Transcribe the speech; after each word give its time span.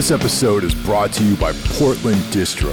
This 0.00 0.12
episode 0.12 0.64
is 0.64 0.74
brought 0.74 1.12
to 1.12 1.22
you 1.22 1.36
by 1.36 1.52
Portland 1.52 2.22
Distro. 2.32 2.72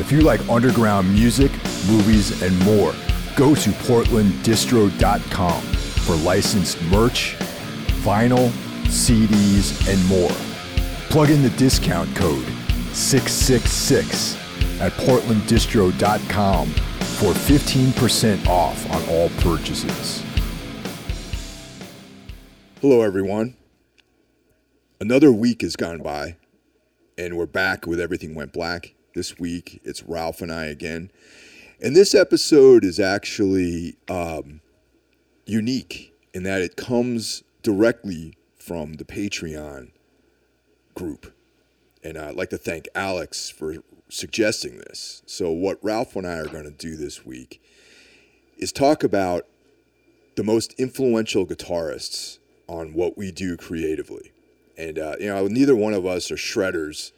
If 0.00 0.10
you 0.10 0.22
like 0.22 0.40
underground 0.48 1.12
music, 1.12 1.52
movies, 1.86 2.40
and 2.40 2.58
more, 2.60 2.94
go 3.36 3.54
to 3.54 3.70
portlanddistro.com 3.84 5.60
for 5.60 6.14
licensed 6.24 6.80
merch, 6.84 7.36
vinyl, 8.00 8.48
CDs, 8.84 9.86
and 9.92 10.02
more. 10.06 10.30
Plug 11.10 11.28
in 11.28 11.42
the 11.42 11.50
discount 11.50 12.16
code 12.16 12.46
666 12.94 14.34
at 14.80 14.92
portlanddistro.com 14.92 16.68
for 16.70 17.34
15% 17.34 18.46
off 18.46 18.90
on 18.90 19.06
all 19.10 19.28
purchases. 19.40 20.24
Hello, 22.80 23.02
everyone. 23.02 23.54
Another 24.98 25.30
week 25.30 25.60
has 25.60 25.76
gone 25.76 25.98
by, 26.00 26.36
and 27.16 27.36
we're 27.36 27.46
back 27.46 27.86
with 27.86 28.00
Everything 28.00 28.34
Went 28.34 28.52
Black. 28.52 28.94
This 29.14 29.38
week, 29.38 29.80
it's 29.84 30.02
Ralph 30.02 30.40
and 30.40 30.52
I 30.52 30.64
again. 30.64 31.10
And 31.80 31.94
this 31.94 32.14
episode 32.14 32.84
is 32.84 32.98
actually 32.98 33.96
um, 34.08 34.60
unique 35.46 36.12
in 36.32 36.42
that 36.42 36.62
it 36.62 36.76
comes 36.76 37.44
directly 37.62 38.36
from 38.58 38.94
the 38.94 39.04
Patreon 39.04 39.92
group. 40.94 41.32
And 42.02 42.18
I'd 42.18 42.34
like 42.34 42.50
to 42.50 42.58
thank 42.58 42.88
Alex 42.94 43.48
for 43.48 43.76
suggesting 44.08 44.78
this. 44.78 45.22
So, 45.26 45.50
what 45.50 45.78
Ralph 45.82 46.16
and 46.16 46.26
I 46.26 46.38
are 46.38 46.48
going 46.48 46.64
to 46.64 46.70
do 46.70 46.96
this 46.96 47.24
week 47.24 47.62
is 48.58 48.72
talk 48.72 49.04
about 49.04 49.46
the 50.36 50.44
most 50.44 50.74
influential 50.78 51.46
guitarists 51.46 52.38
on 52.66 52.92
what 52.92 53.16
we 53.16 53.30
do 53.30 53.56
creatively. 53.56 54.33
And, 54.76 54.98
uh, 54.98 55.16
you 55.20 55.28
know, 55.28 55.46
neither 55.46 55.76
one 55.76 55.94
of 55.94 56.04
us 56.04 56.30
are 56.30 56.36
shredders, 56.36 57.12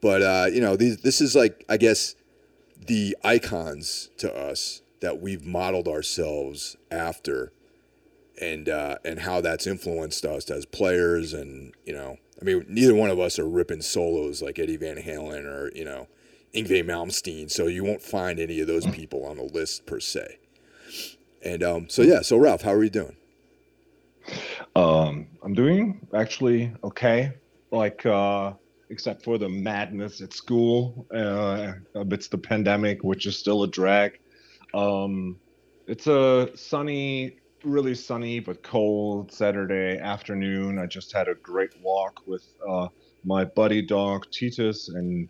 but, 0.00 0.22
uh, 0.22 0.46
you 0.52 0.60
know, 0.60 0.76
these, 0.76 0.98
this 0.98 1.20
is 1.20 1.34
like, 1.34 1.64
I 1.68 1.76
guess, 1.76 2.14
the 2.86 3.16
icons 3.24 4.10
to 4.18 4.32
us 4.32 4.82
that 5.00 5.20
we've 5.20 5.44
modeled 5.44 5.88
ourselves 5.88 6.76
after 6.90 7.52
and 8.40 8.68
uh, 8.68 8.96
and 9.04 9.20
how 9.20 9.40
that's 9.40 9.66
influenced 9.66 10.24
us 10.24 10.50
as 10.50 10.66
players 10.66 11.32
and 11.32 11.74
you 11.84 11.92
know 11.92 12.16
I 12.40 12.44
mean 12.44 12.64
neither 12.68 12.94
one 12.94 13.10
of 13.10 13.20
us 13.20 13.38
are 13.38 13.48
ripping 13.48 13.82
solos 13.82 14.42
like 14.42 14.58
Eddie 14.58 14.76
Van 14.76 14.96
Halen 14.96 15.44
or 15.44 15.70
you 15.74 15.84
know 15.84 16.08
Yngwie 16.54 16.84
Malmsteen. 16.84 17.50
So 17.50 17.66
you 17.66 17.84
won't 17.84 18.02
find 18.02 18.38
any 18.38 18.60
of 18.60 18.66
those 18.66 18.86
people 18.86 19.24
on 19.24 19.36
the 19.36 19.42
list 19.42 19.86
per 19.86 20.00
se. 20.00 20.38
And 21.44 21.62
um, 21.62 21.88
so 21.88 22.02
yeah 22.02 22.22
so 22.22 22.36
Ralph 22.36 22.62
how 22.62 22.72
are 22.72 22.84
you 22.84 22.90
doing 22.90 23.16
um, 24.76 25.26
I'm 25.42 25.54
doing 25.54 26.06
actually 26.14 26.72
okay 26.82 27.32
like 27.70 28.04
uh, 28.06 28.52
except 28.90 29.24
for 29.24 29.38
the 29.38 29.48
madness 29.48 30.20
at 30.20 30.32
school 30.32 31.06
uh, 31.14 31.72
amidst 31.94 32.30
the 32.30 32.38
pandemic 32.38 33.02
which 33.02 33.26
is 33.26 33.38
still 33.38 33.62
a 33.62 33.68
drag 33.68 34.18
um, 34.74 35.38
it's 35.86 36.06
a 36.06 36.50
sunny 36.54 37.38
really 37.64 37.94
sunny 37.94 38.40
but 38.40 38.62
cold 38.62 39.32
Saturday 39.32 39.98
afternoon. 39.98 40.78
I 40.78 40.86
just 40.86 41.12
had 41.12 41.28
a 41.28 41.34
great 41.34 41.70
walk 41.82 42.20
with 42.26 42.46
uh, 42.68 42.88
my 43.24 43.44
buddy 43.44 43.82
dog 43.82 44.26
Titus 44.30 44.88
and 44.88 45.28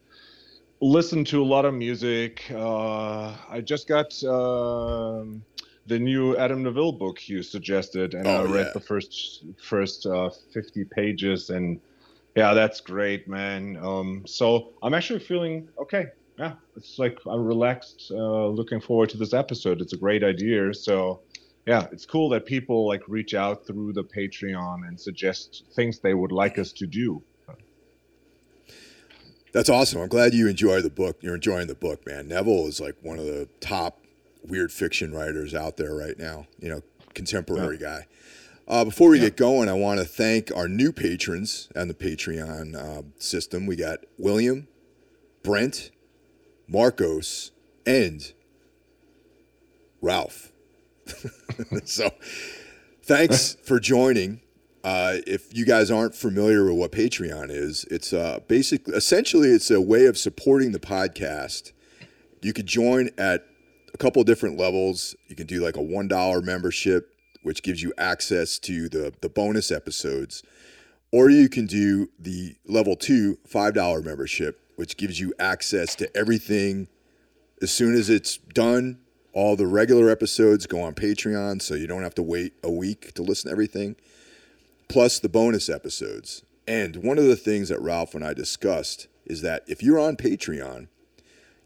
listened 0.81 1.27
to 1.29 1.43
a 1.43 1.47
lot 1.47 1.65
of 1.65 1.75
music. 1.75 2.45
Uh, 2.51 3.35
I 3.49 3.61
just 3.65 3.89
got 3.89 4.13
um, 4.25 5.43
the 5.87 5.99
new 5.99 6.37
Adam 6.37 6.63
Nevill 6.63 6.93
book 6.93 7.29
you 7.29 7.43
suggested, 7.43 8.15
and 8.15 8.27
oh, 8.27 8.43
I 8.43 8.45
read 8.45 8.67
yeah. 8.67 8.73
the 8.73 8.81
first 8.81 9.45
first 9.63 10.07
uh, 10.07 10.31
50 10.53 10.85
pages, 10.85 11.51
and 11.51 11.81
yeah, 12.35 12.55
that's 12.55 12.81
great, 12.81 13.29
man. 13.29 13.77
Um, 13.81 14.23
so 14.27 14.73
I'm 14.83 14.95
actually 14.95 15.21
feeling 15.21 15.69
okay. 15.79 16.07
Yeah, 16.39 16.55
it's 16.77 16.99
like 16.99 17.19
I'm 17.27 17.45
relaxed, 17.45 18.11
uh, 18.11 18.49
looking 18.49 18.81
forward 18.81 19.09
to 19.11 19.17
this 19.17 19.33
episode. 19.33 19.81
It's 19.81 19.93
a 19.93 19.97
great 19.97 20.25
idea, 20.25 20.75
so 20.75 21.21
yeah, 21.67 21.87
it's 21.93 22.05
cool 22.05 22.29
that 22.31 22.45
people 22.45 22.89
like 22.89 23.03
reach 23.07 23.35
out 23.35 23.67
through 23.67 23.93
the 23.93 24.03
Patreon 24.03 24.87
and 24.89 25.01
suggest 25.01 25.65
things 25.75 26.01
they 26.01 26.15
would 26.15 26.33
like 26.33 26.59
us 26.59 26.73
to 26.73 26.87
do. 26.87 27.23
That's 29.53 29.71
awesome. 29.71 30.01
I'm 30.01 30.09
glad 30.09 30.35
you 30.35 30.49
enjoy 30.49 30.83
the 30.83 30.91
book. 30.91 31.19
You're 31.21 31.37
enjoying 31.37 31.69
the 31.69 31.77
book, 31.77 32.05
man. 32.05 32.27
Nevill 32.27 32.67
is 32.67 32.81
like 32.81 32.97
one 33.03 33.21
of 33.21 33.27
the 33.27 33.49
top 33.61 34.04
weird 34.45 34.73
fiction 34.73 35.13
writers 35.13 35.55
out 35.55 35.77
there 35.77 35.95
right 35.95 36.19
now. 36.19 36.47
You 36.59 36.69
know, 36.71 36.83
contemporary 37.15 37.79
yeah. 37.81 37.87
guy. 37.87 38.07
Uh, 38.67 38.85
before 38.85 39.11
we 39.11 39.19
yeah. 39.19 39.25
get 39.25 39.37
going, 39.37 39.69
I 39.69 39.75
want 39.75 40.01
to 40.01 40.07
thank 40.07 40.55
our 40.55 40.69
new 40.69 40.91
patrons 40.91 41.69
on 41.77 41.89
the 41.89 41.95
Patreon 41.95 42.75
uh, 42.75 43.03
system. 43.19 43.67
We 43.67 43.77
got 43.77 44.01
William, 44.17 44.69
Brent, 45.43 45.91
Marcos, 46.67 47.51
and 47.85 48.33
Ralph. 50.01 50.51
so 51.85 52.11
thanks 53.03 53.57
for 53.65 53.79
joining. 53.79 54.41
Uh, 54.83 55.17
if 55.27 55.57
you 55.57 55.65
guys 55.65 55.91
aren't 55.91 56.15
familiar 56.15 56.65
with 56.65 56.75
what 56.75 56.93
Patreon 56.93 57.51
is, 57.51 57.85
it's 57.91 58.13
uh, 58.13 58.41
basically, 58.49 58.95
essentially, 58.95 59.49
it's 59.49 59.71
a 59.71 59.81
way 59.81 60.05
of 60.07 60.19
supporting 60.19 60.73
the 60.73 60.79
podcast. 60.79 61.73
You 62.43 62.53
could 62.53 62.67
join 62.67 63.11
at 63.17 63.47
a 63.95 63.97
couple 63.97 64.23
different 64.25 64.59
levels. 64.59 65.15
You 65.29 65.37
can 65.37 65.47
do 65.47 65.63
like 65.63 65.77
a 65.77 65.83
one 65.83 66.09
dollar 66.09 66.43
membership, 66.43 67.15
which 67.43 67.63
gives 67.63 67.83
you 67.83 67.93
access 67.97 68.59
to 68.61 68.89
the 68.89 69.15
the 69.23 69.29
bonus 69.29 69.71
episodes, 69.71 70.43
or 71.13 71.31
you 71.31 71.49
can 71.49 71.67
do 71.67 72.11
the 72.19 72.57
level 72.67 72.97
two 72.97 73.39
five 73.47 73.73
dollar 73.73 74.03
membership, 74.03 74.61
which 74.77 74.97
gives 74.97 75.21
you 75.21 75.33
access 75.39 75.95
to 75.97 76.15
everything 76.17 76.89
as 77.63 77.73
soon 77.73 77.95
as 77.95 78.11
it's 78.11 78.37
done 78.37 78.99
all 79.33 79.57
the 79.57 79.67
regular 79.67 80.11
episodes 80.11 80.67
go 80.67 80.81
on 80.81 80.95
Patreon, 80.95 81.61
so 81.61 81.75
you 81.75 81.87
don't 81.87 82.03
have 82.03 82.15
to 82.15 82.23
wait 82.23 82.53
a 82.63 82.71
week 82.71 83.13
to 83.15 83.23
listen 83.23 83.49
to 83.49 83.53
everything, 83.53 83.97
plus 84.89 85.19
the 85.19 85.29
bonus 85.29 85.69
episodes. 85.69 86.45
And 86.69 86.97
one 86.97 87.19
of 87.19 87.25
the 87.25 87.37
things 87.37 87.69
that 87.69 87.81
Ralph 87.81 88.15
and 88.15 88.25
I 88.25 88.33
discussed 88.33 89.09
is 89.27 89.43
that 89.43 89.65
if 89.67 89.83
you're 89.83 89.99
on 89.99 90.17
Patreon, 90.17 90.89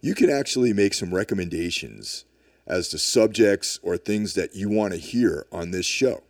you 0.00 0.14
can 0.14 0.31
actually 0.31 0.72
make 0.72 0.94
some 0.94 1.14
recommendations 1.14 2.25
as 2.66 2.88
to 2.88 2.98
subjects 2.98 3.78
or 3.82 3.97
things 3.97 4.34
that 4.34 4.54
you 4.54 4.69
want 4.69 4.92
to 4.92 4.98
hear 4.98 5.47
on 5.50 5.70
this 5.70 5.86
show. 5.86 6.22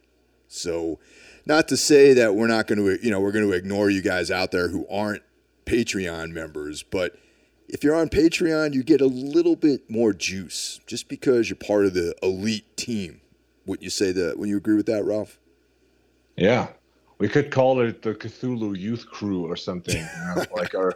So, 0.47 0.99
not 1.45 1.69
to 1.69 1.77
say 1.77 2.13
that 2.15 2.35
we're 2.35 2.47
not 2.47 2.67
going 2.67 2.79
to, 2.79 3.05
you 3.05 3.11
know, 3.11 3.21
we're 3.21 3.33
going 3.33 3.49
to 3.49 3.57
ignore 3.57 3.91
you 3.91 4.03
guys 4.03 4.31
out 4.31 4.51
there 4.51 4.69
who 4.69 4.87
aren't 4.91 5.23
Patreon 5.67 6.31
members, 6.31 6.83
but 6.83 7.17
if 7.69 7.85
you're 7.85 7.95
on 7.95 8.09
Patreon, 8.09 8.73
you 8.73 8.83
get 8.83 9.01
a 9.01 9.07
little 9.07 9.57
bit 9.57 9.91
more 9.91 10.13
juice 10.13 10.81
just 10.87 11.09
because 11.09 11.51
you're 11.51 11.57
part 11.57 11.85
of 11.85 11.95
the 11.95 12.15
elite 12.23 12.77
team. 12.77 13.21
Would 13.67 13.83
you 13.83 13.91
say 13.91 14.13
that? 14.13 14.39
Would 14.39 14.49
you 14.49 14.57
agree 14.57 14.77
with 14.77 14.87
that, 14.87 15.05
Ralph? 15.05 15.39
Yeah, 16.37 16.69
we 17.19 17.29
could 17.29 17.51
call 17.51 17.81
it 17.81 18.01
the 18.01 18.15
Cthulhu 18.15 18.79
Youth 18.79 19.07
Crew 19.07 19.45
or 19.47 19.57
something. 19.57 19.97
You 19.97 20.35
know, 20.35 20.45
like 20.57 20.75
our, 20.75 20.95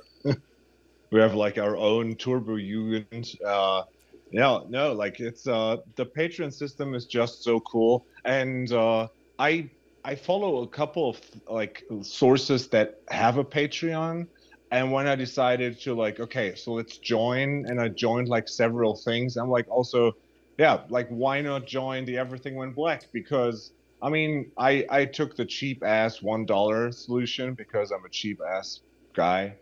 we 1.12 1.20
have 1.20 1.34
like 1.34 1.58
our 1.58 1.76
own 1.76 2.16
Turbo 2.16 2.56
Jugend. 2.56 3.36
Uh, 3.44 3.84
yeah, 4.32 4.60
no, 4.68 4.94
like 4.94 5.20
it's 5.20 5.46
uh, 5.46 5.76
the 5.96 6.06
Patreon 6.06 6.52
system 6.52 6.94
is 6.94 7.04
just 7.04 7.44
so 7.44 7.60
cool, 7.60 8.06
and 8.24 8.72
uh, 8.72 9.06
I 9.38 9.70
I 10.04 10.14
follow 10.16 10.62
a 10.62 10.68
couple 10.68 11.10
of 11.10 11.20
like 11.48 11.84
sources 12.02 12.68
that 12.68 12.94
have 13.10 13.36
a 13.38 13.44
Patreon. 13.44 14.26
And 14.70 14.90
when 14.90 15.06
i 15.06 15.14
decided 15.14 15.78
to 15.82 15.92
like 15.92 16.18
okay 16.18 16.54
so 16.54 16.72
let's 16.72 16.96
join 16.96 17.66
and 17.68 17.78
i 17.78 17.88
joined 17.88 18.28
like 18.28 18.48
several 18.48 18.96
things 18.96 19.36
i'm 19.36 19.50
like 19.50 19.68
also 19.68 20.12
yeah 20.56 20.84
like 20.88 21.08
why 21.10 21.42
not 21.42 21.66
join 21.66 22.06
the 22.06 22.16
everything 22.16 22.56
went 22.56 22.74
black? 22.74 23.02
Because 23.12 23.72
i 24.00 24.08
mean 24.08 24.50
i 24.56 24.86
i 24.88 25.04
took 25.04 25.36
the 25.36 25.44
cheap 25.44 25.84
ass 25.84 26.22
one 26.22 26.46
dollar 26.46 26.90
solution 26.90 27.52
because 27.52 27.90
i'm 27.90 28.02
a 28.06 28.08
cheap 28.08 28.38
ass 28.56 28.80
guy. 29.14 29.58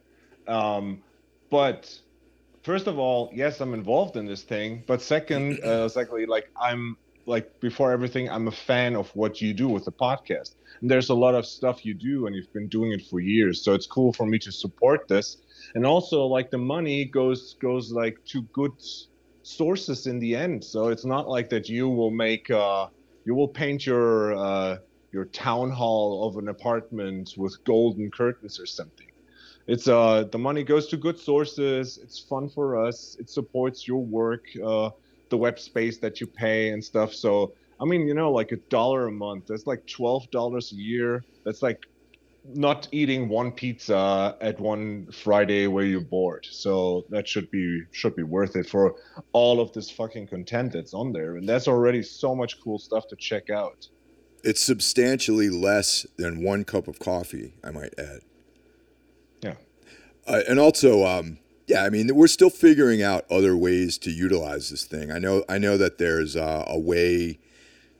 Um 0.46 1.02
but 1.50 2.00
first 2.64 2.86
of 2.86 2.98
all 2.98 3.30
yes 3.34 3.60
i'm 3.60 3.74
involved 3.74 4.16
in 4.16 4.26
this 4.26 4.42
thing. 4.42 4.84
But 4.86 5.02
second 5.02 5.60
uh 5.64 5.88
secondly 5.88 6.26
like 6.26 6.46
i'm 6.60 6.96
like 7.26 7.48
before 7.60 7.92
everything 7.92 8.28
i'm 8.30 8.48
a 8.48 8.52
fan 8.52 8.96
of 8.96 9.10
what 9.14 9.40
you 9.40 9.54
do 9.54 9.68
with 9.68 9.84
the 9.84 9.92
podcast. 9.92 10.56
And 10.80 10.90
there's 10.90 11.10
a 11.10 11.14
lot 11.14 11.34
of 11.34 11.46
stuff 11.46 11.84
you 11.84 11.94
do 11.94 12.26
and 12.26 12.34
you've 12.34 12.52
been 12.52 12.68
doing 12.68 12.92
it 12.92 13.02
for 13.10 13.20
years. 13.20 13.64
So 13.64 13.74
it's 13.74 13.86
cool 13.86 14.12
for 14.12 14.26
me 14.26 14.38
to 14.40 14.52
support 14.52 15.08
this. 15.08 15.38
And 15.74 15.86
also 15.86 16.24
like 16.26 16.50
the 16.50 16.58
money 16.58 17.04
goes 17.06 17.56
goes 17.60 17.92
like 17.92 18.16
to 18.32 18.42
good 18.54 18.72
sources 19.42 20.06
in 20.06 20.18
the 20.20 20.34
end. 20.36 20.64
So 20.64 20.88
it's 20.88 21.04
not 21.04 21.28
like 21.28 21.50
that 21.50 21.68
you 21.68 21.88
will 21.88 22.10
make 22.10 22.50
uh 22.50 22.88
you 23.24 23.34
will 23.34 23.48
paint 23.48 23.86
your 23.86 24.34
uh 24.36 24.78
your 25.12 25.26
town 25.26 25.70
hall 25.70 26.28
of 26.28 26.36
an 26.36 26.48
apartment 26.48 27.30
with 27.36 27.56
golden 27.64 28.10
curtains 28.10 28.60
or 28.60 28.66
something 28.66 29.09
it's 29.74 29.88
uh 29.88 30.24
the 30.32 30.38
money 30.38 30.62
goes 30.72 30.86
to 30.88 30.96
good 30.96 31.18
sources 31.18 31.98
it's 32.02 32.18
fun 32.18 32.48
for 32.48 32.66
us 32.86 33.16
it 33.20 33.28
supports 33.30 33.86
your 33.88 34.02
work 34.20 34.44
uh 34.64 34.90
the 35.28 35.36
web 35.36 35.58
space 35.58 35.98
that 35.98 36.20
you 36.20 36.26
pay 36.26 36.70
and 36.70 36.82
stuff 36.82 37.14
so 37.14 37.52
I 37.80 37.86
mean, 37.86 38.06
you 38.06 38.14
know, 38.14 38.30
like 38.30 38.52
a 38.52 38.56
dollar 38.68 39.06
a 39.06 39.12
month. 39.12 39.46
That's 39.46 39.66
like 39.66 39.86
twelve 39.86 40.30
dollars 40.30 40.72
a 40.72 40.76
year. 40.76 41.24
That's 41.44 41.62
like 41.62 41.78
not 42.44 42.88
eating 42.92 43.28
one 43.28 43.52
pizza 43.52 44.36
at 44.40 44.60
one 44.60 45.10
Friday 45.12 45.66
where 45.66 45.84
you're 45.84 46.02
bored. 46.02 46.46
So 46.50 47.06
that 47.08 47.26
should 47.26 47.50
be 47.50 47.82
should 47.92 48.14
be 48.16 48.22
worth 48.22 48.56
it 48.56 48.68
for 48.68 48.96
all 49.32 49.60
of 49.60 49.72
this 49.72 49.90
fucking 49.90 50.26
content 50.26 50.72
that's 50.72 50.92
on 50.92 51.12
there. 51.12 51.36
And 51.36 51.48
that's 51.48 51.68
already 51.68 52.02
so 52.02 52.34
much 52.34 52.60
cool 52.62 52.78
stuff 52.78 53.08
to 53.08 53.16
check 53.16 53.48
out. 53.48 53.88
It's 54.44 54.62
substantially 54.62 55.50
less 55.50 56.06
than 56.16 56.42
one 56.42 56.64
cup 56.64 56.86
of 56.88 56.98
coffee, 56.98 57.54
I 57.64 57.70
might 57.70 57.94
add. 57.98 58.20
Uh, 60.26 60.42
and 60.48 60.58
also, 60.58 61.04
um, 61.04 61.38
yeah, 61.66 61.84
I 61.84 61.90
mean, 61.90 62.14
we're 62.14 62.26
still 62.26 62.50
figuring 62.50 63.02
out 63.02 63.24
other 63.30 63.56
ways 63.56 63.96
to 63.98 64.10
utilize 64.10 64.70
this 64.70 64.84
thing. 64.84 65.10
I 65.10 65.18
know, 65.18 65.44
I 65.48 65.58
know 65.58 65.76
that 65.76 65.98
there's 65.98 66.36
uh, 66.36 66.64
a 66.66 66.78
way 66.78 67.38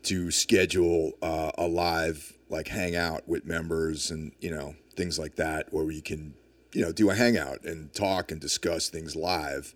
to 0.05 0.31
schedule 0.31 1.13
uh, 1.23 1.53
a 1.59 1.67
live 1.67 2.35
like 2.49 2.69
hangout 2.69 3.29
with 3.29 3.45
members 3.45 4.11
and 4.11 4.33
you 4.41 4.51
know 4.51 4.75
things 4.97 5.19
like 5.19 5.37
that, 5.37 5.73
where 5.73 5.85
we 5.85 6.01
can 6.01 6.35
you 6.73 6.83
know 6.83 6.93
do 6.93 7.11
a 7.11 7.15
hangout 7.15 7.65
and 7.65 7.93
talk 7.95 8.31
and 8.31 8.41
discuss 8.41 8.89
things 8.89 9.15
live. 9.15 9.75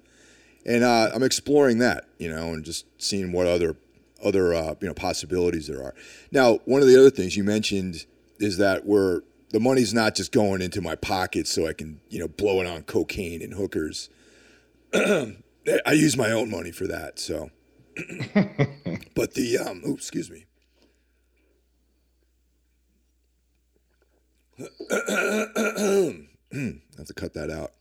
And 0.67 0.83
uh, 0.83 1.11
I'm 1.15 1.23
exploring 1.23 1.79
that, 1.79 2.09
you 2.19 2.29
know, 2.29 2.55
and 2.55 2.65
just 2.65 2.87
seeing 2.99 3.33
what 3.33 3.47
other 3.47 3.77
other 4.25 4.55
uh, 4.55 4.75
you 4.81 4.89
know 4.89 4.95
possibilities 4.95 5.67
there 5.67 5.83
are. 5.83 5.95
Now, 6.33 6.59
one 6.65 6.81
of 6.81 6.89
the 6.89 6.99
other 6.99 7.11
things 7.11 7.37
you 7.37 7.45
mentioned 7.45 8.07
is 8.39 8.57
that 8.59 8.87
we're 8.87 9.23
the 9.55 9.61
money's 9.61 9.95
not 9.95 10.17
just 10.17 10.33
going 10.33 10.61
into 10.61 10.81
my 10.81 10.97
pocket 10.97 11.47
so 11.47 11.69
I 11.69 11.75
can 11.75 12.01
you 12.09 12.19
know 12.19 12.27
blow 12.27 12.61
it 12.61 12.67
on 12.67 12.83
cocaine 12.83 13.41
and 13.41 13.55
hookers. 13.55 14.11
I 14.93 15.93
use 15.93 16.17
my 16.17 16.33
own 16.33 16.51
money 16.51 16.73
for 16.73 16.89
that, 16.89 17.21
so. 17.21 17.51
but 19.15 19.35
the 19.35 19.59
um, 19.65 19.83
oh, 19.87 19.95
excuse 19.95 20.29
me. 20.29 20.47
I 24.59 24.97
have 26.99 27.07
to 27.07 27.15
cut 27.15 27.35
that 27.35 27.49
out. 27.49 27.75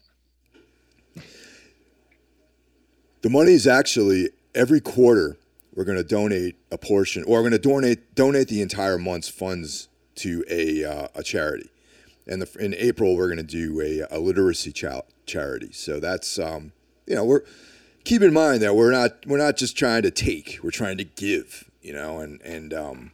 The 3.24 3.32
money 3.32 3.54
is 3.54 3.66
actually 3.66 4.30
every 4.54 4.80
quarter 4.80 5.40
we're 5.74 5.86
going 5.86 5.98
to 5.98 6.04
donate 6.04 6.56
a 6.72 6.78
portion, 6.78 7.24
or 7.24 7.42
we're 7.42 7.50
going 7.50 7.52
to 7.54 7.58
donate 7.58 8.14
donate 8.14 8.48
the 8.48 8.62
entire 8.62 9.00
month's 9.00 9.30
funds 9.30 9.90
to 10.16 10.44
a 10.50 10.84
uh, 10.84 11.08
a 11.16 11.24
charity. 11.24 11.70
And 12.26 12.42
the, 12.42 12.64
in 12.64 12.74
April 12.76 13.16
we're 13.16 13.28
going 13.28 13.38
to 13.38 13.44
do 13.44 13.82
a, 13.82 14.16
a 14.16 14.20
literacy 14.20 14.72
cha- 14.72 15.02
charity. 15.26 15.72
So 15.74 16.00
that's 16.00 16.40
um, 16.40 16.72
you 17.06 17.16
know 17.16 17.26
we're 17.26 17.44
keep 18.04 18.22
in 18.22 18.34
mind 18.34 18.62
that 18.62 18.76
we're 18.76 18.92
not 18.92 19.26
we're 19.26 19.38
not 19.38 19.58
just 19.58 19.78
trying 19.78 20.04
to 20.04 20.12
take, 20.12 20.60
we're 20.64 20.72
trying 20.72 20.98
to 20.98 21.04
give. 21.04 21.70
You 21.82 21.94
know, 21.94 22.20
and 22.20 22.42
and 22.42 22.74
um, 22.74 23.12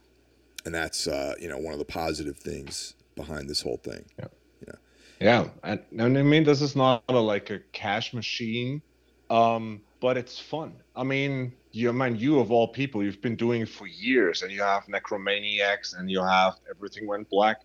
and 0.65 0.73
that's 0.73 1.07
uh, 1.07 1.33
you 1.39 1.47
know 1.47 1.57
one 1.57 1.73
of 1.73 1.79
the 1.79 1.85
positive 1.85 2.37
things 2.37 2.93
behind 3.15 3.49
this 3.49 3.61
whole 3.61 3.77
thing. 3.77 4.05
Yeah. 4.17 4.27
Yeah. 4.67 4.73
Yeah. 5.19 5.47
And, 5.63 5.79
and 5.97 6.17
I 6.17 6.23
mean, 6.23 6.43
this 6.43 6.61
is 6.61 6.75
not 6.75 7.03
a, 7.09 7.13
like 7.13 7.49
a 7.49 7.59
cash 7.73 8.13
machine, 8.13 8.81
um, 9.29 9.81
but 9.99 10.17
it's 10.17 10.39
fun. 10.39 10.75
I 10.95 11.03
mean, 11.03 11.53
you 11.71 11.93
mean 11.93 12.15
you 12.15 12.39
of 12.39 12.51
all 12.51 12.67
people, 12.67 13.03
you've 13.03 13.21
been 13.21 13.35
doing 13.35 13.61
it 13.61 13.69
for 13.69 13.87
years, 13.87 14.41
and 14.41 14.51
you 14.51 14.61
have 14.61 14.85
Necromaniacs, 14.85 15.97
and 15.97 16.09
you 16.09 16.23
have 16.23 16.55
Everything 16.69 17.07
Went 17.07 17.29
Black. 17.29 17.57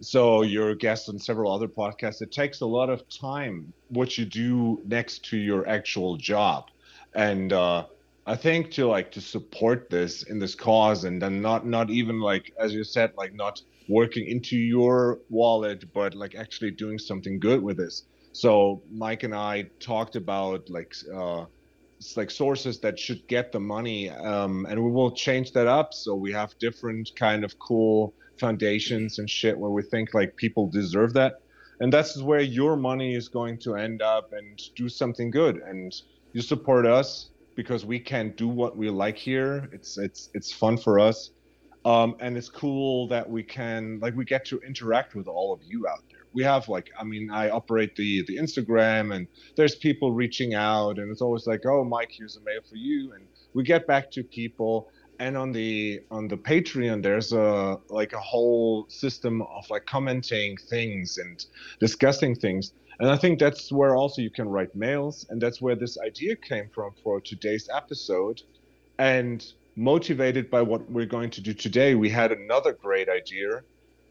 So 0.00 0.42
you're 0.42 0.70
a 0.70 0.76
guest 0.76 1.08
on 1.08 1.18
several 1.18 1.52
other 1.52 1.68
podcasts. 1.68 2.22
It 2.22 2.32
takes 2.32 2.60
a 2.60 2.66
lot 2.66 2.90
of 2.90 3.02
time 3.08 3.72
what 3.88 4.18
you 4.18 4.24
do 4.24 4.82
next 4.86 5.24
to 5.26 5.36
your 5.36 5.68
actual 5.68 6.16
job, 6.16 6.64
and 7.14 7.52
uh, 7.52 7.86
I 8.26 8.36
think 8.36 8.70
to 8.72 8.86
like 8.86 9.12
to 9.12 9.20
support 9.20 9.90
this 9.90 10.22
in 10.24 10.38
this 10.38 10.54
cause, 10.54 11.04
and 11.04 11.20
then 11.20 11.42
not 11.42 11.66
not 11.66 11.90
even 11.90 12.20
like 12.20 12.52
as 12.58 12.72
you 12.72 12.84
said, 12.84 13.12
like 13.16 13.34
not 13.34 13.60
working 13.88 14.26
into 14.26 14.56
your 14.56 15.18
wallet, 15.28 15.92
but 15.92 16.14
like 16.14 16.34
actually 16.34 16.70
doing 16.70 16.98
something 16.98 17.38
good 17.38 17.62
with 17.62 17.76
this. 17.76 18.04
So 18.32 18.82
Mike 18.90 19.24
and 19.24 19.34
I 19.34 19.64
talked 19.78 20.16
about 20.16 20.70
like 20.70 20.94
uh, 21.14 21.44
like 22.16 22.30
sources 22.30 22.80
that 22.80 22.98
should 22.98 23.26
get 23.28 23.52
the 23.52 23.60
money, 23.60 24.10
um, 24.10 24.66
and 24.68 24.82
we 24.82 24.90
will 24.90 25.10
change 25.10 25.52
that 25.52 25.66
up. 25.66 25.94
So 25.94 26.14
we 26.14 26.32
have 26.32 26.56
different 26.58 27.10
kind 27.16 27.44
of 27.44 27.58
cool 27.58 28.14
foundations 28.38 29.18
and 29.18 29.28
shit 29.28 29.58
where 29.58 29.70
we 29.70 29.82
think 29.82 30.14
like 30.14 30.36
people 30.36 30.68
deserve 30.68 31.12
that, 31.14 31.40
and 31.80 31.92
that's 31.92 32.20
where 32.20 32.40
your 32.40 32.76
money 32.76 33.14
is 33.14 33.28
going 33.28 33.58
to 33.58 33.76
end 33.76 34.02
up 34.02 34.32
and 34.32 34.60
do 34.76 34.88
something 34.88 35.30
good. 35.30 35.56
And 35.56 35.94
you 36.32 36.42
support 36.42 36.86
us 36.86 37.30
because 37.54 37.84
we 37.84 37.98
can 37.98 38.32
do 38.36 38.48
what 38.48 38.76
we 38.76 38.90
like 38.90 39.16
here. 39.16 39.68
It's 39.72 39.98
it's 39.98 40.30
it's 40.34 40.52
fun 40.52 40.76
for 40.76 40.98
us 40.98 41.30
um, 41.84 42.16
and 42.20 42.36
it's 42.36 42.48
cool 42.48 43.08
that 43.08 43.28
we 43.28 43.42
can 43.42 43.98
like 44.00 44.14
we 44.16 44.24
get 44.24 44.44
to 44.46 44.60
interact 44.60 45.14
with 45.14 45.26
all 45.26 45.52
of 45.52 45.60
you 45.62 45.86
out 45.88 46.04
there 46.10 46.21
we 46.32 46.42
have 46.42 46.68
like 46.68 46.90
i 46.98 47.04
mean 47.04 47.30
i 47.30 47.50
operate 47.50 47.94
the 47.96 48.24
the 48.26 48.36
instagram 48.36 49.14
and 49.14 49.26
there's 49.56 49.74
people 49.74 50.12
reaching 50.12 50.54
out 50.54 50.98
and 50.98 51.10
it's 51.10 51.22
always 51.22 51.46
like 51.46 51.64
oh 51.66 51.84
mike 51.84 52.10
here's 52.12 52.36
a 52.36 52.40
mail 52.40 52.60
for 52.68 52.76
you 52.76 53.12
and 53.12 53.26
we 53.54 53.62
get 53.62 53.86
back 53.86 54.10
to 54.10 54.22
people 54.22 54.88
and 55.18 55.36
on 55.36 55.52
the 55.52 56.00
on 56.10 56.28
the 56.28 56.36
patreon 56.36 57.02
there's 57.02 57.32
a 57.32 57.78
like 57.88 58.12
a 58.12 58.20
whole 58.20 58.86
system 58.88 59.42
of 59.42 59.68
like 59.70 59.86
commenting 59.86 60.56
things 60.68 61.18
and 61.18 61.46
discussing 61.80 62.34
things 62.34 62.72
and 63.00 63.10
i 63.10 63.16
think 63.16 63.38
that's 63.38 63.70
where 63.70 63.94
also 63.96 64.22
you 64.22 64.30
can 64.30 64.48
write 64.48 64.74
mails 64.74 65.26
and 65.30 65.40
that's 65.40 65.60
where 65.60 65.76
this 65.76 65.98
idea 65.98 66.34
came 66.36 66.68
from 66.74 66.92
for 67.02 67.20
today's 67.20 67.68
episode 67.74 68.42
and 68.98 69.52
motivated 69.76 70.50
by 70.50 70.62
what 70.62 70.90
we're 70.90 71.06
going 71.06 71.30
to 71.30 71.40
do 71.40 71.54
today, 71.54 71.94
we 71.94 72.10
had 72.10 72.32
another 72.32 72.72
great 72.72 73.08
idea. 73.08 73.62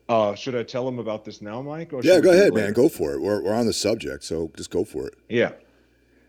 Uh, 0.09 0.35
should 0.35 0.55
I 0.55 0.63
tell 0.63 0.85
them 0.85 0.99
about 0.99 1.23
this 1.23 1.41
now, 1.41 1.61
Mike? 1.61 1.91
yeah, 2.01 2.19
go 2.19 2.31
ahead, 2.31 2.53
man. 2.53 2.73
Go 2.73 2.89
for 2.89 3.13
it. 3.13 3.21
We're, 3.21 3.41
we're 3.41 3.53
on 3.53 3.65
the 3.65 3.73
subject, 3.73 4.23
so 4.23 4.51
just 4.57 4.69
go 4.69 4.83
for 4.83 5.07
it. 5.07 5.15
Yeah. 5.29 5.53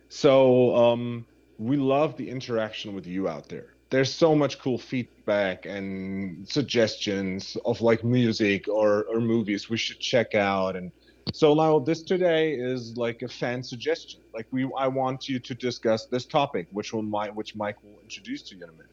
So 0.09 0.75
um, 0.77 1.27
we 1.59 1.77
love 1.77 2.17
the 2.17 2.29
interaction 2.29 2.95
with 2.95 3.07
you 3.07 3.29
out 3.29 3.49
there. 3.49 3.75
There's 3.91 4.13
so 4.13 4.35
much 4.35 4.59
cool 4.59 4.79
feedback 4.79 5.67
and 5.67 6.49
suggestions 6.49 7.57
of 7.65 7.81
like 7.81 8.05
music 8.05 8.69
or, 8.69 9.05
or 9.05 9.21
movies 9.21 9.69
we 9.69 9.77
should 9.77 10.01
check 10.01 10.35
out. 10.35 10.77
And 10.77 10.93
so 11.33 11.53
now 11.53 11.79
this 11.79 12.03
today 12.03 12.53
is 12.55 12.97
like 12.97 13.23
a 13.23 13.29
fan 13.29 13.63
suggestion. 13.63 14.21
Like 14.33 14.47
we, 14.51 14.71
I 14.79 14.87
want 14.87 15.29
you 15.29 15.39
to 15.41 15.55
discuss 15.55 16.07
this 16.07 16.25
topic, 16.25 16.69
which 16.71 16.93
will 16.93 17.03
Mike, 17.03 17.35
which 17.35 17.55
Mike 17.55 17.83
will 17.83 17.99
introduce 18.03 18.43
to 18.45 18.57
you 18.57 18.63
in 18.63 18.69
a 18.71 18.73
minute 18.73 18.93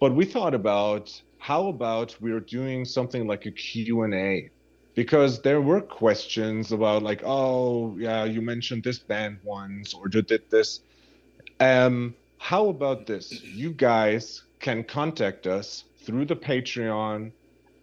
but 0.00 0.14
we 0.14 0.24
thought 0.24 0.54
about 0.54 1.20
how 1.38 1.68
about 1.68 2.16
we're 2.20 2.40
doing 2.40 2.84
something 2.84 3.26
like 3.26 3.46
a 3.46 3.50
q&a 3.50 4.50
because 4.96 5.42
there 5.42 5.60
were 5.60 5.80
questions 5.80 6.72
about 6.72 7.02
like 7.02 7.22
oh 7.24 7.96
yeah 7.98 8.24
you 8.24 8.40
mentioned 8.40 8.82
this 8.82 8.98
band 8.98 9.38
once 9.44 9.94
or 9.94 10.08
you 10.12 10.22
did 10.22 10.42
this. 10.50 10.80
Um 11.60 12.16
how 12.38 12.68
about 12.68 13.06
this? 13.06 13.42
You 13.42 13.70
guys 13.70 14.42
can 14.58 14.84
contact 14.84 15.46
us 15.46 15.84
through 16.04 16.24
the 16.24 16.36
patreon 16.36 17.32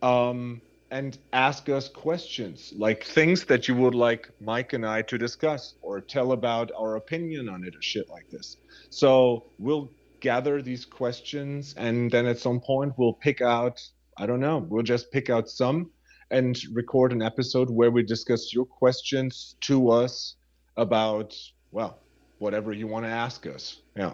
um 0.01 0.62
and 0.91 1.17
ask 1.31 1.69
us 1.69 1.89
questions 1.89 2.74
like 2.77 3.03
things 3.03 3.45
that 3.45 3.67
you 3.67 3.75
would 3.75 3.95
like 3.95 4.29
mike 4.39 4.74
and 4.74 4.86
i 4.86 5.01
to 5.01 5.17
discuss 5.17 5.74
or 5.81 6.00
tell 6.00 6.33
about 6.33 6.72
our 6.77 6.95
opinion 6.98 7.50
on 7.50 7.63
it 7.63 7.75
or 7.75 7.81
shit 7.81 8.10
like 8.10 8.29
this. 8.29 8.57
So 8.89 9.45
we'll 9.57 9.91
gather 10.24 10.62
these 10.62 10.86
questions 10.86 11.75
and 11.77 12.10
then 12.10 12.25
at 12.25 12.39
some 12.39 12.60
point 12.60 12.94
we'll 12.98 13.13
pick 13.13 13.42
out 13.42 13.80
i 14.18 14.25
don't 14.25 14.39
know 14.39 14.58
we'll 14.70 14.82
just 14.82 15.12
pick 15.12 15.30
out 15.30 15.50
some 15.50 15.92
and 16.34 16.58
record 16.74 17.12
an 17.12 17.22
episode 17.22 17.70
where 17.70 17.92
we 17.92 18.01
discuss 18.01 18.51
your 18.53 18.65
questions 18.65 19.56
to 19.62 19.89
us 19.92 20.36
about 20.77 21.36
well 21.72 22.00
whatever 22.39 22.74
you 22.74 22.88
want 22.88 23.06
to 23.06 23.10
ask 23.10 23.46
us. 23.46 23.77
Yeah. 23.96 24.13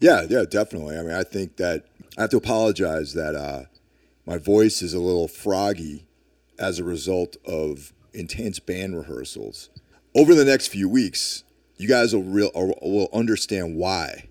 Yeah 0.00 0.24
yeah 0.28 0.44
definitely. 0.48 0.96
I 0.96 1.02
mean 1.02 1.12
i 1.12 1.24
think 1.24 1.56
that 1.56 1.84
i 2.16 2.22
have 2.22 2.30
to 2.30 2.36
apologize 2.36 3.14
that 3.14 3.34
uh, 3.34 3.64
my 4.24 4.38
voice 4.38 4.82
is 4.82 4.94
a 4.94 5.00
little 5.00 5.28
froggy 5.28 6.06
as 6.58 6.78
a 6.78 6.84
result 6.84 7.36
of 7.44 7.92
intense 8.14 8.60
band 8.60 8.96
rehearsals. 8.96 9.70
Over 10.14 10.34
the 10.34 10.44
next 10.44 10.68
few 10.68 10.88
weeks 10.88 11.42
you 11.76 11.88
guys 11.88 12.14
will 12.14 12.22
real 12.22 12.50
will 12.54 13.08
understand 13.12 13.76
why 13.76 14.28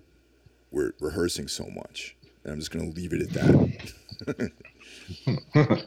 we're 0.72 0.92
rehearsing 1.00 1.48
so 1.48 1.66
much. 1.66 2.16
And 2.44 2.52
I'm 2.52 2.58
just 2.58 2.70
going 2.70 2.92
to 2.92 2.96
leave 2.98 3.12
it 3.12 3.22
at 3.22 3.30
that. 3.30 4.52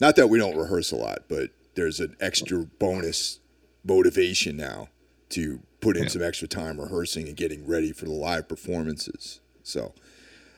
Not 0.00 0.16
that 0.16 0.28
we 0.28 0.38
don't 0.38 0.56
rehearse 0.56 0.92
a 0.92 0.96
lot, 0.96 1.24
but 1.28 1.50
there's 1.74 2.00
an 2.00 2.16
extra 2.20 2.64
bonus 2.78 3.40
motivation 3.84 4.56
now 4.56 4.88
to 5.30 5.60
put 5.80 5.96
in 5.96 6.04
yeah. 6.04 6.08
some 6.08 6.22
extra 6.22 6.48
time 6.48 6.80
rehearsing 6.80 7.28
and 7.28 7.36
getting 7.36 7.66
ready 7.66 7.92
for 7.92 8.06
the 8.06 8.12
live 8.12 8.48
performances. 8.48 9.40
So 9.62 9.92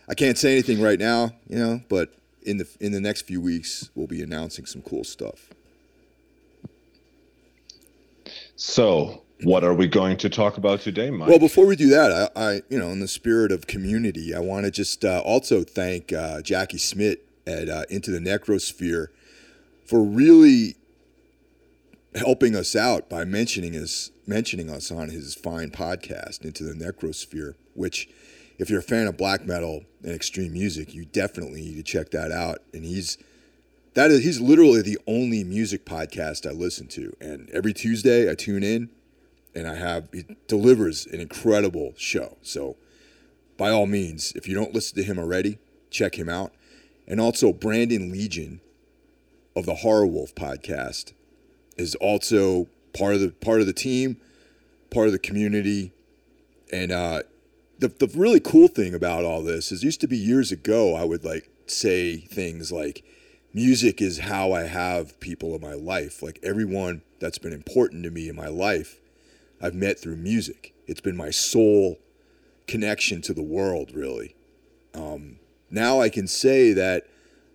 I 0.08 0.14
can't 0.14 0.38
say 0.38 0.52
anything 0.52 0.80
right 0.80 0.98
now, 0.98 1.32
you 1.48 1.58
know, 1.58 1.80
but 1.88 2.14
in 2.42 2.58
the 2.58 2.68
in 2.80 2.92
the 2.92 3.00
next 3.00 3.22
few 3.22 3.40
weeks 3.40 3.90
we'll 3.94 4.06
be 4.06 4.22
announcing 4.22 4.66
some 4.66 4.82
cool 4.82 5.04
stuff. 5.04 5.50
So 8.56 9.22
what 9.42 9.64
are 9.64 9.74
we 9.74 9.86
going 9.86 10.16
to 10.18 10.28
talk 10.28 10.56
about 10.56 10.80
today, 10.80 11.10
Mike? 11.10 11.28
Well, 11.28 11.38
before 11.38 11.66
we 11.66 11.76
do 11.76 11.88
that, 11.90 12.30
I, 12.36 12.40
I 12.40 12.62
you 12.68 12.78
know, 12.78 12.88
in 12.88 13.00
the 13.00 13.08
spirit 13.08 13.52
of 13.52 13.66
community, 13.66 14.34
I 14.34 14.40
want 14.40 14.64
to 14.64 14.70
just 14.70 15.04
uh, 15.04 15.22
also 15.24 15.62
thank 15.62 16.12
uh, 16.12 16.42
Jackie 16.42 16.78
Smith 16.78 17.18
at 17.46 17.68
uh, 17.68 17.84
Into 17.88 18.10
the 18.10 18.18
Necrosphere 18.18 19.08
for 19.86 20.02
really 20.02 20.76
helping 22.14 22.54
us 22.56 22.74
out 22.74 23.08
by 23.08 23.24
mentioning 23.24 23.74
us 23.74 24.10
mentioning 24.26 24.68
us 24.68 24.90
on 24.90 25.08
his 25.08 25.34
fine 25.34 25.70
podcast 25.70 26.44
into 26.44 26.64
the 26.64 26.72
necrosphere 26.72 27.54
which 27.74 28.08
if 28.58 28.68
you're 28.68 28.80
a 28.80 28.82
fan 28.82 29.06
of 29.06 29.16
black 29.16 29.46
metal 29.46 29.84
and 30.02 30.12
extreme 30.12 30.52
music 30.52 30.94
you 30.94 31.04
definitely 31.04 31.60
need 31.60 31.76
to 31.76 31.82
check 31.82 32.10
that 32.10 32.32
out 32.32 32.58
and 32.72 32.84
he's 32.84 33.18
that 33.94 34.10
is 34.10 34.24
he's 34.24 34.40
literally 34.40 34.82
the 34.82 34.98
only 35.06 35.44
music 35.44 35.84
podcast 35.84 36.48
I 36.48 36.52
listen 36.52 36.86
to 36.88 37.14
and 37.20 37.48
every 37.50 37.72
Tuesday 37.72 38.30
I 38.30 38.34
tune 38.34 38.62
in 38.62 38.90
and 39.58 39.68
I 39.68 39.74
have 39.74 40.08
he 40.12 40.24
delivers 40.46 41.06
an 41.06 41.20
incredible 41.20 41.92
show. 41.96 42.36
So 42.42 42.76
by 43.56 43.70
all 43.70 43.86
means 43.86 44.32
if 44.32 44.46
you 44.48 44.54
don't 44.54 44.72
listen 44.72 44.96
to 44.96 45.02
him 45.02 45.18
already 45.18 45.58
check 45.90 46.18
him 46.18 46.28
out. 46.28 46.52
And 47.06 47.20
also 47.20 47.52
Brandon 47.52 48.12
Legion 48.12 48.60
of 49.56 49.66
the 49.66 49.76
Horror 49.76 50.06
Wolf 50.06 50.34
podcast 50.34 51.12
is 51.76 51.94
also 51.96 52.68
part 52.96 53.14
of 53.14 53.20
the 53.20 53.30
part 53.30 53.60
of 53.60 53.66
the 53.66 53.72
team, 53.72 54.18
part 54.90 55.06
of 55.06 55.12
the 55.12 55.18
community, 55.18 55.92
and 56.72 56.92
uh, 56.92 57.22
the 57.78 57.88
the 57.88 58.10
really 58.14 58.40
cool 58.40 58.68
thing 58.68 58.94
about 58.94 59.24
all 59.24 59.42
this 59.42 59.72
is 59.72 59.82
used 59.82 60.00
to 60.02 60.08
be 60.08 60.16
years 60.16 60.52
ago 60.52 60.94
I 60.94 61.04
would 61.04 61.24
like 61.24 61.50
say 61.66 62.16
things 62.16 62.70
like 62.70 63.04
music 63.52 64.00
is 64.00 64.20
how 64.20 64.52
I 64.52 64.62
have 64.64 65.18
people 65.20 65.54
in 65.54 65.60
my 65.60 65.74
life. 65.74 66.22
Like 66.22 66.38
everyone 66.42 67.02
that's 67.20 67.38
been 67.38 67.52
important 67.52 68.04
to 68.04 68.10
me 68.10 68.28
in 68.28 68.36
my 68.36 68.48
life 68.48 69.00
I've 69.60 69.74
met 69.74 69.98
through 69.98 70.16
music. 70.16 70.74
It's 70.86 71.00
been 71.00 71.16
my 71.16 71.30
sole 71.30 71.98
connection 72.66 73.22
to 73.22 73.34
the 73.34 73.42
world 73.42 73.92
really. 73.92 74.34
Um, 74.94 75.38
now 75.70 76.00
I 76.00 76.08
can 76.08 76.26
say 76.26 76.72
that 76.72 77.06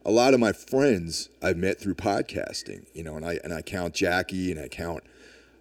a 0.05 0.11
lot 0.11 0.33
of 0.33 0.39
my 0.39 0.51
friends 0.51 1.29
I've 1.41 1.57
met 1.57 1.79
through 1.79 1.95
podcasting, 1.95 2.87
you 2.93 3.03
know, 3.03 3.15
and 3.15 3.25
I 3.25 3.39
and 3.43 3.53
I 3.53 3.61
count 3.61 3.93
Jackie 3.93 4.51
and 4.51 4.59
I 4.59 4.67
count 4.67 5.03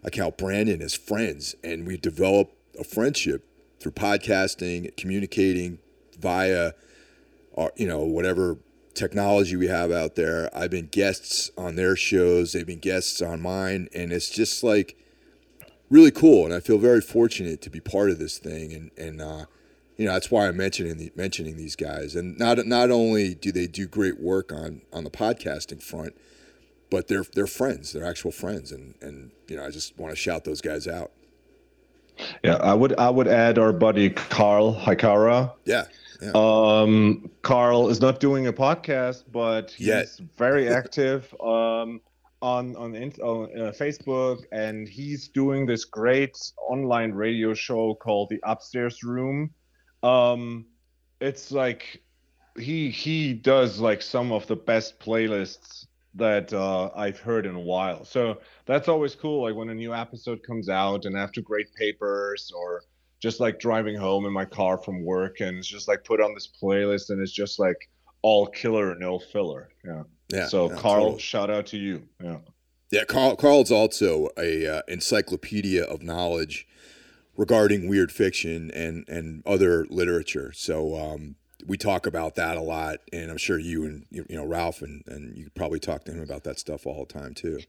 I 0.05 0.11
count 0.11 0.37
Brandon 0.37 0.83
as 0.83 0.95
friends, 0.95 1.55
and 1.63 1.87
we 1.87 1.97
developed 1.97 2.57
a 2.79 2.85
friendship 2.85 3.47
through 3.79 3.93
podcasting, 3.93 4.97
communicating 4.97 5.79
via, 6.19 6.73
our, 7.57 7.67
uh, 7.67 7.71
you 7.77 7.87
know, 7.87 8.01
whatever 8.01 8.59
technology 8.95 9.57
we 9.57 9.69
have 9.69 9.93
out 9.93 10.17
there. 10.17 10.51
I've 10.57 10.71
been 10.71 10.87
guests 10.87 11.51
on 11.57 11.77
their 11.77 11.95
shows, 11.95 12.53
they've 12.53 12.67
been 12.67 12.81
guests 12.81 13.23
on 13.23 13.41
mine, 13.41 13.89
and 13.95 14.13
it's 14.13 14.29
just 14.29 14.65
like 14.65 14.97
really 15.93 16.11
cool. 16.11 16.45
And 16.47 16.55
I 16.55 16.59
feel 16.59 16.79
very 16.79 17.01
fortunate 17.01 17.61
to 17.63 17.71
be 17.71 17.79
part 17.79 18.11
of 18.11 18.19
this 18.19 18.39
thing, 18.39 18.73
and 18.73 18.91
and 18.99 19.21
uh, 19.21 19.45
you 19.97 20.07
know 20.07 20.15
that's 20.15 20.31
why 20.31 20.49
I'm 20.49 20.57
mentioning 20.57 20.97
the, 20.97 21.13
mentioning 21.15 21.57
these 21.57 21.77
guys. 21.77 22.17
And 22.17 22.37
not 22.39 22.59
not 22.67 22.91
only 22.91 23.35
do 23.35 23.53
they 23.53 23.69
do 23.69 23.87
great 23.87 24.21
work 24.21 24.53
on 24.53 24.83
on 24.93 25.05
the 25.05 25.11
podcasting 25.11 25.83
front, 25.83 26.17
but 26.91 27.07
they're 27.07 27.25
they're 27.35 27.47
friends. 27.47 27.93
They're 27.93 28.07
actual 28.07 28.33
friends, 28.33 28.73
and 28.73 28.95
and 29.01 29.31
you 29.47 29.57
know 29.57 29.65
I 29.65 29.71
just 29.71 29.97
want 29.99 30.11
to 30.11 30.17
shout 30.17 30.45
those 30.45 30.63
guys 30.63 30.89
out. 30.89 31.13
Yeah, 32.43 32.57
I 32.57 32.75
would 32.75 32.99
I 32.99 33.11
would 33.11 33.29
add 33.29 33.59
our 33.59 33.73
buddy 33.73 34.11
Carl 34.11 34.75
Hikara. 34.75 35.53
Yeah. 35.65 35.85
yeah. 36.21 36.33
Um, 36.35 37.31
Carl 37.43 37.89
is 37.89 38.01
not 38.01 38.21
doing 38.21 38.47
a 38.47 38.53
podcast, 38.53 39.25
but 39.33 39.71
he's 39.71 39.87
Yet. 39.87 40.09
very 40.37 40.69
active 40.69 41.35
um, 41.41 42.01
on 42.43 42.77
on, 42.77 42.95
on 42.95 43.61
uh, 43.61 43.73
Facebook, 43.73 44.43
and 44.53 44.89
he's 44.89 45.29
doing 45.29 45.65
this 45.65 45.85
great 45.85 46.37
online 46.69 47.13
radio 47.13 47.55
show 47.55 47.95
called 47.95 48.29
the 48.29 48.41
Upstairs 48.45 49.03
Room 49.03 49.51
um, 50.03 50.67
it's 51.21 51.53
like 51.53 52.03
he 52.59 52.91
he 52.91 53.33
does 53.33 53.81
like 53.81 54.03
some 54.03 54.33
of 54.33 54.47
the 54.47 54.57
best 54.57 54.99
playlists 54.99 55.87
that 56.15 56.53
uh, 56.53 56.91
I've 56.95 57.19
heard 57.19 57.47
in 57.47 57.55
a 57.55 57.61
while. 57.61 58.05
So 58.05 58.41
that's 58.67 58.89
always 58.89 59.15
cool. 59.15 59.45
Like 59.45 59.55
when 59.55 59.71
a 59.71 59.75
new 59.75 59.95
episode 59.95 60.43
comes 60.43 60.69
out, 60.69 61.05
and 61.05 61.17
after 61.17 61.41
great 61.41 61.73
papers, 61.75 62.53
or 62.55 62.83
just 63.21 63.41
like 63.41 63.61
driving 63.61 63.97
home 63.97 64.27
in 64.27 64.33
my 64.33 64.45
car 64.45 64.77
from 64.77 65.05
work, 65.05 65.41
and 65.41 65.59
it's 65.59 65.69
just 65.69 65.89
like 65.89 66.05
put 66.05 66.21
on 66.21 66.35
this 66.35 66.51
playlist, 66.61 67.11
and 67.11 67.21
it's 67.21 67.33
just 67.33 67.59
like 67.59 67.89
all 68.23 68.47
killer, 68.47 68.95
no 68.97 69.19
filler. 69.19 69.71
Yeah. 69.85 70.03
Yeah. 70.33 70.47
So 70.47 70.71
yeah, 70.71 70.77
Carl, 70.77 71.03
totally. 71.03 71.21
shout 71.21 71.51
out 71.51 71.67
to 71.67 71.79
you. 71.79 72.03
Yeah. 72.23 72.39
Yeah, 72.91 73.05
Carl. 73.05 73.37
Carl's 73.37 73.71
also 73.71 74.29
a 74.37 74.67
uh, 74.67 74.83
encyclopedia 74.87 75.83
of 75.83 76.03
knowledge 76.03 76.67
regarding 77.37 77.89
weird 77.89 78.13
fiction 78.13 78.71
and 78.73 79.09
and 79.09 79.43
other 79.47 79.87
literature. 79.89 80.53
So 80.55 80.97
um, 80.97 81.37
we 81.67 81.77
talk 81.77 82.07
about 82.07 82.35
that 82.35 82.57
a 82.57 82.61
lot, 82.61 82.99
and 83.13 83.31
I'm 83.31 83.39
sure 83.39 83.59
you 83.59 83.85
and 83.85 84.07
you 84.11 84.27
know 84.29 84.45
Ralph 84.45 84.83
and 84.83 85.03
and 85.07 85.37
you 85.37 85.51
probably 85.55 85.81
talk 85.81 86.05
to 86.05 86.13
him 86.13 86.23
about 86.23 86.45
that 86.45 86.59
stuff 86.59 86.87
all 86.87 87.07
the 87.07 87.13
time 87.13 87.35
too. 87.35 87.61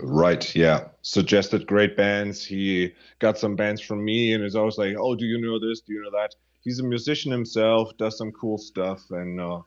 Right. 0.00 0.54
Yeah. 0.54 0.88
Suggested 1.00 1.66
great 1.66 1.96
bands. 1.96 2.44
He 2.44 2.92
got 3.20 3.38
some 3.38 3.56
bands 3.56 3.80
from 3.80 4.04
me, 4.04 4.34
and 4.34 4.44
is 4.44 4.54
always 4.54 4.76
like, 4.76 4.96
"Oh, 4.98 5.14
do 5.14 5.24
you 5.24 5.40
know 5.40 5.58
this? 5.58 5.80
Do 5.80 5.94
you 5.94 6.02
know 6.02 6.10
that?" 6.10 6.34
He's 6.60 6.80
a 6.80 6.82
musician 6.82 7.32
himself, 7.32 7.96
does 7.96 8.18
some 8.18 8.32
cool 8.32 8.58
stuff, 8.58 9.10
and 9.10 9.40
uh, 9.40 9.62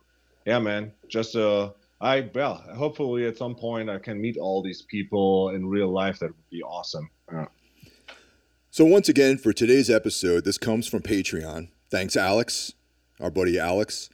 yeah, 0.45 0.59
man, 0.59 0.91
just 1.07 1.35
uh. 1.35 1.71
I 2.01 2.29
well, 2.33 2.55
hopefully 2.75 3.27
at 3.27 3.37
some 3.37 3.55
point 3.55 3.89
I 3.89 3.99
can 3.99 4.19
meet 4.19 4.37
all 4.37 4.63
these 4.63 4.81
people 4.81 5.49
in 5.49 5.67
real 5.67 5.89
life. 5.89 6.19
That 6.19 6.29
would 6.29 6.49
be 6.49 6.63
awesome. 6.63 7.09
Yeah. 7.31 7.45
So, 8.71 8.85
once 8.85 9.07
again, 9.07 9.37
for 9.37 9.53
today's 9.53 9.89
episode, 9.89 10.43
this 10.43 10.57
comes 10.57 10.87
from 10.87 11.01
Patreon. 11.01 11.67
Thanks, 11.89 12.15
Alex, 12.15 12.73
our 13.19 13.29
buddy 13.29 13.59
Alex. 13.59 14.09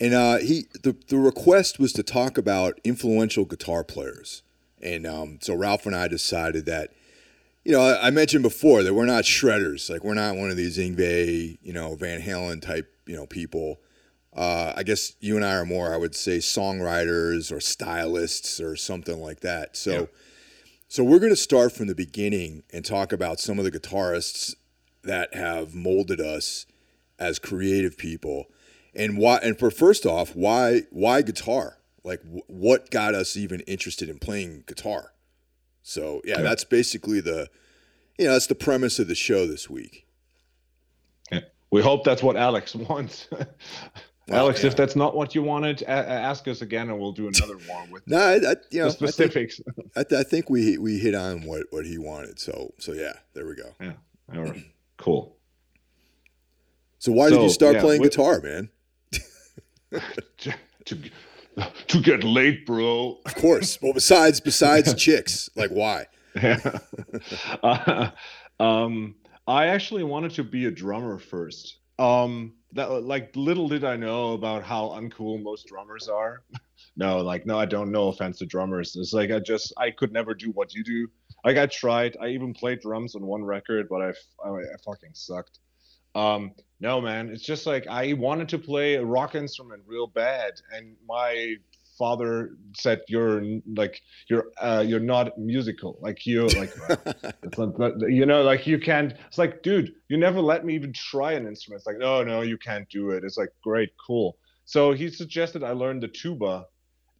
And 0.00 0.14
uh, 0.14 0.38
he 0.38 0.66
the, 0.82 0.96
the 1.08 1.18
request 1.18 1.78
was 1.78 1.92
to 1.92 2.02
talk 2.02 2.36
about 2.36 2.80
influential 2.82 3.44
guitar 3.44 3.84
players. 3.84 4.42
And 4.82 5.06
um, 5.06 5.38
so 5.40 5.54
Ralph 5.54 5.86
and 5.86 5.94
I 5.94 6.08
decided 6.08 6.66
that, 6.66 6.90
you 7.64 7.70
know, 7.70 7.82
I, 7.82 8.08
I, 8.08 8.10
mentioned 8.10 8.42
before 8.42 8.82
that 8.82 8.94
we're 8.94 9.06
not 9.06 9.22
shredders. 9.22 9.88
Like, 9.88 10.02
we're 10.02 10.14
not 10.14 10.34
one 10.34 10.50
of 10.50 10.56
these 10.56 10.76
Yngwie, 10.76 11.58
you 11.62 11.72
know, 11.72 11.94
Van 11.94 12.20
Halen 12.20 12.60
type, 12.60 12.92
you 13.06 13.14
know, 13.14 13.26
people. 13.26 13.78
Uh, 14.34 14.72
I 14.76 14.82
guess 14.82 15.14
you 15.20 15.36
and 15.36 15.44
I 15.44 15.56
are 15.56 15.66
more, 15.66 15.92
I 15.92 15.96
would 15.96 16.14
say, 16.14 16.38
songwriters 16.38 17.52
or 17.52 17.60
stylists 17.60 18.60
or 18.60 18.76
something 18.76 19.20
like 19.20 19.40
that. 19.40 19.76
So, 19.76 19.92
yeah 19.92 20.06
so 20.92 21.02
we're 21.02 21.20
going 21.20 21.32
to 21.32 21.36
start 21.36 21.72
from 21.72 21.86
the 21.86 21.94
beginning 21.94 22.64
and 22.70 22.84
talk 22.84 23.14
about 23.14 23.40
some 23.40 23.58
of 23.58 23.64
the 23.64 23.70
guitarists 23.70 24.54
that 25.04 25.34
have 25.34 25.74
molded 25.74 26.20
us 26.20 26.66
as 27.18 27.38
creative 27.38 27.96
people, 27.96 28.48
and 28.94 29.16
why. 29.16 29.38
And 29.38 29.58
for 29.58 29.70
first 29.70 30.04
off, 30.04 30.36
why 30.36 30.82
why 30.90 31.22
guitar? 31.22 31.78
Like, 32.04 32.20
what 32.46 32.90
got 32.90 33.14
us 33.14 33.38
even 33.38 33.60
interested 33.60 34.10
in 34.10 34.18
playing 34.18 34.64
guitar? 34.66 35.14
So 35.82 36.20
yeah, 36.26 36.34
okay. 36.34 36.42
that's 36.42 36.64
basically 36.64 37.22
the, 37.22 37.48
you 38.18 38.26
know, 38.26 38.34
that's 38.34 38.48
the 38.48 38.54
premise 38.54 38.98
of 38.98 39.08
the 39.08 39.14
show 39.14 39.46
this 39.46 39.70
week. 39.70 40.06
Yeah. 41.30 41.40
We 41.70 41.80
hope 41.80 42.04
that's 42.04 42.22
what 42.22 42.36
Alex 42.36 42.74
wants. 42.74 43.28
Alex, 44.30 44.62
yeah. 44.62 44.68
if 44.68 44.76
that's 44.76 44.94
not 44.94 45.16
what 45.16 45.34
you 45.34 45.42
wanted, 45.42 45.82
a- 45.82 45.88
ask 45.88 46.46
us 46.46 46.62
again, 46.62 46.88
and 46.90 46.98
we'll 46.98 47.12
do 47.12 47.28
another 47.28 47.56
one 47.66 47.90
with 47.90 48.06
no, 48.06 48.18
I, 48.18 48.34
I, 48.34 48.56
you 48.70 48.80
know, 48.80 48.84
the 48.84 48.90
specifics. 48.90 49.60
I 49.96 50.02
think, 50.04 50.12
I, 50.12 50.20
I 50.20 50.22
think, 50.22 50.50
we 50.50 50.78
we 50.78 50.98
hit 50.98 51.14
on 51.14 51.42
what, 51.44 51.64
what 51.70 51.86
he 51.86 51.98
wanted. 51.98 52.38
So 52.38 52.72
so 52.78 52.92
yeah, 52.92 53.14
there 53.34 53.46
we 53.46 53.56
go. 53.56 53.74
Yeah, 53.80 53.92
all 54.34 54.42
right, 54.42 54.64
cool. 54.96 55.36
So 56.98 57.10
why 57.12 57.30
so, 57.30 57.36
did 57.36 57.42
you 57.42 57.50
start 57.50 57.74
yeah, 57.74 57.80
playing 57.80 58.02
guitar, 58.02 58.40
man? 58.40 58.70
to, 60.38 60.54
to, 60.84 60.96
to 61.88 62.00
get 62.00 62.22
late, 62.22 62.64
bro. 62.64 63.18
Of 63.26 63.34
course. 63.34 63.80
Well, 63.82 63.92
besides 63.92 64.40
besides 64.40 64.94
chicks, 64.94 65.50
like 65.56 65.70
why? 65.70 66.06
Yeah. 66.36 66.78
uh, 67.62 68.10
um, 68.60 69.16
I 69.46 69.66
actually 69.66 70.04
wanted 70.04 70.32
to 70.32 70.44
be 70.44 70.66
a 70.66 70.70
drummer 70.70 71.18
first. 71.18 71.78
Um, 71.98 72.54
that 72.72 72.90
like 73.02 73.32
little 73.36 73.68
did 73.68 73.84
I 73.84 73.96
know 73.96 74.32
about 74.32 74.62
how 74.62 74.88
uncool 74.88 75.42
most 75.42 75.66
drummers 75.66 76.08
are. 76.08 76.42
no, 76.96 77.18
like 77.18 77.46
no, 77.46 77.58
I 77.58 77.66
don't. 77.66 77.90
know 77.90 78.08
offense 78.08 78.38
to 78.38 78.46
drummers. 78.46 78.96
It's 78.96 79.12
like 79.12 79.30
I 79.30 79.38
just 79.38 79.72
I 79.76 79.90
could 79.90 80.12
never 80.12 80.34
do 80.34 80.50
what 80.50 80.74
you 80.74 80.82
do. 80.82 81.08
Like 81.44 81.58
I 81.58 81.66
tried. 81.66 82.16
I 82.20 82.28
even 82.28 82.54
played 82.54 82.80
drums 82.80 83.14
on 83.14 83.26
one 83.26 83.44
record, 83.44 83.88
but 83.88 84.02
I 84.02 84.08
I, 84.44 84.50
I 84.50 84.76
fucking 84.84 85.14
sucked. 85.14 85.58
Um, 86.14 86.52
no, 86.80 87.00
man. 87.00 87.28
It's 87.30 87.44
just 87.44 87.66
like 87.66 87.86
I 87.86 88.14
wanted 88.14 88.48
to 88.50 88.58
play 88.58 88.94
a 88.94 89.04
rock 89.04 89.34
instrument 89.34 89.82
real 89.86 90.06
bad, 90.06 90.52
and 90.72 90.96
my 91.06 91.56
father 92.02 92.30
said 92.84 92.98
you're 93.14 93.42
like 93.76 93.94
you're 94.28 94.46
uh, 94.66 94.82
you're 94.86 95.06
not 95.14 95.26
musical 95.38 95.92
like 96.06 96.20
you 96.30 96.40
like 96.62 96.72
you 98.18 98.26
know 98.30 98.40
like 98.42 98.66
you 98.66 98.78
can't 98.88 99.10
it's 99.28 99.38
like 99.44 99.62
dude 99.62 99.88
you 100.08 100.16
never 100.16 100.40
let 100.40 100.64
me 100.64 100.74
even 100.74 100.92
try 100.92 101.30
an 101.32 101.46
instrument. 101.46 101.78
It's 101.80 101.86
like 101.86 101.98
no 102.06 102.14
no 102.24 102.40
you 102.50 102.58
can't 102.68 102.88
do 102.88 103.10
it. 103.10 103.24
It's 103.26 103.38
like 103.42 103.52
great 103.68 103.90
cool. 104.04 104.28
So 104.64 104.92
he 104.92 105.06
suggested 105.10 105.62
i 105.62 105.72
learn 105.82 106.00
the 106.00 106.08
tuba 106.08 106.54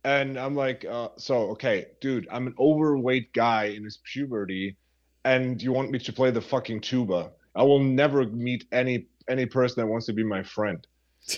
and 0.05 0.31
i'm 0.45 0.57
like 0.65 0.81
uh, 0.97 1.11
so 1.17 1.35
okay 1.55 1.77
dude 2.01 2.27
i'm 2.35 2.47
an 2.47 2.55
overweight 2.59 3.33
guy 3.33 3.65
in 3.77 3.85
his 3.85 3.99
puberty 4.11 4.77
and 5.25 5.63
you 5.63 5.73
want 5.73 5.91
me 5.91 5.99
to 5.99 6.13
play 6.13 6.31
the 6.31 6.41
fucking 6.41 6.81
tuba? 6.81 7.31
I 7.55 7.63
will 7.63 7.79
never 7.79 8.25
meet 8.27 8.67
any 8.73 9.07
any 9.29 9.47
person 9.47 9.81
that 9.81 9.87
wants 9.87 10.07
to 10.07 10.13
be 10.13 10.25
my 10.25 10.43
friend. 10.43 10.87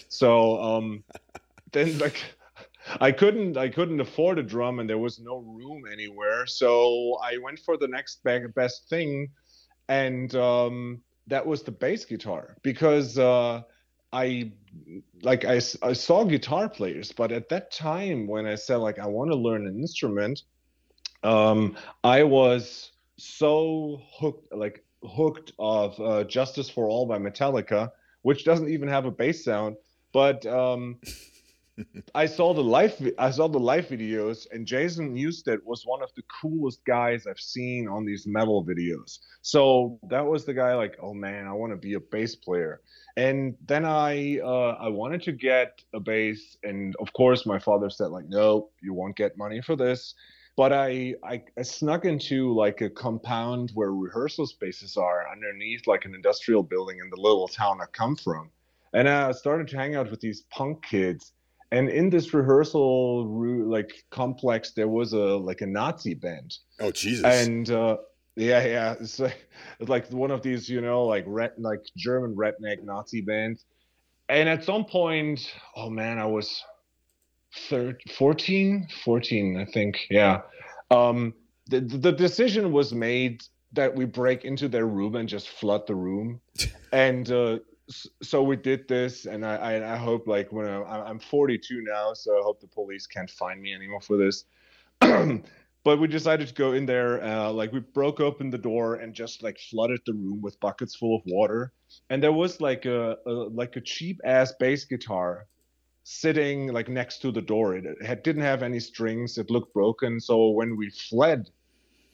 So 0.09 0.31
um 0.63 1.05
then 1.73 1.99
like 1.99 2.19
I 3.01 3.13
couldn't 3.13 3.57
I 3.57 3.69
couldn't 3.69 4.01
afford 4.01 4.39
a 4.39 4.43
drum 4.43 4.79
and 4.79 4.89
there 4.89 4.99
was 4.99 5.19
no 5.19 5.39
room 5.39 5.85
anywhere. 5.91 6.47
So 6.47 7.19
I 7.23 7.39
went 7.39 7.59
for 7.61 7.77
the 7.77 7.89
next 7.89 8.23
best 8.55 8.89
thing 8.89 9.29
and 9.89 10.35
um, 10.35 11.01
that 11.27 11.47
was 11.47 11.63
the 11.63 11.71
bass 11.71 12.05
guitar 12.05 12.57
because 12.63 13.19
uh, 13.19 13.63
I 14.13 14.53
like 15.23 15.45
I, 15.45 15.61
I 15.83 15.93
saw 15.93 16.25
guitar 16.25 16.69
players, 16.69 17.13
but 17.13 17.33
at 17.33 17.49
that 17.49 17.71
time 17.71 18.27
when 18.27 18.47
I 18.47 18.55
said 18.55 18.77
like 18.77 18.99
I 18.99 19.07
want 19.07 19.31
to 19.31 19.37
learn 19.37 19.67
an 19.67 19.79
instrument, 19.79 20.43
um, 21.23 21.77
I 22.03 22.23
was 22.23 22.93
so 23.17 24.01
hooked 24.19 24.53
like 24.55 24.85
hooked 25.03 25.53
of 25.59 25.99
uh, 26.01 26.25
Justice 26.25 26.71
for 26.71 26.89
All 26.89 27.07
by 27.07 27.19
Metallica, 27.19 27.91
which 28.23 28.45
doesn't 28.45 28.69
even 28.69 28.89
have 28.89 29.05
a 29.05 29.11
bass 29.11 29.45
sound, 29.45 29.77
but 30.13 30.45
um, 30.47 31.01
I 32.15 32.27
saw 32.27 32.55
the 32.55 32.63
live 32.63 32.95
I 33.19 33.31
saw 33.31 33.49
the 33.49 33.59
live 33.59 33.87
videos 33.87 34.47
and 34.53 34.67
Jason 34.67 35.15
Newsted 35.15 35.59
was 35.65 35.85
one 35.85 36.03
of 36.03 36.11
the 36.15 36.23
coolest 36.41 36.85
guys 36.85 37.27
I've 37.27 37.41
seen 37.41 37.89
on 37.89 38.05
these 38.05 38.27
metal 38.27 38.65
videos. 38.65 39.19
So 39.43 39.99
that 40.09 40.25
was 40.25 40.45
the 40.45 40.55
guy 40.55 40.75
like, 40.75 40.97
oh 41.03 41.15
man, 41.15 41.47
I 41.47 41.53
want 41.53 41.73
to 41.73 41.77
be 41.77 41.95
a 41.95 42.01
bass 42.01 42.37
player. 42.37 42.81
And 43.17 43.57
then 43.67 43.85
I 43.85 44.39
uh, 44.39 44.77
I 44.81 44.89
wanted 44.89 45.23
to 45.23 45.33
get 45.33 45.83
a 45.93 46.01
bass, 46.01 46.57
and 46.63 46.95
of 47.01 47.13
course 47.13 47.47
my 47.47 47.59
father 47.59 47.91
said 47.91 48.07
like, 48.07 48.29
no, 48.29 48.71
you 48.83 48.93
won't 48.95 49.17
get 49.17 49.37
money 49.37 49.61
for 49.61 49.77
this. 49.77 50.15
But 50.57 50.73
I, 50.73 51.15
I 51.25 51.43
I 51.59 51.63
snuck 51.63 52.05
into 52.05 52.55
like 52.55 52.81
a 52.81 52.91
compound 52.91 53.73
where 53.75 53.93
rehearsal 53.93 54.47
spaces 54.47 54.97
are 54.97 55.31
underneath 55.31 55.87
like 55.87 56.05
an 56.05 56.15
industrial 56.15 56.63
building 56.63 56.99
in 57.03 57.11
the 57.11 57.21
little 57.21 57.49
town 57.49 57.81
I 57.81 57.87
come 57.87 58.15
from, 58.15 58.51
and 58.93 59.09
I 59.09 59.33
started 59.33 59.67
to 59.69 59.77
hang 59.77 59.97
out 59.97 60.11
with 60.11 60.21
these 60.21 60.43
punk 60.51 60.85
kids 60.85 61.33
and 61.75 61.89
in 61.89 62.09
this 62.09 62.33
rehearsal 62.33 63.27
like 63.69 63.93
complex 64.11 64.73
there 64.73 64.89
was 64.89 65.13
a 65.13 65.17
like 65.19 65.61
a 65.61 65.67
nazi 65.67 66.15
band. 66.15 66.55
Oh 66.81 66.91
jesus. 66.91 67.25
And 67.25 67.69
uh 67.71 67.97
yeah 68.37 68.65
yeah 68.65 68.95
it's 69.01 69.19
like, 69.19 69.49
it's 69.81 69.89
like 69.89 70.11
one 70.13 70.31
of 70.31 70.43
these 70.43 70.69
you 70.69 70.81
know 70.81 71.05
like 71.05 71.25
red 71.27 71.53
like 71.59 71.81
german 71.97 72.35
redneck 72.35 72.83
nazi 72.83 73.21
bands 73.21 73.65
and 74.29 74.49
at 74.49 74.65
some 74.65 74.85
point 74.85 75.55
oh 75.77 75.89
man 75.89 76.19
i 76.19 76.27
was 76.27 76.61
13 77.69 77.97
14 78.17 78.89
14 79.05 79.57
i 79.57 79.65
think 79.65 80.01
yeah. 80.11 80.41
Um 80.91 81.35
the, 81.67 81.81
the 81.81 82.13
decision 82.13 82.73
was 82.73 82.93
made 82.93 83.43
that 83.73 83.95
we 83.95 84.05
break 84.05 84.45
into 84.45 84.69
their 84.69 84.87
room 84.87 85.17
and 85.17 85.29
just 85.29 85.49
flood 85.49 85.87
the 85.87 85.95
room. 85.95 86.41
And 86.93 87.29
uh 87.31 87.59
so 88.23 88.43
we 88.43 88.57
did 88.57 88.89
this 88.89 89.27
and 89.27 89.45
I, 89.45 89.57
I, 89.57 89.95
I 89.95 89.97
hope 89.97 90.27
like 90.27 90.51
when 90.51 90.67
I, 90.67 90.81
i'm 91.03 91.19
42 91.19 91.83
now 91.83 92.15
so 92.15 92.39
i 92.39 92.41
hope 92.43 92.61
the 92.61 92.67
police 92.67 93.07
can't 93.07 93.31
find 93.31 93.61
me 93.61 93.75
anymore 93.75 94.01
for 94.01 94.17
this. 94.17 94.45
But 95.85 96.01
we 96.01 96.09
decided 96.09 96.49
to 96.49 96.55
go 96.55 96.73
in 96.73 96.87
there 96.87 97.23
uh, 97.23 97.53
like 97.53 97.71
we 97.71 97.81
broke 97.81 98.19
open 98.19 98.49
the 98.49 98.57
door 98.57 98.95
and 98.95 99.13
just 99.13 99.43
like 99.43 99.59
flooded 99.59 100.01
the 100.07 100.15
room 100.15 100.41
with 100.41 100.59
buckets 100.59 100.95
full 100.95 101.15
of 101.15 101.23
water. 101.27 101.75
And 102.09 102.23
there 102.23 102.33
was 102.33 102.59
like 102.59 102.87
a, 102.87 103.19
a 103.27 103.31
like 103.31 103.77
a 103.77 103.83
cheap 103.83 104.19
ass 104.25 104.55
bass 104.59 104.87
guitar 104.87 105.47
sitting 106.05 106.73
like 106.73 106.89
next 106.89 107.19
to 107.19 107.31
the 107.31 107.43
door. 107.43 107.77
It, 107.77 107.85
it 108.01 108.25
didn't 108.25 108.43
have 108.45 108.63
any 108.63 108.81
strings. 108.81 109.37
It 109.37 109.51
looked 109.51 109.75
broken. 109.75 110.21
So 110.21 110.49
when 110.49 110.75
we 110.77 110.89
fled 110.89 111.51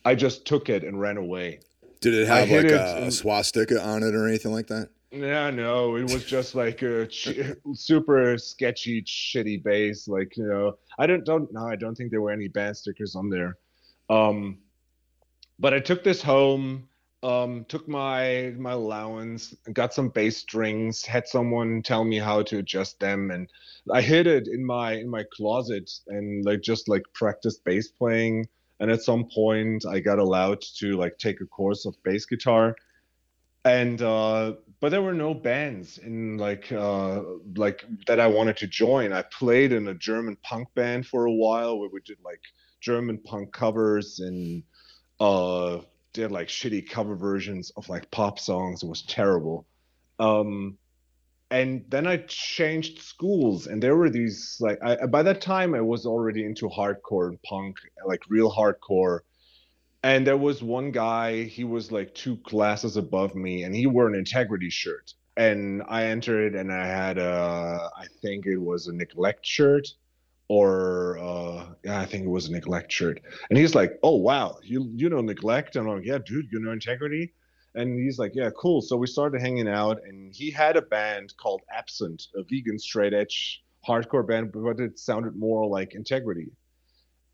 i 0.05 0.15
just 0.15 0.47
took 0.47 0.69
it 0.69 0.83
and 0.83 1.01
ran 1.01 1.17
away. 1.17 1.61
Did 2.01 2.15
it 2.15 2.27
have 2.27 2.51
like 2.51 2.65
a, 2.71 3.07
a 3.07 3.11
swastika 3.11 3.81
on 3.83 4.03
it 4.03 4.15
or 4.15 4.27
anything 4.27 4.53
like 4.53 4.69
that 4.69 4.89
yeah, 5.13 5.51
no, 5.51 5.97
it 5.97 6.05
was 6.05 6.25
just 6.25 6.55
like 6.55 6.83
a 6.83 7.07
ch- 7.07 7.55
super 7.75 8.39
sketchy, 8.39 9.03
shitty 9.03 9.63
bass. 9.63 10.07
Like 10.07 10.37
you 10.37 10.47
know, 10.47 10.79
I 10.99 11.07
don't 11.07 11.25
don't 11.25 11.53
no, 11.53 11.67
I 11.67 11.77
don't 11.77 11.97
think 11.97 12.11
there 12.11 12.21
were 12.21 12.31
any 12.31 12.49
band 12.49 12.77
stickers 12.77 13.17
on 13.17 13.29
there. 13.29 13.57
Um, 14.09 14.59
but 15.59 15.75
I 15.75 15.81
took 15.81 16.05
this 16.05 16.23
home, 16.23 16.89
um, 17.25 17.65
took 17.69 17.89
my 17.89 18.55
my 18.57 18.73
allowance, 18.73 19.55
got 19.73 19.93
some 19.93 20.11
bass 20.11 20.37
strings, 20.37 21.05
had 21.05 21.27
someone 21.27 21.83
tell 21.83 22.05
me 22.05 22.19
how 22.19 22.43
to 22.43 22.59
adjust 22.59 23.01
them, 23.01 23.33
and 23.33 23.49
I 23.93 24.03
hid 24.03 24.29
it 24.29 24.47
in 24.47 24.65
my 24.65 24.93
in 24.93 25.09
my 25.09 25.25
closet 25.33 25.91
and 26.07 26.45
like 26.45 26.61
just 26.61 26.89
like 26.89 27.03
practiced 27.15 27.65
bass 27.65 27.89
playing. 27.89 28.47
And 28.79 28.91
at 28.91 29.03
some 29.03 29.29
point, 29.35 29.85
I 29.85 30.01
got 30.01 30.19
allowed 30.19 30.63
to 30.79 30.97
like 30.97 31.19
take 31.19 31.41
a 31.43 31.47
course 31.47 31.85
of 31.85 32.03
bass 32.03 32.25
guitar 32.25 32.77
and 33.65 34.01
uh, 34.01 34.55
but 34.81 34.91
there 34.91 35.03
were 35.03 35.15
no 35.15 35.35
bands 35.35 35.99
in 35.99 36.39
like 36.39 36.73
uh, 36.73 37.23
like 37.57 37.85
that 38.07 38.19
I 38.21 38.27
wanted 38.27 38.57
to 38.59 38.67
join. 38.67 39.13
I 39.13 39.23
played 39.23 39.73
in 39.73 39.89
a 39.89 39.95
German 39.95 40.37
punk 40.43 40.69
band 40.75 41.07
for 41.07 41.27
a 41.27 41.33
while 41.33 41.79
where 41.79 41.91
we 41.93 42.01
did 42.05 42.19
like 42.25 42.41
German 42.81 43.19
punk 43.19 43.53
covers 43.53 44.21
and 44.21 44.63
uh, 45.21 45.81
did 46.13 46.33
like 46.33 46.49
shitty 46.49 46.89
cover 46.89 47.15
versions 47.15 47.71
of 47.77 47.89
like 47.89 48.11
pop 48.11 48.39
songs. 48.39 48.83
It 48.83 48.89
was 48.89 49.03
terrible. 49.03 49.67
Um, 50.19 50.79
and 51.51 51.85
then 51.89 52.07
I 52.07 52.19
changed 52.19 53.03
schools, 53.03 53.67
and 53.67 53.83
there 53.83 53.97
were 53.97 54.09
these 54.09 54.57
like 54.61 54.79
I, 54.83 55.05
by 55.07 55.23
that 55.25 55.43
time 55.43 55.75
I 55.75 55.81
was 55.83 56.07
already 56.07 56.45
into 56.45 56.69
hardcore 56.69 57.29
and 57.29 57.43
punk, 57.43 57.77
like 58.07 58.23
real 58.29 58.51
hardcore 58.51 59.21
and 60.03 60.27
there 60.27 60.37
was 60.37 60.63
one 60.63 60.91
guy 60.91 61.45
he 61.45 61.65
was 61.65 61.93
like 61.93 62.15
two 62.15 62.37
classes 62.39 62.97
above 62.97 63.35
me 63.35 63.65
and 63.65 63.75
he 63.75 63.87
wore 63.87 64.07
an 64.09 64.15
integrity 64.15 64.71
shirt. 64.71 65.15
And 65.37 65.83
i 65.89 66.05
entered 66.05 66.55
and 66.55 66.73
i 66.73 66.87
had 66.87 67.19
a 67.19 67.91
i 67.97 68.07
think 68.21 68.47
it 68.47 68.59
was 68.59 68.87
a 68.87 68.93
neglect 68.93 69.47
shirt 69.47 69.89
or 70.49 71.19
uh 71.19 71.67
yeah 71.85 72.01
i 72.01 72.07
think 72.07 72.25
it 72.25 72.31
was 72.31 72.49
a 72.49 72.53
neglect 72.53 72.91
shirt. 72.93 73.21
And 73.49 73.59
he's 73.59 73.75
like 73.75 73.99
oh 74.03 74.17
wow 74.17 74.59
you 74.63 74.91
you 74.95 75.09
know 75.09 75.21
neglect? 75.21 75.77
And 75.77 75.89
i'm 75.89 75.97
like 75.97 76.07
yeah 76.07 76.19
dude 76.19 76.51
you 76.51 76.61
know 76.61 76.73
integrity? 76.73 77.33
And 77.75 77.99
he's 77.99 78.19
like 78.19 78.33
yeah 78.35 78.51
cool. 78.57 78.81
So 78.83 78.97
we 78.97 79.07
started 79.07 79.41
hanging 79.41 79.69
out 79.69 80.01
and 80.05 80.35
he 80.35 80.51
had 80.51 80.77
a 80.77 80.83
band 80.83 81.35
called 81.37 81.63
absent 81.71 82.29
a 82.35 82.43
vegan 82.43 82.79
straight 82.79 83.15
edge 83.15 83.63
hardcore 83.87 84.27
band 84.27 84.53
but 84.53 84.79
it 84.79 84.99
sounded 84.99 85.35
more 85.37 85.67
like 85.67 85.95
integrity 85.95 86.51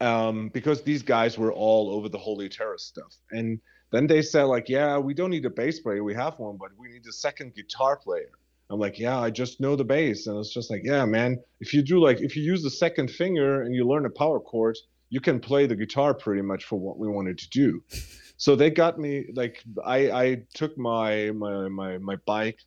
um, 0.01 0.49
because 0.49 0.83
these 0.83 1.03
guys 1.03 1.39
were 1.39 1.53
all 1.53 1.91
over 1.91 2.09
the 2.09 2.19
Holy 2.19 2.49
Terror 2.49 2.79
stuff. 2.79 3.15
And 3.31 3.61
then 3.93 4.07
they 4.07 4.23
said, 4.23 4.45
like, 4.45 4.69
yeah, 4.69 4.99
we 4.99 5.15
don't 5.15 5.31
need 5.31 5.45
a 5.45 5.51
bass 5.51 5.81
player. 5.81 6.03
We 6.03 6.15
have 6.15 6.39
one, 6.39 6.57
but 6.57 6.71
we 6.77 6.89
need 6.89 7.07
a 7.07 7.13
second 7.13 7.55
guitar 7.55 7.97
player. 7.97 8.31
I'm 8.69 8.81
like, 8.81 8.99
yeah, 8.99 9.19
I 9.19 9.31
just 9.31 9.61
know 9.61 9.77
the 9.77 9.85
bass. 9.85 10.27
And 10.27 10.39
it's 10.39 10.53
just 10.53 10.71
like, 10.71 10.83
yeah, 10.85 11.05
man, 11.05 11.41
if 11.61 11.73
you 11.73 11.83
do 11.83 12.01
like, 12.01 12.21
if 12.21 12.37
you 12.37 12.43
use 12.43 12.63
the 12.63 12.71
second 12.71 13.11
finger 13.11 13.63
and 13.63 13.75
you 13.75 13.87
learn 13.87 14.07
a 14.07 14.11
power 14.11 14.41
chord, 14.41 14.77
you 15.09 15.21
can 15.21 15.39
play 15.39 15.67
the 15.67 15.77
guitar 15.77 16.15
pretty 16.15 16.43
much 16.43 16.65
for 16.65 16.79
what 16.79 16.99
we 16.99 17.07
wanted 17.07 17.39
to 17.39 17.49
do. 17.51 17.83
so 18.37 18.57
they 18.57 18.71
got 18.71 18.99
me 18.99 19.27
like, 19.35 19.63
I, 19.85 20.11
I 20.11 20.43
took 20.53 20.77
my, 20.77 21.31
my, 21.31 21.69
my, 21.69 21.99
my 21.99 22.17
bike, 22.27 22.59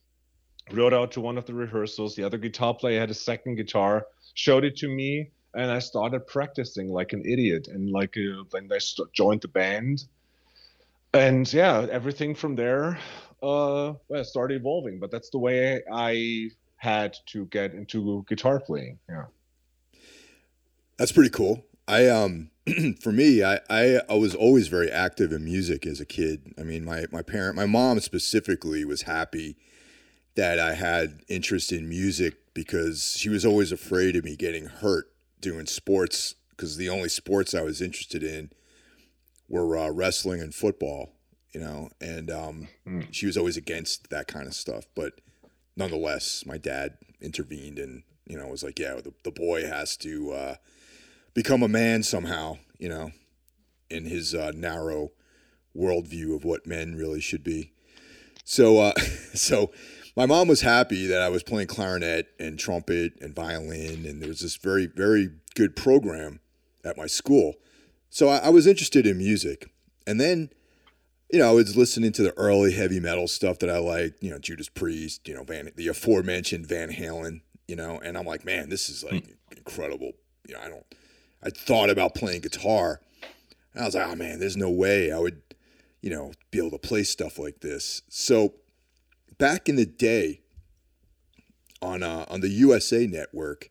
rode 0.72 0.94
out 0.94 1.12
to 1.14 1.22
one 1.22 1.38
of 1.38 1.46
the 1.46 1.54
rehearsals. 1.54 2.16
The 2.16 2.24
other 2.24 2.38
guitar 2.38 2.74
player 2.74 3.00
had 3.00 3.10
a 3.10 3.16
second 3.16 3.56
guitar, 3.56 4.06
showed 4.36 4.64
it 4.64 4.78
to 4.78 4.88
me 4.88 5.32
and 5.54 5.72
I 5.72 5.80
started 5.80 6.28
practicing 6.28 6.90
like 6.90 7.14
an 7.14 7.24
idiot. 7.26 7.68
And 7.68 7.90
like 7.90 8.18
uh, 8.18 8.44
then 8.52 8.70
I 8.72 8.78
st- 8.78 9.12
joined 9.14 9.42
the 9.42 9.48
band, 9.48 10.06
and 11.14 11.52
yeah, 11.52 11.88
everything 11.92 12.36
from 12.36 12.56
there 12.56 13.00
uh, 13.42 13.94
well, 14.08 14.24
started 14.24 14.62
evolving. 14.62 15.00
But 15.00 15.12
that's 15.12 15.30
the 15.30 15.40
way 15.40 15.82
I 15.92 16.50
had 16.78 17.16
to 17.28 17.46
get 17.46 17.74
into 17.74 18.26
guitar 18.28 18.60
playing. 18.60 19.00
Yeah, 19.10 19.26
that's 20.98 21.12
pretty 21.12 21.32
cool. 21.32 21.66
I 21.88 22.08
um 22.08 22.52
for 23.02 23.12
me, 23.12 23.44
I, 23.44 23.60
I 23.70 24.02
I 24.10 24.14
was 24.16 24.36
always 24.36 24.68
very 24.68 24.92
active 24.92 25.32
in 25.32 25.44
music 25.44 25.86
as 25.86 26.00
a 26.00 26.06
kid. 26.06 26.54
I 26.58 26.64
mean, 26.64 26.86
my 26.86 27.06
my 27.12 27.22
parent, 27.22 27.56
my 27.56 27.66
mom 27.66 28.00
specifically, 28.00 28.86
was 28.86 29.04
happy 29.04 29.58
that 30.36 30.60
I 30.60 30.76
had 30.76 31.22
interest 31.28 31.72
in 31.72 31.90
music 31.90 32.36
because 32.54 33.16
she 33.18 33.30
was 33.30 33.46
always 33.46 33.72
afraid 33.72 34.16
of 34.16 34.24
me 34.24 34.36
getting 34.36 34.66
hurt 34.66 35.12
doing 35.42 35.66
sports 35.66 36.36
because 36.52 36.78
the 36.78 36.90
only 36.90 37.10
sports 37.10 37.56
I 37.56 37.62
was 37.62 37.82
interested 37.82 38.24
in 38.24 38.52
were 39.48 39.78
uh, 39.78 39.90
wrestling 39.90 40.42
and 40.42 40.54
football, 40.54 41.12
you 41.52 41.60
know, 41.60 41.90
and 42.02 42.30
um, 42.30 42.68
mm. 42.86 43.08
she 43.12 43.26
was 43.26 43.38
always 43.38 43.58
against 43.58 44.10
that 44.10 44.28
kind 44.28 44.46
of 44.48 44.54
stuff. 44.54 44.86
But 44.96 45.14
nonetheless, 45.76 46.44
my 46.46 46.58
dad 46.58 46.98
intervened 47.22 47.80
and, 47.80 48.04
you 48.26 48.38
know, 48.38 48.48
was 48.48 48.64
like, 48.64 48.78
yeah, 48.78 48.96
the, 48.96 49.14
the 49.24 49.32
boy 49.32 49.66
has 49.66 49.98
to 49.98 50.32
uh, 50.32 50.56
become 51.34 51.64
a 51.64 51.68
man 51.68 52.04
somehow, 52.04 52.58
you 52.78 52.90
know, 52.90 53.12
in 53.90 54.06
his 54.06 54.36
uh, 54.36 54.52
narrow 54.54 55.12
worldview 55.76 56.36
of 56.36 56.44
what 56.44 56.68
men 56.68 56.96
really 56.96 57.22
should 57.22 57.44
be. 57.44 57.72
So, 58.44 58.80
uh, 58.80 58.94
so 59.34 59.72
my 60.16 60.26
mom 60.26 60.48
was 60.48 60.62
happy 60.62 61.08
that 61.08 61.22
I 61.22 61.30
was 61.30 61.44
playing 61.44 61.68
clarinet 61.68 62.28
and 62.40 62.60
trumpet 62.60 63.14
and 63.22 63.36
violin, 63.36 64.06
and 64.06 64.22
there 64.22 64.30
was 64.30 64.42
this 64.42 64.56
very, 64.56 64.88
very 64.88 65.30
good 65.56 65.76
program 65.76 66.40
at 66.84 66.98
my 66.98 67.08
school. 67.08 67.56
So 68.10 68.30
I, 68.30 68.38
I 68.38 68.50
was 68.50 68.68
interested 68.68 69.06
in 69.06 69.18
music. 69.18 69.70
And 70.08 70.20
then, 70.20 70.50
you 71.32 71.40
know, 71.40 71.50
I 71.50 71.54
was 71.54 71.78
listening 71.78 72.12
to 72.14 72.24
the 72.24 72.36
early 72.38 72.74
heavy 72.74 73.00
metal 73.00 73.28
stuff 73.28 73.60
that 73.60 73.70
I 73.70 73.78
liked, 73.78 74.24
you 74.24 74.32
know, 74.32 74.40
Judas 74.40 74.70
Priest, 74.70 75.28
you 75.28 75.36
know, 75.36 75.44
Van, 75.44 75.70
the 75.76 75.88
aforementioned 75.88 76.66
Van 76.66 76.92
Halen, 76.92 77.42
you 77.68 77.76
know, 77.76 78.00
and 78.04 78.18
I'm 78.18 78.26
like, 78.26 78.44
man, 78.44 78.70
this 78.70 78.90
is 78.90 79.04
like 79.04 79.26
hmm. 79.26 79.34
incredible, 79.58 80.14
you 80.48 80.56
know, 80.56 80.62
I 80.62 80.70
don't. 80.70 80.86
I 81.42 81.50
thought 81.52 81.90
about 81.90 82.16
playing 82.16 82.42
guitar, 82.42 83.00
and 83.74 83.84
I 83.84 83.86
was 83.86 83.96
like, 83.96 84.08
oh 84.08 84.16
man, 84.16 84.40
there's 84.40 84.58
no 84.58 84.70
way 84.70 85.10
I 85.10 85.20
would, 85.20 85.42
you 86.02 86.10
know, 86.10 86.34
be 86.52 86.58
able 86.58 86.72
to 86.72 86.78
play 86.78 87.04
stuff 87.04 87.40
like 87.40 87.62
this. 87.62 88.02
So, 88.10 88.56
back 89.40 89.68
in 89.68 89.76
the 89.76 89.86
day, 89.86 90.42
on 91.82 92.04
uh, 92.04 92.26
on 92.28 92.42
the 92.42 92.50
USA 92.50 93.08
Network, 93.08 93.70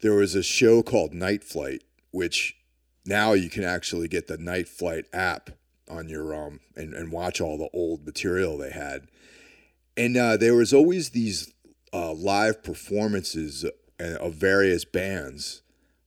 there 0.00 0.14
was 0.14 0.34
a 0.34 0.42
show 0.42 0.82
called 0.82 1.12
Night 1.12 1.44
Flight, 1.44 1.82
which 2.10 2.56
now 3.04 3.32
you 3.32 3.50
can 3.50 3.64
actually 3.64 4.08
get 4.08 4.26
the 4.26 4.38
Night 4.38 4.68
Flight 4.68 5.04
app 5.12 5.50
on 5.90 6.08
your 6.08 6.34
um 6.34 6.60
and, 6.76 6.94
and 6.94 7.12
watch 7.12 7.40
all 7.40 7.58
the 7.58 7.68
old 7.74 8.06
material 8.06 8.56
they 8.56 8.70
had. 8.70 9.08
And 9.96 10.16
uh, 10.16 10.36
there 10.36 10.54
was 10.54 10.72
always 10.72 11.10
these 11.10 11.52
uh, 11.92 12.12
live 12.12 12.62
performances 12.62 13.66
of 13.98 14.34
various 14.34 14.84
bands 14.84 15.62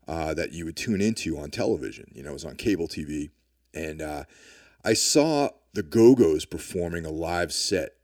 uh, 0.07 0.34
that 0.34 0.53
you 0.53 0.65
would 0.65 0.77
tune 0.77 1.01
into 1.01 1.38
on 1.38 1.51
television. 1.51 2.10
You 2.15 2.23
know, 2.23 2.29
it 2.29 2.34
was 2.34 2.45
on 2.45 2.55
cable 2.55 2.88
TV, 2.88 3.31
and 3.73 4.01
uh, 4.01 4.23
I 4.86 4.93
saw 4.93 5.49
the 5.73 5.84
Go 5.84 6.15
Go's 6.15 6.45
performing 6.45 7.05
a 7.05 7.10
live 7.12 7.51
set, 7.51 7.95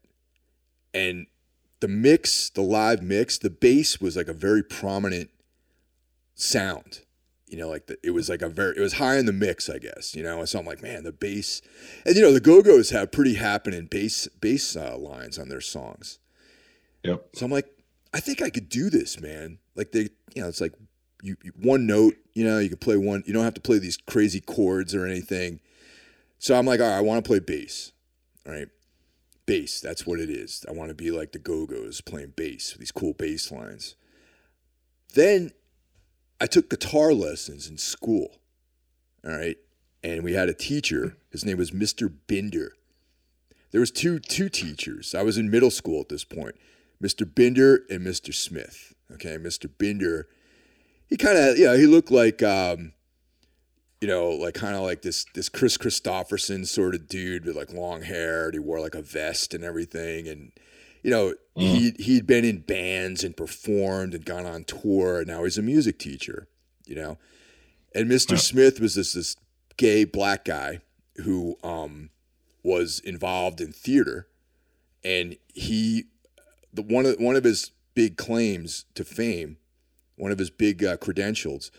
and 0.97 1.27
the 1.79 1.88
mix, 1.88 2.49
the 2.49 2.62
live 2.62 3.01
mix, 3.01 3.38
the 3.38 3.49
bass 3.49 4.01
was 4.01 4.15
like 4.17 4.27
a 4.27 4.33
very 4.33 4.63
prominent 4.63 5.29
sound 6.36 7.01
you 7.47 7.57
know, 7.57 7.69
like 7.69 7.88
the, 7.88 7.97
it 8.03 8.12
was 8.12 8.29
like 8.29 8.41
a 8.41 8.49
very, 8.49 8.75
it 8.75 8.81
was 8.81 8.93
high 8.93 9.17
in 9.17 9.25
the 9.25 9.33
mix, 9.33 9.69
I 9.69 9.79
guess, 9.79 10.13
you 10.13 10.21
know. 10.21 10.39
and 10.39 10.49
So 10.49 10.60
I'm 10.60 10.65
like, 10.65 10.83
man, 10.83 11.03
the 11.03 11.13
bass, 11.13 11.62
and 12.05 12.15
you 12.15 12.21
know, 12.21 12.33
the 12.33 12.41
Go 12.41 12.62
Go's 12.62 12.89
have 12.89 13.12
pretty 13.12 13.36
happening 13.36 13.88
bass 13.89 14.27
bass 14.41 14.75
uh, 14.75 14.97
lines 14.97 15.39
on 15.39 15.47
their 15.47 15.62
songs. 15.62 16.19
Yep. 17.03 17.29
So 17.36 17.45
I'm 17.45 17.51
like, 17.51 17.69
I 18.13 18.19
think 18.19 18.41
I 18.41 18.49
could 18.49 18.67
do 18.67 18.89
this, 18.89 19.19
man. 19.19 19.60
Like 19.75 19.93
they, 19.93 20.10
you 20.36 20.41
know, 20.41 20.49
it's 20.49 20.60
like 20.60 20.73
you, 21.21 21.38
you 21.41 21.53
one 21.62 21.88
note, 21.88 22.15
you 22.33 22.43
know, 22.43 22.60
you 22.60 22.69
can 22.69 22.79
play 22.79 22.97
one. 22.97 23.23
You 23.25 23.33
don't 23.33 23.45
have 23.45 23.53
to 23.53 23.62
play 23.62 23.79
these 23.79 23.97
crazy 23.97 24.41
chords 24.41 24.93
or 24.93 25.05
anything. 25.05 25.62
So 26.39 26.57
I'm 26.57 26.65
like, 26.65 26.81
all 26.81 26.88
right, 26.88 26.97
I 26.97 27.01
want 27.01 27.23
to 27.23 27.27
play 27.27 27.39
bass, 27.39 27.93
all 28.45 28.53
right. 28.53 28.67
Bass, 29.47 29.81
that's 29.81 30.05
what 30.05 30.19
it 30.19 30.29
is. 30.29 30.63
I 30.69 30.73
want 30.73 30.89
to 30.89 30.95
be 30.95 31.10
like 31.10 31.31
the 31.31 31.39
Go 31.39 31.65
Go's 31.65 32.01
playing 32.01 32.33
bass, 32.36 32.75
these 32.77 32.91
cool 32.91 33.13
bass 33.13 33.51
lines. 33.51 33.95
Then 35.15 35.51
I 36.39 36.45
took 36.45 36.69
guitar 36.69 37.13
lessons 37.13 37.67
in 37.67 37.77
school. 37.77 38.38
All 39.25 39.31
right. 39.31 39.57
And 40.03 40.23
we 40.23 40.33
had 40.33 40.49
a 40.49 40.53
teacher. 40.53 41.17
His 41.31 41.43
name 41.43 41.57
was 41.57 41.71
Mr. 41.71 42.13
Binder. 42.27 42.73
There 43.71 43.81
was 43.81 43.89
two 43.91 44.19
two 44.19 44.49
teachers. 44.49 45.15
I 45.15 45.23
was 45.23 45.38
in 45.38 45.49
middle 45.49 45.71
school 45.71 46.01
at 46.01 46.10
this 46.10 46.23
point. 46.23 46.55
Mr. 47.01 47.25
Binder 47.33 47.83
and 47.89 48.05
Mr. 48.05 48.33
Smith. 48.33 48.93
Okay, 49.12 49.38
Mr. 49.38 49.69
Binder, 49.77 50.27
he 51.07 51.15
kind 51.15 51.38
of, 51.38 51.57
yeah, 51.57 51.77
he 51.77 51.86
looked 51.86 52.12
like 52.12 52.43
um, 52.43 52.93
you 54.01 54.07
know, 54.07 54.29
like 54.29 54.53
kind 54.53 54.75
of 54.75 54.83
like 54.83 55.01
this 55.01 55.25
this 55.33 55.49
Kris 55.49 55.77
Kristofferson 55.77 56.67
sort 56.67 56.95
of 56.95 57.07
dude 57.07 57.45
with 57.45 57.55
like 57.55 57.73
long 57.73 58.03
hair. 58.03 58.45
And 58.45 58.53
he 58.53 58.60
wore 58.60 58.79
like 58.79 58.95
a 58.95 59.01
vest 59.01 59.53
and 59.53 59.63
everything, 59.63 60.27
and 60.27 60.51
you 61.03 61.12
know, 61.12 61.33
mm. 61.57 61.62
he 61.62 61.93
he'd 61.97 62.27
been 62.27 62.45
in 62.45 62.60
bands 62.60 63.23
and 63.23 63.36
performed 63.36 64.13
and 64.13 64.25
gone 64.25 64.45
on 64.45 64.63
tour, 64.65 65.19
and 65.19 65.27
now 65.27 65.43
he's 65.43 65.57
a 65.57 65.63
music 65.63 65.97
teacher. 65.99 66.47
You 66.86 66.95
know, 66.95 67.17
and 67.95 68.10
Mr. 68.10 68.31
Yeah. 68.31 68.38
Smith 68.38 68.79
was 68.79 68.95
this 68.95 69.13
this 69.13 69.36
gay 69.77 70.03
black 70.03 70.45
guy 70.45 70.81
who 71.23 71.57
um, 71.63 72.10
was 72.63 72.99
involved 72.99 73.60
in 73.62 73.71
theater, 73.71 74.27
and 75.03 75.38
he 75.53 76.05
the 76.71 76.83
one 76.83 77.05
of 77.05 77.19
one 77.19 77.36
of 77.36 77.43
his 77.43 77.71
big 77.95 78.15
claims 78.15 78.86
to 78.93 79.03
fame, 79.03 79.57
one 80.17 80.31
of 80.31 80.38
his 80.38 80.51
big 80.51 80.83
uh, 80.83 80.97
credentials, 80.97 81.71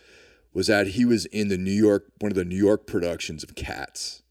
was 0.52 0.66
that 0.66 0.88
he 0.88 1.04
was 1.04 1.26
in 1.26 1.48
the 1.48 1.58
New 1.58 1.70
York 1.70 2.06
one 2.18 2.32
of 2.32 2.36
the 2.36 2.44
New 2.44 2.56
York 2.56 2.86
productions 2.86 3.42
of 3.42 3.54
Cats. 3.54 4.22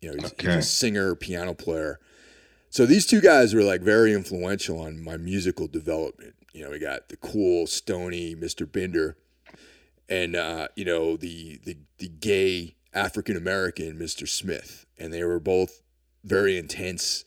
You 0.00 0.10
know, 0.10 0.16
he's, 0.22 0.32
okay. 0.32 0.46
he's 0.54 0.56
a 0.56 0.62
singer, 0.62 1.14
piano 1.14 1.54
player 1.54 2.00
so 2.70 2.86
these 2.86 3.04
two 3.04 3.20
guys 3.20 3.52
were 3.52 3.64
like 3.64 3.82
very 3.82 4.14
influential 4.14 4.80
on 4.80 5.02
my 5.02 5.16
musical 5.16 5.66
development. 5.66 6.36
You 6.52 6.64
know, 6.64 6.70
we 6.70 6.78
got 6.78 7.08
the 7.08 7.16
cool, 7.16 7.66
stony 7.66 8.36
Mr. 8.36 8.70
Binder, 8.70 9.16
and 10.08 10.36
uh, 10.36 10.68
you 10.76 10.84
know 10.84 11.16
the 11.16 11.60
the 11.64 11.76
the 11.98 12.08
gay 12.08 12.76
African 12.94 13.36
American 13.36 13.98
Mr. 13.98 14.28
Smith, 14.28 14.86
and 14.96 15.12
they 15.12 15.24
were 15.24 15.40
both 15.40 15.82
very 16.22 16.56
intense 16.56 17.24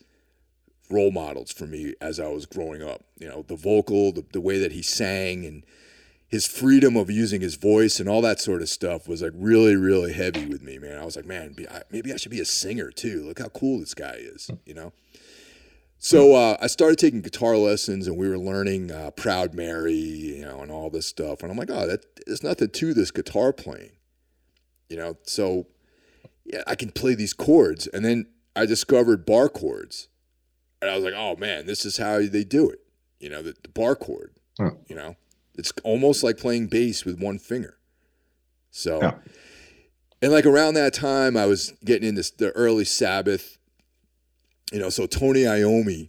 role 0.90 1.10
models 1.10 1.52
for 1.52 1.66
me 1.66 1.94
as 2.00 2.18
I 2.18 2.28
was 2.28 2.46
growing 2.46 2.82
up. 2.82 3.02
You 3.18 3.28
know, 3.28 3.44
the 3.46 3.56
vocal, 3.56 4.12
the, 4.12 4.24
the 4.32 4.40
way 4.40 4.58
that 4.58 4.72
he 4.72 4.80
sang, 4.80 5.44
and 5.44 5.62
his 6.34 6.48
freedom 6.48 6.96
of 6.96 7.08
using 7.08 7.40
his 7.40 7.54
voice 7.54 8.00
and 8.00 8.08
all 8.08 8.20
that 8.20 8.40
sort 8.40 8.60
of 8.60 8.68
stuff 8.68 9.06
was 9.06 9.22
like 9.22 9.30
really, 9.36 9.76
really 9.76 10.12
heavy 10.12 10.46
with 10.46 10.62
me, 10.62 10.78
man. 10.78 10.98
I 10.98 11.04
was 11.04 11.14
like, 11.14 11.26
man, 11.26 11.54
maybe 11.92 12.12
I 12.12 12.16
should 12.16 12.32
be 12.32 12.40
a 12.40 12.44
singer 12.44 12.90
too. 12.90 13.22
Look 13.22 13.38
how 13.38 13.50
cool 13.50 13.78
this 13.78 13.94
guy 13.94 14.16
is, 14.18 14.50
you 14.66 14.74
know? 14.74 14.92
So 16.00 16.34
uh, 16.34 16.56
I 16.60 16.66
started 16.66 16.98
taking 16.98 17.20
guitar 17.20 17.56
lessons, 17.56 18.08
and 18.08 18.16
we 18.16 18.28
were 18.28 18.36
learning 18.36 18.90
uh, 18.90 19.12
"Proud 19.12 19.54
Mary," 19.54 19.94
you 19.94 20.44
know, 20.44 20.60
and 20.60 20.72
all 20.72 20.90
this 20.90 21.06
stuff. 21.06 21.42
And 21.42 21.52
I'm 21.52 21.56
like, 21.56 21.70
oh, 21.70 21.86
that, 21.86 22.04
there's 22.26 22.42
nothing 22.42 22.70
to 22.70 22.92
this 22.92 23.12
guitar 23.12 23.52
playing, 23.52 23.92
you 24.90 24.96
know. 24.96 25.16
So 25.22 25.68
yeah, 26.44 26.62
I 26.66 26.74
can 26.74 26.90
play 26.90 27.14
these 27.14 27.32
chords, 27.32 27.86
and 27.86 28.04
then 28.04 28.26
I 28.56 28.66
discovered 28.66 29.24
bar 29.24 29.48
chords, 29.48 30.08
and 30.82 30.90
I 30.90 30.96
was 30.96 31.04
like, 31.04 31.14
oh 31.16 31.36
man, 31.36 31.64
this 31.64 31.86
is 31.86 31.96
how 31.96 32.18
they 32.18 32.44
do 32.44 32.68
it, 32.68 32.80
you 33.20 33.30
know, 33.30 33.40
the, 33.40 33.54
the 33.62 33.68
bar 33.70 33.94
chord. 33.94 34.32
You 34.88 34.96
know, 34.96 35.16
it's 35.56 35.72
almost 35.82 36.22
like 36.22 36.38
playing 36.38 36.66
bass 36.66 37.04
with 37.04 37.20
one 37.20 37.38
finger. 37.38 37.78
So, 38.70 39.00
yeah. 39.00 39.14
and 40.20 40.32
like 40.32 40.46
around 40.46 40.74
that 40.74 40.94
time, 40.94 41.36
I 41.36 41.46
was 41.46 41.72
getting 41.84 42.08
into 42.08 42.30
the 42.36 42.50
early 42.52 42.84
Sabbath 42.84 43.58
you 44.72 44.80
know, 44.80 44.90
so 44.90 45.06
Tony 45.06 45.42
Iommi 45.42 46.08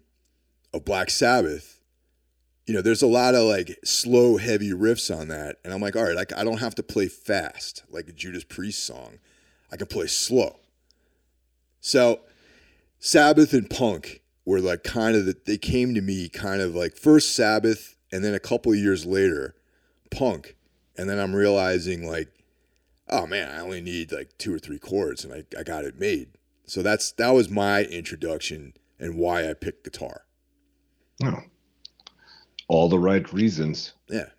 of 0.74 0.86
Black 0.86 1.12
Sabbath, 1.12 1.80
you 2.66 2.74
know, 2.74 2.82
there's 2.82 3.04
a 3.04 3.08
lot 3.08 3.36
of 3.36 3.44
like 3.44 3.78
slow, 3.84 4.38
heavy 4.38 4.72
riffs 4.72 5.16
on 5.16 5.28
that. 5.28 5.58
And 5.64 5.72
I'm 5.72 5.82
like, 5.82 5.96
all 5.96 6.04
right, 6.04 6.16
like 6.16 6.36
I 6.36 6.44
don't 6.44 6.58
have 6.58 6.76
to 6.76 6.84
play 6.84 7.08
fast 7.08 7.84
like 7.92 8.08
a 8.08 8.12
Judas 8.12 8.44
Priest 8.44 8.84
song. 8.84 9.20
I 9.72 9.78
can 9.78 9.86
play 9.88 10.08
slow. 10.08 10.58
So 11.80 12.22
Sabbath 13.00 13.54
and 13.54 13.70
punk 13.70 14.22
were 14.46 14.60
like 14.60 14.84
kind 14.84 15.16
of 15.16 15.26
the, 15.26 15.36
they 15.46 15.58
came 15.58 15.94
to 15.94 16.02
me 16.02 16.30
kind 16.30 16.62
of 16.62 16.74
like 16.74 16.98
first 16.98 17.36
Sabbath 17.36 17.95
and 18.16 18.24
then 18.24 18.34
a 18.34 18.40
couple 18.40 18.72
of 18.72 18.78
years 18.78 19.06
later, 19.06 19.56
punk. 20.10 20.56
And 20.98 21.10
then 21.10 21.20
I'm 21.20 21.36
realizing 21.36 22.08
like, 22.08 22.30
oh 23.10 23.28
man, 23.28 23.52
I 23.52 23.60
only 23.60 23.82
need 23.82 24.14
like 24.14 24.38
two 24.38 24.56
or 24.56 24.58
three 24.58 24.80
chords 24.80 25.26
and 25.26 25.34
I, 25.34 25.44
I 25.60 25.64
got 25.64 25.84
it 25.84 26.00
made. 26.00 26.30
So 26.66 26.82
that's 26.82 27.12
that 27.14 27.32
was 27.32 27.50
my 27.50 27.84
introduction 27.84 28.74
and 28.98 29.18
why 29.18 29.50
I 29.50 29.54
picked 29.54 29.84
guitar. 29.84 30.22
Oh. 31.26 31.42
All 32.70 32.88
the 32.88 32.98
right 32.98 33.32
reasons. 33.34 33.92
Yeah. 34.08 34.30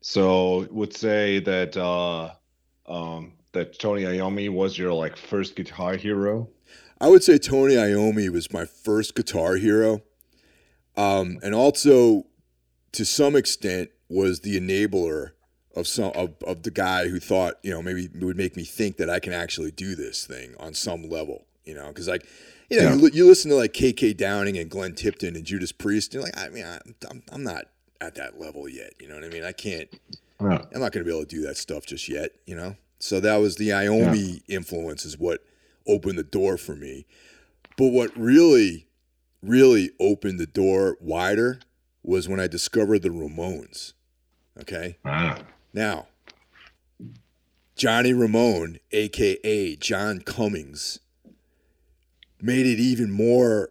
So 0.00 0.66
would 0.72 0.96
say 0.96 1.38
that 1.38 1.76
uh 1.76 2.32
um 2.88 3.34
that 3.52 3.78
Tony 3.78 4.02
Iommi 4.02 4.50
was 4.50 4.76
your 4.76 4.92
like 4.92 5.16
first 5.16 5.54
guitar 5.54 5.94
hero? 5.94 6.48
I 7.00 7.06
would 7.06 7.22
say 7.22 7.38
Tony 7.38 7.74
Iommi 7.74 8.30
was 8.30 8.52
my 8.52 8.64
first 8.64 9.14
guitar 9.14 9.54
hero. 9.54 10.02
Um, 10.96 11.38
and 11.42 11.54
also 11.54 12.26
to 12.94 13.04
some 13.04 13.36
extent 13.36 13.90
was 14.08 14.40
the 14.40 14.58
enabler 14.58 15.32
of 15.76 15.88
some 15.88 16.12
of, 16.14 16.34
of 16.46 16.62
the 16.62 16.70
guy 16.70 17.08
who 17.08 17.18
thought 17.18 17.54
you 17.62 17.70
know 17.70 17.82
maybe 17.82 18.04
it 18.04 18.22
would 18.22 18.36
make 18.36 18.56
me 18.56 18.64
think 18.64 18.96
that 18.96 19.10
I 19.10 19.18
can 19.18 19.32
actually 19.32 19.72
do 19.72 19.94
this 19.94 20.26
thing 20.26 20.54
on 20.58 20.74
some 20.74 21.08
level 21.08 21.44
you 21.64 21.74
know 21.74 21.88
because 21.88 22.08
like 22.08 22.26
you 22.70 22.80
know 22.80 22.90
yeah. 22.90 22.94
you, 22.94 23.10
you, 23.12 23.26
listen 23.26 23.50
to 23.50 23.56
like 23.56 23.72
KK 23.72 24.16
Downing 24.16 24.56
and 24.56 24.70
Glenn 24.70 24.94
Tipton 24.94 25.34
and 25.36 25.44
Judas 25.44 25.72
Priest 25.72 26.14
and 26.14 26.22
you're 26.22 26.32
like 26.32 26.38
I 26.38 26.48
mean 26.48 26.64
I, 26.64 26.78
I'm, 27.10 27.22
I'm 27.32 27.42
not 27.42 27.64
at 28.00 28.14
that 28.14 28.38
level 28.38 28.68
yet 28.68 28.92
you 29.00 29.08
know 29.08 29.14
what 29.14 29.24
I 29.24 29.28
mean 29.28 29.44
I 29.44 29.52
can't 29.52 29.88
yeah. 30.40 30.64
I'm 30.72 30.80
not 30.80 30.92
going 30.92 31.04
to 31.04 31.04
be 31.04 31.10
able 31.10 31.26
to 31.26 31.36
do 31.36 31.42
that 31.42 31.56
stuff 31.56 31.86
just 31.86 32.08
yet 32.08 32.30
you 32.46 32.54
know 32.54 32.76
so 33.00 33.18
that 33.20 33.36
was 33.36 33.56
the 33.56 33.70
Iommi 33.70 34.42
yeah. 34.46 34.56
influence 34.56 35.04
is 35.04 35.18
what 35.18 35.44
opened 35.86 36.18
the 36.18 36.24
door 36.24 36.56
for 36.56 36.76
me 36.76 37.06
but 37.76 37.88
what 37.88 38.16
really 38.16 38.86
really 39.42 39.90
opened 39.98 40.38
the 40.38 40.46
door 40.46 40.96
wider 41.00 41.58
was 42.04 42.28
when 42.28 42.38
I 42.38 42.46
discovered 42.46 43.02
the 43.02 43.08
Ramones 43.08 43.94
okay 44.60 44.98
ah. 45.04 45.38
Now, 45.74 46.06
Johnny 47.74 48.12
Ramone, 48.12 48.78
aka 48.92 49.74
John 49.76 50.20
Cummings, 50.20 51.00
made 52.40 52.64
it 52.64 52.78
even 52.78 53.10
more 53.10 53.70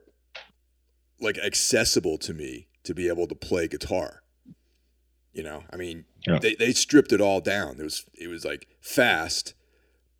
like 1.22 1.38
accessible 1.38 2.18
to 2.18 2.34
me 2.34 2.68
to 2.84 2.94
be 2.94 3.08
able 3.08 3.28
to 3.28 3.36
play 3.36 3.70
guitar. 3.70 4.22
You 5.32 5.44
know, 5.44 5.64
I 5.72 5.78
mean, 5.78 6.04
yeah. 6.28 6.40
they, 6.40 6.56
they 6.56 6.74
stripped 6.74 7.14
it 7.14 7.22
all 7.22 7.40
down. 7.40 7.78
There 7.78 7.86
was 7.86 8.06
it 8.14 8.28
was 8.28 8.44
like 8.44 8.68
fast, 8.82 9.54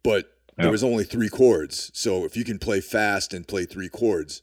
but 0.02 0.32
yeah. 0.58 0.64
there 0.64 0.72
was 0.72 0.84
only 0.86 1.04
three 1.04 1.30
chords. 1.30 1.92
So 1.94 2.24
if 2.24 2.38
you 2.38 2.46
can 2.46 2.60
play 2.60 2.80
fast 2.80 3.34
and 3.34 3.46
play 3.46 3.66
three 3.66 3.90
chords, 3.90 4.42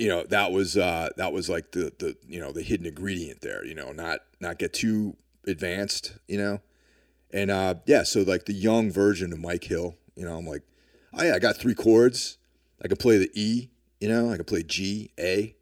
you 0.00 0.08
know 0.08 0.24
that 0.30 0.50
was 0.50 0.78
uh, 0.78 1.10
that 1.18 1.30
was 1.30 1.50
like 1.50 1.72
the 1.72 1.92
the 1.98 2.16
you 2.26 2.40
know 2.40 2.52
the 2.52 2.62
hidden 2.62 2.86
ingredient 2.86 3.42
there. 3.42 3.66
You 3.66 3.74
know, 3.74 3.92
not 3.92 4.20
not 4.40 4.58
get 4.58 4.72
too 4.72 5.14
advanced, 5.46 6.16
you 6.26 6.38
know. 6.38 6.60
And 7.32 7.50
uh, 7.50 7.74
yeah, 7.84 8.04
so 8.04 8.22
like 8.22 8.46
the 8.46 8.54
young 8.54 8.90
version 8.90 9.30
of 9.30 9.38
Mike 9.38 9.64
Hill, 9.64 9.96
you 10.16 10.24
know, 10.24 10.38
I'm 10.38 10.46
like, 10.46 10.62
oh 11.12 11.22
yeah, 11.22 11.34
I 11.34 11.38
got 11.38 11.58
three 11.58 11.74
chords. 11.74 12.38
I 12.82 12.88
can 12.88 12.96
play 12.96 13.18
the 13.18 13.30
E, 13.34 13.68
you 14.00 14.08
know, 14.08 14.32
I 14.32 14.36
can 14.36 14.46
play 14.46 14.62
G, 14.62 15.10
A, 15.20 15.54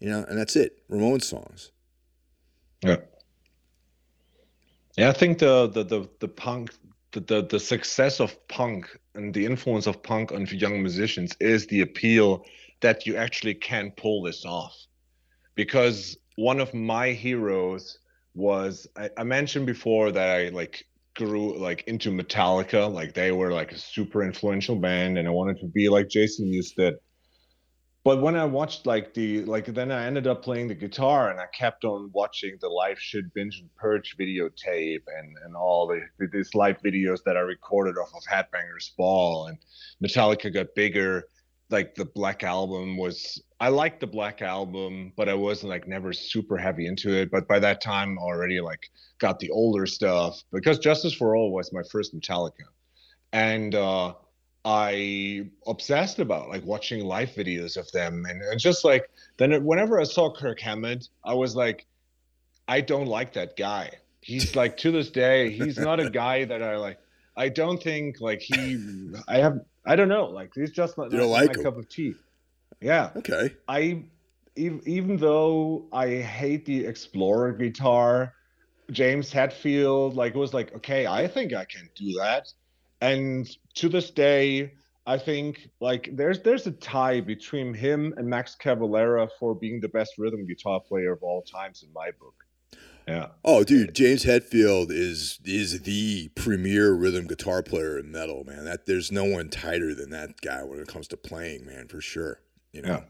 you 0.00 0.08
know, 0.08 0.24
and 0.26 0.38
that's 0.38 0.56
it. 0.56 0.82
Ramone 0.88 1.20
songs. 1.20 1.70
Yeah. 2.82 2.96
Yeah, 4.96 5.10
I 5.10 5.12
think 5.12 5.40
the 5.40 5.68
the 5.68 5.84
the, 5.84 6.08
the 6.20 6.28
punk 6.28 6.70
the, 7.12 7.20
the 7.20 7.42
the 7.42 7.60
success 7.60 8.18
of 8.18 8.48
punk 8.48 8.98
and 9.14 9.34
the 9.34 9.44
influence 9.44 9.86
of 9.86 10.02
punk 10.02 10.32
on 10.32 10.46
young 10.46 10.80
musicians 10.80 11.36
is 11.38 11.66
the 11.66 11.82
appeal 11.82 12.46
that 12.84 13.06
you 13.06 13.16
actually 13.16 13.54
can 13.54 13.90
pull 13.96 14.22
this 14.22 14.44
off. 14.44 14.76
Because 15.54 16.18
one 16.36 16.60
of 16.60 16.74
my 16.74 17.12
heroes 17.12 17.98
was 18.34 18.86
I, 18.94 19.08
I 19.16 19.24
mentioned 19.24 19.64
before 19.66 20.12
that 20.12 20.28
I 20.38 20.48
like 20.50 20.84
grew 21.16 21.56
like 21.56 21.84
into 21.86 22.10
Metallica, 22.10 22.92
like 22.92 23.14
they 23.14 23.32
were 23.32 23.52
like 23.52 23.72
a 23.72 23.78
super 23.78 24.22
influential 24.22 24.76
band, 24.76 25.16
and 25.16 25.26
I 25.26 25.30
wanted 25.30 25.58
to 25.60 25.66
be 25.66 25.88
like 25.88 26.08
Jason 26.08 26.52
Newsted 26.52 26.96
but 28.04 28.20
when 28.20 28.36
I 28.36 28.44
watched 28.44 28.84
like 28.84 29.14
the 29.14 29.44
like 29.46 29.64
then 29.64 29.90
I 29.90 30.04
ended 30.04 30.26
up 30.26 30.42
playing 30.42 30.68
the 30.68 30.74
guitar 30.74 31.30
and 31.30 31.40
I 31.40 31.46
kept 31.58 31.84
on 31.84 32.10
watching 32.12 32.58
the 32.60 32.68
live 32.68 33.00
shit 33.00 33.32
binge 33.32 33.58
and 33.58 33.74
purge 33.76 34.16
videotape 34.20 35.02
and 35.18 35.34
and 35.42 35.56
all 35.56 35.86
the 35.86 36.26
these 36.30 36.54
live 36.54 36.76
videos 36.82 37.20
that 37.24 37.38
I 37.38 37.40
recorded 37.40 37.96
off 37.96 38.12
of 38.14 38.22
Headbanger's 38.30 38.92
Ball 38.98 39.46
and 39.46 39.58
Metallica 40.04 40.52
got 40.52 40.74
bigger. 40.76 41.24
Like 41.70 41.94
the 41.94 42.04
Black 42.04 42.42
album 42.44 42.96
was 42.96 43.42
I 43.60 43.68
liked 43.68 44.00
the 44.00 44.06
Black 44.06 44.42
album, 44.42 45.12
but 45.16 45.28
I 45.28 45.34
wasn't 45.34 45.70
like 45.70 45.88
never 45.88 46.12
super 46.12 46.56
heavy 46.56 46.86
into 46.86 47.10
it. 47.12 47.30
But 47.30 47.48
by 47.48 47.58
that 47.60 47.80
time 47.80 48.18
already 48.18 48.60
like 48.60 48.90
got 49.18 49.38
the 49.38 49.50
older 49.50 49.86
stuff 49.86 50.42
because 50.52 50.78
Justice 50.78 51.14
for 51.14 51.34
All 51.34 51.52
was 51.52 51.72
my 51.72 51.82
first 51.90 52.14
Metallica. 52.14 52.68
And 53.32 53.74
uh 53.74 54.14
I 54.66 55.46
obsessed 55.66 56.20
about 56.20 56.48
like 56.48 56.64
watching 56.64 57.04
live 57.04 57.30
videos 57.30 57.76
of 57.76 57.90
them 57.92 58.24
and, 58.28 58.40
and 58.40 58.58
just 58.58 58.84
like 58.84 59.10
then 59.36 59.64
whenever 59.64 60.00
I 60.00 60.04
saw 60.04 60.32
Kirk 60.32 60.60
Hammett, 60.60 61.08
I 61.22 61.34
was 61.34 61.54
like, 61.54 61.86
I 62.66 62.80
don't 62.80 63.06
like 63.06 63.34
that 63.34 63.56
guy. 63.56 63.90
He's 64.20 64.56
like 64.56 64.78
to 64.78 64.90
this 64.90 65.10
day, 65.10 65.50
he's 65.50 65.76
not 65.78 66.00
a 66.00 66.08
guy 66.08 66.44
that 66.44 66.62
I 66.62 66.76
like. 66.76 66.98
I 67.36 67.48
don't 67.48 67.82
think 67.82 68.20
like 68.20 68.40
he. 68.40 69.10
I 69.28 69.38
have. 69.38 69.60
I 69.86 69.96
don't 69.96 70.08
know. 70.08 70.26
Like 70.26 70.52
he's 70.54 70.70
just 70.70 70.96
not, 70.98 71.12
not 71.12 71.26
like 71.26 71.56
my 71.56 71.62
cup 71.62 71.76
of 71.76 71.88
tea. 71.88 72.14
Yeah. 72.80 73.10
Okay. 73.16 73.54
I 73.68 74.04
even 74.56 74.80
even 74.86 75.16
though 75.16 75.86
I 75.92 76.16
hate 76.16 76.64
the 76.64 76.86
Explorer 76.86 77.52
guitar, 77.52 78.34
James 78.90 79.32
Hetfield 79.32 80.14
like 80.14 80.34
it 80.34 80.38
was 80.38 80.54
like, 80.54 80.74
okay, 80.76 81.06
I 81.06 81.26
think 81.26 81.54
I 81.54 81.64
can 81.64 81.88
do 81.94 82.12
that 82.18 82.52
and 83.04 83.56
to 83.74 83.88
this 83.88 84.10
day 84.10 84.72
i 85.06 85.18
think 85.18 85.68
like 85.80 86.08
there's 86.12 86.40
there's 86.40 86.66
a 86.66 86.72
tie 86.72 87.20
between 87.20 87.74
him 87.74 88.14
and 88.16 88.26
max 88.26 88.56
cavalera 88.56 89.28
for 89.38 89.54
being 89.54 89.80
the 89.80 89.88
best 89.88 90.14
rhythm 90.16 90.46
guitar 90.46 90.80
player 90.80 91.12
of 91.12 91.22
all 91.22 91.42
times 91.42 91.82
in 91.82 91.92
my 91.92 92.10
book 92.18 92.43
yeah 93.06 93.28
oh 93.44 93.62
dude 93.64 93.94
james 93.94 94.24
hetfield 94.24 94.90
is 94.90 95.38
is 95.44 95.82
the 95.82 96.28
premier 96.34 96.92
rhythm 96.92 97.26
guitar 97.26 97.62
player 97.62 97.98
in 97.98 98.10
metal 98.10 98.44
man 98.44 98.64
that 98.64 98.86
there's 98.86 99.12
no 99.12 99.24
one 99.24 99.48
tighter 99.48 99.94
than 99.94 100.10
that 100.10 100.40
guy 100.40 100.62
when 100.62 100.78
it 100.78 100.88
comes 100.88 101.06
to 101.08 101.16
playing 101.16 101.64
man 101.66 101.86
for 101.88 102.00
sure 102.00 102.40
you 102.72 102.82
know 102.82 102.88
yeah. 102.88 103.02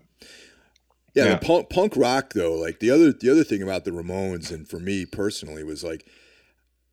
Yeah, 1.14 1.24
yeah. 1.27 1.37
punk, 1.38 1.70
punk 1.70 1.96
rock 1.96 2.33
though, 2.33 2.55
like 2.55 2.81
the 2.81 2.90
other 2.90 3.12
the 3.12 3.31
other 3.31 3.44
thing 3.44 3.62
about 3.62 3.85
the 3.85 3.92
Ramones, 3.92 4.50
and 4.50 4.68
for 4.68 4.81
me 4.81 5.07
personally, 5.07 5.62
was 5.62 5.85
like 5.85 6.09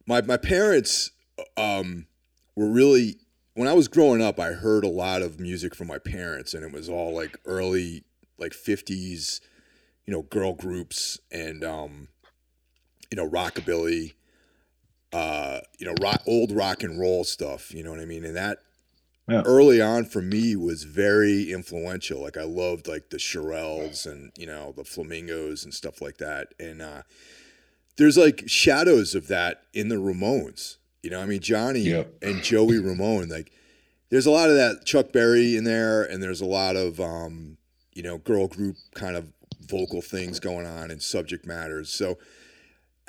my 0.06 0.22
my 0.22 0.38
parents 0.38 1.10
um, 1.58 2.06
were 2.56 2.70
really 2.70 3.16
when 3.54 3.68
I 3.68 3.74
was 3.74 3.88
growing 3.88 4.22
up, 4.22 4.40
I 4.40 4.52
heard 4.52 4.84
a 4.84 4.90
lot 4.90 5.22
of 5.22 5.40
music 5.40 5.76
from 5.76 5.88
my 5.88 5.98
parents, 5.98 6.54
and 6.54 6.64
it 6.64 6.72
was 6.72 6.88
all 6.88 7.14
like 7.14 7.38
early, 7.46 8.04
like 8.38 8.52
'50s, 8.52 9.42
you 10.06 10.14
know, 10.14 10.22
girl 10.22 10.54
groups 10.54 11.20
and 11.32 11.64
um, 11.64 12.08
you 13.12 13.18
know, 13.18 13.30
rockabilly, 13.30 14.14
uh, 15.14 15.60
you 15.78 15.86
know, 15.86 15.94
rock, 16.02 16.22
old 16.26 16.52
rock 16.52 16.84
and 16.84 17.00
roll 17.00 17.24
stuff. 17.24 17.74
You 17.74 17.84
know 17.84 17.92
what 17.92 18.00
I 18.00 18.06
mean? 18.06 18.24
And 18.24 18.36
that 18.36 18.60
yeah. 19.28 19.44
early 19.46 19.82
on 19.82 20.06
for 20.06 20.22
me 20.22 20.56
was 20.56 20.84
very 20.84 21.52
influential. 21.52 22.22
Like 22.22 22.38
I 22.38 22.44
loved 22.44 22.88
like 22.88 23.10
the 23.10 23.18
Shirelles 23.18 24.06
and 24.06 24.32
you 24.38 24.48
know 24.48 24.74
the 24.76 24.84
Flamingos 24.84 25.64
and 25.64 25.74
stuff 25.74 26.02
like 26.02 26.18
that. 26.18 26.54
And 26.60 26.82
uh, 26.82 27.04
there's 27.98 28.18
like 28.18 28.44
shadows 28.48 29.14
of 29.14 29.28
that 29.28 29.64
in 29.74 29.90
the 29.90 29.96
Ramones. 29.96 30.78
You 31.04 31.10
know, 31.10 31.22
I 31.22 31.26
mean 31.26 31.42
Johnny 31.42 31.82
yep. 31.82 32.14
and 32.22 32.44
Joey 32.44 32.80
Ramone, 32.80 33.30
like 33.30 33.52
there's 34.10 34.26
a 34.26 34.32
lot 34.32 34.50
of 34.50 34.56
that 34.56 34.86
Chuck 34.86 35.12
Berry 35.12 35.56
in 35.56 35.64
there, 35.64 36.04
and 36.04 36.22
there's 36.22 36.42
a 36.42 36.46
lot 36.46 36.76
of 36.76 37.00
um, 37.00 37.58
you 37.94 38.04
know, 38.04 38.18
girl 38.18 38.48
group 38.48 38.78
kind 38.94 39.16
of 39.16 39.32
vocal 39.62 40.02
things 40.02 40.40
going 40.40 40.66
on 40.66 40.92
and 40.92 41.02
subject 41.02 41.46
matters. 41.46 41.90
So 41.92 42.18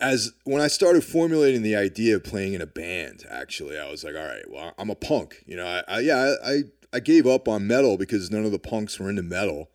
as 0.02 0.32
when 0.44 0.60
I 0.60 0.68
started 0.68 1.04
formulating 1.04 1.62
the 1.62 1.76
idea 1.76 2.16
of 2.16 2.24
playing 2.24 2.52
in 2.52 2.60
a 2.60 2.66
band, 2.66 3.24
actually, 3.30 3.78
I 3.78 3.90
was 3.90 4.04
like, 4.04 4.14
all 4.14 4.26
right, 4.26 4.44
well, 4.50 4.74
I'm 4.76 4.90
a 4.90 4.94
punk. 4.94 5.42
You 5.46 5.56
know, 5.56 5.66
I, 5.66 5.82
I 5.88 6.00
yeah, 6.00 6.34
I, 6.44 6.62
I 6.92 7.00
gave 7.00 7.26
up 7.26 7.48
on 7.48 7.66
metal 7.66 7.96
because 7.96 8.30
none 8.30 8.44
of 8.44 8.52
the 8.52 8.58
punks 8.58 8.98
were 8.98 9.08
into 9.08 9.22
metal. 9.22 9.70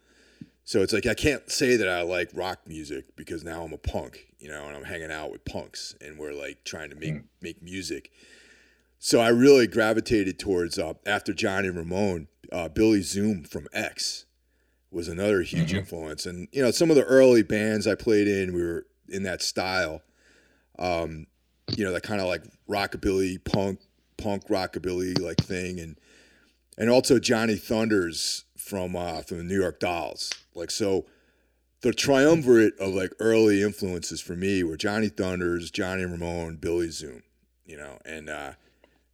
So 0.63 0.81
it's 0.81 0.93
like 0.93 1.05
I 1.05 1.13
can't 1.13 1.49
say 1.49 1.77
that 1.77 1.87
I 1.87 2.01
like 2.01 2.29
rock 2.33 2.59
music 2.67 3.15
because 3.15 3.43
now 3.43 3.63
I'm 3.63 3.73
a 3.73 3.77
punk 3.77 4.27
you 4.39 4.49
know, 4.49 4.67
and 4.67 4.75
I'm 4.75 4.83
hanging 4.83 5.11
out 5.11 5.31
with 5.31 5.45
punks 5.45 5.95
and 6.01 6.17
we're 6.17 6.33
like 6.33 6.63
trying 6.63 6.89
to 6.89 6.95
make 6.95 7.15
mm. 7.15 7.23
make 7.41 7.61
music. 7.61 8.11
So 8.99 9.19
I 9.19 9.29
really 9.29 9.67
gravitated 9.67 10.39
towards 10.39 10.79
uh, 10.79 10.93
after 11.05 11.33
Johnny 11.33 11.69
Ramone, 11.69 12.27
uh, 12.51 12.67
Billy 12.69 13.01
Zoom 13.01 13.43
from 13.43 13.67
X 13.73 14.25
was 14.91 15.07
another 15.07 15.41
huge 15.41 15.69
mm-hmm. 15.69 15.79
influence, 15.79 16.25
and 16.25 16.47
you 16.51 16.61
know 16.61 16.71
some 16.71 16.89
of 16.89 16.95
the 16.95 17.03
early 17.03 17.43
bands 17.43 17.87
I 17.87 17.95
played 17.95 18.27
in, 18.27 18.53
we 18.53 18.61
were 18.61 18.85
in 19.09 19.23
that 19.23 19.41
style. 19.41 20.01
Um, 20.79 21.27
you 21.75 21.83
know, 21.83 21.91
that 21.91 22.03
kind 22.03 22.21
of 22.21 22.27
like 22.27 22.43
rockabilly, 22.69 23.43
punk, 23.43 23.79
punk 24.17 24.47
rockabilly 24.47 25.19
like 25.19 25.37
thing, 25.37 25.79
and 25.79 25.97
and 26.77 26.89
also 26.89 27.19
Johnny 27.19 27.55
Thunders 27.55 28.45
from 28.57 28.95
uh, 28.95 29.21
from 29.21 29.37
the 29.37 29.43
New 29.43 29.59
York 29.59 29.79
Dolls. 29.79 30.31
Like 30.55 30.71
so, 30.71 31.05
the 31.81 31.93
triumvirate 31.93 32.79
of 32.79 32.93
like 32.93 33.11
early 33.19 33.61
influences 33.61 34.21
for 34.21 34.35
me 34.35 34.63
were 34.63 34.77
Johnny 34.77 35.09
Thunders, 35.09 35.71
Johnny 35.71 36.05
Ramone, 36.05 36.57
Billy 36.57 36.89
Zoom, 36.89 37.23
you 37.65 37.77
know, 37.77 37.99
and 38.05 38.29
uh, 38.29 38.53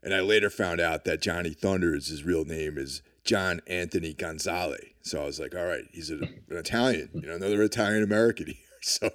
and 0.01 0.13
I 0.13 0.19
later 0.19 0.49
found 0.49 0.79
out 0.79 1.05
that 1.05 1.21
Johnny 1.21 1.53
Thunders, 1.53 2.07
his 2.07 2.23
real 2.23 2.45
name 2.45 2.77
is 2.77 3.01
John 3.23 3.61
Anthony 3.67 4.13
Genzale. 4.13 4.93
So 5.01 5.21
I 5.21 5.25
was 5.25 5.39
like, 5.39 5.55
all 5.55 5.65
right, 5.65 5.85
he's 5.91 6.11
a, 6.11 6.15
an 6.15 6.41
Italian, 6.49 7.09
you 7.13 7.27
know, 7.27 7.35
another 7.35 7.61
Italian 7.63 8.03
American 8.03 8.47
here. 8.47 8.55
So. 8.85 9.11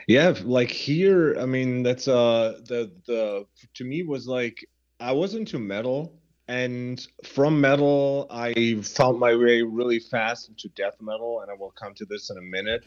yeah, 0.08 0.34
like 0.44 0.72
here, 0.72 1.36
I 1.40 1.46
mean, 1.46 1.84
that's 1.84 2.08
uh 2.08 2.60
the 2.68 2.92
the 3.08 3.46
to 3.76 3.84
me 3.84 4.04
was 4.04 4.28
like 4.28 4.66
I 5.00 5.12
was 5.12 5.34
into 5.36 5.60
metal 5.60 6.22
and 6.52 7.08
from 7.24 7.62
metal 7.62 8.28
i 8.30 8.76
found 8.84 9.18
my 9.18 9.34
way 9.34 9.62
really 9.62 10.00
fast 10.00 10.50
into 10.50 10.68
death 10.76 10.96
metal 11.00 11.40
and 11.42 11.50
i 11.50 11.54
will 11.54 11.74
come 11.80 11.94
to 11.94 12.06
this 12.06 12.30
in 12.30 12.38
a 12.38 12.42
minute. 12.42 12.84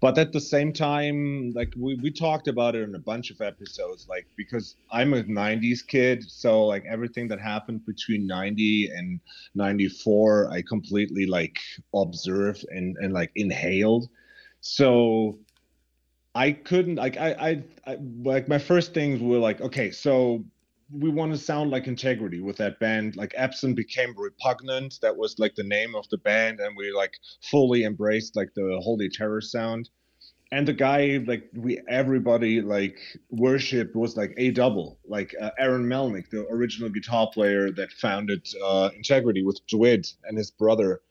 But 0.00 0.18
at 0.18 0.32
the 0.32 0.40
same 0.40 0.72
time 0.72 1.52
like 1.52 1.72
we, 1.76 1.96
we 1.96 2.12
talked 2.12 2.46
about 2.46 2.76
it 2.76 2.82
in 2.82 2.94
a 2.94 3.00
bunch 3.00 3.30
of 3.30 3.40
episodes 3.40 4.06
like 4.08 4.26
because 4.36 4.76
i'm 4.92 5.14
a 5.14 5.24
90s 5.24 5.84
kid 5.86 6.22
so 6.30 6.64
like 6.66 6.84
everything 6.88 7.26
that 7.28 7.40
happened 7.40 7.84
between 7.86 8.26
90 8.26 8.90
and 8.94 9.20
94 9.54 10.50
i 10.52 10.62
completely 10.62 11.26
like 11.26 11.58
observed 11.94 12.64
and 12.70 12.96
and 13.00 13.12
like 13.12 13.32
inhaled. 13.34 14.08
So 14.60 15.38
i 16.34 16.52
couldn't 16.52 16.96
like 16.96 17.16
i 17.16 17.32
i, 17.32 17.92
I 17.92 17.98
like 18.22 18.48
my 18.48 18.58
first 18.58 18.94
things 18.94 19.20
were 19.20 19.38
like 19.38 19.60
okay 19.60 19.90
so 19.90 20.44
we 20.90 21.10
want 21.10 21.32
to 21.32 21.38
sound 21.38 21.70
like 21.70 21.86
integrity 21.86 22.40
with 22.40 22.56
that 22.56 22.80
band. 22.80 23.16
Like 23.16 23.34
absent 23.36 23.76
became 23.76 24.14
repugnant. 24.16 24.98
That 25.02 25.16
was 25.16 25.38
like 25.38 25.54
the 25.54 25.64
name 25.64 25.94
of 25.94 26.08
the 26.08 26.18
band 26.18 26.60
and 26.60 26.76
we 26.76 26.92
like 26.92 27.18
fully 27.42 27.84
embraced 27.84 28.36
like 28.36 28.54
the 28.54 28.80
holy 28.82 29.08
terror 29.10 29.40
sound. 29.40 29.90
And 30.50 30.66
the 30.66 30.72
guy 30.72 31.22
like 31.26 31.50
we 31.54 31.78
everybody 31.88 32.62
like 32.62 32.96
worship 33.30 33.94
was 33.94 34.16
like 34.16 34.32
a 34.38 34.50
double. 34.50 34.98
Like 35.06 35.34
uh, 35.38 35.50
aaron 35.58 35.84
melnick 35.84 36.30
the 36.30 36.46
original 36.46 36.88
guitar 36.88 37.28
player 37.32 37.70
that 37.72 37.92
founded 37.92 38.46
uh, 38.64 38.88
integrity 38.96 39.44
with 39.44 39.60
Dwid 39.66 40.10
and 40.24 40.38
his 40.38 40.50
brother. 40.50 41.02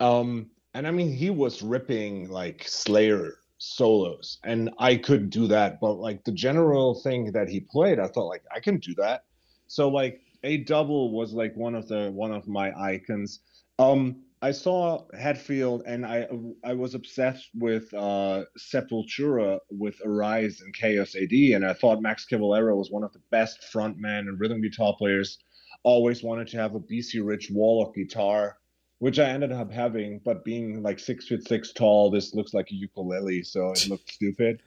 Um 0.00 0.50
and 0.74 0.88
i 0.88 0.90
mean 0.90 1.12
he 1.12 1.30
was 1.30 1.62
ripping 1.62 2.28
like 2.28 2.66
slayer 2.66 3.38
solos 3.58 4.38
and 4.44 4.70
i 4.78 4.96
couldn't 4.96 5.30
do 5.30 5.46
that 5.46 5.80
but 5.80 5.94
like 5.94 6.22
the 6.24 6.32
general 6.32 7.00
thing 7.02 7.32
that 7.32 7.48
he 7.48 7.60
played 7.60 7.98
i 7.98 8.06
thought 8.06 8.26
like 8.26 8.42
i 8.54 8.60
can 8.60 8.78
do 8.78 8.94
that 8.94 9.24
so 9.66 9.88
like 9.88 10.20
a 10.44 10.58
double 10.58 11.10
was 11.10 11.32
like 11.32 11.56
one 11.56 11.74
of 11.74 11.88
the 11.88 12.10
one 12.12 12.32
of 12.32 12.46
my 12.46 12.72
icons. 12.78 13.40
Um, 13.78 14.22
I 14.42 14.52
saw 14.52 15.06
Hetfield 15.16 15.82
and 15.86 16.04
I 16.04 16.28
I 16.62 16.74
was 16.74 16.94
obsessed 16.94 17.48
with 17.54 17.92
uh, 17.94 18.44
Sepultura 18.58 19.58
with 19.70 20.00
Arise 20.04 20.60
and 20.60 20.72
Chaos 20.74 21.16
AD, 21.16 21.32
and 21.32 21.64
I 21.64 21.72
thought 21.72 22.02
Max 22.02 22.26
Cavalera 22.30 22.76
was 22.76 22.90
one 22.90 23.02
of 23.02 23.12
the 23.12 23.22
best 23.30 23.64
frontman 23.72 24.28
and 24.28 24.38
rhythm 24.38 24.60
guitar 24.60 24.94
players. 24.96 25.38
Always 25.82 26.22
wanted 26.22 26.48
to 26.48 26.58
have 26.58 26.74
a 26.74 26.80
BC 26.80 27.26
Rich 27.26 27.50
Warlock 27.50 27.94
guitar, 27.94 28.58
which 29.04 29.18
I 29.18 29.28
ended 29.28 29.52
up 29.52 29.70
having, 29.70 30.18
but 30.24 30.46
being 30.46 30.82
like 30.82 30.98
six 30.98 31.28
feet 31.28 31.46
six 31.46 31.74
tall, 31.74 32.10
this 32.10 32.32
looks 32.32 32.54
like 32.54 32.70
a 32.70 32.74
ukulele, 32.74 33.42
so 33.42 33.70
it 33.72 33.86
looked 33.90 34.10
stupid. 34.10 34.62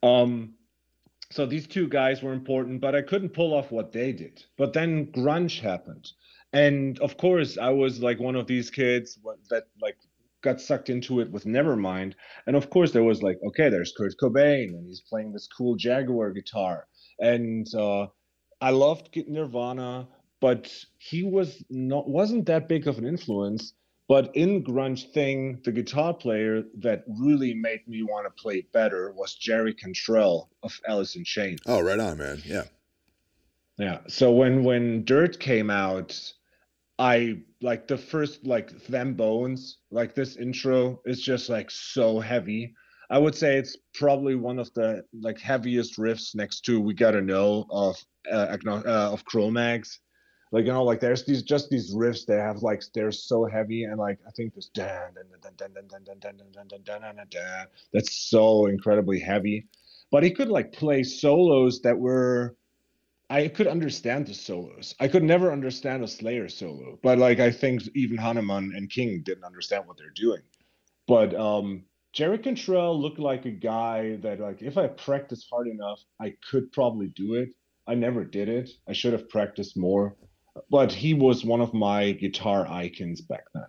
Um, 0.00 0.54
so 1.32 1.44
these 1.44 1.66
two 1.66 1.88
guys 1.88 2.22
were 2.22 2.32
important, 2.32 2.80
but 2.80 2.94
I 2.94 3.02
couldn't 3.02 3.30
pull 3.30 3.52
off 3.52 3.72
what 3.72 3.90
they 3.90 4.12
did. 4.12 4.44
But 4.56 4.74
then 4.74 5.06
grunge 5.06 5.58
happened. 5.58 6.12
And 6.52 7.00
of 7.00 7.16
course, 7.16 7.58
I 7.58 7.70
was 7.70 8.00
like 8.00 8.20
one 8.20 8.36
of 8.36 8.46
these 8.46 8.70
kids 8.70 9.18
that 9.50 9.64
like 9.82 9.96
got 10.40 10.60
sucked 10.60 10.88
into 10.88 11.18
it 11.18 11.28
with 11.28 11.44
Nevermind. 11.44 12.12
And 12.46 12.54
of 12.54 12.70
course, 12.70 12.92
there 12.92 13.02
was 13.02 13.24
like, 13.24 13.40
okay, 13.44 13.70
there's 13.70 13.92
Kurt 13.98 14.14
Cobain, 14.22 14.68
and 14.68 14.86
he's 14.86 15.00
playing 15.00 15.32
this 15.32 15.48
cool 15.48 15.74
Jaguar 15.74 16.30
guitar. 16.30 16.86
And 17.18 17.66
uh, 17.74 18.06
I 18.60 18.70
loved 18.70 19.10
Nirvana, 19.26 20.06
but 20.40 20.72
he 20.98 21.22
was 21.22 21.62
not 21.70 22.08
wasn't 22.08 22.46
that 22.46 22.68
big 22.68 22.86
of 22.86 22.98
an 22.98 23.06
influence. 23.06 23.74
But 24.08 24.34
in 24.34 24.64
grunge 24.64 25.12
thing, 25.12 25.60
the 25.64 25.72
guitar 25.72 26.14
player 26.14 26.62
that 26.78 27.04
really 27.06 27.52
made 27.52 27.86
me 27.86 28.02
want 28.02 28.24
to 28.24 28.42
play 28.42 28.62
better 28.72 29.12
was 29.12 29.34
Jerry 29.34 29.74
Cantrell 29.74 30.48
of 30.62 30.80
Alice 30.88 31.14
in 31.14 31.24
Chains. 31.24 31.60
Oh, 31.66 31.82
right 31.82 32.00
on, 32.00 32.16
man. 32.16 32.40
Yeah. 32.42 32.64
Yeah. 33.78 33.98
So 34.08 34.32
when 34.32 34.64
when 34.64 35.04
Dirt 35.04 35.38
came 35.38 35.68
out, 35.68 36.18
I 36.98 37.42
like 37.60 37.86
the 37.86 37.98
first 37.98 38.46
like 38.46 38.86
them 38.86 39.12
bones, 39.12 39.78
like 39.90 40.14
this 40.14 40.36
intro 40.36 41.02
is 41.04 41.20
just 41.22 41.50
like 41.50 41.70
so 41.70 42.18
heavy. 42.18 42.74
I 43.10 43.18
would 43.18 43.34
say 43.34 43.56
it's 43.56 43.76
probably 43.94 44.36
one 44.36 44.58
of 44.58 44.72
the 44.72 45.04
like 45.12 45.38
heaviest 45.38 45.98
riffs 45.98 46.34
next 46.34 46.62
to 46.62 46.80
We 46.80 46.94
Gotta 46.94 47.20
Know 47.20 47.66
of 47.70 47.96
uh, 48.30 48.56
uh, 48.66 49.10
of 49.12 49.24
Cro-Mags 49.26 50.00
like 50.52 50.64
you 50.64 50.72
know 50.72 50.84
like 50.84 51.00
there's 51.00 51.24
these 51.24 51.42
just 51.42 51.68
these 51.70 51.94
riffs 51.94 52.24
They 52.26 52.36
have 52.36 52.62
like 52.62 52.82
they're 52.94 53.12
so 53.12 53.44
heavy 53.44 53.84
and 53.84 53.98
like 53.98 54.18
i 54.26 54.30
think 54.30 54.54
this 54.54 54.70
that's 57.92 58.30
so 58.30 58.66
incredibly 58.66 59.18
heavy 59.18 59.66
but 60.10 60.22
he 60.22 60.30
could 60.30 60.48
like 60.48 60.72
play 60.72 61.02
solos 61.02 61.80
that 61.82 61.98
were 61.98 62.56
i 63.30 63.48
could 63.48 63.66
understand 63.66 64.26
the 64.26 64.34
solos 64.34 64.94
i 65.00 65.08
could 65.08 65.22
never 65.22 65.52
understand 65.52 66.02
a 66.02 66.08
slayer 66.08 66.48
solo 66.48 66.98
but 67.02 67.18
like 67.18 67.40
i 67.40 67.50
think 67.50 67.82
even 67.94 68.16
Hanneman 68.16 68.76
and 68.76 68.90
king 68.90 69.22
didn't 69.24 69.44
understand 69.44 69.86
what 69.86 69.96
they're 69.98 70.10
doing 70.10 70.42
but 71.06 71.34
um 71.34 71.84
Jerry 72.14 72.38
Cantrell 72.38 73.00
looked 73.00 73.18
like 73.18 73.44
a 73.44 73.50
guy 73.50 74.16
that 74.22 74.40
like 74.40 74.62
if 74.62 74.78
I 74.78 74.86
practiced 74.88 75.46
hard 75.50 75.68
enough, 75.68 76.00
I 76.18 76.34
could 76.50 76.72
probably 76.72 77.08
do 77.08 77.34
it. 77.34 77.50
I 77.86 77.94
never 77.94 78.24
did 78.24 78.48
it. 78.48 78.70
I 78.88 78.94
should 78.94 79.12
have 79.12 79.28
practiced 79.28 79.76
more 79.76 80.16
but 80.70 80.92
he 80.92 81.14
was 81.14 81.44
one 81.44 81.60
of 81.60 81.74
my 81.74 82.12
guitar 82.12 82.66
icons 82.68 83.20
back 83.20 83.44
then. 83.54 83.66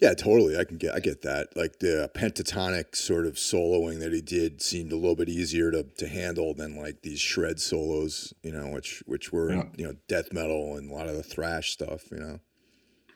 Yeah, 0.00 0.14
totally. 0.14 0.56
I 0.56 0.64
can 0.64 0.78
get 0.78 0.94
I 0.94 1.00
get 1.00 1.22
that. 1.22 1.56
Like 1.56 1.78
the 1.80 2.10
pentatonic 2.14 2.96
sort 2.96 3.26
of 3.26 3.34
soloing 3.34 4.00
that 4.00 4.12
he 4.12 4.22
did 4.22 4.62
seemed 4.62 4.92
a 4.92 4.96
little 4.96 5.16
bit 5.16 5.28
easier 5.28 5.70
to, 5.70 5.82
to 5.82 6.08
handle 6.08 6.54
than 6.54 6.76
like 6.76 7.02
these 7.02 7.20
shred 7.20 7.60
solos, 7.60 8.32
you 8.42 8.50
know, 8.50 8.68
which 8.68 9.02
which 9.06 9.32
were 9.32 9.52
yeah. 9.52 9.64
you 9.76 9.86
know 9.86 9.94
death 10.08 10.32
metal 10.32 10.76
and 10.76 10.90
a 10.90 10.94
lot 10.94 11.08
of 11.08 11.16
the 11.16 11.22
thrash 11.22 11.70
stuff, 11.70 12.10
you 12.10 12.18
know. 12.18 12.40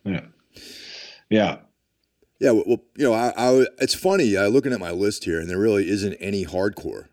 Yeah. 0.04 0.26
Yeah. 1.30 1.56
Yeah, 2.38 2.50
well, 2.50 2.82
you 2.96 3.08
know, 3.08 3.14
I, 3.14 3.32
I 3.36 3.66
it's 3.78 3.94
funny 3.94 4.36
uh, 4.36 4.48
looking 4.48 4.72
at 4.72 4.80
my 4.80 4.90
list 4.90 5.24
here, 5.24 5.38
and 5.38 5.48
there 5.48 5.58
really 5.58 5.88
isn't 5.88 6.14
any 6.14 6.44
hardcore 6.44 7.06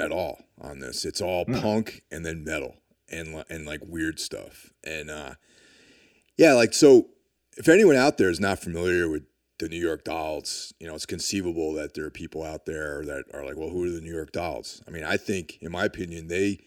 at 0.00 0.10
all 0.10 0.38
on 0.58 0.78
this. 0.78 1.04
It's 1.04 1.20
all 1.20 1.44
no. 1.46 1.60
punk 1.60 2.02
and 2.10 2.24
then 2.24 2.42
metal 2.42 2.76
and 3.12 3.44
and 3.48 3.66
like 3.66 3.80
weird 3.86 4.18
stuff. 4.18 4.72
And 4.84 5.10
uh, 5.10 5.34
yeah, 6.36 6.54
like 6.54 6.74
so, 6.74 7.08
if 7.56 7.68
anyone 7.68 7.96
out 7.96 8.18
there 8.18 8.30
is 8.30 8.40
not 8.40 8.58
familiar 8.58 9.08
with 9.08 9.24
the 9.58 9.68
New 9.68 9.80
York 9.80 10.04
Dolls, 10.04 10.74
you 10.80 10.86
know, 10.86 10.94
it's 10.94 11.06
conceivable 11.06 11.72
that 11.74 11.94
there 11.94 12.04
are 12.04 12.10
people 12.10 12.42
out 12.42 12.66
there 12.66 13.04
that 13.04 13.24
are 13.32 13.44
like, 13.44 13.56
well, 13.56 13.68
who 13.68 13.84
are 13.84 13.90
the 13.90 14.00
New 14.00 14.12
York 14.12 14.32
Dolls? 14.32 14.82
I 14.88 14.90
mean, 14.90 15.04
I 15.04 15.16
think, 15.16 15.58
in 15.60 15.70
my 15.70 15.84
opinion, 15.84 16.28
they, 16.28 16.58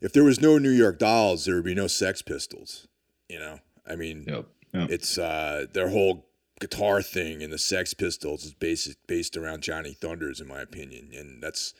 if 0.00 0.12
there 0.12 0.24
was 0.24 0.40
no 0.40 0.58
New 0.58 0.70
York 0.70 0.98
Dolls, 0.98 1.44
there 1.44 1.54
would 1.54 1.64
be 1.64 1.74
no 1.74 1.86
Sex 1.86 2.20
Pistols. 2.20 2.88
You 3.28 3.38
know, 3.38 3.60
I 3.86 3.96
mean, 3.96 4.24
yep. 4.26 4.46
Yep. 4.74 4.90
it's 4.90 5.16
uh, 5.16 5.66
their 5.72 5.88
whole 5.88 6.26
guitar 6.60 7.00
thing 7.00 7.42
and 7.42 7.52
the 7.52 7.58
Sex 7.58 7.94
Pistols 7.94 8.44
is 8.44 8.54
based 8.54 8.94
based 9.06 9.36
around 9.36 9.62
Johnny 9.62 9.94
Thunders, 9.94 10.40
in 10.40 10.48
my 10.48 10.60
opinion, 10.60 11.10
and 11.14 11.42
that's 11.42 11.74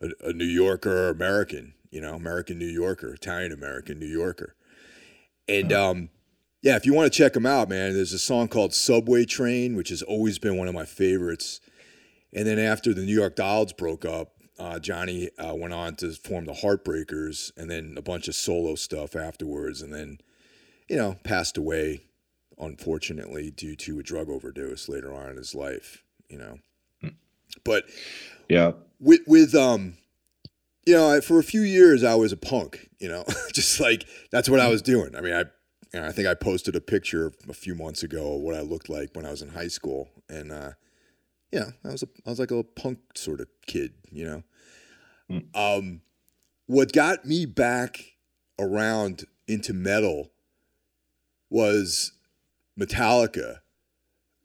a, 0.00 0.10
a 0.28 0.32
New 0.32 0.44
Yorker 0.44 1.08
American 1.08 1.74
you 1.94 2.00
know, 2.00 2.14
American 2.14 2.58
New 2.58 2.66
Yorker, 2.66 3.14
Italian 3.14 3.52
American 3.52 4.00
New 4.00 4.08
Yorker. 4.08 4.56
And 5.48 5.72
um, 5.72 6.08
yeah, 6.60 6.74
if 6.74 6.84
you 6.84 6.92
want 6.92 7.10
to 7.10 7.16
check 7.16 7.34
them 7.34 7.46
out, 7.46 7.68
man, 7.68 7.94
there's 7.94 8.12
a 8.12 8.18
song 8.18 8.48
called 8.48 8.74
Subway 8.74 9.24
Train, 9.24 9.76
which 9.76 9.90
has 9.90 10.02
always 10.02 10.40
been 10.40 10.56
one 10.56 10.66
of 10.66 10.74
my 10.74 10.84
favorites. 10.84 11.60
And 12.32 12.46
then 12.46 12.58
after 12.58 12.92
the 12.92 13.02
New 13.02 13.14
York 13.14 13.36
Dolls 13.36 13.72
broke 13.72 14.04
up, 14.04 14.32
uh, 14.58 14.80
Johnny 14.80 15.30
uh, 15.38 15.54
went 15.54 15.72
on 15.72 15.94
to 15.96 16.10
form 16.12 16.46
the 16.46 16.52
Heartbreakers 16.52 17.52
and 17.56 17.70
then 17.70 17.94
a 17.96 18.02
bunch 18.02 18.26
of 18.26 18.34
solo 18.34 18.74
stuff 18.74 19.14
afterwards. 19.14 19.80
And 19.80 19.92
then, 19.92 20.18
you 20.88 20.96
know, 20.96 21.16
passed 21.22 21.56
away, 21.56 22.00
unfortunately, 22.58 23.52
due 23.52 23.76
to 23.76 24.00
a 24.00 24.02
drug 24.02 24.28
overdose 24.28 24.88
later 24.88 25.14
on 25.14 25.30
in 25.30 25.36
his 25.36 25.54
life, 25.54 26.02
you 26.28 26.38
know. 26.38 26.58
Hmm. 27.00 27.08
But 27.62 27.84
yeah, 28.48 28.72
with, 28.98 29.20
with, 29.28 29.54
um, 29.54 29.94
you 30.86 30.94
know, 30.94 31.20
for 31.20 31.38
a 31.38 31.42
few 31.42 31.62
years 31.62 32.04
I 32.04 32.14
was 32.14 32.32
a 32.32 32.36
punk, 32.36 32.88
you 32.98 33.08
know, 33.08 33.24
just 33.52 33.80
like 33.80 34.06
that's 34.30 34.48
what 34.48 34.60
I 34.60 34.68
was 34.68 34.82
doing. 34.82 35.14
I 35.16 35.20
mean, 35.20 35.34
I, 35.34 35.44
you 35.92 36.00
know, 36.00 36.06
I 36.06 36.12
think 36.12 36.26
I 36.26 36.34
posted 36.34 36.76
a 36.76 36.80
picture 36.80 37.32
a 37.48 37.52
few 37.52 37.74
months 37.74 38.02
ago 38.02 38.36
of 38.36 38.40
what 38.40 38.54
I 38.54 38.60
looked 38.60 38.88
like 38.88 39.10
when 39.14 39.26
I 39.26 39.30
was 39.30 39.42
in 39.42 39.50
high 39.50 39.68
school, 39.68 40.08
and 40.28 40.50
uh, 40.52 40.72
yeah, 41.52 41.70
I 41.84 41.88
was 41.88 42.02
a, 42.02 42.08
I 42.26 42.30
was 42.30 42.38
like 42.38 42.50
a 42.50 42.62
punk 42.62 42.98
sort 43.14 43.40
of 43.40 43.48
kid, 43.66 43.92
you 44.10 44.24
know. 44.24 44.42
Mm. 45.30 45.56
Um, 45.56 46.00
what 46.66 46.92
got 46.92 47.24
me 47.24 47.46
back 47.46 48.16
around 48.58 49.24
into 49.46 49.72
metal 49.72 50.30
was 51.50 52.12
Metallica 52.78 53.60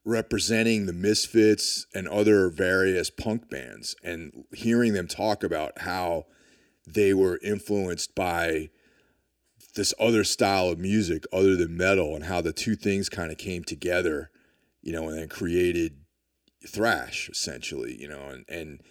representing 0.10 0.86
the 0.86 0.94
Misfits 0.94 1.86
and 1.94 2.08
other 2.08 2.50
various 2.50 3.10
punk 3.10 3.50
bands 3.50 3.96
and 4.04 4.46
hearing 4.54 4.94
them 4.94 5.08
talk 5.08 5.44
about 5.44 5.80
how 5.80 6.26
they 6.88 7.14
were 7.14 7.40
influenced 7.44 8.16
by 8.16 8.70
this 9.76 9.94
other 10.00 10.24
style 10.24 10.70
of 10.70 10.80
music 10.80 11.24
other 11.32 11.56
than 11.56 11.78
metal 11.78 12.16
and 12.16 12.26
how 12.26 12.42
the 12.42 12.52
two 12.52 12.76
things 12.76 13.08
kind 13.08 13.32
of 13.32 13.38
came 13.38 13.64
together, 13.64 14.32
you 14.82 14.92
know, 14.92 15.08
and 15.08 15.18
then 15.18 15.30
created 15.30 15.98
thrash 16.68 17.30
essentially, 17.30 17.96
you 18.00 18.08
know, 18.08 18.30
and 18.30 18.46
and 18.50 18.82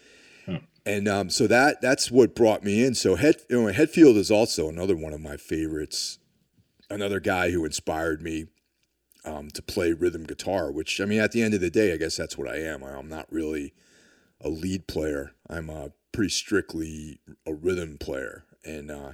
hmm. 0.46 0.64
and 0.86 1.08
um, 1.08 1.30
so 1.30 1.46
that 1.46 1.80
that's 1.80 2.10
what 2.10 2.36
brought 2.36 2.62
me 2.62 2.84
in. 2.84 2.94
So 2.94 3.16
Head 3.16 3.36
you 3.50 3.62
know, 3.62 3.72
Hetfield 3.72 4.16
is 4.16 4.30
also 4.30 4.68
another 4.68 4.96
one 4.96 5.12
of 5.12 5.20
my 5.20 5.36
favorites, 5.36 6.18
another 6.88 7.20
guy 7.20 7.50
who 7.50 7.64
inspired 7.64 8.22
me 8.22 8.46
um, 9.28 9.50
to 9.50 9.62
play 9.62 9.92
rhythm 9.92 10.24
guitar, 10.24 10.72
which 10.72 11.00
I 11.00 11.04
mean, 11.04 11.20
at 11.20 11.32
the 11.32 11.42
end 11.42 11.54
of 11.54 11.60
the 11.60 11.70
day, 11.70 11.92
I 11.92 11.96
guess 11.96 12.16
that's 12.16 12.38
what 12.38 12.48
I 12.48 12.56
am. 12.56 12.82
I'm 12.82 13.08
not 13.08 13.26
really 13.30 13.74
a 14.40 14.48
lead 14.48 14.86
player. 14.86 15.32
I'm 15.48 15.68
a 15.68 15.90
pretty 16.12 16.30
strictly 16.30 17.20
a 17.46 17.52
rhythm 17.52 17.98
player, 17.98 18.44
and 18.64 18.90
uh, 18.90 19.12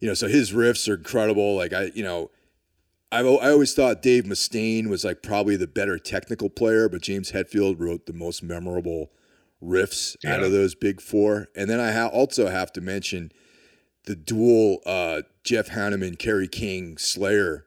you 0.00 0.08
know, 0.08 0.14
so 0.14 0.28
his 0.28 0.52
riffs 0.52 0.88
are 0.88 0.94
incredible. 0.94 1.56
Like 1.56 1.72
I, 1.72 1.90
you 1.94 2.04
know, 2.04 2.30
I 3.10 3.20
I 3.20 3.50
always 3.50 3.74
thought 3.74 4.02
Dave 4.02 4.24
Mustaine 4.24 4.88
was 4.88 5.04
like 5.04 5.22
probably 5.22 5.56
the 5.56 5.66
better 5.66 5.98
technical 5.98 6.48
player, 6.48 6.88
but 6.88 7.02
James 7.02 7.32
Hetfield 7.32 7.80
wrote 7.80 8.06
the 8.06 8.12
most 8.12 8.42
memorable 8.42 9.10
riffs 9.62 10.16
yeah. 10.22 10.34
out 10.34 10.42
of 10.42 10.52
those 10.52 10.74
big 10.74 11.00
four. 11.00 11.48
And 11.56 11.68
then 11.68 11.80
I 11.80 11.92
ha- 11.92 12.08
also 12.08 12.48
have 12.48 12.72
to 12.74 12.80
mention 12.80 13.32
the 14.04 14.14
dual 14.14 14.80
uh, 14.84 15.22
Jeff 15.42 15.70
Hanneman, 15.70 16.18
Kerry 16.18 16.48
King, 16.48 16.98
Slayer 16.98 17.66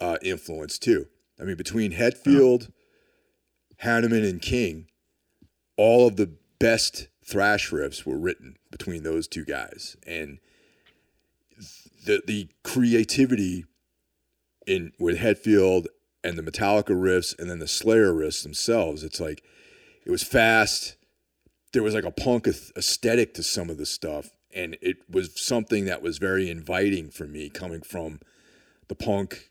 uh, 0.00 0.16
influence 0.22 0.78
too. 0.78 1.06
I 1.40 1.44
mean, 1.44 1.56
between 1.56 1.92
Hetfield, 1.92 2.70
Hanneman, 3.82 4.28
and 4.28 4.42
King, 4.42 4.86
all 5.76 6.06
of 6.06 6.16
the 6.16 6.32
best 6.58 7.08
thrash 7.24 7.70
riffs 7.70 8.04
were 8.04 8.18
written 8.18 8.56
between 8.70 9.02
those 9.02 9.26
two 9.26 9.44
guys, 9.44 9.96
and 10.06 10.38
the 12.04 12.22
the 12.26 12.48
creativity 12.62 13.64
in 14.66 14.92
with 14.98 15.18
Hetfield 15.18 15.86
and 16.22 16.36
the 16.36 16.42
Metallica 16.42 16.90
riffs, 16.90 17.38
and 17.38 17.50
then 17.50 17.58
the 17.58 17.68
Slayer 17.68 18.12
riffs 18.12 18.42
themselves. 18.42 19.02
It's 19.02 19.20
like 19.20 19.42
it 20.04 20.10
was 20.10 20.22
fast. 20.22 20.96
There 21.72 21.82
was 21.82 21.94
like 21.94 22.04
a 22.04 22.10
punk 22.10 22.46
aesthetic 22.46 23.34
to 23.34 23.42
some 23.42 23.70
of 23.70 23.78
the 23.78 23.86
stuff, 23.86 24.30
and 24.54 24.76
it 24.82 24.98
was 25.08 25.40
something 25.40 25.84
that 25.84 26.02
was 26.02 26.18
very 26.18 26.50
inviting 26.50 27.10
for 27.10 27.26
me 27.26 27.48
coming 27.48 27.80
from 27.80 28.20
the 28.88 28.94
punk, 28.96 29.49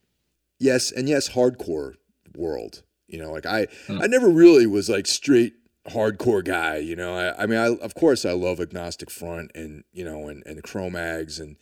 yes, 0.60 0.92
and 0.92 1.10
yes, 1.10 1.30
hardcore 1.30 1.96
world. 2.36 2.84
You 3.08 3.18
know, 3.18 3.32
like 3.32 3.48
I, 3.48 3.68
I 3.90 4.06
never 4.06 4.30
really 4.30 4.68
was 4.68 4.88
like 4.88 5.08
straight 5.08 5.54
hardcore 5.88 6.46
guy. 6.46 6.78
You 6.78 6.96
know, 6.96 7.16
I, 7.16 7.44
I 7.44 7.46
mean, 7.48 7.58
I 7.58 7.68
of 7.84 7.96
course 7.96 8.26
I 8.26 8.32
love 8.32 8.60
Agnostic 8.60 9.10
Front 9.10 9.52
and 9.56 9.84
you 9.92 10.06
know 10.06 10.28
and 10.28 10.44
and 10.46 10.58
the 10.58 10.62
Cro-Mags 10.62 11.40
and, 11.40 11.58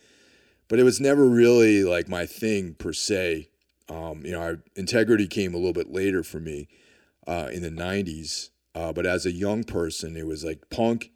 but 0.68 0.78
it 0.78 0.82
was 0.82 1.00
never 1.00 1.26
really 1.26 1.84
like 1.84 2.08
my 2.08 2.26
thing 2.26 2.74
per 2.74 2.92
se. 2.92 3.48
Um, 3.88 4.24
you 4.24 4.32
know, 4.32 4.42
I, 4.42 4.54
integrity 4.76 5.26
came 5.26 5.54
a 5.54 5.56
little 5.56 5.72
bit 5.72 5.90
later 5.90 6.22
for 6.22 6.40
me 6.40 6.68
uh, 7.26 7.48
in 7.50 7.62
the 7.62 7.70
'90s. 7.70 8.50
Uh, 8.74 8.92
but 8.92 9.06
as 9.06 9.24
a 9.24 9.32
young 9.32 9.64
person, 9.64 10.16
it 10.16 10.26
was 10.26 10.44
like 10.44 10.68
punk, 10.70 11.10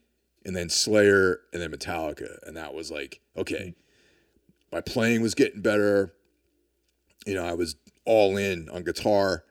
and 0.44 0.56
then 0.56 0.68
Slayer, 0.68 1.40
and 1.52 1.60
then 1.60 1.70
Metallica, 1.70 2.38
and 2.46 2.56
that 2.56 2.74
was 2.74 2.90
like 2.90 3.20
okay. 3.36 3.74
My 4.72 4.80
playing 4.80 5.20
was 5.20 5.34
getting 5.34 5.60
better. 5.60 6.14
You 7.26 7.34
know, 7.34 7.44
I 7.44 7.54
was 7.54 7.76
all 8.04 8.36
in 8.36 8.68
on 8.70 8.84
guitar. 8.84 9.44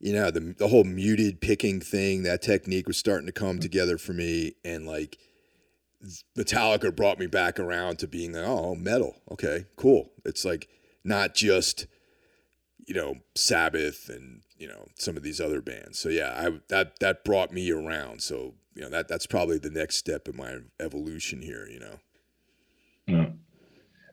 You 0.00 0.12
know, 0.12 0.30
the 0.30 0.54
the 0.56 0.68
whole 0.68 0.84
muted 0.84 1.40
picking 1.40 1.80
thing, 1.80 2.22
that 2.22 2.42
technique 2.42 2.86
was 2.86 2.96
starting 2.96 3.26
to 3.26 3.32
come 3.32 3.58
together 3.58 3.98
for 3.98 4.12
me, 4.12 4.52
and 4.64 4.86
like 4.86 5.18
Metallica 6.36 6.94
brought 6.94 7.18
me 7.18 7.26
back 7.26 7.58
around 7.58 7.98
to 7.98 8.06
being 8.06 8.32
like, 8.32 8.46
oh, 8.46 8.74
metal, 8.76 9.16
okay, 9.30 9.66
cool. 9.76 10.12
It's 10.24 10.44
like 10.44 10.68
not 11.02 11.34
just 11.34 11.86
you 12.86 12.94
know 12.94 13.16
Sabbath 13.34 14.08
and 14.08 14.42
you 14.56 14.68
know 14.68 14.86
some 14.94 15.16
of 15.16 15.22
these 15.22 15.40
other 15.40 15.60
bands. 15.60 15.98
So 15.98 16.08
yeah, 16.08 16.34
I 16.36 16.58
that 16.68 17.00
that 17.00 17.24
brought 17.24 17.52
me 17.52 17.70
around. 17.70 18.22
So 18.22 18.54
you 18.74 18.82
know 18.82 18.90
that 18.90 19.08
that's 19.08 19.26
probably 19.26 19.58
the 19.58 19.70
next 19.70 19.96
step 19.96 20.28
in 20.28 20.36
my 20.36 20.58
evolution 20.80 21.42
here. 21.42 21.66
You 21.68 21.80
know. 21.80 22.00
Yeah. 23.06 23.30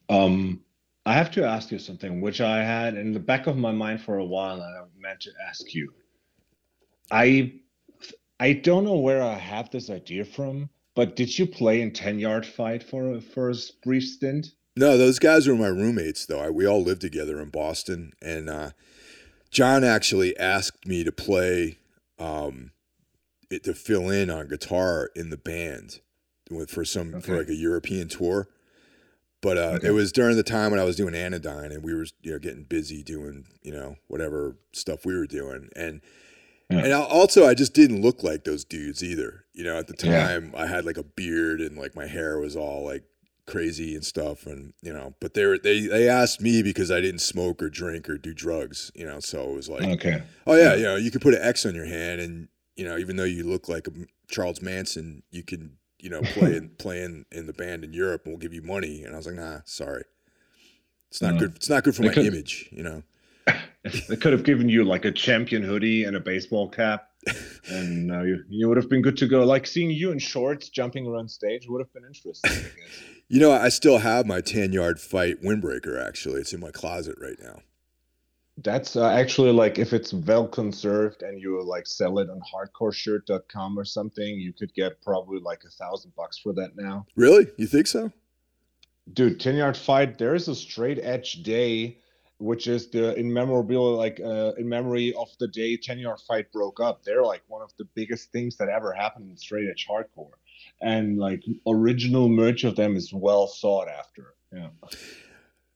Um, 0.10 0.62
I 1.06 1.14
have 1.14 1.32
to 1.32 1.46
ask 1.46 1.72
you 1.72 1.80
something, 1.80 2.20
which 2.20 2.42
I 2.42 2.64
had 2.64 2.96
in 2.96 3.14
the 3.14 3.20
back 3.20 3.48
of 3.48 3.58
my 3.58 3.72
mind 3.72 4.02
for 4.02 4.18
a 4.18 4.26
while, 4.26 4.56
and 4.56 4.64
I 4.64 4.82
meant 5.00 5.22
to 5.22 5.32
ask 5.48 5.74
you. 5.74 5.94
I 7.12 7.54
I 8.40 8.54
don't 8.54 8.84
know 8.84 8.98
where 8.98 9.22
I 9.22 9.36
have 9.36 9.70
this 9.70 9.90
idea 9.90 10.26
from, 10.26 10.70
but 10.96 11.16
did 11.16 11.38
you 11.38 11.46
play 11.46 11.82
in 11.82 11.92
Ten 11.92 12.20
Yard 12.20 12.46
Fight 12.46 12.84
for 12.84 13.14
a, 13.14 13.22
for 13.22 13.52
a 13.52 13.56
brief 13.84 14.04
stint? 14.04 14.48
No, 14.76 14.98
those 14.98 15.20
guys 15.20 15.48
were 15.48 15.56
my 15.56 15.68
roommates, 15.68 16.26
though. 16.26 16.40
I, 16.40 16.50
we 16.50 16.66
all 16.66 16.82
lived 16.82 17.02
together 17.02 17.40
in 17.40 17.50
Boston, 17.50 18.12
and 18.22 18.50
uh, 18.50 18.72
John 19.50 19.84
actually 19.84 20.36
asked 20.38 20.86
me 20.86 21.04
to 21.04 21.14
play 21.14 21.78
um, 22.20 22.72
it, 23.50 23.64
to 23.64 23.74
fill 23.74 24.10
in 24.10 24.30
on 24.30 24.50
guitar 24.50 25.12
in 25.16 25.30
the 25.30 25.38
band 25.38 26.02
for 26.68 26.84
some 26.84 27.22
for 27.22 27.38
like 27.38 27.48
a 27.48 27.56
European 27.56 28.08
tour. 28.08 28.50
But 29.46 29.58
uh, 29.60 29.62
Okay. 29.78 29.88
it 29.90 29.92
was 29.92 30.12
during 30.12 30.38
the 30.38 30.44
time 30.44 30.72
when 30.72 30.80
I 30.80 30.84
was 30.84 30.96
doing 30.96 31.14
Anodyne, 31.14 31.72
and 31.72 31.84
we 31.84 31.94
were 31.94 32.08
you 32.24 32.32
know 32.32 32.40
getting 32.40 32.64
busy 32.64 33.04
doing 33.04 33.46
you 33.62 33.72
know 33.72 33.96
whatever 34.08 34.58
stuff 34.74 35.06
we 35.06 35.16
were 35.16 35.28
doing, 35.28 35.70
and 35.76 36.02
Yeah. 36.72 36.80
and 36.80 36.92
al- 36.92 37.04
also 37.04 37.46
I 37.46 37.54
just 37.54 37.74
didn't 37.76 38.02
look 38.02 38.24
like 38.24 38.44
those 38.44 38.66
dudes 38.66 39.04
either. 39.04 39.46
You 39.54 39.64
know, 39.64 39.78
at 39.78 39.86
the 39.86 39.96
Yeah. 40.04 40.26
time 40.26 40.52
I 40.58 40.66
had 40.66 40.84
like 40.84 40.98
a 40.98 41.04
beard 41.04 41.62
and 41.62 41.78
like 41.78 41.96
my 41.96 42.08
hair 42.08 42.40
was 42.40 42.56
all 42.56 42.84
like 42.84 43.04
crazy 43.46 43.94
and 43.94 44.04
stuff, 44.04 44.48
and 44.48 44.74
you 44.82 44.92
know, 44.92 45.14
but 45.20 45.36
they 45.36 45.46
were 45.46 45.60
they 45.60 45.82
they 45.82 46.10
asked 46.10 46.42
me 46.42 46.64
because 46.64 46.90
I 46.90 47.00
didn't 47.00 47.22
smoke 47.22 47.62
or 47.62 47.70
drink 47.70 48.10
or 48.10 48.18
do 48.18 48.34
drugs. 48.34 48.92
You 48.96 49.06
know, 49.06 49.20
so 49.20 49.48
it 49.52 49.56
was 49.56 49.70
like, 49.70 49.84
Okay. 49.84 50.24
oh 50.48 50.56
yeah, 50.56 50.74
you 50.74 50.84
know, 50.90 50.96
you 50.96 51.12
could 51.12 51.22
put 51.22 51.36
an 51.36 51.42
X 51.44 51.68
on 51.68 51.76
your 51.76 51.86
hand, 51.86 52.20
and 52.20 52.48
you 52.76 52.84
know, 52.86 52.98
even 52.98 53.16
though 53.16 53.24
you 53.38 53.44
look 53.44 53.70
like 53.70 53.88
a 53.88 53.92
Charles 54.28 54.60
Manson, 54.64 55.22
you 55.30 55.44
can 55.44 55.78
you 56.06 56.12
know 56.12 56.22
play 56.22 56.56
in 56.56 56.70
play 56.78 57.02
in, 57.04 57.26
the 57.32 57.54
band 57.54 57.84
in 57.84 57.92
Europe, 57.92 58.22
and 58.26 58.32
we'll 58.34 58.40
give 58.40 58.54
you 58.54 58.62
money. 58.62 59.04
And 59.04 59.14
I 59.14 59.18
was 59.18 59.26
like, 59.26 59.36
nah, 59.36 59.60
sorry, 59.66 60.04
it's 61.10 61.22
not 61.22 61.34
No. 61.34 61.40
good. 61.42 61.56
It's 61.56 61.70
not 61.70 61.84
good 61.84 61.96
for 61.96 62.04
They 62.04 62.10
my 62.10 62.14
could- 62.14 62.28
image. 62.28 62.70
You 62.72 62.84
know. 62.84 63.04
They 64.10 64.16
could 64.16 64.34
have 64.34 64.44
given 64.44 64.68
you 64.68 64.84
like 64.84 65.06
a 65.06 65.12
champion 65.12 65.62
hoodie 65.62 66.06
and 66.06 66.16
a 66.16 66.20
baseball 66.20 66.68
cap, 66.70 67.08
and 67.70 68.12
uh, 68.12 68.24
you 68.24 68.44
you 68.50 68.68
would 68.68 68.78
have 68.78 68.90
been 68.90 69.04
good 69.04 69.18
to 69.18 69.28
go. 69.28 69.46
Like 69.46 69.68
seeing 69.68 69.92
you 69.92 70.12
in 70.12 70.18
shorts 70.18 70.70
jumping 70.70 71.06
around 71.06 71.30
stage 71.30 71.68
would 71.70 71.82
have 71.82 71.94
been 71.94 72.04
interesting. 72.06 72.50
I 72.52 72.56
guess. 72.56 72.72
You 73.28 73.40
know, 73.40 73.52
I 73.52 73.70
still 73.70 74.00
have 74.00 74.26
my 74.26 74.42
10 74.42 74.72
yard 74.74 75.00
fight 75.00 75.44
windbreaker, 75.44 76.04
actually. 76.04 76.42
It's 76.42 76.52
in 76.54 76.60
my 76.60 76.72
closet 76.72 77.16
right 77.22 77.38
now. 77.40 77.62
That's 78.64 78.96
uh, 78.96 79.10
actually 79.10 79.52
like 79.52 79.78
if 79.80 79.92
it's 79.92 80.14
well 80.14 80.48
conserved 80.48 81.24
and 81.24 81.42
you 81.42 81.62
like 81.62 81.86
sell 81.86 82.20
it 82.20 82.30
on 82.30 82.40
hardcoreshirt.com 82.42 83.78
or 83.78 83.84
something, 83.84 84.40
you 84.40 84.54
could 84.54 84.74
get 84.74 85.02
probably 85.02 85.40
like 85.40 85.64
a 85.66 85.70
thousand 85.70 86.14
bucks 86.16 86.38
for 86.38 86.54
that 86.54 86.78
now. 86.78 87.06
Really? 87.16 87.48
You 87.58 87.68
think 87.68 87.88
so? 87.88 88.12
Dude, 89.12 89.40
10 89.40 89.56
yard 89.56 89.76
fight, 89.76 90.18
there 90.18 90.36
is 90.36 90.48
a 90.48 90.56
straight 90.56 91.00
edge 91.00 91.44
day, 91.44 92.00
which 92.38 92.68
is 92.68 92.90
the 92.90 93.14
in 93.16 93.32
memorable 93.32 93.96
like 93.96 94.22
uh, 94.22 94.54
in 94.58 94.70
memory 94.70 95.14
of 95.16 95.28
the 95.40 95.50
day 95.50 95.76
10 95.76 96.00
yard 96.00 96.20
fight 96.26 96.50
broke 96.54 96.80
up. 96.80 97.04
They're 97.04 97.24
like 97.24 97.44
one 97.48 97.62
of 97.62 97.74
the 97.78 97.86
biggest 97.94 98.32
things 98.32 98.56
that 98.58 98.70
ever 98.70 98.94
happened 98.94 99.30
in 99.30 99.38
straight 99.38 99.70
edge 99.70 99.86
hardcore. 99.90 100.32
And 100.82 101.18
like 101.18 101.44
original 101.68 102.30
merch 102.30 102.64
of 102.64 102.78
them 102.78 102.96
is 102.96 103.14
well 103.14 103.48
sought 103.48 103.90
after. 103.90 104.34
Yeah. 104.54 104.70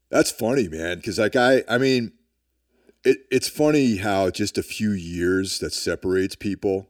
That's 0.09 0.31
funny, 0.31 0.67
man. 0.67 0.97
Because, 0.97 1.19
like, 1.19 1.35
I, 1.35 1.63
I 1.69 1.77
mean, 1.77 2.13
it, 3.03 3.19
it's 3.31 3.47
funny 3.47 3.97
how 3.97 4.29
just 4.29 4.57
a 4.57 4.63
few 4.63 4.91
years 4.91 5.59
that 5.59 5.73
separates 5.73 6.35
people 6.35 6.89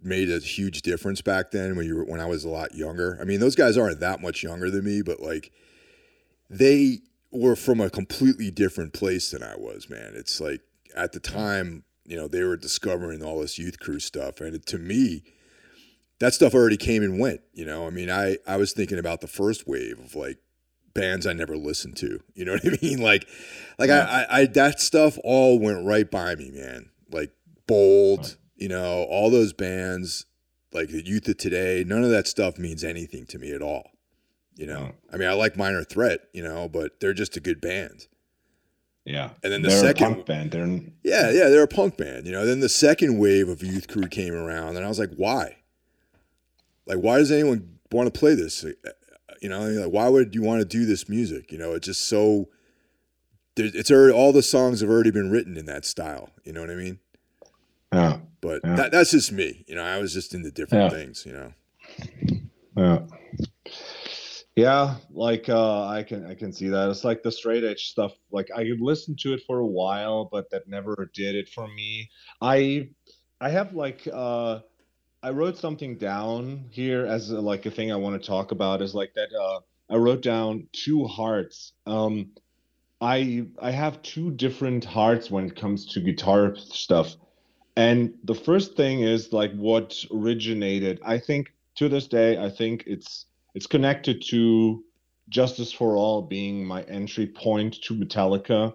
made 0.00 0.30
a 0.30 0.38
huge 0.38 0.82
difference 0.82 1.20
back 1.20 1.50
then 1.50 1.76
when 1.76 1.86
you 1.86 1.96
were 1.96 2.04
when 2.04 2.20
I 2.20 2.26
was 2.26 2.44
a 2.44 2.48
lot 2.48 2.74
younger. 2.74 3.18
I 3.20 3.24
mean, 3.24 3.40
those 3.40 3.54
guys 3.54 3.76
aren't 3.76 4.00
that 4.00 4.20
much 4.20 4.42
younger 4.42 4.70
than 4.70 4.84
me, 4.84 5.02
but 5.02 5.20
like 5.20 5.52
they 6.50 6.98
were 7.30 7.56
from 7.56 7.80
a 7.80 7.90
completely 7.90 8.50
different 8.50 8.92
place 8.92 9.30
than 9.30 9.42
I 9.42 9.56
was, 9.56 9.88
man. 9.88 10.12
It's 10.14 10.40
like 10.40 10.60
at 10.94 11.12
the 11.12 11.20
time, 11.20 11.84
you 12.04 12.16
know, 12.16 12.28
they 12.28 12.42
were 12.42 12.56
discovering 12.56 13.22
all 13.22 13.40
this 13.40 13.58
youth 13.58 13.78
crew 13.78 14.00
stuff, 14.00 14.40
and 14.40 14.54
it, 14.54 14.66
to 14.66 14.78
me, 14.78 15.22
that 16.18 16.34
stuff 16.34 16.54
already 16.54 16.76
came 16.76 17.02
and 17.02 17.18
went. 17.18 17.40
You 17.52 17.64
know, 17.64 17.86
I 17.86 17.90
mean, 17.90 18.10
I 18.10 18.38
I 18.46 18.56
was 18.56 18.72
thinking 18.72 18.98
about 18.98 19.20
the 19.20 19.28
first 19.28 19.66
wave 19.66 19.98
of 19.98 20.14
like 20.14 20.38
bands 20.94 21.26
I 21.26 21.32
never 21.32 21.56
listened 21.56 21.96
to. 21.98 22.20
You 22.34 22.44
know 22.46 22.52
what 22.52 22.64
I 22.66 22.76
mean? 22.82 23.00
Like, 23.00 23.26
like 23.78 23.88
Yeah. 23.88 24.06
I, 24.08 24.38
I, 24.38 24.40
I 24.42 24.46
that 24.46 24.80
stuff 24.80 25.18
all 25.24 25.58
went 25.58 25.84
right 25.84 26.10
by 26.10 26.34
me, 26.34 26.50
man. 26.50 26.90
Like 27.10 27.30
Bold, 27.66 28.36
you 28.56 28.68
know, 28.68 29.04
all 29.04 29.30
those 29.30 29.52
bands, 29.52 30.26
like 30.72 30.88
the 30.88 31.04
youth 31.04 31.28
of 31.28 31.36
today. 31.36 31.84
None 31.86 32.02
of 32.04 32.10
that 32.10 32.26
stuff 32.26 32.58
means 32.58 32.82
anything 32.84 33.26
to 33.26 33.38
me 33.38 33.52
at 33.52 33.62
all. 33.62 33.90
You 34.56 34.66
know, 34.66 34.80
No. 34.86 34.92
I 35.12 35.16
mean, 35.16 35.28
I 35.28 35.32
like 35.34 35.56
Minor 35.56 35.84
Threat, 35.84 36.20
you 36.32 36.42
know, 36.42 36.68
but 36.68 37.00
they're 37.00 37.14
just 37.14 37.36
a 37.36 37.40
good 37.40 37.60
band. 37.60 38.06
Yeah. 39.04 39.30
And 39.42 39.52
then 39.52 39.62
the 39.62 39.68
They're 39.68 39.80
second- 39.80 40.14
punk 40.14 40.26
band. 40.26 40.50
They're 40.52 40.66
Yeah, 41.02 41.30
yeah, 41.30 41.48
they're 41.48 41.62
a 41.64 41.68
punk 41.68 41.96
band, 41.96 42.26
you 42.26 42.32
know. 42.32 42.44
Then 42.46 42.60
the 42.60 42.68
second 42.68 43.18
wave 43.18 43.48
of 43.48 43.62
youth 43.62 43.88
crew 43.88 44.06
came 44.08 44.32
around, 44.34 44.76
and 44.76 44.84
I 44.84 44.88
was 44.88 44.98
like, 44.98 45.12
why? 45.16 45.56
Like, 46.86 46.98
why 46.98 47.18
does 47.18 47.32
anyone 47.32 47.78
want 47.90 48.12
to 48.12 48.16
play 48.18 48.34
this? 48.34 48.64
You 49.42 49.48
know, 49.48 49.66
like, 49.68 49.92
why 49.92 50.08
would 50.08 50.34
you 50.34 50.42
want 50.42 50.60
to 50.60 50.64
do 50.64 50.86
this 50.86 51.08
music? 51.08 51.50
You 51.50 51.58
know, 51.58 51.72
it's 51.74 51.86
just 51.86 52.08
so. 52.08 52.48
It's 53.56 53.90
already 53.90 54.14
all 54.14 54.32
the 54.32 54.42
songs 54.42 54.80
have 54.80 54.88
already 54.88 55.10
been 55.10 55.30
written 55.30 55.58
in 55.58 55.66
that 55.66 55.84
style. 55.84 56.30
You 56.44 56.52
know 56.54 56.60
what 56.62 56.70
I 56.70 56.74
mean? 56.74 57.00
yeah. 57.92 58.18
But 58.40 58.62
Yeah. 58.64 58.76
that, 58.76 58.92
that's 58.92 59.10
just 59.10 59.30
me. 59.32 59.64
You 59.68 59.74
know, 59.74 59.82
I 59.82 59.98
was 59.98 60.14
just 60.14 60.32
into 60.32 60.50
different 60.50 60.84
Yeah. 60.92 60.98
things. 60.98 61.26
You 61.26 61.32
know. 61.32 61.52
Yeah. 62.76 63.06
Yeah, 64.54 64.96
like 65.10 65.48
uh 65.48 65.86
I 65.86 66.02
can 66.02 66.26
I 66.26 66.34
can 66.34 66.52
see 66.52 66.68
that. 66.68 66.90
It's 66.90 67.04
like 67.04 67.22
the 67.22 67.32
straight 67.32 67.64
edge 67.64 67.88
stuff. 67.88 68.12
Like 68.30 68.48
I 68.54 68.64
could 68.64 68.80
listen 68.80 69.16
to 69.20 69.32
it 69.32 69.42
for 69.46 69.60
a 69.60 69.66
while, 69.66 70.28
but 70.30 70.50
that 70.50 70.68
never 70.68 71.10
did 71.14 71.34
it 71.34 71.48
for 71.48 71.66
me. 71.68 72.10
I 72.40 72.90
I 73.40 73.48
have 73.48 73.74
like 73.74 74.06
uh 74.12 74.60
I 75.24 75.30
wrote 75.30 75.56
something 75.56 75.98
down 75.98 76.64
here 76.70 77.06
as 77.06 77.30
a, 77.30 77.40
like 77.40 77.64
a 77.64 77.70
thing 77.70 77.92
I 77.92 77.96
want 77.96 78.20
to 78.20 78.26
talk 78.26 78.50
about 78.50 78.82
is 78.82 78.92
like 78.92 79.14
that 79.14 79.32
uh 79.32 79.60
I 79.88 79.96
wrote 79.96 80.20
down 80.22 80.66
two 80.72 81.04
hearts. 81.04 81.74
Um 81.86 82.32
I 83.00 83.46
I 83.60 83.70
have 83.70 84.02
two 84.02 84.32
different 84.32 84.84
hearts 84.84 85.30
when 85.30 85.46
it 85.46 85.54
comes 85.54 85.86
to 85.92 86.00
guitar 86.00 86.56
stuff. 86.56 87.16
And 87.76 88.14
the 88.24 88.34
first 88.34 88.76
thing 88.76 89.00
is 89.02 89.32
like 89.32 89.52
what 89.54 90.04
originated. 90.12 91.00
I 91.04 91.18
think 91.18 91.52
to 91.76 91.88
this 91.88 92.08
day, 92.08 92.38
I 92.38 92.50
think 92.50 92.82
it's 92.86 93.26
it's 93.54 93.68
connected 93.68 94.22
to 94.30 94.84
Justice 95.28 95.72
for 95.72 95.96
All 95.96 96.22
being 96.22 96.66
my 96.66 96.82
entry 96.82 97.28
point 97.28 97.80
to 97.82 97.94
Metallica. 97.94 98.74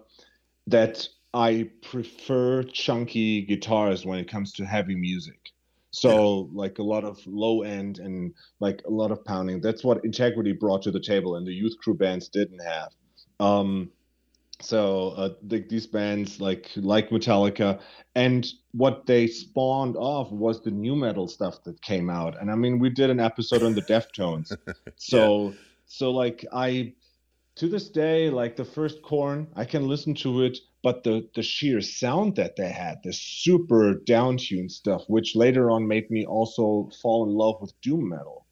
That 0.66 1.06
I 1.34 1.70
prefer 1.82 2.62
chunky 2.62 3.42
guitars 3.42 4.06
when 4.06 4.18
it 4.18 4.30
comes 4.30 4.52
to 4.54 4.64
heavy 4.64 4.94
music. 4.94 5.52
So 5.90 6.50
like 6.52 6.78
a 6.78 6.82
lot 6.82 7.04
of 7.04 7.18
low 7.26 7.62
end 7.62 7.98
and 7.98 8.34
like 8.60 8.82
a 8.86 8.90
lot 8.90 9.10
of 9.10 9.24
pounding. 9.24 9.60
That's 9.60 9.82
what 9.82 10.04
Integrity 10.04 10.52
brought 10.52 10.82
to 10.82 10.90
the 10.90 11.00
table, 11.00 11.36
and 11.36 11.46
the 11.46 11.52
Youth 11.52 11.76
Crew 11.78 11.94
bands 11.94 12.28
didn't 12.28 12.60
have. 12.60 12.90
Um, 13.40 13.90
so 14.60 15.10
uh, 15.10 15.30
these 15.42 15.86
bands 15.86 16.40
like 16.40 16.70
like 16.76 17.10
Metallica, 17.10 17.80
and 18.14 18.46
what 18.72 19.06
they 19.06 19.26
spawned 19.26 19.96
off 19.96 20.30
was 20.32 20.62
the 20.62 20.70
nu 20.70 20.96
metal 20.96 21.28
stuff 21.28 21.62
that 21.64 21.80
came 21.80 22.10
out. 22.10 22.40
And 22.40 22.50
I 22.50 22.54
mean, 22.54 22.78
we 22.78 22.90
did 22.90 23.08
an 23.08 23.20
episode 23.20 23.62
on 23.62 23.74
the 23.74 23.82
Deftones, 23.82 24.56
so 24.96 25.50
yeah. 25.50 25.56
so 25.86 26.10
like 26.10 26.44
I 26.52 26.92
to 27.54 27.68
this 27.68 27.88
day, 27.88 28.30
like 28.30 28.56
the 28.56 28.64
first 28.64 29.00
Korn, 29.02 29.48
I 29.54 29.64
can 29.64 29.86
listen 29.86 30.14
to 30.16 30.42
it, 30.42 30.58
but 30.82 31.04
the 31.04 31.28
the 31.34 31.42
sheer 31.42 31.80
sound 31.80 32.36
that 32.36 32.56
they 32.56 32.70
had, 32.70 32.98
the 33.04 33.12
super 33.12 33.94
downtuned 34.06 34.70
stuff, 34.70 35.04
which 35.08 35.36
later 35.36 35.70
on 35.70 35.88
made 35.88 36.10
me 36.10 36.24
also 36.26 36.90
fall 37.02 37.24
in 37.24 37.34
love 37.34 37.60
with 37.60 37.80
doom 37.80 38.08
metal. 38.08 38.46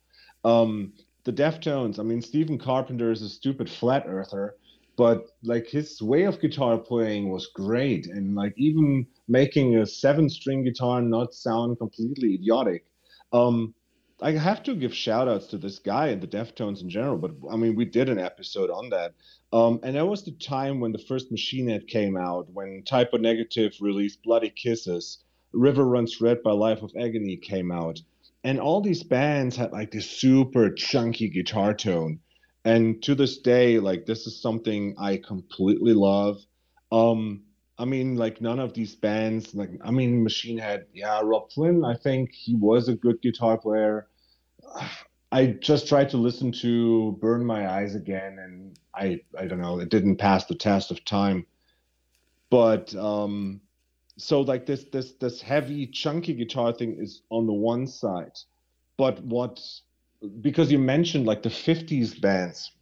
Um, 0.45 0.93
the 1.25 1.33
Deftones, 1.33 1.99
I 1.99 2.03
mean, 2.03 2.23
Stephen 2.23 2.59
Carpenter 2.59 3.11
is 3.11 3.23
a 3.23 3.29
stupid 3.29 3.69
flat 3.69 4.05
earther 4.07 4.55
but 4.97 5.27
like 5.43 5.67
his 5.67 6.01
way 6.01 6.25
of 6.25 6.41
guitar 6.41 6.79
playing 6.79 7.29
was 7.31 7.49
great 7.55 8.07
and 8.07 8.35
like 8.35 8.55
even 8.57 9.07
making 9.29 9.77
a 9.77 9.87
seven 9.87 10.29
string 10.29 10.65
guitar 10.65 11.03
not 11.03 11.35
sound 11.35 11.79
completely 11.79 12.35
idiotic 12.35 12.85
um 13.33 13.75
i 14.23 14.33
have 14.33 14.63
to 14.63 14.75
give 14.75 14.95
shout 14.95 15.29
outs 15.29 15.47
to 15.47 15.59
this 15.59 15.79
guy 15.79 16.09
and 16.09 16.23
the 16.23 16.27
deftones 16.27 16.81
in 16.81 16.89
general 16.89 17.19
but 17.19 17.33
i 17.51 17.57
mean 17.57 17.75
we 17.75 17.85
did 17.85 18.09
an 18.09 18.19
episode 18.19 18.71
on 18.71 18.89
that. 18.91 19.15
Um 19.53 19.81
and 19.83 19.95
that 19.97 20.07
was 20.07 20.25
the 20.25 20.33
time 20.33 20.81
when 20.81 20.93
the 20.93 21.05
first 21.07 21.31
machine 21.31 21.69
head 21.69 21.87
came 21.87 22.17
out 22.17 22.51
when 22.53 22.83
Type 22.85 23.11
O 23.13 23.17
Negative 23.17 23.73
released 23.81 24.23
bloody 24.23 24.51
kisses 24.51 25.25
river 25.53 25.85
runs 25.85 26.21
red 26.21 26.43
by 26.43 26.53
life 26.53 26.83
of 26.83 26.93
agony 26.99 27.37
came 27.37 27.71
out. 27.71 28.01
And 28.45 28.61
all 28.61 28.81
these 28.81 29.03
bands 29.03 29.57
had 29.57 29.73
like 29.73 29.91
this 29.91 30.09
super 30.09 30.71
chunky 30.71 31.29
guitar 31.29 31.75
tone. 31.75 32.21
And 32.65 33.03
to 33.03 33.15
this 33.15 33.39
day 33.39 33.79
like 33.79 34.07
this 34.07 34.27
is 34.27 34.41
something 34.41 34.95
i 34.99 35.17
completely 35.19 35.95
love. 35.95 36.39
Um 36.91 37.45
i 37.79 37.85
mean 37.85 38.17
like 38.17 38.41
none 38.41 38.59
of 38.59 38.73
these 38.75 38.95
bands 38.95 39.55
like 39.55 39.71
i 39.85 39.91
mean 39.91 40.23
machine 40.23 40.59
head 40.59 40.87
yeah 40.93 41.21
Robb 41.23 41.51
Flynn 41.53 41.85
i 41.85 41.95
think 41.95 42.33
he 42.33 42.55
was 42.55 42.89
a 42.89 42.95
good 42.95 43.21
guitar 43.23 43.59
player. 43.59 44.09
I 45.33 45.47
just 45.47 45.89
tried 45.89 46.09
to 46.11 46.17
listen 46.17 46.53
to 46.63 47.19
burn 47.21 47.45
my 47.45 47.69
eyes 47.69 47.95
again 47.95 48.39
and 48.39 48.79
i 48.95 49.21
i 49.39 49.47
don't 49.47 49.61
know 49.61 49.79
it 49.81 49.91
didn't 49.91 50.17
pass 50.17 50.47
the 50.47 50.55
test 50.55 50.91
of 50.91 51.05
time. 51.05 51.47
But 52.51 52.95
um 52.95 53.61
so 54.19 54.41
like 54.41 54.67
this 54.67 54.85
this 54.85 55.13
this 55.13 55.43
heavy 55.43 55.87
chunky 55.87 56.33
guitar 56.33 56.73
thing 56.73 56.97
is 56.99 57.23
on 57.31 57.47
the 57.47 57.53
one 57.53 57.87
side. 57.87 58.39
But 58.97 59.23
what 59.25 59.61
because 60.41 60.73
you 60.73 60.79
mentioned 60.79 61.27
like 61.27 61.43
the 61.43 61.51
50s 61.51 62.19
bands 62.21 62.73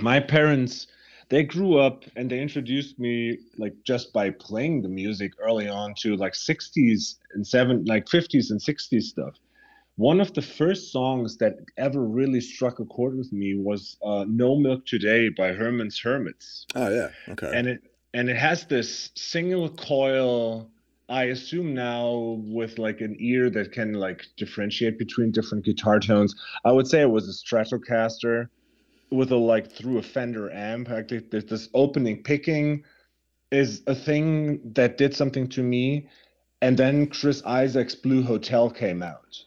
my 0.00 0.20
parents 0.20 0.86
they 1.28 1.42
grew 1.42 1.78
up 1.78 2.04
and 2.14 2.30
they 2.30 2.40
introduced 2.40 2.98
me 2.98 3.38
like 3.58 3.74
just 3.84 4.12
by 4.12 4.30
playing 4.30 4.82
the 4.82 4.88
music 4.88 5.32
early 5.40 5.68
on 5.68 5.94
to 5.98 6.16
like 6.16 6.34
60s 6.34 7.16
and 7.34 7.46
7 7.46 7.84
like 7.84 8.06
50s 8.06 8.50
and 8.50 8.60
60s 8.60 9.02
stuff. 9.02 9.34
One 9.96 10.20
of 10.20 10.34
the 10.34 10.42
first 10.42 10.92
songs 10.92 11.38
that 11.38 11.54
ever 11.78 12.04
really 12.04 12.40
struck 12.40 12.80
a 12.80 12.84
chord 12.84 13.16
with 13.16 13.32
me 13.32 13.56
was 13.56 13.96
uh, 14.04 14.24
no 14.28 14.56
milk 14.56 14.84
today 14.86 15.30
by 15.30 15.52
herman's 15.52 15.98
hermits. 15.98 16.66
Oh 16.74 16.90
yeah. 16.90 17.08
Okay. 17.30 17.50
And 17.52 17.66
it 17.66 17.82
and 18.14 18.30
it 18.30 18.36
has 18.36 18.64
this 18.66 19.10
single 19.14 19.68
coil 19.70 20.70
I 21.08 21.24
assume 21.24 21.72
now 21.74 22.40
with 22.44 22.78
like 22.78 23.00
an 23.00 23.16
ear 23.20 23.48
that 23.50 23.72
can 23.72 23.94
like 23.94 24.26
differentiate 24.36 24.98
between 24.98 25.30
different 25.30 25.64
guitar 25.64 26.00
tones. 26.00 26.34
I 26.64 26.72
would 26.72 26.88
say 26.88 27.00
it 27.00 27.10
was 27.10 27.28
a 27.28 27.32
Stratocaster 27.32 28.48
with 29.10 29.30
a 29.32 29.36
like 29.36 29.70
through 29.70 29.98
a 29.98 30.02
Fender 30.02 30.52
amp. 30.52 30.90
Actually, 30.90 31.20
this 31.30 31.68
opening 31.74 32.22
picking 32.22 32.84
is 33.50 33.82
a 33.86 33.94
thing 33.94 34.60
that 34.74 34.98
did 34.98 35.14
something 35.14 35.48
to 35.48 35.62
me. 35.62 36.08
And 36.62 36.76
then 36.76 37.06
Chris 37.06 37.42
Isaak's 37.42 37.94
Blue 37.94 38.22
Hotel 38.22 38.70
came 38.70 39.02
out. 39.02 39.38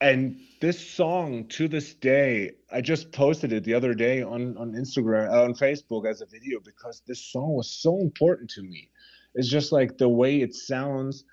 And 0.00 0.38
this 0.60 0.78
song 0.78 1.46
to 1.48 1.68
this 1.68 1.94
day, 1.94 2.52
I 2.70 2.80
just 2.80 3.12
posted 3.12 3.52
it 3.52 3.64
the 3.64 3.72
other 3.72 3.94
day 3.94 4.22
on, 4.22 4.56
on 4.58 4.72
Instagram, 4.72 5.32
uh, 5.32 5.44
on 5.44 5.54
Facebook 5.54 6.06
as 6.06 6.20
a 6.20 6.26
video 6.26 6.60
because 6.60 7.02
this 7.06 7.22
song 7.22 7.54
was 7.54 7.70
so 7.70 7.98
important 7.98 8.50
to 8.50 8.62
me 8.62 8.90
it's 9.36 9.48
just 9.48 9.70
like 9.70 9.98
the 9.98 10.08
way 10.08 10.40
it 10.40 10.54
sounds. 10.54 11.24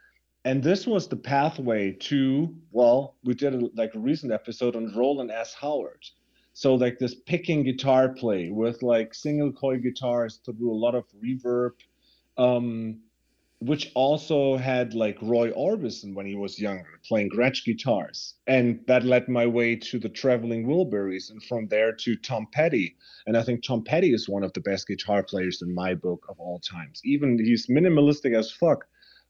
And 0.45 0.61
this 0.61 0.85
was 0.85 1.07
the 1.07 1.15
pathway 1.15 1.93
to, 1.93 2.53
well, 2.71 3.15
we 3.23 3.33
did 3.33 3.55
a, 3.55 3.69
like 3.75 3.95
a 3.95 3.99
recent 3.99 4.33
episode 4.33 4.75
on 4.75 4.93
Roland 4.95 5.31
S. 5.31 5.55
Howard. 5.59 6.05
So 6.53 6.75
like 6.75 6.99
this 6.99 7.15
picking 7.15 7.63
guitar 7.63 8.09
play 8.09 8.49
with 8.49 8.83
like 8.83 9.13
single 9.13 9.51
coil 9.51 9.77
guitars 9.77 10.39
through 10.45 10.71
a 10.71 10.73
lot 10.73 10.95
of 10.95 11.05
reverb. 11.23 11.71
Um, 12.37 12.99
which 13.65 13.91
also 13.95 14.57
had 14.57 14.93
like 14.93 15.17
Roy 15.21 15.49
Orbison 15.51 16.13
when 16.13 16.25
he 16.25 16.35
was 16.35 16.59
younger, 16.59 16.99
playing 17.07 17.29
Gretsch 17.29 17.63
guitars. 17.63 18.35
And 18.45 18.81
that 18.87 19.05
led 19.05 19.29
my 19.29 19.45
way 19.45 19.77
to 19.77 19.99
the 19.99 20.09
Traveling 20.09 20.65
Wilburys 20.67 21.31
and 21.31 21.41
from 21.43 21.67
there 21.67 21.93
to 21.93 22.15
Tom 22.17 22.47
Petty. 22.51 22.97
And 23.25 23.37
I 23.37 23.43
think 23.43 23.63
Tom 23.63 23.81
Petty 23.83 24.13
is 24.13 24.27
one 24.27 24.43
of 24.43 24.51
the 24.51 24.59
best 24.59 24.87
guitar 24.87 25.23
players 25.23 25.61
in 25.61 25.73
my 25.73 25.93
book 25.93 26.25
of 26.27 26.39
all 26.39 26.59
times. 26.59 26.99
Even 27.05 27.39
he's 27.39 27.67
minimalistic 27.67 28.37
as 28.37 28.51
fuck. 28.51 28.85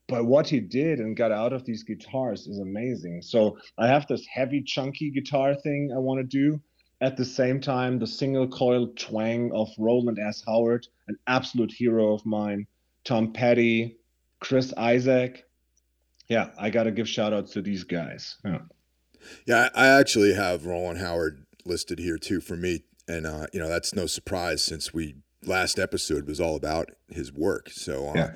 But 0.08 0.26
what 0.26 0.48
he 0.48 0.60
did 0.60 1.00
and 1.00 1.16
got 1.16 1.32
out 1.32 1.54
of 1.54 1.64
these 1.66 1.84
guitars 1.84 2.48
is 2.48 2.60
amazing. 2.60 3.22
So 3.22 3.58
I 3.78 3.88
have 3.88 4.08
this 4.08 4.26
heavy, 4.26 4.64
chunky 4.64 5.12
guitar 5.12 5.54
thing 5.54 5.92
I 5.96 6.00
want 6.00 6.20
to 6.20 6.24
do. 6.24 6.60
At 7.02 7.18
the 7.18 7.26
same 7.26 7.60
time, 7.60 8.00
the 8.00 8.08
single 8.08 8.48
coil 8.48 8.88
twang 8.96 9.52
of 9.54 9.70
Roland 9.78 10.20
S. 10.20 10.44
Howard, 10.48 10.88
an 11.08 11.18
absolute 11.28 11.72
hero 11.72 12.14
of 12.14 12.26
mine. 12.26 12.66
Tom 13.04 13.34
Petty, 13.34 13.98
Chris 14.40 14.74
Isaak. 14.78 15.44
Yeah, 16.30 16.52
I 16.58 16.70
got 16.70 16.84
to 16.84 16.92
give 16.92 17.10
shout 17.10 17.34
outs 17.34 17.52
to 17.54 17.62
these 17.62 17.84
guys. 17.84 18.38
Yeah. 18.46 18.60
Yeah, 19.46 19.70
I 19.76 19.88
actually 19.88 20.34
have 20.34 20.66
Roland 20.66 21.00
Howard 21.00 21.46
listed 21.66 22.00
here 22.00 22.18
too 22.18 22.40
for 22.42 22.56
me. 22.56 22.84
And, 23.08 23.26
uh, 23.26 23.48
you 23.52 23.60
know, 23.60 23.68
that's 23.68 23.94
no 23.94 24.06
surprise 24.06 24.64
since 24.64 24.94
we 24.94 25.16
last 25.46 25.78
episode 25.78 26.26
was 26.26 26.40
all 26.40 26.56
about 26.56 26.92
his 27.10 27.34
work. 27.34 27.70
So, 27.70 28.10
uh, 28.10 28.14
yeah. 28.16 28.36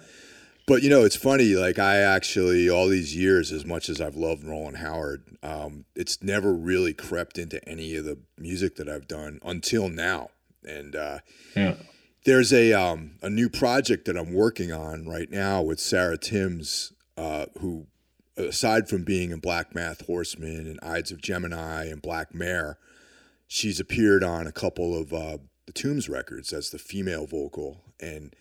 But 0.68 0.84
you 0.84 0.90
know, 0.90 1.04
it's 1.04 1.16
funny. 1.16 1.56
Like 1.56 1.80
I 1.80 1.98
actually, 1.98 2.70
all 2.70 2.88
these 2.88 3.16
years, 3.16 3.52
as 3.52 3.66
much 3.66 3.90
as 3.90 4.00
I've 4.00 4.16
loved 4.16 4.44
Roland 4.44 4.78
Howard, 4.78 5.24
um, 5.42 5.86
it's 5.96 6.22
never 6.22 6.54
really 6.54 6.94
crept 6.94 7.40
into 7.40 7.68
any 7.68 7.96
of 7.96 8.06
the 8.06 8.20
music 8.38 8.76
that 8.76 8.88
I've 8.88 9.08
done 9.08 9.40
until 9.44 9.90
now. 9.90 10.30
And 10.64 10.96
uh, 10.96 11.20
yeah 11.56 11.76
there's 12.28 12.52
a 12.52 12.74
um, 12.74 13.12
a 13.22 13.30
new 13.30 13.48
project 13.48 14.04
that 14.06 14.18
I'm 14.18 14.34
working 14.34 14.72
on 14.72 15.08
right 15.08 15.32
now 15.32 15.62
with 15.62 15.80
Sera 15.80 16.18
Timms, 16.18 16.92
uh, 17.16 17.46
who, 17.60 17.88
aside 18.36 18.90
from 18.90 19.06
being 19.06 19.32
in 19.32 19.40
Black 19.40 19.74
Math 19.74 20.06
Horseman 20.06 20.68
and 20.68 20.78
Ides 20.84 21.10
of 21.10 21.22
Gemini 21.22 21.86
and 21.86 22.02
Black 22.02 22.36
Mare, 22.36 22.78
she's 23.48 23.80
appeared 23.80 24.26
on 24.26 24.46
a 24.46 24.52
couple 24.52 24.94
of 25.00 25.14
uh, 25.14 25.38
the 25.68 25.72
Tombs 25.72 26.10
records 26.10 26.52
as 26.52 26.70
the 26.70 26.78
female 26.78 27.26
vocal, 27.26 27.82
and 27.98 28.36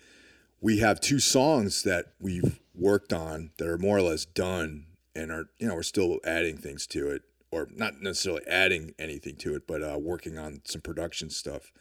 we 0.60 0.78
have 0.78 1.00
two 1.00 1.20
songs 1.20 1.82
that 1.82 2.06
we've 2.20 2.60
worked 2.74 3.12
on 3.12 3.50
that 3.58 3.68
are 3.68 3.78
more 3.78 3.98
or 3.98 4.02
less 4.02 4.24
done, 4.24 4.86
and 5.14 5.30
are 5.30 5.46
you 5.58 5.68
know 5.68 5.74
we're 5.74 5.82
still 5.82 6.18
adding 6.24 6.56
things 6.56 6.86
to 6.88 7.10
it, 7.10 7.22
or 7.50 7.68
not 7.74 8.00
necessarily 8.00 8.46
adding 8.46 8.94
anything 8.98 9.36
to 9.36 9.54
it, 9.54 9.66
but 9.66 9.82
uh, 9.82 9.98
working 9.98 10.38
on 10.38 10.60
some 10.64 10.80
production 10.80 11.30
stuff 11.30 11.72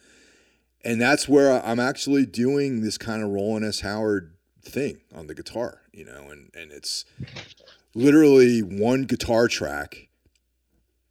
and 0.86 1.02
that's 1.02 1.28
where 1.28 1.66
I'm 1.66 1.80
actually 1.80 2.28
doing 2.28 2.82
this 2.82 2.98
kind 2.98 3.24
of 3.24 3.30
Roland 3.30 3.66
S. 3.66 3.80
Howard 3.80 4.36
thing 4.64 5.02
on 5.14 5.28
the 5.28 5.34
guitar, 5.34 5.82
you 5.92 6.06
know, 6.06 6.30
and 6.30 6.52
and 6.54 6.72
it's 6.72 7.06
literally 7.96 8.62
one 8.62 9.04
guitar 9.04 9.48
track, 9.48 10.10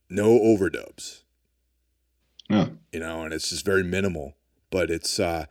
no 0.08 0.38
overdubs. 0.38 1.22
Yeah. 2.48 2.68
You 2.92 3.00
know, 3.00 3.24
and 3.24 3.34
it's 3.34 3.50
just 3.50 3.64
very 3.64 3.82
minimal, 3.82 4.36
but 4.70 4.90
it's 4.90 5.18
uh 5.18 5.46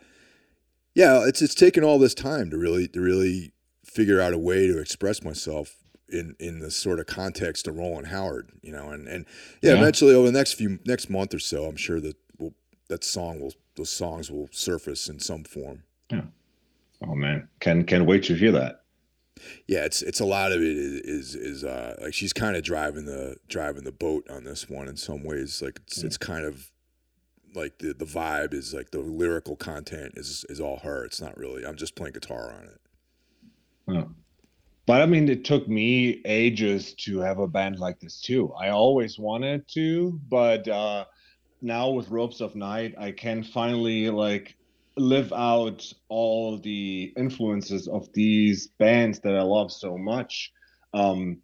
yeah, 0.95 1.25
it's 1.25 1.41
it's 1.41 1.55
taken 1.55 1.83
all 1.83 1.99
this 1.99 2.13
time 2.13 2.49
to 2.51 2.57
really 2.57 2.87
to 2.89 3.01
really 3.01 3.53
figure 3.85 4.21
out 4.21 4.33
a 4.33 4.37
way 4.37 4.67
to 4.67 4.79
express 4.79 5.23
myself 5.23 5.75
in 6.09 6.35
in 6.39 6.59
the 6.59 6.71
sort 6.71 6.99
of 6.99 7.07
context 7.07 7.67
of 7.67 7.77
Roland 7.77 8.07
Howard, 8.07 8.51
you 8.61 8.71
know, 8.71 8.89
and 8.89 9.07
and 9.07 9.25
yeah, 9.61 9.71
yeah. 9.73 9.77
eventually 9.77 10.13
over 10.13 10.27
the 10.27 10.37
next 10.37 10.53
few 10.53 10.79
next 10.85 11.09
month 11.09 11.33
or 11.33 11.39
so, 11.39 11.65
I'm 11.65 11.75
sure 11.75 11.99
that 11.99 12.15
we'll, 12.37 12.53
that 12.89 13.03
song 13.03 13.39
will 13.39 13.53
those 13.75 13.89
songs 13.89 14.29
will 14.29 14.49
surface 14.51 15.09
in 15.09 15.19
some 15.19 15.43
form. 15.43 15.83
Yeah. 16.11 16.23
Oh 17.05 17.15
man, 17.15 17.49
can 17.59 17.83
can 17.85 18.05
wait 18.05 18.23
to 18.23 18.35
hear 18.35 18.51
that. 18.51 18.81
Yeah, 19.67 19.85
it's 19.85 20.01
it's 20.01 20.19
a 20.19 20.25
lot 20.25 20.51
of 20.51 20.61
it 20.61 20.67
is 20.67 21.01
is, 21.01 21.35
is 21.35 21.63
uh, 21.63 21.97
like 22.01 22.13
she's 22.13 22.33
kind 22.33 22.55
of 22.55 22.63
driving 22.63 23.05
the 23.05 23.37
driving 23.47 23.83
the 23.83 23.91
boat 23.91 24.29
on 24.29 24.43
this 24.43 24.69
one 24.69 24.87
in 24.87 24.95
some 24.95 25.23
ways. 25.23 25.61
Like 25.61 25.79
it's 25.87 26.01
mm. 26.01 26.05
it's 26.05 26.17
kind 26.17 26.45
of 26.45 26.71
like 27.55 27.79
the 27.79 27.93
the 27.93 28.05
vibe 28.05 28.53
is 28.53 28.73
like 28.73 28.91
the 28.91 28.99
lyrical 28.99 29.55
content 29.55 30.13
is 30.15 30.45
is 30.49 30.59
all 30.59 30.79
her. 30.79 31.05
It's 31.05 31.21
not 31.21 31.37
really. 31.37 31.65
I'm 31.65 31.75
just 31.75 31.95
playing 31.95 32.13
guitar 32.13 32.51
on 32.51 32.65
it. 32.65 32.81
Yeah. 33.87 34.03
But 34.85 35.01
I 35.01 35.05
mean, 35.05 35.29
it 35.29 35.45
took 35.45 35.67
me 35.67 36.21
ages 36.25 36.93
to 36.95 37.19
have 37.19 37.39
a 37.39 37.47
band 37.47 37.79
like 37.79 37.99
this 37.99 38.19
too. 38.19 38.51
I 38.53 38.69
always 38.69 39.17
wanted 39.17 39.67
to, 39.69 40.19
but 40.29 40.67
uh, 40.67 41.05
now 41.61 41.89
with 41.89 42.09
Ropes 42.09 42.41
of 42.41 42.55
Night, 42.55 42.95
I 42.97 43.11
can 43.11 43.43
finally 43.43 44.09
like 44.09 44.57
live 44.97 45.31
out 45.31 45.91
all 46.09 46.59
the 46.59 47.13
influences 47.17 47.87
of 47.87 48.11
these 48.13 48.67
bands 48.77 49.19
that 49.21 49.35
I 49.35 49.41
love 49.41 49.71
so 49.71 49.97
much. 49.97 50.51
Um, 50.93 51.37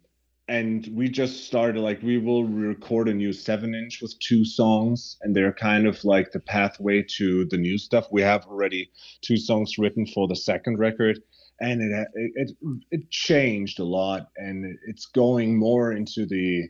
and 0.50 0.90
we 0.92 1.08
just 1.08 1.46
started 1.46 1.80
like 1.80 2.02
we 2.02 2.18
will 2.18 2.42
record 2.44 3.08
a 3.08 3.14
new 3.14 3.32
seven 3.32 3.72
inch 3.72 4.02
with 4.02 4.18
two 4.18 4.44
songs 4.44 5.16
and 5.22 5.34
they're 5.34 5.52
kind 5.52 5.86
of 5.86 6.04
like 6.04 6.32
the 6.32 6.40
pathway 6.40 7.04
to 7.08 7.44
the 7.46 7.56
new 7.56 7.78
stuff 7.78 8.08
we 8.10 8.20
have 8.20 8.44
already 8.46 8.90
two 9.22 9.36
songs 9.36 9.78
written 9.78 10.04
for 10.06 10.26
the 10.26 10.34
second 10.34 10.76
record 10.76 11.20
and 11.60 11.80
it 11.80 12.08
it 12.34 12.50
it 12.90 13.10
changed 13.10 13.78
a 13.78 13.84
lot 13.84 14.26
and 14.38 14.76
it's 14.88 15.06
going 15.06 15.56
more 15.56 15.92
into 15.92 16.26
the 16.26 16.68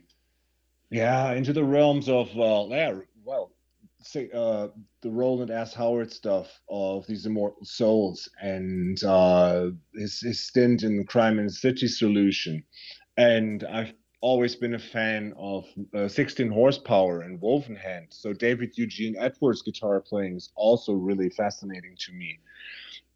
yeah 0.91 1.31
into 1.31 1.51
the 1.51 1.63
realms 1.63 2.07
of 2.07 2.29
well 2.35 2.67
yeah 2.69 2.93
well 3.25 3.51
say 4.03 4.29
uh 4.35 4.67
the 5.01 5.09
roland 5.09 5.49
S. 5.49 5.73
Howard 5.73 6.11
stuff 6.11 6.61
of 6.69 7.07
these 7.07 7.25
immortal 7.25 7.65
souls 7.65 8.29
and 8.41 9.03
uh 9.03 9.69
his, 9.95 10.19
his 10.19 10.39
stint 10.47 10.83
in 10.83 11.03
crime 11.05 11.39
and 11.39 11.51
city 11.51 11.87
solution 11.87 12.63
and 13.17 13.63
I've 13.63 13.93
always 14.21 14.55
been 14.55 14.75
a 14.75 14.79
fan 14.79 15.33
of 15.37 15.65
uh, 15.95 16.07
16 16.07 16.51
horsepower 16.51 17.21
and 17.21 17.41
Woven 17.41 17.75
Hand. 17.75 18.07
So 18.09 18.33
David 18.33 18.77
Eugene 18.77 19.15
Edwards 19.17 19.63
guitar 19.63 19.99
playing 19.99 20.37
is 20.37 20.51
also 20.55 20.93
really 20.93 21.29
fascinating 21.29 21.95
to 22.05 22.13
me. 22.13 22.39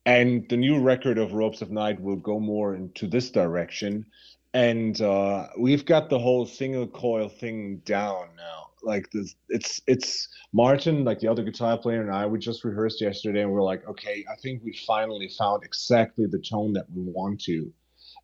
And 0.08 0.48
the 0.50 0.58
new 0.58 0.80
record 0.80 1.18
of 1.18 1.34
Ropes 1.34 1.62
of 1.62 1.72
Night 1.72 2.00
will 2.00 2.16
go 2.16 2.40
more 2.40 2.76
into 2.76 3.08
this 3.08 3.30
direction. 3.30 4.06
And 4.54 5.00
uh, 5.02 5.48
we've 5.60 5.86
got 5.86 6.10
the 6.10 6.20
whole 6.20 6.46
single 6.46 6.88
coil 6.88 7.30
thing 7.30 7.78
down 7.86 8.30
now. 8.38 8.70
Like 8.84 9.10
this, 9.12 9.36
it's 9.50 9.82
it's 9.88 10.30
Martin, 10.54 11.04
like 11.04 11.20
the 11.20 11.28
other 11.28 11.42
guitar 11.42 11.76
player, 11.76 12.02
and 12.04 12.12
I. 12.12 12.28
We 12.28 12.38
just 12.38 12.64
rehearsed 12.64 13.02
yesterday, 13.02 13.42
and 13.42 13.52
we're 13.52 13.64
like, 13.64 13.86
okay, 13.88 14.24
I 14.32 14.36
think 14.44 14.62
we 14.64 14.78
finally 14.86 15.28
found 15.28 15.64
exactly 15.64 16.28
the 16.28 16.38
tone 16.38 16.74
that 16.74 16.86
we 16.92 17.02
want 17.02 17.42
to. 17.46 17.74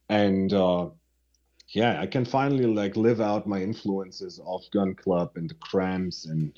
And 0.08 0.54
uh, 0.54 0.90
yeah, 1.72 2.02
I 2.02 2.06
can 2.06 2.26
finally 2.26 2.66
like 2.66 2.96
live 2.96 3.22
out 3.22 3.48
my 3.48 3.62
influences 3.62 4.40
of 4.46 4.62
Gun 4.72 4.94
Club 4.94 5.32
and 5.36 5.50
the 5.50 5.56
Cramps 5.56 6.26
and 6.26 6.52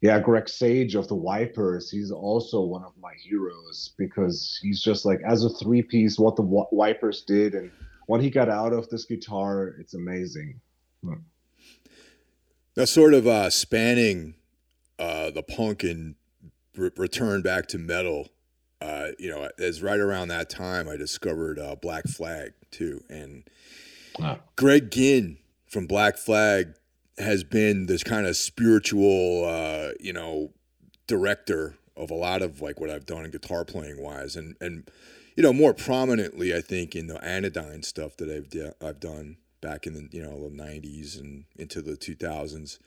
yeah, 0.00 0.20
Greg 0.20 0.48
Sage 0.48 0.94
of 0.94 1.08
the 1.08 1.14
Wipers. 1.14 1.90
He's 1.90 2.10
also 2.10 2.60
one 2.62 2.84
of 2.84 2.92
my 3.00 3.12
heroes 3.20 3.92
because 3.96 4.58
he's 4.62 4.82
just 4.82 5.04
like 5.04 5.20
as 5.26 5.44
a 5.44 5.50
three 5.50 5.82
piece, 5.82 6.18
what 6.18 6.36
the 6.36 6.66
Wipers 6.70 7.22
did 7.22 7.54
and 7.54 7.70
what 8.06 8.22
he 8.22 8.30
got 8.30 8.48
out 8.48 8.72
of 8.72 8.88
this 8.88 9.04
guitar, 9.04 9.74
it's 9.78 9.94
amazing. 9.94 10.60
Hmm. 11.02 11.14
Now, 12.76 12.84
sort 12.84 13.12
of 13.14 13.26
uh, 13.26 13.50
spanning 13.50 14.34
uh, 14.98 15.30
the 15.30 15.42
punk 15.42 15.82
and 15.82 16.14
re- 16.76 16.90
return 16.96 17.42
back 17.42 17.66
to 17.68 17.78
metal. 17.78 18.28
Uh, 18.80 19.08
you 19.18 19.28
know, 19.28 19.48
as 19.58 19.82
right 19.82 19.98
around 19.98 20.28
that 20.28 20.48
time, 20.48 20.88
I 20.88 20.96
discovered 20.96 21.58
uh, 21.58 21.74
Black 21.74 22.04
Flag 22.06 22.52
too, 22.70 23.02
and 23.10 23.42
Greg 24.56 24.90
Ginn 24.90 25.38
from 25.66 25.86
Black 25.86 26.16
Flag 26.16 26.74
has 27.18 27.44
been 27.44 27.86
this 27.86 28.04
kind 28.04 28.26
of 28.26 28.36
spiritual, 28.36 29.44
uh, 29.44 29.90
you 30.00 30.12
know, 30.12 30.52
director 31.06 31.76
of 31.96 32.10
a 32.10 32.14
lot 32.14 32.42
of 32.42 32.60
like 32.60 32.80
what 32.80 32.90
I've 32.90 33.06
done 33.06 33.24
in 33.24 33.30
guitar 33.30 33.64
playing 33.64 34.00
wise, 34.00 34.36
and 34.36 34.56
and 34.60 34.88
you 35.36 35.42
know 35.42 35.52
more 35.52 35.74
prominently, 35.74 36.54
I 36.54 36.60
think 36.60 36.94
in 36.94 37.08
the 37.08 37.22
Anodyne 37.24 37.82
stuff 37.82 38.16
that 38.18 38.30
I've 38.30 38.48
de- 38.48 38.74
I've 38.84 39.00
done 39.00 39.36
back 39.60 39.86
in 39.86 39.94
the 39.94 40.08
you 40.10 40.22
know 40.22 40.48
the 40.48 40.56
'90s 40.56 41.18
and 41.18 41.44
into 41.56 41.82
the 41.82 41.92
2000s. 41.96 42.78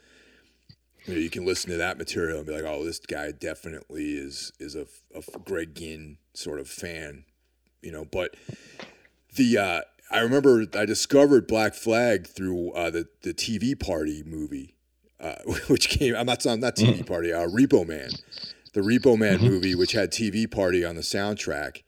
You, 1.06 1.16
know, 1.16 1.20
you 1.20 1.32
can 1.32 1.46
listen 1.46 1.72
to 1.72 1.78
that 1.78 1.98
material 1.98 2.38
and 2.38 2.46
be 2.46 2.54
like, 2.54 2.64
oh, 2.64 2.86
this 2.86 3.00
guy 3.00 3.32
definitely 3.32 4.14
is 4.14 4.54
is 4.60 4.76
a, 4.76 4.86
a 5.16 5.40
Greg 5.40 5.76
Ginn 5.76 6.18
sort 6.34 6.60
of 6.60 6.70
fan, 6.70 7.26
you 7.82 7.92
know. 7.92 8.06
But 8.06 8.36
the 9.36 9.58
uh, 9.58 9.82
I 10.12 10.20
remember 10.20 10.66
I 10.76 10.86
discovered 10.86 11.48
Black 11.48 11.74
Flag 11.74 12.28
through 12.28 12.72
uh, 12.72 12.90
the 12.90 13.08
the 13.24 13.34
TV 13.34 13.80
Party 13.80 14.24
movie, 14.26 14.76
uh, 15.20 15.36
which 15.68 15.90
came. 15.90 16.16
I'm 16.16 16.26
not 16.26 16.46
not 16.46 16.76
TV 16.76 17.00
mm. 17.00 17.08
Party. 17.08 17.32
Uh, 17.32 17.48
Repo 17.48 17.88
Man, 17.88 18.10
the 18.74 18.82
Repo 18.82 19.18
Man 19.18 19.38
mm-hmm. 19.38 19.48
movie, 19.48 19.76
which 19.76 19.94
had 19.94 20.12
TV 20.12 20.50
Party 20.50 20.84
on 20.84 20.96
the 20.96 21.02
soundtrack, 21.02 21.84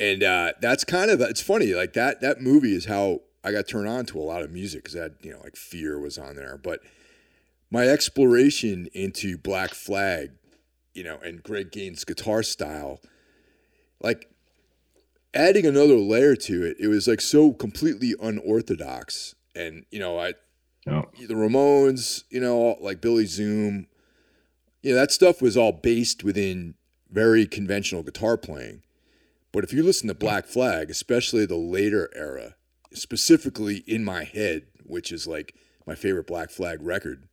and 0.00 0.22
uh, 0.22 0.52
that's 0.60 0.84
kind 0.84 1.10
of 1.10 1.20
it's 1.20 1.42
funny. 1.42 1.74
Like 1.74 1.92
that 1.92 2.20
that 2.22 2.40
movie 2.40 2.74
is 2.74 2.86
how 2.86 3.20
I 3.44 3.52
got 3.52 3.68
turned 3.68 3.88
on 3.88 4.06
to 4.06 4.18
a 4.18 4.24
lot 4.24 4.42
of 4.42 4.50
music 4.50 4.84
because 4.84 4.94
that 4.94 5.12
you 5.22 5.32
know 5.32 5.40
like 5.42 5.56
Fear 5.56 6.00
was 6.00 6.16
on 6.16 6.36
there, 6.36 6.58
but 6.62 6.80
my 7.70 7.86
exploration 7.86 8.88
into 8.94 9.36
Black 9.36 9.74
Flag, 9.74 10.30
you 10.94 11.04
know, 11.04 11.18
and 11.22 11.42
Greg 11.42 11.72
Ginn's 11.72 12.04
guitar 12.04 12.42
style, 12.42 13.00
like 14.00 14.30
adding 15.36 15.66
another 15.66 15.96
layer 15.96 16.34
to 16.34 16.64
it, 16.64 16.76
it 16.80 16.88
was 16.88 17.06
like 17.06 17.20
so 17.20 17.52
completely 17.52 18.14
unorthodox. 18.20 19.34
And 19.54 19.84
you 19.90 19.98
know, 19.98 20.18
I 20.18 20.34
oh. 20.88 21.04
the 21.18 21.34
Ramones, 21.34 22.24
you 22.30 22.40
know, 22.40 22.76
like 22.80 23.00
Billy 23.00 23.26
Zoom, 23.26 23.86
you 24.82 24.92
know, 24.92 25.00
that 25.00 25.12
stuff 25.12 25.40
was 25.40 25.56
all 25.56 25.72
based 25.72 26.24
within 26.24 26.74
very 27.10 27.46
conventional 27.46 28.02
guitar 28.02 28.36
playing. 28.36 28.82
But 29.52 29.64
if 29.64 29.72
you 29.72 29.82
listen 29.82 30.08
to 30.08 30.14
Black 30.14 30.46
Flag, 30.46 30.90
especially 30.90 31.46
the 31.46 31.56
later 31.56 32.10
era, 32.14 32.56
specifically 32.92 33.84
in 33.86 34.04
my 34.04 34.24
head, 34.24 34.66
which 34.84 35.12
is 35.12 35.26
like 35.26 35.54
my 35.86 35.94
favorite 35.94 36.26
Black 36.26 36.50
Flag 36.50 36.82
record, 36.82 37.28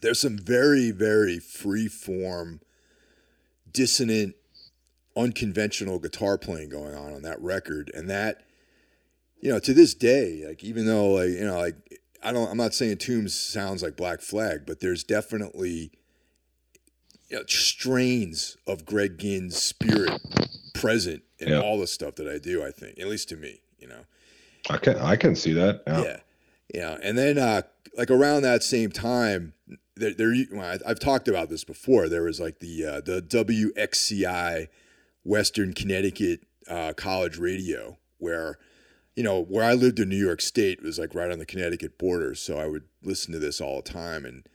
there's 0.00 0.20
some 0.20 0.38
very, 0.38 0.90
very 0.90 1.38
free 1.38 1.88
form, 1.88 2.60
dissonant 3.70 4.34
unconventional 5.16 5.98
guitar 5.98 6.38
playing 6.38 6.68
going 6.70 6.94
on 6.94 7.12
on 7.12 7.22
that 7.22 7.40
record, 7.40 7.90
and 7.94 8.08
that 8.10 8.42
you 9.40 9.50
know 9.50 9.58
to 9.58 9.74
this 9.74 9.94
day, 9.94 10.44
like 10.46 10.64
even 10.64 10.86
though 10.86 11.12
like 11.12 11.30
you 11.30 11.44
know 11.44 11.58
like 11.58 11.76
I 12.22 12.32
don't 12.32 12.50
I'm 12.50 12.56
not 12.56 12.74
saying 12.74 12.98
Tombs 12.98 13.38
sounds 13.38 13.82
like 13.82 13.96
Black 13.96 14.20
Flag, 14.20 14.62
but 14.66 14.80
there's 14.80 15.04
definitely 15.04 15.92
you 17.28 17.36
know, 17.38 17.44
strains 17.46 18.56
of 18.66 18.84
Greg 18.84 19.18
Ginn's 19.18 19.60
spirit 19.60 20.20
present 20.74 21.22
in 21.38 21.48
yeah. 21.48 21.60
all 21.60 21.78
the 21.78 21.86
stuff 21.86 22.16
that 22.16 22.28
I 22.28 22.38
do. 22.38 22.64
I 22.64 22.70
think, 22.70 22.98
at 22.98 23.08
least 23.08 23.28
to 23.30 23.36
me, 23.36 23.60
you 23.78 23.88
know. 23.88 24.04
I 24.70 24.78
can 24.78 24.96
I 24.98 25.16
can 25.16 25.36
see 25.36 25.52
that. 25.52 25.82
Yeah, 25.86 26.02
yeah, 26.02 26.16
yeah. 26.72 26.98
and 27.02 27.18
then 27.18 27.38
uh, 27.38 27.62
like 27.96 28.10
around 28.10 28.42
that 28.42 28.62
same 28.62 28.90
time, 28.90 29.52
there, 29.96 30.14
there 30.14 30.34
well, 30.52 30.78
I've 30.86 31.00
talked 31.00 31.28
about 31.28 31.48
this 31.48 31.64
before. 31.64 32.08
There 32.08 32.22
was 32.22 32.40
like 32.40 32.60
the 32.60 32.84
uh, 32.84 33.00
the 33.00 33.20
WXCI 33.20 34.68
Western 35.24 35.72
Connecticut 35.72 36.40
uh, 36.68 36.92
college 36.96 37.38
radio, 37.38 37.98
where 38.18 38.58
you 39.16 39.22
know 39.22 39.40
where 39.42 39.64
I 39.64 39.74
lived 39.74 39.98
in 39.98 40.08
New 40.08 40.22
York 40.22 40.40
State 40.40 40.82
was 40.82 40.98
like 40.98 41.14
right 41.14 41.30
on 41.30 41.38
the 41.38 41.46
Connecticut 41.46 41.98
border, 41.98 42.34
so 42.34 42.58
I 42.58 42.66
would 42.66 42.84
listen 43.02 43.32
to 43.32 43.38
this 43.38 43.60
all 43.60 43.76
the 43.76 43.90
time, 43.90 44.24
and 44.24 44.46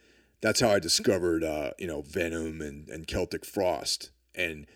that's 0.42 0.60
how 0.60 0.70
I 0.70 0.80
discovered 0.80 1.44
uh, 1.44 1.72
you 1.78 1.88
know 1.88 2.02
Venom 2.02 2.62
and 2.62 2.88
and 2.90 3.08
Celtic 3.08 3.46
Frost, 3.46 4.12
and 4.36 4.68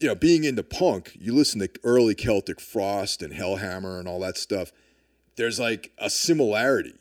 you 0.00 0.08
know 0.08 0.14
being 0.14 0.44
into 0.44 0.62
punk, 0.62 1.16
you 1.18 1.34
listen 1.34 1.60
to 1.60 1.70
early 1.84 2.14
Celtic 2.14 2.60
Frost 2.60 3.22
and 3.22 3.32
Hellhammer 3.32 3.98
and 3.98 4.08
all 4.08 4.20
that 4.20 4.36
stuff. 4.36 4.72
There's 5.36 5.60
like 5.60 5.92
a 5.98 6.10
similarity, 6.10 6.94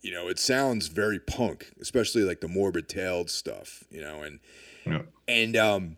you 0.00 0.12
know. 0.12 0.28
It 0.28 0.38
sounds 0.38 0.88
very 0.88 1.18
punk, 1.18 1.72
especially 1.80 2.22
like 2.22 2.40
the 2.40 2.48
Morbid 2.48 2.88
Tales 2.88 3.32
stuff, 3.32 3.84
you 3.90 4.00
know, 4.00 4.22
and 4.22 4.40
yeah. 4.86 5.02
and 5.28 5.56
um 5.56 5.96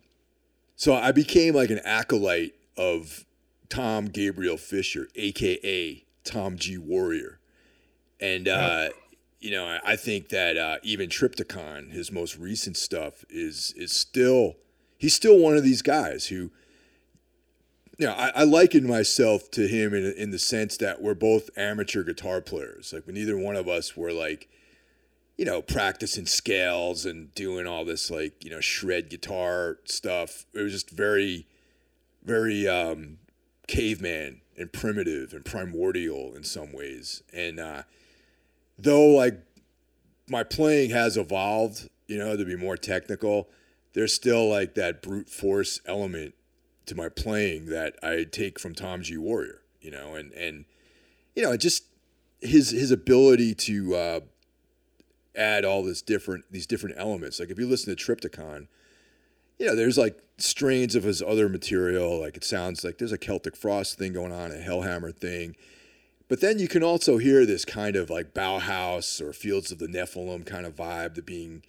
so 0.75 0.93
I 0.93 1.11
became 1.11 1.55
like 1.55 1.69
an 1.69 1.79
acolyte 1.83 2.55
of 2.77 3.25
Tom 3.69 4.07
Gabriel 4.07 4.57
Fischer, 4.57 5.07
aka 5.15 6.03
Tom 6.23 6.57
G 6.57 6.77
Warrior, 6.77 7.39
and 8.19 8.47
uh, 8.47 8.89
you 9.39 9.51
know 9.51 9.79
I 9.83 9.95
think 9.95 10.29
that 10.29 10.57
uh, 10.57 10.77
even 10.83 11.09
Triptykon, 11.09 11.91
his 11.91 12.11
most 12.11 12.37
recent 12.37 12.77
stuff, 12.77 13.23
is 13.29 13.73
is 13.77 13.91
still 13.91 14.55
he's 14.97 15.15
still 15.15 15.37
one 15.37 15.57
of 15.57 15.63
these 15.63 15.81
guys 15.81 16.27
who. 16.27 16.51
You 17.97 18.07
know, 18.07 18.13
I, 18.13 18.31
I 18.35 18.43
liken 18.43 18.85
myself 18.85 19.49
to 19.51 19.69
him 19.69 19.93
in 19.93 20.11
in 20.17 20.31
the 20.31 20.37
sense 20.37 20.75
that 20.77 21.01
we're 21.01 21.13
both 21.13 21.49
amateur 21.55 22.03
guitar 22.03 22.41
players. 22.41 22.91
Like, 22.91 23.07
neither 23.07 23.37
one 23.37 23.55
of 23.55 23.69
us 23.69 23.95
were 23.95 24.11
like, 24.11 24.49
you 25.37 25.45
know, 25.45 25.61
practicing 25.61 26.25
scales 26.25 27.05
and 27.05 27.33
doing 27.35 27.67
all 27.67 27.83
this 27.83 28.09
like, 28.09 28.43
you 28.43 28.49
know, 28.49 28.61
shred 28.61 29.09
guitar 29.09 29.77
stuff. 29.85 30.45
It 30.53 30.61
was 30.61 30.71
just 30.71 30.89
very, 30.89 31.47
very 32.23 32.67
um, 32.67 33.17
caveman 33.67 34.41
and 34.57 34.71
primitive 34.71 35.33
and 35.33 35.43
primordial 35.43 36.33
in 36.35 36.43
some 36.43 36.71
ways. 36.71 37.21
And 37.33 37.59
uh, 37.59 37.83
though 38.77 39.07
like 39.07 39.39
my 40.29 40.43
playing 40.43 40.91
has 40.91 41.17
evolved, 41.17 41.89
you 42.07 42.17
know, 42.17 42.37
to 42.37 42.45
be 42.45 42.55
more 42.55 42.77
technical, 42.77 43.49
there's 43.93 44.13
still 44.13 44.49
like 44.49 44.75
that 44.75 45.01
brute 45.01 45.29
force 45.29 45.79
element 45.85 46.33
to 46.85 46.95
my 46.95 47.09
playing 47.09 47.65
that 47.67 47.95
I 48.03 48.25
take 48.29 48.59
from 48.59 48.75
Tom 48.75 49.01
G 49.01 49.17
Warrior, 49.17 49.61
you 49.81 49.91
know, 49.91 50.15
and 50.15 50.31
and 50.33 50.65
you 51.35 51.43
know, 51.43 51.57
just 51.57 51.85
his 52.41 52.71
his 52.71 52.91
ability 52.91 53.55
to 53.55 53.95
uh, 53.95 54.19
add 55.37 55.65
all 55.65 55.83
this 55.83 56.01
different 56.01 56.45
these 56.51 56.67
different 56.67 56.95
elements. 56.97 57.39
Like 57.39 57.49
if 57.49 57.59
you 57.59 57.67
listen 57.67 57.95
to 57.95 58.01
Triptykon, 58.03 58.67
you 59.59 59.67
know, 59.67 59.75
there's 59.75 59.97
like 59.97 60.19
strains 60.37 60.95
of 60.95 61.03
his 61.03 61.21
other 61.21 61.47
material. 61.49 62.19
Like 62.19 62.37
it 62.37 62.43
sounds 62.43 62.83
like 62.83 62.97
there's 62.97 63.11
a 63.11 63.17
Celtic 63.17 63.55
Frost 63.55 63.97
thing 63.97 64.13
going 64.13 64.31
on, 64.31 64.51
a 64.51 64.55
Hellhammer 64.55 65.15
thing. 65.15 65.55
But 66.27 66.41
then 66.41 66.57
you 66.57 66.67
can 66.67 66.81
also 66.83 67.17
hear 67.17 67.45
this 67.45 67.65
kind 67.65 67.95
of 67.95 68.09
like 68.09 68.33
Bauhaus 68.33 69.21
or 69.21 69.31
Fields 69.31 69.71
of 69.71 69.77
the 69.77 69.87
Nephilim 69.87 70.45
kind 70.45 70.65
of 70.65 70.75
vibe 70.75 71.13
that 71.15 71.25
being 71.25 71.63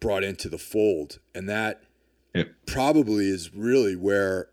brought 0.00 0.24
into 0.24 0.48
the 0.48 0.58
fold. 0.58 1.18
And 1.34 1.48
that 1.48 1.82
Yep. 2.34 2.48
probably 2.66 3.28
is 3.28 3.54
really 3.54 3.94
where 3.94 4.48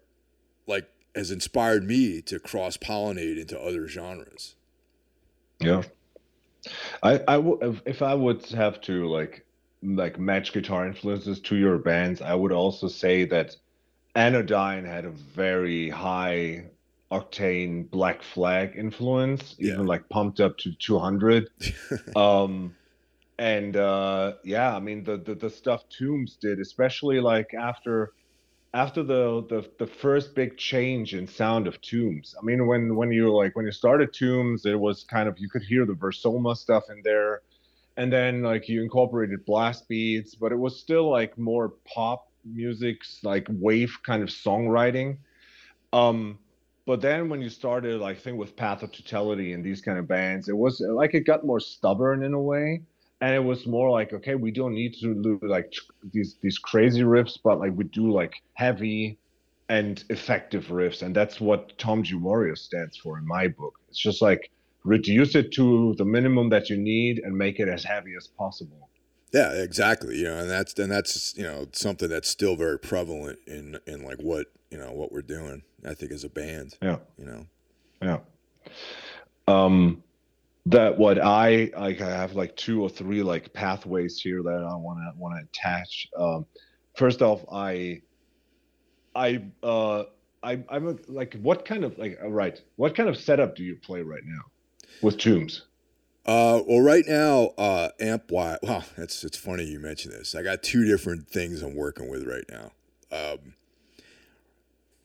like 0.67 0.89
has 1.15 1.31
inspired 1.31 1.83
me 1.83 2.21
to 2.23 2.37
cross 2.39 2.75
pollinate 2.77 3.39
into 3.39 3.59
other 3.59 3.87
genres. 3.87 4.55
Yeah. 5.59 5.83
I 7.03 7.13
I 7.27 7.35
w- 7.37 7.59
if- 7.85 8.01
I 8.01 8.13
would 8.13 8.45
have 8.47 8.81
to 8.81 9.07
like 9.07 9.45
like 9.81 10.19
match 10.19 10.51
guitar 10.53 10.85
influences 10.87 11.39
to 11.41 11.55
your 11.55 11.77
bands, 11.77 12.21
I 12.21 12.33
would 12.35 12.51
also 12.51 12.87
say 12.87 13.25
that 13.25 13.55
Anodyne 14.15 14.85
had 14.85 15.05
a 15.05 15.11
very 15.11 15.89
high 15.89 16.65
octane 17.11 17.89
Black 17.89 18.21
Flag 18.21 18.73
influence, 18.75 19.55
Yeah. 19.57 19.73
even 19.73 19.85
like 19.87 20.07
pumped 20.09 20.39
up 20.39 20.57
to 20.59 20.73
200. 20.75 21.49
um 22.15 22.75
and 23.37 23.77
uh 23.77 24.33
yeah, 24.43 24.75
I 24.75 24.79
mean 24.79 25.03
the, 25.03 25.17
the 25.17 25.35
the 25.35 25.49
stuff 25.49 25.83
Tombs 25.89 26.37
did, 26.41 26.59
especially 26.59 27.19
like 27.21 27.53
after 27.53 28.11
after 28.73 29.01
the, 29.03 29.45
the 29.49 29.69
the 29.79 29.87
first 29.87 30.35
big 30.35 30.57
change 30.57 31.15
in 31.15 31.27
sound 31.27 31.67
of 31.67 31.81
Tombs. 31.81 32.35
I 32.39 32.45
mean, 32.45 32.67
when 32.67 32.95
when 32.95 33.11
you 33.11 33.35
like 33.35 33.55
when 33.55 33.65
you 33.65 33.71
started 33.71 34.13
Tombs, 34.13 34.65
it 34.65 34.79
was 34.79 35.03
kind 35.03 35.27
of 35.27 35.39
you 35.39 35.49
could 35.49 35.63
hear 35.63 35.85
the 35.85 35.93
Versoma 35.93 36.55
stuff 36.55 36.83
in 36.89 37.01
there, 37.03 37.41
and 37.97 38.13
then 38.13 38.43
like 38.43 38.69
you 38.69 38.81
incorporated 38.83 39.45
blast 39.45 39.87
beats, 39.87 40.35
but 40.35 40.51
it 40.51 40.57
was 40.57 40.79
still 40.79 41.09
like 41.09 41.37
more 41.37 41.73
pop 41.91 42.27
music's 42.45 43.19
like 43.23 43.47
wave 43.49 43.97
kind 44.05 44.21
of 44.21 44.29
songwriting. 44.29 45.17
Um, 45.91 46.37
but 46.85 47.01
then 47.01 47.29
when 47.29 47.41
you 47.41 47.49
started, 47.49 47.99
like, 47.99 48.17
I 48.17 48.19
think 48.19 48.39
with 48.39 48.55
Path 48.55 48.83
of 48.83 48.91
Totality 48.91 49.53
and 49.53 49.63
these 49.63 49.81
kind 49.81 49.99
of 49.99 50.07
bands, 50.07 50.49
it 50.49 50.57
was 50.57 50.79
like 50.79 51.13
it 51.13 51.21
got 51.21 51.45
more 51.45 51.59
stubborn 51.59 52.23
in 52.23 52.33
a 52.33 52.41
way 52.41 52.81
and 53.21 53.33
it 53.35 53.43
was 53.43 53.65
more 53.67 53.89
like 53.91 54.13
okay 54.13 54.35
we 54.35 54.51
don't 54.51 54.73
need 54.73 54.93
to 54.93 55.13
do 55.21 55.39
like 55.43 55.71
these 56.13 56.37
these 56.41 56.57
crazy 56.57 57.01
riffs 57.01 57.37
but 57.43 57.59
like 57.59 57.73
we 57.75 57.83
do 57.85 58.11
like 58.11 58.33
heavy 58.53 59.17
and 59.69 60.03
effective 60.09 60.65
riffs 60.67 61.01
and 61.01 61.15
that's 61.15 61.39
what 61.39 61.77
tom 61.77 62.03
g 62.03 62.15
warrior 62.15 62.55
stands 62.55 62.97
for 62.97 63.17
in 63.17 63.27
my 63.27 63.47
book 63.47 63.73
it's 63.89 63.99
just 63.99 64.21
like 64.21 64.49
reduce 64.83 65.35
it 65.35 65.51
to 65.51 65.93
the 65.97 66.05
minimum 66.05 66.49
that 66.49 66.69
you 66.69 66.77
need 66.77 67.19
and 67.19 67.37
make 67.37 67.59
it 67.59 67.67
as 67.67 67.83
heavy 67.83 68.13
as 68.17 68.27
possible 68.37 68.89
Yeah, 69.31 69.51
exactly. 69.53 70.17
You 70.17 70.23
know, 70.25 70.39
and 70.39 70.49
that's 70.49 70.73
and 70.79 70.91
that's 70.91 71.35
you 71.37 71.43
know 71.43 71.67
something 71.73 72.09
that's 72.09 72.29
still 72.29 72.55
very 72.55 72.79
prevalent 72.79 73.37
in 73.45 73.77
in 73.85 74.03
like 74.03 74.19
what 74.19 74.47
you 74.71 74.77
know 74.79 74.91
what 74.91 75.11
we're 75.11 75.21
doing. 75.21 75.61
I 75.85 75.93
think 75.93 76.11
as 76.11 76.23
a 76.23 76.29
band. 76.29 76.73
yeah 76.81 76.97
You 77.17 77.25
know. 77.25 77.45
yeah 78.01 78.19
um 79.47 80.03
that 80.69 80.95
what 80.97 81.19
i 81.19 81.71
like 81.77 81.99
i 81.99 82.09
have 82.09 82.33
like 82.35 82.55
two 82.55 82.83
or 82.83 82.89
three 82.89 83.23
like 83.23 83.51
pathways 83.53 84.19
here 84.21 84.43
that 84.43 84.63
i 84.71 84.75
want 84.75 84.99
to 84.99 85.19
want 85.19 85.35
to 85.35 85.43
attach 85.43 86.07
um 86.17 86.45
first 86.95 87.23
off 87.23 87.43
i 87.51 87.99
i 89.15 89.41
uh 89.63 90.03
i 90.43 90.63
i'm 90.69 90.87
a, 90.89 90.95
like 91.07 91.33
what 91.41 91.65
kind 91.65 91.83
of 91.83 91.97
like 91.97 92.19
right 92.23 92.61
what 92.75 92.95
kind 92.95 93.09
of 93.09 93.17
setup 93.17 93.55
do 93.55 93.63
you 93.63 93.75
play 93.77 94.01
right 94.01 94.23
now 94.25 94.41
with 95.01 95.17
tombs 95.17 95.63
Uh, 96.25 96.61
well, 96.67 96.81
right 96.81 97.05
now, 97.07 97.53
uh, 97.57 97.89
amp 97.99 98.29
wise, 98.29 98.59
wow, 98.61 98.83
it's 98.97 99.23
it's 99.23 99.37
funny 99.37 99.63
you 99.63 99.79
mentioned 99.79 100.13
this. 100.13 100.35
I 100.35 100.43
got 100.43 100.61
two 100.61 100.85
different 100.85 101.27
things 101.27 101.63
I'm 101.63 101.75
working 101.75 102.07
with 102.09 102.27
right 102.27 102.43
now. 102.51 102.71
Um, 103.11 103.55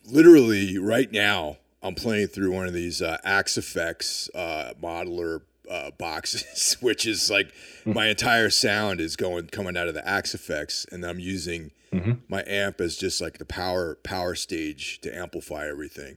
literally, 0.05 0.77
right 0.77 1.11
now, 1.11 1.57
I'm 1.83 1.95
playing 1.95 2.27
through 2.27 2.53
one 2.53 2.67
of 2.67 2.75
these 2.75 3.01
uh, 3.01 3.17
Axe-Fx 3.25 4.29
uh, 4.35 4.75
modeler 4.83 5.43
uh, 5.71 5.91
boxes, 5.93 6.75
which 6.81 7.07
is 7.07 7.31
like 7.31 7.53
my 7.85 8.07
entire 8.09 8.51
sound 8.51 9.01
is 9.01 9.17
going 9.17 9.47
coming 9.49 9.77
out 9.77 9.89
of 9.89 9.95
the 9.95 10.07
Axe-Fx, 10.09 10.91
and 10.93 11.05
I'm 11.05 11.19
using 11.19 11.71
Mhm. 11.93 12.21
my 12.29 12.43
amp 12.47 12.81
as 12.81 12.97
just 12.97 13.21
like 13.21 13.39
the 13.39 13.45
power 13.45 13.95
power 14.03 14.35
stage 14.35 15.01
to 15.03 15.17
amplify 15.17 15.69
everything. 15.69 16.17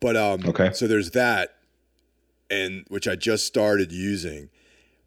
But 0.00 0.16
um, 0.16 0.40
Okay. 0.46 0.72
so 0.72 0.86
there's 0.86 1.10
that, 1.12 1.54
and 2.50 2.84
which 2.88 3.06
I 3.06 3.14
just 3.16 3.46
started 3.46 3.92
using. 3.92 4.48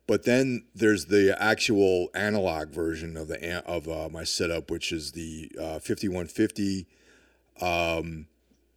But 0.08 0.24
then 0.24 0.66
there's 0.76 1.06
the 1.08 1.36
actual 1.42 2.10
analog 2.14 2.70
version 2.70 3.18
of 3.18 3.28
the 3.28 3.66
of 3.66 3.88
uh, 3.90 4.08
my 4.10 4.24
setup, 4.24 4.70
which 4.70 4.92
is 4.92 5.14
the 5.14 5.52
uh, 5.60 5.80
5150. 5.80 6.86
Um, 7.60 8.28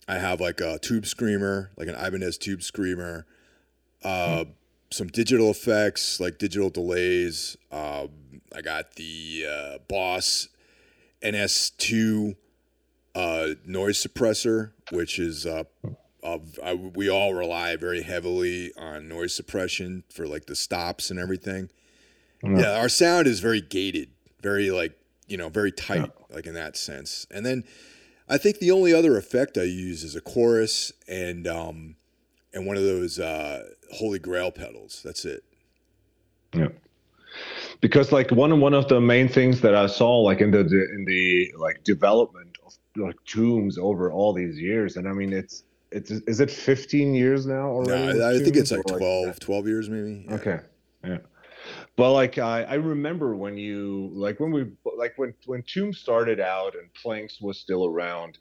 I 0.09 0.19
have 0.19 0.41
like 0.41 0.61
a 0.63 0.79
tube 0.79 1.05
screamer, 1.07 1.71
like 1.77 1.89
an 1.89 1.95
Ibanez 1.95 2.39
tube 2.39 2.63
screamer, 2.63 3.27
uh, 4.03 4.47
some 4.91 5.09
digital 5.09 5.51
effects, 5.51 6.21
like 6.21 6.39
digital 6.39 6.71
delays. 6.71 7.57
Um, 7.71 8.09
I 8.55 8.63
got 8.63 8.95
the 8.95 9.47
uh, 9.49 9.79
Boss 9.89 10.49
NS2 11.23 12.37
uh, 13.15 13.49
noise 13.67 14.05
suppressor, 14.05 14.73
which 14.91 15.19
is 15.19 15.45
uh, 15.47 15.65
of 16.23 16.59
I, 16.65 16.75
we 16.75 17.09
all 17.09 17.35
rely 17.35 17.77
very 17.77 18.03
heavily 18.03 18.73
on 18.77 19.09
noise 19.09 19.35
suppression 19.35 20.05
for 20.11 20.27
like 20.27 20.47
the 20.47 20.57
stops 20.57 21.11
and 21.11 21.19
everything. 21.19 21.71
Yeah. 22.43 22.59
Yeah, 22.61 22.79
our 22.79 22.89
sound 22.89 23.27
is 23.27 23.41
very 23.41 23.61
gated, 23.61 24.11
very 24.43 24.71
like 24.71 24.99
you 25.27 25.37
know, 25.37 25.49
very 25.49 25.73
tight, 25.73 26.11
like 26.31 26.47
in 26.47 26.55
that 26.55 26.77
sense. 26.77 27.27
And 27.31 27.45
then 27.45 27.65
I 28.29 28.39
think 28.39 28.59
the 28.59 28.71
only 28.71 28.95
other 28.95 29.19
effect 29.19 29.59
I 29.59 29.65
use 29.65 30.03
is 30.05 30.17
a 30.17 30.21
chorus 30.21 30.93
and 31.07 31.47
um 31.47 31.97
and 32.55 32.67
one 32.67 32.77
of 32.77 32.83
those 32.83 33.19
uh, 33.19 33.69
Holy 33.93 34.19
Grail 34.19 34.51
pedals. 34.51 35.03
That's 35.05 35.25
it. 35.25 35.45
Yeah. 36.53 36.69
Because 37.81 38.11
like 38.11 38.31
one 38.31 38.59
one 38.61 38.75
of 38.75 38.89
the 38.89 39.01
main 39.01 39.29
things 39.29 39.61
that 39.61 39.75
I 39.75 39.87
saw 39.87 40.21
like 40.21 40.41
in 40.41 40.51
the 40.51 40.61
in 40.61 41.05
the 41.07 41.53
like 41.57 41.85
development 41.85 42.57
of 42.67 42.75
like 42.97 43.17
tombs 43.25 43.79
over 43.79 44.11
all 44.11 44.33
these 44.33 44.59
years, 44.59 44.97
and 44.97 45.07
I 45.07 45.13
mean 45.13 45.33
it's 45.33 45.65
it's 45.93 46.11
is 46.11 46.41
it 46.41 46.51
15 46.51 47.15
years 47.15 47.47
now 47.47 47.55
No, 47.55 47.69
already? 47.69 48.07
with 48.19 48.23
I, 48.23 48.35
I 48.37 48.39
think 48.39 48.57
it's 48.57 48.71
like 48.71 48.91
or, 48.91 48.99
12, 48.99 49.41
12 49.41 49.67
years 49.67 49.89
maybe. 49.89 50.25
Yeah. 50.29 50.35
Okay. 50.35 50.61
Yeah. 51.05 51.19
But 51.97 52.13
like 52.13 52.39
I, 52.39 52.63
I 52.65 52.75
remember 52.75 53.35
when 53.37 53.57
you 53.57 54.11
like 54.15 54.41
when 54.41 54.53
we 54.53 54.67
like 54.97 55.15
when 55.17 55.35
when 55.47 55.63
Tomb 55.63 55.93
started 55.93 56.41
out 56.41 56.75
and 56.75 56.93
Planks 56.95 57.41
was 57.41 57.59
still 57.59 57.87
around. 57.87 58.39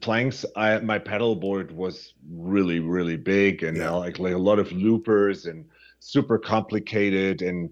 Planks, 0.00 0.44
I 0.56 0.78
my 0.80 0.98
pedal 0.98 1.34
board 1.36 1.72
was 1.72 2.14
really 2.30 2.80
really 2.80 3.16
big 3.16 3.62
and 3.62 3.76
Yeah. 3.78 3.92
uh, 3.92 3.98
like 3.98 4.18
like 4.18 4.34
a 4.34 4.38
lot 4.38 4.58
of 4.58 4.70
loopers 4.72 5.46
and 5.46 5.64
super 6.00 6.38
complicated 6.38 7.42
and 7.42 7.70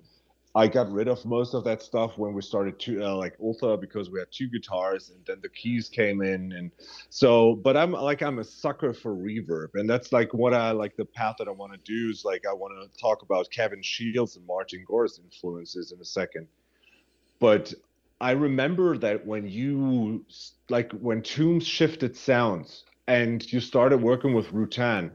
I 0.57 0.69
got 0.69 0.91
rid 0.93 1.09
of 1.09 1.25
most 1.27 1.53
of 1.53 1.65
that 1.65 1.83
stuff 1.83 2.17
when 2.17 2.33
we 2.33 2.41
started 2.41 2.79
to 2.81 3.03
uh, 3.03 3.17
like 3.17 3.37
Ultha 3.39 3.79
because 3.79 4.09
we 4.09 4.21
had 4.21 4.29
two 4.31 4.49
guitars 4.49 5.11
and 5.11 5.19
then 5.27 5.41
the 5.43 5.49
keys 5.49 5.89
came 5.89 6.23
in 6.23 6.53
and 6.53 6.71
so 7.11 7.57
but 7.57 7.77
I'm 7.77 7.91
like 7.93 8.23
I'm 8.23 8.39
a 8.39 8.45
sucker 8.45 8.95
for 8.95 9.15
reverb 9.15 9.71
and 9.75 9.91
that's 9.91 10.13
like 10.13 10.33
what 10.33 10.55
I 10.55 10.71
like 10.71 10.97
the 10.97 11.05
path 11.05 11.37
that 11.41 11.49
I 11.49 11.51
want 11.51 11.73
to 11.73 11.79
do 11.79 12.09
is 12.11 12.25
like 12.25 12.45
I 12.49 12.53
want 12.53 12.73
to 12.81 13.01
talk 13.01 13.23
about 13.23 13.51
Kevin 13.51 13.83
Shields 13.83 14.37
and 14.37 14.47
Martin 14.47 14.85
Gore's 14.87 15.19
influences 15.19 15.93
in 15.93 16.01
a 16.01 16.05
second. 16.05 16.47
But 17.41 17.75
I 18.25 18.31
remember 18.31 18.97
that 18.97 19.27
when 19.27 19.47
you 19.47 20.25
like 20.71 20.91
when 20.93 21.21
Tombs 21.21 21.67
shifted 21.67 22.17
sounds 22.17 22.85
and 23.07 23.45
you 23.53 23.61
started 23.61 23.99
working 24.01 24.33
with 24.33 24.47
Rutan, 24.47 25.11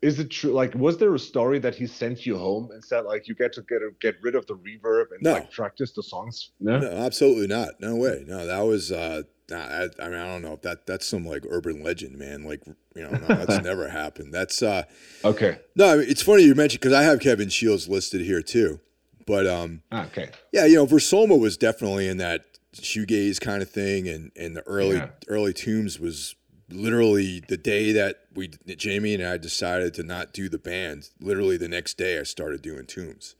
is 0.00 0.20
it 0.20 0.30
true? 0.30 0.52
Like, 0.52 0.72
was 0.76 0.96
there 0.98 1.12
a 1.12 1.18
story 1.18 1.58
that 1.58 1.74
he 1.74 1.88
sent 1.88 2.24
you 2.24 2.38
home 2.38 2.70
and 2.70 2.84
said 2.84 3.00
like 3.00 3.26
you 3.26 3.34
get 3.34 3.52
to 3.54 3.62
get 3.62 3.80
get 4.00 4.14
rid 4.22 4.36
of 4.36 4.46
the 4.46 4.54
reverb 4.54 5.06
and 5.10 5.22
No. 5.22 5.32
like 5.32 5.50
practice 5.50 5.90
the 5.90 6.04
songs? 6.04 6.52
No. 6.60 6.78
No, 6.78 6.88
absolutely 6.92 7.48
not. 7.48 7.80
No 7.80 7.96
way. 7.96 8.22
No, 8.28 8.46
that 8.46 8.60
was. 8.60 8.92
Uh, 8.92 9.22
nah, 9.50 9.56
I, 9.58 9.88
I 10.00 10.08
mean, 10.08 10.20
I 10.20 10.26
don't 10.28 10.42
know 10.42 10.52
if 10.52 10.62
that 10.62 10.86
that's 10.86 11.04
some 11.04 11.26
like 11.26 11.42
urban 11.50 11.82
legend, 11.82 12.16
man. 12.16 12.44
Like, 12.44 12.62
you 12.94 13.02
know, 13.02 13.10
no, 13.10 13.44
that's 13.44 13.58
never 13.70 13.88
happened. 13.88 14.32
That's 14.32 14.62
uh, 14.62 14.84
Okay. 15.24 15.58
no. 15.74 15.94
I 15.94 15.96
mean, 15.96 16.06
it's 16.08 16.22
funny 16.22 16.44
you 16.44 16.54
mentioned 16.54 16.80
because 16.80 16.94
I 16.94 17.02
have 17.02 17.18
Kevin 17.18 17.48
Shields 17.48 17.88
listed 17.88 18.20
here 18.20 18.40
too. 18.40 18.78
But 19.26 19.46
um, 19.46 19.82
Okay. 19.92 20.30
yeah, 20.52 20.64
you 20.64 20.76
know, 20.76 20.86
Versoma 20.86 21.38
was 21.38 21.56
definitely 21.56 22.08
in 22.08 22.16
that 22.18 22.44
shoegaze 22.74 23.40
kind 23.40 23.62
of 23.62 23.70
thing, 23.70 24.08
and 24.08 24.30
and 24.36 24.56
the 24.56 24.62
early 24.62 24.96
Yeah. 24.96 25.08
early 25.28 25.52
Tombs 25.52 25.98
was 25.98 26.34
literally 26.70 27.40
the 27.48 27.56
day 27.56 27.92
that 27.92 28.24
we 28.34 28.48
Jamie 28.76 29.14
and 29.14 29.24
I 29.24 29.36
decided 29.36 29.94
to 29.94 30.02
not 30.02 30.32
do 30.32 30.48
the 30.48 30.58
band. 30.58 31.10
Literally 31.20 31.56
the 31.56 31.68
next 31.68 31.96
day, 31.98 32.18
I 32.18 32.22
started 32.22 32.62
doing 32.62 32.86
Tombs. 32.86 33.34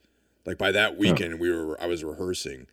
Like 0.45 0.57
by 0.57 0.71
that 0.71 0.97
weekend, 0.97 1.39
we 1.39 1.51
were 1.51 1.81
I 1.81 1.87
was 1.87 2.03
rehearsing 2.03 2.67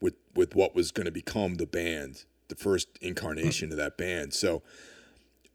with 0.00 0.14
with 0.34 0.54
what 0.54 0.74
was 0.74 0.90
going 0.92 1.06
to 1.06 1.12
become 1.12 1.54
the 1.56 1.66
band, 1.66 2.24
the 2.48 2.54
first 2.54 2.88
incarnation 3.00 3.70
of 3.70 3.78
that 3.78 3.96
band. 3.96 4.34
So, 4.34 4.62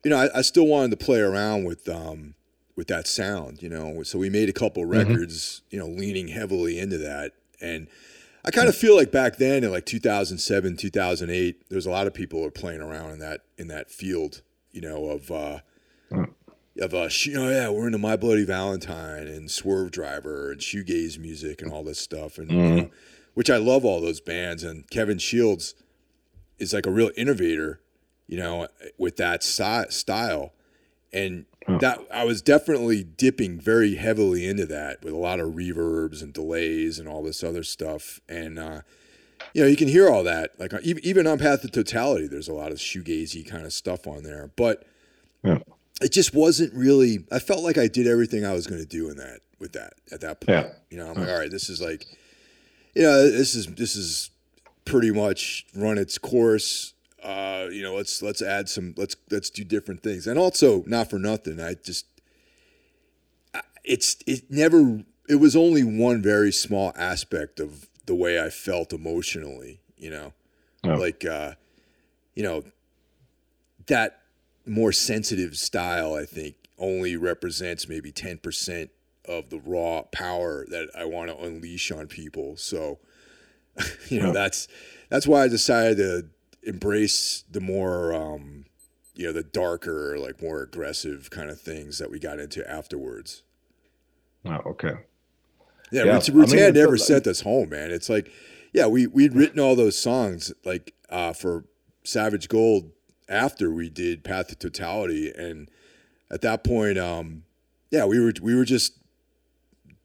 you 0.03 0.11
know, 0.11 0.17
I, 0.17 0.39
I 0.39 0.41
still 0.41 0.67
wanted 0.67 0.91
to 0.91 1.05
play 1.05 1.19
around 1.19 1.63
with 1.65 1.87
um 1.89 2.35
with 2.77 2.87
that 2.87 3.07
sound, 3.07 3.61
you 3.61 3.67
know. 3.67 4.03
So 4.03 4.17
we 4.17 4.29
made 4.29 4.47
a 4.47 4.53
couple 4.53 4.85
records, 4.85 5.63
you 5.69 5.77
know, 5.77 5.87
leaning 5.87 6.29
heavily 6.29 6.79
into 6.79 6.97
that, 6.99 7.33
and 7.59 7.87
I 8.45 8.51
kind 8.51 8.69
of 8.69 8.75
feel 8.77 8.95
like 8.95 9.11
back 9.11 9.35
then 9.37 9.65
in 9.65 9.71
like 9.71 9.85
2007, 9.85 10.77
2008, 10.77 11.69
there 11.69 11.75
was 11.75 11.85
a 11.85 11.91
lot 11.91 12.07
of 12.07 12.13
people 12.13 12.41
were 12.41 12.49
playing 12.49 12.79
around 12.79 13.09
in 13.09 13.19
that 13.19 13.41
in 13.57 13.67
that 13.67 13.91
field, 13.91 14.41
you 14.71 14.79
know, 14.79 15.07
of 15.07 15.29
uh, 15.29 15.59
mm. 16.09 16.31
of 16.79 16.93
uh, 16.93 17.09
you 17.23 17.33
know, 17.33 17.49
yeah, 17.49 17.69
we're 17.69 17.87
into 17.87 17.97
My 17.97 18.15
Bloody 18.15 18.45
Valentine 18.45 19.27
and 19.27 19.51
Swerve 19.51 19.91
Driver 19.91 20.51
and 20.51 20.61
shoegaze 20.61 21.19
music 21.19 21.61
and 21.61 21.73
all 21.73 21.83
this 21.83 21.99
stuff, 21.99 22.37
and 22.37 22.49
mm. 22.49 22.53
you 22.53 22.81
know, 22.83 22.89
which 23.33 23.49
I 23.49 23.57
love 23.57 23.83
all 23.83 23.99
those 23.99 24.21
bands. 24.21 24.63
And 24.63 24.89
Kevin 24.89 25.17
Shields 25.17 25.75
is 26.57 26.73
like 26.73 26.85
a 26.85 26.91
real 26.91 27.11
innovator, 27.17 27.81
you 28.27 28.37
know, 28.37 28.67
with 28.97 29.17
that 29.17 29.43
style 29.43 30.53
and 31.11 31.45
that 31.67 31.99
I 32.11 32.23
was 32.23 32.41
definitely 32.41 33.03
dipping 33.03 33.59
very 33.59 33.95
heavily 33.95 34.47
into 34.47 34.65
that 34.67 35.03
with 35.03 35.13
a 35.13 35.17
lot 35.17 35.39
of 35.39 35.53
reverbs 35.53 36.21
and 36.21 36.33
delays 36.33 36.97
and 36.97 37.07
all 37.07 37.21
this 37.21 37.43
other 37.43 37.63
stuff. 37.63 38.21
And 38.29 38.57
uh, 38.57 38.81
you 39.53 39.61
know, 39.61 39.67
you 39.67 39.75
can 39.75 39.87
hear 39.87 40.09
all 40.09 40.23
that. 40.23 40.59
Like 40.59 40.73
uh, 40.73 40.79
even 40.83 41.27
on 41.27 41.39
Path 41.39 41.61
to 41.61 41.67
Totality, 41.67 42.27
there's 42.27 42.47
a 42.47 42.53
lot 42.53 42.71
of 42.71 42.77
shoegazy 42.77 43.47
kind 43.47 43.65
of 43.65 43.73
stuff 43.73 44.07
on 44.07 44.23
there. 44.23 44.51
But 44.55 44.85
yeah. 45.43 45.59
it 46.01 46.11
just 46.11 46.33
wasn't 46.33 46.73
really. 46.73 47.25
I 47.31 47.39
felt 47.39 47.63
like 47.63 47.77
I 47.77 47.87
did 47.87 48.07
everything 48.07 48.45
I 48.45 48.53
was 48.53 48.65
going 48.65 48.81
to 48.81 48.87
do 48.87 49.09
in 49.09 49.17
that 49.17 49.39
with 49.59 49.73
that 49.73 49.93
at 50.11 50.21
that 50.21 50.41
point. 50.41 50.67
Yeah. 50.67 50.73
You 50.89 50.97
know, 50.97 51.09
I'm 51.09 51.15
like, 51.15 51.29
all 51.29 51.39
right, 51.39 51.51
this 51.51 51.69
is 51.69 51.81
like, 51.81 52.05
you 52.95 53.03
know, 53.03 53.29
this 53.29 53.55
is 53.55 53.67
this 53.67 53.95
is 53.95 54.29
pretty 54.85 55.11
much 55.11 55.65
run 55.75 55.97
its 55.97 56.17
course 56.17 56.93
uh, 57.27 57.67
you 57.69 57.83
know, 57.83 57.93
let's 57.93 58.21
let's 58.21 58.41
add 58.41 58.69
some 58.69 58.93
let's 58.95 59.17
let's 59.29 59.49
do 59.49 59.65
different 59.65 60.01
things. 60.01 60.27
And 60.27 60.39
also, 60.39 60.83
not 60.87 61.09
for 61.09 61.19
nothing, 61.19 61.59
I 61.59 61.73
just 61.73 62.05
it's 63.83 64.15
it 64.25 64.49
never 64.49 65.03
it 65.27 65.35
was 65.35 65.53
only 65.53 65.83
one 65.83 66.21
very 66.21 66.53
small 66.53 66.93
aspect 66.95 67.59
of 67.59 67.89
the 68.05 68.15
way 68.15 68.41
I 68.41 68.49
felt 68.49 68.93
emotionally, 68.93 69.81
you 69.97 70.09
know. 70.09 70.33
Oh. 70.85 70.95
Like 70.95 71.25
uh 71.25 71.55
you 72.33 72.43
know 72.43 72.63
that 73.87 74.21
more 74.65 74.93
sensitive 74.93 75.57
style 75.57 76.13
I 76.13 76.23
think 76.23 76.55
only 76.77 77.17
represents 77.17 77.89
maybe 77.89 78.11
10% 78.11 78.89
of 79.25 79.49
the 79.49 79.59
raw 79.59 80.03
power 80.11 80.65
that 80.69 80.89
I 80.95 81.05
want 81.05 81.29
to 81.31 81.37
unleash 81.37 81.91
on 81.91 82.07
people. 82.07 82.55
So 82.55 82.99
you 84.07 84.21
know, 84.21 84.29
oh. 84.29 84.33
that's 84.33 84.69
that's 85.09 85.27
why 85.27 85.43
I 85.43 85.49
decided 85.49 85.97
to 85.97 86.25
embrace 86.67 87.43
the 87.49 87.61
more 87.61 88.13
um, 88.13 88.65
you 89.15 89.25
know 89.25 89.33
the 89.33 89.43
darker 89.43 90.17
like 90.19 90.41
more 90.41 90.61
aggressive 90.61 91.29
kind 91.31 91.49
of 91.49 91.59
things 91.59 91.97
that 91.97 92.11
we 92.11 92.19
got 92.19 92.39
into 92.39 92.69
afterwards 92.69 93.43
oh 94.45 94.61
okay 94.65 94.93
yeah, 95.91 96.03
yeah. 96.03 96.17
Rutan 96.17 96.53
I 96.53 96.65
mean, 96.65 96.73
never 96.73 96.97
sent 96.97 97.25
us 97.25 97.41
home 97.41 97.69
man 97.69 97.89
it's 97.89 98.09
like 98.09 98.31
yeah 98.73 98.85
we 98.85 99.07
we'd 99.07 99.33
written 99.33 99.59
all 99.59 99.75
those 99.75 99.97
songs 99.97 100.53
like 100.65 100.93
uh, 101.09 101.33
for 101.33 101.65
savage 102.03 102.49
gold 102.49 102.91
after 103.29 103.71
we 103.71 103.89
did 103.89 104.23
path 104.23 104.47
to 104.47 104.55
totality 104.55 105.31
and 105.35 105.69
at 106.29 106.41
that 106.41 106.63
point 106.63 106.97
um 106.97 107.43
yeah 107.89 108.05
we 108.05 108.19
were 108.19 108.33
we 108.41 108.55
were 108.55 108.65
just 108.65 108.99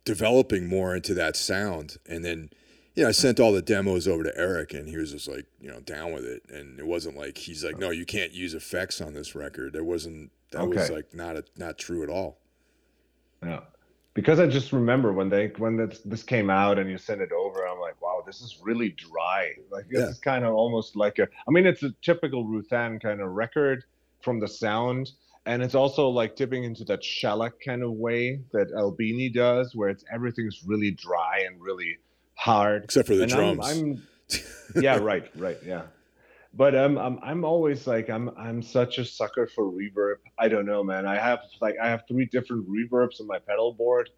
developing 0.04 0.68
more 0.68 0.94
into 0.96 1.14
that 1.14 1.36
sound 1.36 1.98
and 2.08 2.24
then 2.24 2.50
you 2.94 3.04
know, 3.04 3.08
I 3.08 3.12
sent 3.12 3.40
all 3.40 3.52
the 3.52 3.62
demos 3.62 4.06
over 4.06 4.22
to 4.22 4.36
Erik, 4.36 4.74
and 4.74 4.88
he 4.88 4.96
was 4.96 5.12
just 5.12 5.28
like, 5.28 5.46
you 5.60 5.70
know, 5.70 5.80
down 5.80 6.12
with 6.12 6.24
it. 6.24 6.42
And 6.50 6.78
it 6.78 6.86
wasn't 6.86 7.16
like 7.16 7.38
he's 7.38 7.64
like, 7.64 7.78
no, 7.78 7.90
you 7.90 8.04
can't 8.04 8.32
use 8.32 8.54
effects 8.54 9.00
on 9.00 9.14
this 9.14 9.34
record. 9.34 9.72
There 9.72 9.84
wasn't. 9.84 10.30
That 10.50 10.62
okay. 10.62 10.80
was 10.80 10.90
like 10.90 11.14
not 11.14 11.36
a, 11.36 11.44
not 11.56 11.78
true 11.78 12.02
at 12.02 12.10
all. 12.10 12.38
Yeah, 13.42 13.60
because 14.12 14.38
I 14.38 14.46
just 14.46 14.72
remember 14.72 15.12
when 15.12 15.30
they 15.30 15.52
when 15.56 15.76
this 15.76 16.00
this 16.04 16.22
came 16.22 16.50
out 16.50 16.78
and 16.78 16.90
you 16.90 16.98
sent 16.98 17.22
it 17.22 17.32
over, 17.32 17.66
I'm 17.66 17.80
like, 17.80 18.00
wow, 18.02 18.22
this 18.26 18.42
is 18.42 18.58
really 18.62 18.90
dry. 18.90 19.52
Like 19.70 19.88
this 19.88 20.00
yeah. 20.00 20.08
is 20.08 20.18
kind 20.18 20.44
of 20.44 20.52
almost 20.52 20.94
like 20.94 21.18
a. 21.18 21.22
I 21.22 21.50
mean, 21.50 21.66
it's 21.66 21.82
a 21.82 21.94
typical 22.02 22.44
Rutan 22.44 23.00
kind 23.00 23.20
of 23.20 23.30
record 23.30 23.84
from 24.20 24.38
the 24.38 24.48
sound. 24.48 25.12
And 25.44 25.60
it's 25.60 25.74
also 25.74 26.08
like 26.08 26.36
tipping 26.36 26.62
into 26.62 26.84
that 26.84 27.02
shellac 27.02 27.54
kind 27.64 27.82
of 27.82 27.92
way 27.92 28.40
that 28.52 28.70
Albini 28.78 29.28
does, 29.28 29.74
where 29.74 29.88
it's 29.88 30.04
everything's 30.12 30.62
really 30.64 30.92
dry 30.92 31.42
and 31.44 31.60
really 31.60 31.98
hard, 32.34 32.84
except 32.84 33.08
for 33.08 33.14
the 33.14 33.22
and 33.22 33.32
drums. 33.32 33.70
I'm, 33.70 34.02
I'm 34.74 34.82
yeah, 34.82 34.98
right, 34.98 35.28
right, 35.36 35.58
yeah. 35.64 35.82
But 36.54 36.74
um, 36.74 36.98
I'm 36.98 37.18
I'm 37.22 37.44
always 37.44 37.86
like 37.86 38.10
I'm 38.10 38.30
I'm 38.36 38.62
such 38.62 38.98
a 38.98 39.04
sucker 39.04 39.46
for 39.46 39.64
reverb. 39.64 40.16
I 40.38 40.48
don't 40.48 40.66
know, 40.66 40.84
man. 40.84 41.06
I 41.06 41.18
have 41.18 41.40
like 41.60 41.76
I 41.82 41.88
have 41.88 42.02
three 42.06 42.26
different 42.26 42.68
reverbs 42.68 43.20
on 43.20 43.26
my 43.26 43.38
pedal 43.38 43.72
board, 43.72 44.10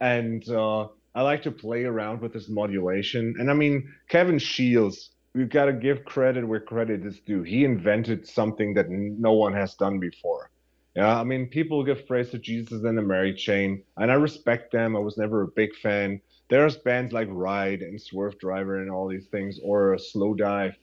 and 0.00 0.46
uh, 0.48 0.88
I 1.14 1.22
like 1.22 1.42
to 1.42 1.52
play 1.52 1.84
around 1.84 2.20
with 2.20 2.32
this 2.32 2.48
modulation. 2.48 3.36
And 3.38 3.50
I 3.50 3.54
mean, 3.54 3.88
Kevin 4.08 4.38
Shields, 4.38 5.10
we've 5.34 5.48
got 5.48 5.66
to 5.66 5.72
give 5.72 6.04
credit 6.04 6.46
where 6.46 6.60
credit 6.60 7.06
is 7.06 7.20
due. 7.20 7.42
He 7.42 7.64
invented 7.64 8.26
something 8.26 8.74
that 8.74 8.90
no 8.90 9.32
one 9.32 9.52
has 9.52 9.74
done 9.74 10.00
before. 10.00 10.50
Yeah, 10.96 11.20
I 11.20 11.24
mean, 11.24 11.46
people 11.46 11.84
give 11.84 12.06
praise 12.08 12.30
to 12.30 12.38
Jesus 12.38 12.82
and 12.82 12.98
the 12.98 13.02
Mary 13.02 13.34
Chain, 13.34 13.82
and 13.96 14.10
I 14.10 14.14
respect 14.14 14.72
them. 14.72 14.96
I 14.96 14.98
was 14.98 15.18
never 15.18 15.42
a 15.42 15.48
big 15.48 15.74
fan 15.76 16.20
there's 16.48 16.76
bands 16.76 17.12
like 17.12 17.28
Ride 17.30 17.82
and 17.82 18.00
Swerve 18.00 18.38
Driver 18.38 18.80
and 18.80 18.90
all 18.90 19.08
these 19.08 19.26
things, 19.26 19.58
or 19.62 19.94
a 19.94 19.98
Slowdive, 19.98 20.74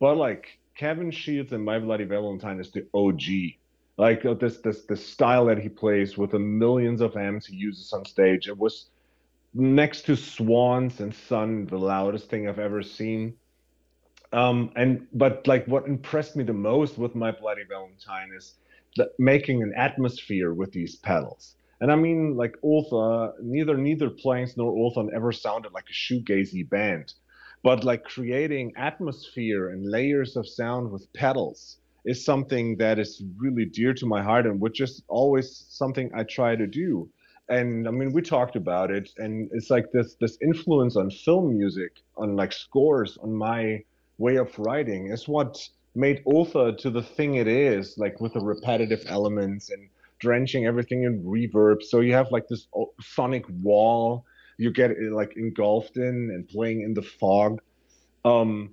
but 0.00 0.16
like 0.16 0.58
Kevin 0.76 1.10
Shields 1.10 1.52
and 1.52 1.64
My 1.64 1.78
Bloody 1.78 2.04
Valentine 2.04 2.60
is 2.60 2.70
the 2.70 2.86
OG. 2.94 3.58
Like 3.98 4.24
uh, 4.24 4.34
this, 4.34 4.58
this, 4.58 4.84
the 4.84 4.96
style 4.96 5.46
that 5.46 5.58
he 5.58 5.68
plays 5.68 6.16
with 6.16 6.30
the 6.32 6.38
millions 6.38 7.00
of 7.00 7.16
amps 7.16 7.46
he 7.46 7.56
uses 7.56 7.92
on 7.92 8.04
stage. 8.04 8.48
It 8.48 8.56
was 8.56 8.86
next 9.54 10.02
to 10.06 10.16
Swans 10.16 11.00
and 11.00 11.14
Sunn, 11.14 11.66
the 11.66 11.78
loudest 11.78 12.28
thing 12.30 12.48
I've 12.48 12.58
ever 12.58 12.82
seen. 12.82 13.34
Um, 14.32 14.72
and 14.76 15.06
but 15.12 15.46
like 15.46 15.66
what 15.66 15.86
impressed 15.86 16.36
me 16.36 16.44
the 16.44 16.54
most 16.54 16.96
with 16.96 17.14
My 17.14 17.32
Bloody 17.32 17.64
Valentine 17.68 18.30
is 18.34 18.54
that 18.96 19.08
making 19.18 19.62
an 19.62 19.74
atmosphere 19.76 20.54
with 20.54 20.72
these 20.72 20.96
pedals. 20.96 21.54
And 21.82 21.90
I 21.90 21.96
mean, 21.96 22.36
like 22.36 22.56
Ultha, 22.62 23.32
neither 23.42 23.76
neither 23.76 24.08
Planks 24.08 24.56
nor 24.56 24.72
Ultha 24.72 25.12
ever 25.12 25.32
sounded 25.32 25.72
like 25.72 25.86
a 25.90 25.92
shoegazy 25.92 26.70
band, 26.70 27.12
but 27.64 27.82
like 27.82 28.04
creating 28.04 28.72
atmosphere 28.76 29.70
and 29.70 29.90
layers 29.90 30.36
of 30.36 30.48
sound 30.48 30.92
with 30.92 31.12
pedals 31.12 31.78
is 32.04 32.24
something 32.24 32.76
that 32.76 33.00
is 33.00 33.24
really 33.36 33.64
dear 33.64 33.92
to 33.94 34.06
my 34.06 34.22
heart 34.22 34.46
and 34.46 34.60
which 34.60 34.80
is 34.80 35.02
always 35.08 35.66
something 35.70 36.08
I 36.14 36.22
try 36.22 36.54
to 36.54 36.68
do. 36.68 37.10
And 37.48 37.88
I 37.88 37.90
mean, 37.90 38.12
we 38.12 38.22
talked 38.22 38.54
about 38.54 38.92
it, 38.92 39.10
and 39.18 39.50
it's 39.52 39.68
like 39.68 39.90
this 39.90 40.14
this 40.20 40.38
influence 40.40 40.94
on 40.94 41.10
film 41.10 41.58
music, 41.58 41.96
on 42.16 42.36
like 42.36 42.52
scores, 42.52 43.18
on 43.18 43.34
my 43.34 43.82
way 44.18 44.36
of 44.36 44.56
writing 44.56 45.08
is 45.08 45.26
what 45.26 45.58
made 45.96 46.22
Ultha 46.26 46.78
to 46.78 46.90
the 46.90 47.02
thing 47.02 47.34
it 47.34 47.48
is, 47.48 47.98
like 47.98 48.20
with 48.20 48.34
the 48.34 48.40
repetitive 48.40 49.02
elements 49.08 49.70
and 49.70 49.88
drenching 50.22 50.66
everything 50.66 51.02
in 51.02 51.22
reverb. 51.22 51.82
So 51.82 52.00
you 52.00 52.14
have 52.14 52.28
like 52.30 52.48
this 52.48 52.66
sonic 53.00 53.44
wall 53.62 54.24
you 54.62 54.70
get 54.70 54.90
like 55.10 55.36
engulfed 55.36 55.96
in 55.96 56.30
and 56.32 56.48
playing 56.48 56.82
in 56.82 56.94
the 56.94 57.02
fog. 57.02 57.60
Um, 58.24 58.70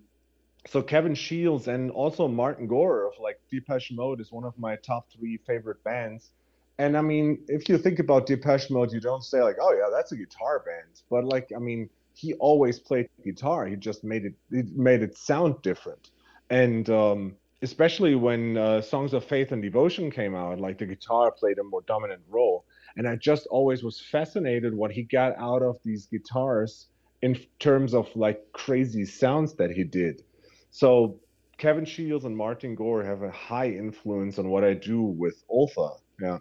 so 0.68 0.82
Kevin 0.82 1.16
Shields 1.16 1.68
and 1.68 1.89
also 1.91 2.28
Martin 2.28 2.68
Gore 2.68 3.08
of 3.08 3.14
like 3.20 3.39
Depeche 3.50 3.91
Mode 3.91 4.22
is 4.22 4.32
one 4.32 4.43
of 4.43 4.58
my 4.58 4.76
top 4.78 5.08
three 5.12 5.38
favorite 5.47 5.84
bands. 5.84 6.30
And 6.78 6.95
I 6.95 7.02
mean, 7.02 7.39
if 7.47 7.68
you 7.68 7.78
think 7.78 8.00
about 8.00 8.28
Depeche 8.28 8.70
Mode, 8.70 8.91
you 8.93 9.02
don't 9.02 9.24
say 9.24 9.41
like, 9.41 9.58
"Oh 9.60 9.74
yeah, 9.74 9.89
that's 9.91 10.12
a 10.12 10.16
guitar 10.16 10.64
band," 10.66 11.02
but 11.10 11.26
like, 11.26 11.50
I 11.56 11.60
mean, 11.60 11.89
he 12.14 12.34
always 12.36 12.80
played 12.80 13.10
guitar. 13.24 13.66
He 13.66 13.76
just 13.76 14.04
made 14.04 14.26
it, 14.26 14.36
it 14.52 14.78
made 14.78 15.02
it 15.02 15.18
sound 15.18 15.62
different. 15.62 16.12
And 16.50 16.89
um, 16.89 17.36
especially 17.62 18.16
when 18.16 18.57
uh, 18.57 18.82
songs 18.82 19.14
of 19.14 19.24
faith 19.24 19.51
and 19.51 19.62
devotion 19.62 20.10
came 20.10 20.36
out 20.36 20.60
like 20.60 20.78
the 20.78 20.86
guitar 20.86 21.32
played 21.32 21.57
a 21.60 21.64
more 21.64 21.82
dominant 21.88 22.22
role. 22.30 22.66
And 22.97 23.07
i 23.07 23.16
just 23.16 23.47
always 23.47 23.84
was 23.84 24.01
fascinated 24.01 24.74
what 24.74 24.91
he 24.91 25.03
got 25.03 25.38
out 25.38 25.62
of 25.62 25.78
these 25.86 26.07
guitars 26.07 26.88
in 27.22 27.38
terms 27.60 27.93
of 27.93 28.14
like 28.16 28.39
crazy 28.53 29.05
sounds 29.05 29.53
that 29.55 29.72
he 29.72 29.84
did. 29.84 30.24
So 30.72 31.20
kevin 31.60 31.86
shields 31.86 32.24
and 32.24 32.36
martin 32.36 32.74
gore 32.74 33.03
have 33.03 33.22
a 33.22 33.30
high 33.32 33.68
influence 33.68 34.39
on 34.39 34.47
what 34.49 34.64
i 34.64 34.74
do 34.74 35.01
with 35.01 35.43
Ultha 35.51 35.99
yeah. 36.22 36.38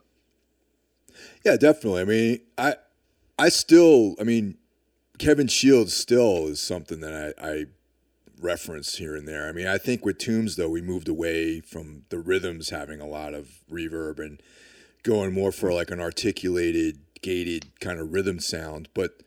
Yeah 1.45 1.57
definitely. 1.57 2.03
I 2.03 2.05
mean 2.05 2.41
i 2.57 2.75
i 3.39 3.49
still 3.49 4.14
i 4.21 4.25
mean 4.25 4.57
kevin 5.19 5.49
shields 5.49 5.95
still 5.95 6.47
is 6.47 6.62
something 6.62 7.01
that 7.01 7.35
i 7.39 7.49
i 7.51 7.64
reference 8.41 8.97
here 8.97 9.14
and 9.14 9.26
there. 9.26 9.49
I 9.49 9.53
mean, 9.53 9.66
I 9.66 9.78
think 9.78 10.05
with 10.05 10.18
Tombs 10.18 10.57
though, 10.57 10.68
we 10.68 10.80
moved 10.80 11.09
away 11.09 11.61
from 11.61 12.05
the 12.09 12.18
rhythms 12.18 12.70
having 12.70 13.01
a 13.01 13.07
lot 13.07 13.34
of 13.34 13.61
reverb 13.70 14.18
and 14.18 14.41
going 15.03 15.32
more 15.32 15.53
for 15.53 15.72
like 15.72 15.91
an 15.91 16.01
articulated, 16.01 16.99
gated 17.22 17.78
kind 17.80 17.99
of 18.01 18.12
rhythm 18.12 18.41
sound. 18.41 18.89
But 18.95 19.22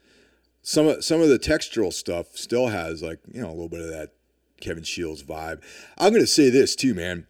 some 0.61 0.87
of 0.87 1.03
some 1.03 1.21
of 1.21 1.29
the 1.29 1.39
textural 1.39 1.93
stuff 1.93 2.35
still 2.35 2.67
has 2.67 3.01
like 3.01 3.19
you 3.31 3.41
know 3.41 3.49
a 3.49 3.51
little 3.51 3.69
bit 3.69 3.81
of 3.81 3.89
that 3.89 4.13
Kevin 4.59 4.83
Shields 4.83 5.23
vibe. 5.23 5.61
I'm 5.97 6.13
gonna 6.13 6.27
say 6.27 6.49
this 6.49 6.75
too, 6.75 6.93
man. 6.93 7.27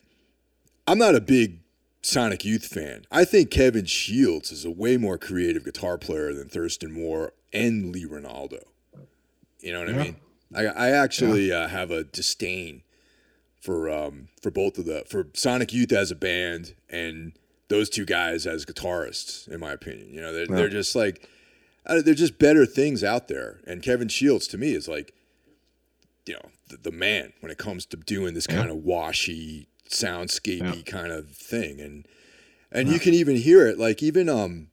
I'm 0.88 0.98
not 0.98 1.16
a 1.16 1.22
big 1.22 1.60
Sonic 2.02 2.44
Youth 2.44 2.66
fan. 2.66 3.06
I 3.12 3.26
think 3.26 3.52
Kevin 3.52 3.86
Shields 3.86 4.52
is 4.52 4.66
a 4.66 4.72
way 4.72 4.98
more 4.98 5.18
creative 5.18 5.64
guitar 5.64 5.98
player 5.98 6.34
than 6.34 6.50
Thurston 6.50 6.92
Moore 6.92 7.34
and 7.54 7.92
Lee 7.92 8.06
Ranaldo. 8.06 8.64
You 9.60 9.74
know 9.74 9.80
what 9.80 9.90
yeah. 9.90 10.00
I 10.00 10.04
mean? 10.04 10.16
I, 10.54 10.66
I 10.66 10.90
actually 10.90 11.50
yeah. 11.50 11.60
uh, 11.60 11.68
have 11.68 11.92
a 11.92 12.04
disdain 12.04 12.84
for 13.60 13.90
um, 13.90 14.30
for 14.42 14.52
both 14.52 14.78
of 14.78 14.86
the 14.86 15.04
for 15.08 15.28
Sonic 15.34 15.72
Youth 15.74 15.92
as 15.92 16.12
a 16.12 16.16
band 16.16 16.76
and 16.90 17.34
those 17.70 17.90
two 17.90 18.06
guys 18.06 18.46
as 18.46 18.66
guitarists, 18.66 19.48
in 19.48 19.60
my 19.60 19.72
opinion. 19.72 20.14
You 20.14 20.22
know, 20.22 20.34
they're, 20.34 20.46
yeah. 20.50 20.56
they're 20.56 20.70
just 20.70 20.96
like 20.96 21.30
uh, 21.86 22.02
they're 22.02 22.14
just 22.14 22.38
better 22.38 22.66
things 22.66 23.04
out 23.04 23.28
there. 23.28 23.62
And 23.66 23.82
Kevin 23.82 24.08
Shields 24.08 24.48
to 24.48 24.58
me 24.58 24.74
is 24.74 24.88
like, 24.88 25.14
you 26.26 26.34
know, 26.34 26.50
the, 26.70 26.78
the 26.78 26.92
man 26.92 27.34
when 27.40 27.52
it 27.52 27.58
comes 27.58 27.86
to 27.88 27.98
doing 27.98 28.34
this 28.34 28.48
yeah. 28.50 28.58
kind 28.58 28.70
of 28.70 28.78
washy, 28.78 29.68
soundscapey 29.90 30.86
kind 30.86 31.12
of 31.12 31.32
thing. 31.32 31.80
And 31.80 32.08
and 32.72 32.90
you 32.90 33.00
can 33.00 33.14
even 33.14 33.36
hear 33.36 33.68
it, 33.68 33.78
like 33.78 34.02
even 34.02 34.30
um, 34.30 34.68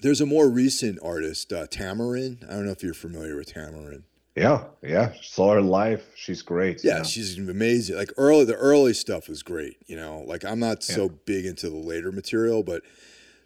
there's 0.00 0.20
a 0.20 0.26
more 0.26 0.48
recent 0.48 0.98
artist, 1.02 1.52
uh, 1.52 1.66
Tamaryn. 1.66 2.44
I 2.48 2.54
don't 2.54 2.66
know 2.66 2.72
if 2.72 2.82
you're 2.82 2.94
familiar 2.94 3.36
with 3.36 3.54
Tamaryn. 3.54 4.02
Yeah, 4.36 4.64
yeah. 4.82 5.12
Saw 5.22 5.54
her 5.54 5.60
live. 5.62 6.04
She's 6.16 6.42
great. 6.42 6.82
Yeah, 6.82 7.04
she's 7.04 7.38
amazing. 7.38 7.96
Like 7.96 8.10
early, 8.16 8.44
the 8.44 8.56
early 8.56 8.92
stuff 8.92 9.28
was 9.28 9.42
great. 9.44 9.76
You 9.86 9.96
know, 9.96 10.24
like 10.26 10.44
I'm 10.44 10.58
not 10.58 10.82
so 10.82 11.08
big 11.08 11.46
into 11.46 11.70
the 11.70 11.76
later 11.76 12.10
material, 12.10 12.64
but 12.64 12.82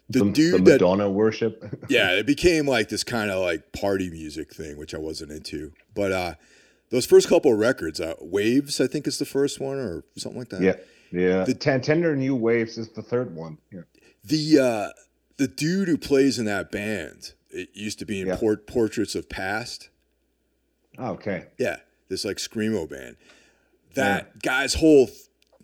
the, 0.09 0.23
the 0.23 0.31
dude 0.31 0.65
the 0.65 0.71
Madonna 0.71 1.03
that, 1.03 1.11
worship. 1.11 1.85
yeah, 1.89 2.11
it 2.11 2.25
became 2.25 2.65
like 2.65 2.89
this 2.89 3.03
kind 3.03 3.29
of 3.29 3.39
like 3.39 3.71
party 3.71 4.09
music 4.09 4.53
thing, 4.53 4.77
which 4.77 4.95
I 4.95 4.97
wasn't 4.97 5.31
into. 5.31 5.71
But 5.93 6.11
uh, 6.11 6.33
those 6.89 7.05
first 7.05 7.29
couple 7.29 7.53
of 7.53 7.59
records, 7.59 8.01
uh, 8.01 8.15
Waves, 8.19 8.81
I 8.81 8.87
think 8.87 9.05
is 9.05 9.19
the 9.19 9.25
first 9.25 9.59
one 9.59 9.77
or 9.77 10.03
something 10.17 10.39
like 10.39 10.49
that. 10.49 10.61
Yeah, 10.61 10.75
yeah. 11.11 11.43
The 11.43 11.53
ten, 11.53 11.81
Tender 11.81 12.15
New 12.15 12.35
Waves 12.35 12.79
is 12.79 12.89
the 12.89 13.03
third 13.03 13.35
one. 13.35 13.59
Yeah. 13.71 13.81
The 14.23 14.59
uh, 14.59 14.89
the 15.37 15.47
dude 15.47 15.87
who 15.87 15.99
plays 15.99 16.39
in 16.39 16.45
that 16.45 16.71
band, 16.71 17.33
it 17.51 17.69
used 17.73 17.99
to 17.99 18.05
be 18.05 18.21
in 18.21 18.27
yeah. 18.27 18.37
Port- 18.37 18.65
Portraits 18.65 19.13
of 19.13 19.29
Past. 19.29 19.89
Oh, 20.99 21.11
okay. 21.11 21.45
Yeah, 21.57 21.77
this 22.09 22.25
like 22.25 22.37
screamo 22.37 22.87
band. 22.89 23.15
That 23.95 24.31
yeah. 24.35 24.39
guy's 24.43 24.75
whole 24.75 25.09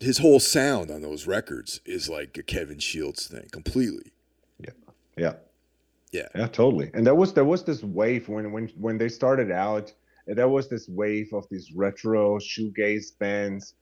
his 0.00 0.18
whole 0.18 0.40
sound 0.40 0.90
on 0.90 1.02
those 1.02 1.26
records 1.26 1.80
is 1.84 2.08
like 2.08 2.36
a 2.36 2.42
Kevin 2.42 2.78
Shields 2.78 3.26
thing 3.26 3.48
completely. 3.52 4.12
Yeah. 4.58 4.70
Yeah. 5.16 5.32
Yeah. 6.12 6.28
Yeah, 6.34 6.46
totally. 6.48 6.90
And 6.94 7.06
there 7.06 7.14
was 7.14 7.34
there 7.34 7.44
was 7.44 7.64
this 7.64 7.82
wave 7.82 8.28
when 8.28 8.50
when 8.50 8.68
when 8.78 8.98
they 8.98 9.08
started 9.08 9.50
out, 9.50 9.92
there 10.26 10.48
was 10.48 10.68
this 10.68 10.88
wave 10.88 11.32
of 11.32 11.46
these 11.50 11.72
retro 11.72 12.38
shoegaze 12.38 13.16
bands 13.18 13.74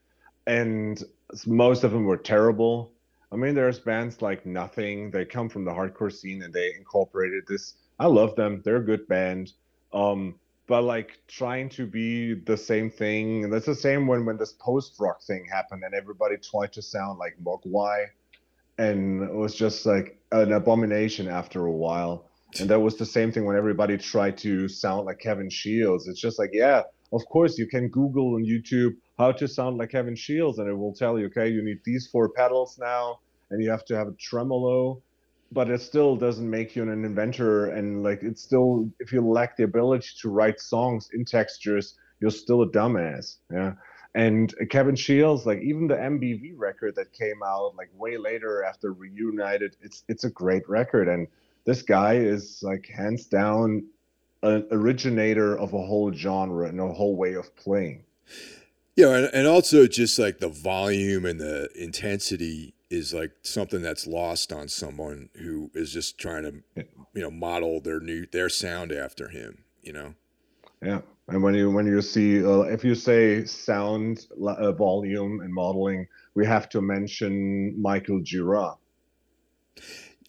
and 0.46 1.02
most 1.46 1.84
of 1.84 1.92
them 1.92 2.04
were 2.04 2.16
terrible. 2.16 2.92
I 3.32 3.36
mean, 3.36 3.54
there's 3.54 3.80
bands 3.80 4.22
like 4.22 4.46
Nothing. 4.46 5.10
They 5.10 5.24
come 5.24 5.48
from 5.48 5.64
the 5.64 5.72
hardcore 5.72 6.12
scene 6.12 6.42
and 6.42 6.52
they 6.52 6.74
incorporated 6.76 7.44
this. 7.48 7.74
I 7.98 8.06
love 8.06 8.36
them. 8.36 8.62
They're 8.64 8.76
a 8.76 8.84
good 8.84 9.08
band. 9.08 9.52
Um, 9.92 10.36
but 10.66 10.82
like 10.82 11.20
trying 11.28 11.68
to 11.70 11.86
be 11.86 12.34
the 12.34 12.56
same 12.56 12.90
thing. 12.90 13.44
And 13.44 13.52
that's 13.52 13.66
the 13.66 13.74
same 13.74 14.06
when 14.06 14.24
when 14.24 14.36
this 14.36 14.52
post 14.52 14.96
rock 14.98 15.22
thing 15.22 15.46
happened 15.50 15.82
and 15.84 15.94
everybody 15.94 16.36
tried 16.36 16.72
to 16.72 16.82
sound 16.82 17.18
like 17.18 17.36
Mogwai, 17.42 18.06
and 18.78 19.22
it 19.22 19.34
was 19.34 19.54
just 19.54 19.86
like 19.86 20.18
an 20.32 20.52
abomination 20.52 21.28
after 21.28 21.66
a 21.66 21.72
while. 21.72 22.30
And 22.60 22.70
that 22.70 22.80
was 22.80 22.96
the 22.96 23.06
same 23.06 23.32
thing 23.32 23.44
when 23.44 23.56
everybody 23.56 23.98
tried 23.98 24.38
to 24.38 24.68
sound 24.68 25.06
like 25.06 25.18
Kevin 25.18 25.50
Shields. 25.50 26.06
It's 26.06 26.20
just 26.20 26.38
like, 26.38 26.50
yeah, 26.52 26.82
of 27.12 27.24
course 27.26 27.58
you 27.58 27.66
can 27.66 27.88
Google 27.88 28.34
on 28.34 28.44
YouTube 28.44 28.92
how 29.18 29.32
to 29.32 29.46
sound 29.48 29.78
like 29.78 29.90
Kevin 29.90 30.16
Shields, 30.16 30.58
and 30.58 30.68
it 30.68 30.74
will 30.74 30.94
tell 30.94 31.18
you, 31.18 31.26
okay, 31.26 31.48
you 31.48 31.64
need 31.64 31.78
these 31.84 32.08
four 32.10 32.28
pedals 32.28 32.78
now, 32.80 33.18
and 33.50 33.62
you 33.62 33.70
have 33.70 33.84
to 33.86 33.96
have 33.96 34.08
a 34.08 34.14
tremolo 34.18 35.02
but 35.52 35.70
it 35.70 35.80
still 35.80 36.16
doesn't 36.16 36.48
make 36.48 36.74
you 36.74 36.82
an 36.82 37.04
inventor. 37.04 37.66
And 37.66 38.02
like 38.02 38.22
it's 38.22 38.42
still 38.42 38.90
if 38.98 39.12
you 39.12 39.20
lack 39.20 39.56
the 39.56 39.64
ability 39.64 40.08
to 40.20 40.28
write 40.28 40.60
songs 40.60 41.08
in 41.12 41.24
textures 41.24 41.94
you're 42.20 42.30
still 42.30 42.62
a 42.62 42.68
dumbass 42.68 43.36
yeah. 43.52 43.72
And 44.14 44.54
kevin 44.70 44.94
shields 44.94 45.44
like 45.46 45.60
even 45.60 45.88
the 45.88 45.96
mbv 45.96 46.52
record 46.56 46.94
that 46.96 47.12
came 47.12 47.42
out 47.44 47.74
like 47.76 47.90
way 47.96 48.16
later 48.16 48.64
after 48.64 48.92
reunited 48.92 49.76
it's 49.80 50.04
it's 50.08 50.24
a 50.24 50.30
great 50.30 50.68
record. 50.68 51.08
And 51.08 51.26
this 51.64 51.82
guy 51.82 52.14
is 52.14 52.60
like 52.62 52.86
hands 52.86 53.26
down 53.26 53.84
an 54.42 54.66
originator 54.70 55.56
of 55.58 55.72
a 55.72 55.78
whole 55.78 56.12
genre 56.12 56.68
and 56.68 56.78
a 56.78 56.88
whole 56.88 57.16
way 57.16 57.34
of 57.34 57.54
playing. 57.56 58.04
Yeah 58.96 59.16
and, 59.16 59.30
and 59.32 59.46
also 59.46 59.86
just 59.86 60.18
like 60.18 60.38
the 60.38 60.48
volume 60.48 61.24
and 61.24 61.40
the 61.40 61.68
intensity 61.74 62.74
is 62.94 63.12
like 63.12 63.32
something 63.42 63.82
that's 63.82 64.06
lost 64.06 64.52
on 64.52 64.68
someone 64.68 65.28
who 65.34 65.70
is 65.74 65.92
just 65.92 66.18
trying 66.18 66.42
to 66.44 66.84
you 67.14 67.22
know 67.22 67.30
model 67.30 67.80
their 67.80 68.00
new 68.00 68.26
their 68.32 68.48
sound 68.48 68.92
after 68.92 69.28
him 69.28 69.64
you 69.82 69.92
know 69.92 70.14
yeah 70.82 71.00
and 71.28 71.42
when 71.42 71.54
you 71.54 71.70
when 71.70 71.86
you 71.86 72.00
see 72.00 72.44
uh, 72.44 72.60
if 72.60 72.84
you 72.84 72.94
say 72.94 73.44
sound 73.44 74.26
uh, 74.46 74.72
volume 74.72 75.40
and 75.40 75.52
modeling 75.52 76.06
we 76.34 76.46
have 76.46 76.68
to 76.68 76.80
mention 76.80 77.80
michael 77.80 78.20
gira 78.20 78.76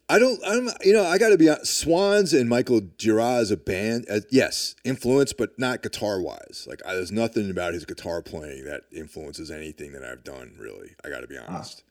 I 0.07 0.19
don't, 0.19 0.39
I'm, 0.45 0.69
you 0.83 0.93
know, 0.93 1.03
I 1.03 1.17
got 1.17 1.29
to 1.29 1.37
be 1.37 1.49
honest. 1.49 1.79
Swans 1.79 2.31
and 2.31 2.47
Michael 2.47 2.81
Gira 2.81 3.39
as 3.39 3.49
a 3.49 3.57
band, 3.57 4.05
uh, 4.07 4.19
yes, 4.29 4.75
influence, 4.83 5.33
but 5.33 5.57
not 5.57 5.81
guitar 5.81 6.21
wise. 6.21 6.67
Like, 6.69 6.79
I, 6.85 6.93
there's 6.93 7.11
nothing 7.11 7.49
about 7.49 7.73
his 7.73 7.85
guitar 7.85 8.21
playing 8.21 8.65
that 8.65 8.83
influences 8.91 9.49
anything 9.49 9.93
that 9.93 10.03
I've 10.03 10.23
done, 10.23 10.57
really. 10.59 10.91
I 11.03 11.09
got 11.09 11.21
to 11.21 11.27
be 11.27 11.39
ah, 11.39 11.45
honest. 11.47 11.83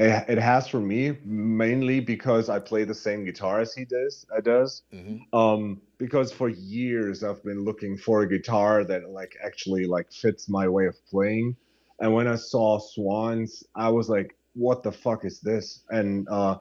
Uh, 0.00 0.24
it, 0.28 0.38
has 0.38 0.66
for 0.66 0.80
me 0.80 1.14
mainly 1.26 2.00
because 2.00 2.48
I 2.48 2.58
play 2.58 2.84
the 2.84 2.94
same 2.94 3.22
guitar 3.24 3.60
as 3.60 3.74
he 3.74 3.84
does. 3.84 4.24
I 4.34 4.40
does. 4.40 4.82
Mm-hmm. 4.94 5.36
Um, 5.38 5.82
because 5.98 6.32
for 6.32 6.48
years 6.48 7.22
I've 7.22 7.44
been 7.44 7.64
looking 7.64 7.98
for 7.98 8.22
a 8.22 8.28
guitar 8.28 8.82
that 8.84 9.10
like 9.10 9.36
actually 9.44 9.84
like 9.84 10.10
fits 10.10 10.48
my 10.48 10.66
way 10.66 10.86
of 10.86 10.96
playing. 11.10 11.54
And 12.00 12.14
when 12.14 12.26
I 12.26 12.36
saw 12.36 12.78
Swans, 12.78 13.62
I 13.76 13.90
was 13.90 14.08
like, 14.08 14.34
"What 14.54 14.82
the 14.82 14.90
fuck 14.90 15.26
is 15.26 15.40
this?" 15.40 15.84
And 15.90 16.26
uh, 16.30 16.56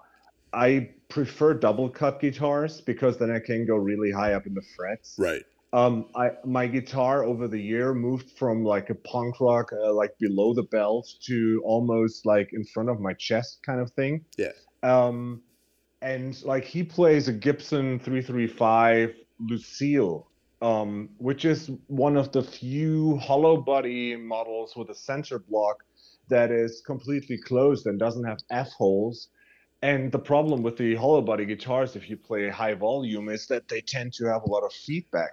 I 0.51 0.89
prefer 1.07 1.53
double 1.53 1.87
cut 1.87 2.19
guitars 2.19 2.81
because 2.81 3.17
then 3.17 3.31
I 3.31 3.39
can 3.39 3.65
go 3.65 3.77
really 3.77 4.11
high 4.11 4.33
up 4.33 4.47
in 4.47 4.53
the 4.53 4.65
frets. 4.75 5.15
Right 5.17 5.43
um, 5.71 6.07
I 6.15 6.31
my 6.45 6.65
guitar 6.65 7.23
over 7.23 7.47
the 7.47 7.59
year 7.59 7.93
moved 7.93 8.31
from 8.31 8.63
like 8.63 8.89
a 8.89 8.95
punk 8.95 9.39
rock, 9.39 9.71
uh, 9.71 9.93
like 9.93 10.17
below 10.19 10.53
the 10.53 10.63
belt, 10.63 11.07
to 11.25 11.61
almost 11.63 12.25
like 12.25 12.49
in 12.53 12.63
front 12.65 12.89
of 12.89 12.99
my 12.99 13.13
chest 13.13 13.59
kind 13.65 13.79
of 13.79 13.91
thing. 13.91 14.25
Yeah. 14.37 14.51
Um, 14.81 15.43
and 16.01 16.41
like 16.43 16.63
he 16.63 16.83
plays 16.83 17.27
a 17.27 17.33
Gibson 17.33 17.99
335 17.99 19.13
Lucille, 19.39 20.27
um, 20.61 21.09
which 21.17 21.45
is 21.45 21.69
one 21.87 22.17
of 22.17 22.31
the 22.31 22.41
few 22.41 23.17
hollow 23.17 23.57
body 23.57 24.15
models 24.15 24.75
with 24.75 24.89
a 24.89 24.95
center 24.95 25.37
block 25.37 25.83
that 26.29 26.51
is 26.51 26.81
completely 26.85 27.37
closed 27.37 27.85
and 27.85 27.99
doesn't 27.99 28.23
have 28.23 28.39
F 28.49 28.69
holes. 28.71 29.29
And 29.81 30.11
the 30.11 30.19
problem 30.19 30.63
with 30.63 30.77
the 30.77 30.95
hollow 30.95 31.21
body 31.21 31.45
guitars, 31.45 31.95
if 31.95 32.09
you 32.09 32.17
play 32.17 32.49
high 32.49 32.73
volume, 32.73 33.29
is 33.29 33.47
that 33.47 33.67
they 33.67 33.81
tend 33.81 34.13
to 34.13 34.25
have 34.25 34.43
a 34.43 34.49
lot 34.49 34.63
of 34.63 34.73
feedback. 34.73 35.31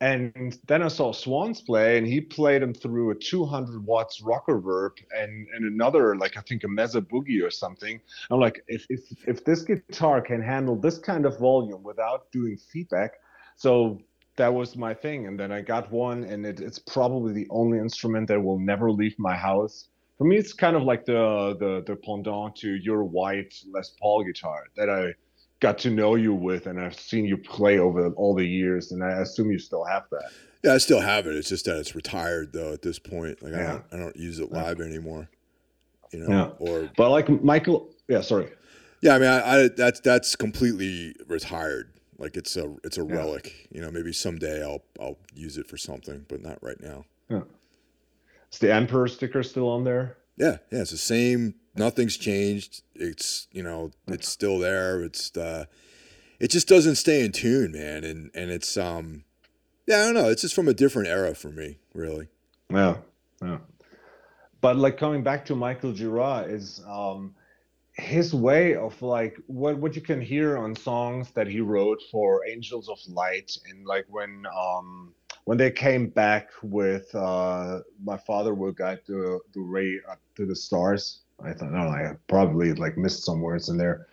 And 0.00 0.58
then 0.66 0.82
I 0.82 0.88
saw 0.88 1.12
Swans 1.12 1.62
play, 1.62 1.96
and 1.96 2.06
he 2.06 2.20
played 2.20 2.60
them 2.60 2.74
through 2.74 3.12
a 3.12 3.14
200 3.14 3.84
watts 3.86 4.20
Rockerverb 4.20 4.90
and, 5.16 5.46
and 5.54 5.64
another, 5.64 6.16
like 6.16 6.36
I 6.36 6.42
think 6.42 6.64
a 6.64 6.68
mesa 6.68 7.00
boogie 7.00 7.42
or 7.42 7.50
something. 7.50 7.98
I'm 8.30 8.38
like, 8.38 8.62
if, 8.68 8.84
if 8.90 9.00
if 9.26 9.44
this 9.44 9.62
guitar 9.62 10.20
can 10.20 10.42
handle 10.42 10.76
this 10.76 10.98
kind 10.98 11.24
of 11.24 11.38
volume 11.38 11.82
without 11.82 12.30
doing 12.30 12.58
feedback, 12.58 13.12
so 13.56 13.98
that 14.36 14.52
was 14.52 14.76
my 14.76 14.92
thing. 14.92 15.28
And 15.28 15.40
then 15.40 15.50
I 15.50 15.62
got 15.62 15.90
one, 15.90 16.24
and 16.24 16.44
it, 16.44 16.60
it's 16.60 16.78
probably 16.78 17.32
the 17.32 17.46
only 17.48 17.78
instrument 17.78 18.28
that 18.28 18.42
will 18.42 18.58
never 18.58 18.90
leave 18.90 19.18
my 19.18 19.34
house. 19.34 19.88
For 20.18 20.24
me, 20.24 20.36
it's 20.36 20.52
kind 20.52 20.76
of 20.76 20.82
like 20.82 21.06
the 21.06 21.56
the 21.58 21.82
the 21.86 21.96
pendant 21.96 22.56
to 22.56 22.74
your 22.74 23.02
white 23.04 23.54
Les 23.72 23.94
Paul 23.98 24.24
guitar 24.24 24.64
that 24.76 24.90
I 24.90 25.14
got 25.60 25.78
to 25.78 25.90
know 25.90 26.14
you 26.14 26.34
with 26.34 26.66
and 26.66 26.80
I've 26.80 26.98
seen 26.98 27.24
you 27.24 27.36
play 27.36 27.78
over 27.78 28.10
all 28.10 28.34
the 28.34 28.46
years 28.46 28.92
and 28.92 29.02
I 29.02 29.20
assume 29.20 29.50
you 29.50 29.58
still 29.58 29.84
have 29.84 30.04
that. 30.10 30.30
Yeah, 30.62 30.74
I 30.74 30.78
still 30.78 31.00
have 31.00 31.26
it. 31.26 31.34
It's 31.34 31.48
just 31.48 31.64
that 31.66 31.78
it's 31.78 31.94
retired 31.94 32.52
though 32.52 32.72
at 32.72 32.82
this 32.82 32.98
point. 32.98 33.42
Like 33.42 33.52
yeah. 33.52 33.58
I 33.58 33.66
don't 33.66 33.84
I 33.92 33.96
don't 33.96 34.16
use 34.16 34.38
it 34.38 34.52
live 34.52 34.78
yeah. 34.78 34.86
anymore. 34.86 35.28
You 36.12 36.20
know, 36.20 36.28
yeah. 36.28 36.66
or 36.66 36.90
but 36.96 37.10
like 37.10 37.28
Michael 37.42 37.90
yeah, 38.08 38.20
sorry. 38.20 38.50
Yeah, 39.00 39.14
I 39.14 39.18
mean 39.18 39.28
I, 39.28 39.64
I 39.64 39.68
that's 39.68 40.00
that's 40.00 40.36
completely 40.36 41.14
retired. 41.26 41.92
Like 42.18 42.36
it's 42.36 42.56
a 42.56 42.74
it's 42.84 42.98
a 42.98 43.02
relic. 43.02 43.68
You 43.70 43.80
know, 43.80 43.90
maybe 43.90 44.12
someday 44.12 44.62
I'll 44.62 44.82
I'll 45.00 45.18
use 45.34 45.58
it 45.58 45.68
for 45.68 45.76
something, 45.76 46.24
but 46.28 46.42
not 46.42 46.62
right 46.62 46.80
now. 46.80 47.04
Yeah. 47.28 47.42
Is 48.52 48.58
the 48.58 48.72
Emperor 48.72 49.08
sticker 49.08 49.42
still 49.42 49.68
on 49.68 49.84
there? 49.84 50.16
Yeah, 50.36 50.58
yeah, 50.70 50.80
it's 50.80 50.90
the 50.90 50.98
same 50.98 51.54
nothing's 51.76 52.16
changed. 52.16 52.82
It's 52.94 53.46
you 53.52 53.62
know 53.62 53.92
it's 54.08 54.28
still 54.28 54.58
there. 54.58 55.02
It's 55.02 55.36
uh, 55.36 55.66
it 56.40 56.50
just 56.50 56.68
doesn't 56.68 56.96
stay 56.96 57.24
in 57.24 57.32
tune, 57.32 57.72
man. 57.72 58.04
And 58.04 58.30
and 58.34 58.50
it's 58.50 58.76
um, 58.76 59.24
yeah, 59.86 60.00
I 60.00 60.04
don't 60.04 60.14
know. 60.14 60.28
It's 60.28 60.42
just 60.42 60.54
from 60.54 60.68
a 60.68 60.74
different 60.74 61.08
era 61.08 61.34
for 61.34 61.48
me, 61.48 61.78
really. 61.94 62.28
Yeah, 62.70 62.96
yeah. 63.42 63.58
But 64.60 64.76
like 64.76 64.96
coming 64.96 65.22
back 65.22 65.44
to 65.46 65.54
Michael 65.54 65.92
Gira 65.92 66.50
is 66.50 66.82
um, 66.88 67.34
his 67.92 68.34
way 68.34 68.74
of 68.74 69.00
like 69.02 69.36
what 69.46 69.78
what 69.78 69.94
you 69.94 70.02
can 70.02 70.20
hear 70.20 70.58
on 70.58 70.74
songs 70.74 71.30
that 71.32 71.46
he 71.46 71.60
wrote 71.60 72.02
for 72.10 72.46
Angels 72.46 72.88
of 72.88 72.98
Light 73.08 73.56
and 73.70 73.86
like 73.86 74.06
when 74.08 74.44
um 74.56 75.14
when 75.46 75.56
they 75.56 75.70
came 75.70 76.08
back 76.08 76.50
with 76.62 77.14
uh, 77.14 77.78
my 78.04 78.16
father 78.18 78.52
will 78.52 78.72
guide 78.72 79.00
the 79.06 79.38
the 79.54 79.60
ray 79.60 80.00
up 80.10 80.20
to 80.34 80.44
the 80.44 80.54
stars. 80.54 81.20
I 81.42 81.52
thought, 81.52 81.70
no, 81.70 81.88
I 81.88 82.14
probably 82.28 82.72
like 82.72 82.98
missed 82.98 83.24
some 83.24 83.40
words 83.40 83.68
in 83.68 83.76
there, 83.76 84.08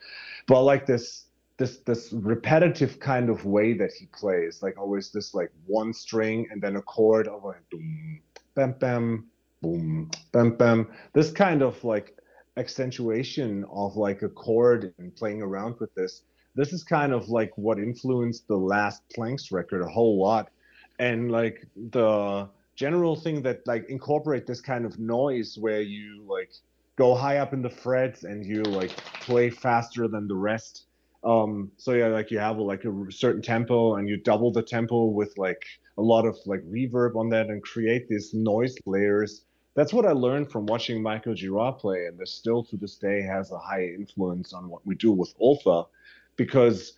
but 0.47 0.61
like 0.61 0.85
this 0.85 1.25
this 1.57 1.79
this 1.79 2.13
repetitive 2.13 2.99
kind 2.99 3.29
of 3.29 3.45
way 3.45 3.73
that 3.73 3.91
he 3.93 4.05
plays, 4.13 4.61
like 4.61 4.77
always 4.77 5.11
this 5.11 5.33
like 5.33 5.51
one 5.65 5.91
string 5.91 6.47
and 6.51 6.61
then 6.61 6.75
a 6.75 6.81
chord 6.81 7.27
of 7.27 7.43
like 7.43 7.67
boom, 7.71 8.21
bam, 8.53 8.73
bam, 8.73 9.25
boom, 9.61 10.11
bam, 10.31 10.55
bam. 10.55 10.87
This 11.13 11.31
kind 11.31 11.63
of 11.63 11.83
like 11.83 12.15
accentuation 12.57 13.65
of 13.71 13.95
like 13.95 14.21
a 14.21 14.29
chord 14.29 14.93
and 14.99 15.15
playing 15.15 15.41
around 15.41 15.79
with 15.79 15.93
this. 15.95 16.21
This 16.53 16.73
is 16.73 16.83
kind 16.83 17.11
of 17.11 17.29
like 17.29 17.51
what 17.55 17.79
influenced 17.79 18.47
the 18.47 18.57
last 18.57 19.01
Planks 19.15 19.51
record 19.51 19.81
a 19.81 19.87
whole 19.87 20.21
lot, 20.21 20.51
and 20.99 21.31
like 21.31 21.65
the 21.91 22.47
general 22.75 23.15
thing 23.15 23.41
that 23.43 23.65
like 23.67 23.89
incorporate 23.89 24.45
this 24.45 24.61
kind 24.61 24.85
of 24.85 24.99
noise 24.99 25.57
where 25.59 25.81
you 25.81 26.23
like 26.27 26.51
go 26.95 27.15
high 27.15 27.37
up 27.37 27.53
in 27.53 27.61
the 27.61 27.69
frets 27.69 28.23
and 28.23 28.45
you 28.45 28.63
like 28.63 28.91
play 29.21 29.49
faster 29.49 30.07
than 30.07 30.27
the 30.27 30.35
rest. 30.35 30.85
Um 31.23 31.71
so 31.77 31.93
yeah 31.93 32.07
like 32.07 32.31
you 32.31 32.39
have 32.39 32.57
like 32.57 32.83
a 32.85 33.11
certain 33.11 33.41
tempo 33.41 33.95
and 33.95 34.09
you 34.09 34.17
double 34.17 34.51
the 34.51 34.61
tempo 34.61 35.05
with 35.05 35.33
like 35.37 35.63
a 35.97 36.01
lot 36.01 36.25
of 36.25 36.37
like 36.45 36.61
reverb 36.61 37.15
on 37.15 37.29
that 37.29 37.47
and 37.47 37.61
create 37.61 38.07
these 38.07 38.33
noise 38.33 38.75
layers. 38.85 39.45
That's 39.75 39.93
what 39.93 40.05
i 40.05 40.11
learned 40.11 40.51
from 40.51 40.67
watching 40.67 41.01
michael 41.01 41.33
gira 41.33 41.75
play 41.75 42.05
and 42.05 42.19
this 42.19 42.31
still 42.31 42.63
to 42.65 42.77
this 42.77 42.95
day 42.97 43.23
has 43.23 43.51
a 43.51 43.57
high 43.57 43.85
influence 43.85 44.53
on 44.53 44.69
what 44.69 44.85
we 44.85 44.93
do 44.93 45.11
with 45.11 45.33
ultha 45.39 45.87
because 46.35 46.93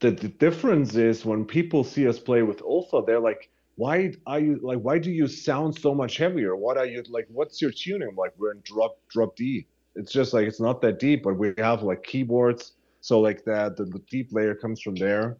the, 0.00 0.10
the 0.10 0.28
difference 0.28 0.94
is 0.94 1.24
when 1.24 1.44
people 1.44 1.84
see 1.84 2.06
us 2.06 2.18
play 2.18 2.42
with 2.42 2.60
ultha 2.60 3.04
they're 3.06 3.20
like 3.20 3.50
why 3.76 4.12
are 4.26 4.40
you 4.40 4.58
like 4.62 4.78
why 4.80 4.98
do 4.98 5.10
you 5.10 5.28
sound 5.28 5.78
so 5.78 5.94
much 5.94 6.16
heavier? 6.16 6.56
What 6.56 6.78
are 6.78 6.86
you 6.86 7.02
like 7.08 7.26
what's 7.30 7.60
your 7.60 7.70
tuning? 7.70 8.14
Like 8.16 8.32
we're 8.38 8.52
in 8.52 8.62
drop 8.64 8.98
drop 9.10 9.36
d. 9.36 9.66
It's 9.94 10.12
just 10.12 10.32
like 10.32 10.46
it's 10.46 10.60
not 10.60 10.80
that 10.80 10.98
deep 10.98 11.22
but 11.22 11.38
we 11.38 11.52
have 11.58 11.82
like 11.82 12.02
keyboards. 12.02 12.72
So 13.02 13.20
like 13.20 13.44
that 13.44 13.76
the, 13.76 13.84
the 13.84 14.02
deep 14.10 14.32
layer 14.32 14.54
comes 14.54 14.80
from 14.80 14.94
there. 14.94 15.36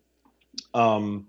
Um 0.75 1.27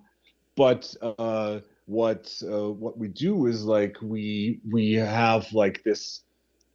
but 0.55 0.93
uh 1.01 1.59
what 1.85 2.29
uh, 2.43 2.71
what 2.71 2.97
we 2.97 3.07
do 3.07 3.45
is 3.47 3.63
like 3.63 3.95
we 4.01 4.59
we 4.69 4.93
have 4.93 5.51
like 5.53 5.81
this 5.83 6.23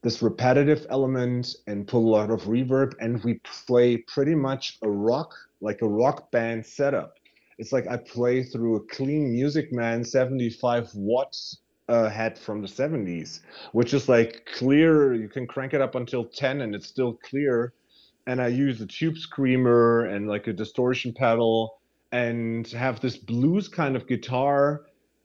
this 0.03 0.23
repetitive 0.23 0.87
element 0.91 1.55
and 1.67 1.87
put 1.87 1.99
a 1.99 1.99
lot 1.99 2.31
of 2.31 2.43
reverb 2.43 2.93
and 3.01 3.23
we 3.25 3.41
play 3.67 3.97
pretty 3.97 4.35
much 4.35 4.79
a 4.83 4.91
rock 4.91 5.33
like 5.61 5.81
a 5.83 5.89
rock 5.89 6.31
band 6.31 6.65
setup 6.65 7.15
it's 7.59 7.73
like 7.73 7.87
I 7.87 7.97
play 7.97 8.43
through 8.43 8.77
a 8.77 8.81
clean 8.87 9.33
Music 9.33 9.73
Man 9.73 10.05
75 10.05 10.91
watts 10.95 11.59
uh, 11.89 12.09
head 12.09 12.39
from 12.39 12.63
the 12.63 12.69
70s, 12.69 13.41
which 13.73 13.95
is 13.95 14.09
like 14.09 14.49
clear. 14.57 15.15
You 15.15 15.29
can 15.29 15.47
crank 15.47 15.75
it 15.75 15.81
up 15.81 15.95
until 15.95 16.25
10 16.25 16.63
and 16.63 16.75
it's 16.75 16.87
still 16.87 17.15
clear. 17.23 17.73
And 18.27 18.41
I 18.41 18.49
use 18.49 18.81
a 18.81 18.87
tube 18.87 19.19
screamer 19.19 20.07
and 20.07 20.29
like 20.29 20.47
a 20.47 20.53
distortion 20.53 21.13
pedal 21.13 21.79
and 22.13 22.67
have 22.69 23.01
this 23.01 23.17
blues 23.17 23.69
kind 23.69 23.97
of 23.97 24.07
guitar, 24.07 24.83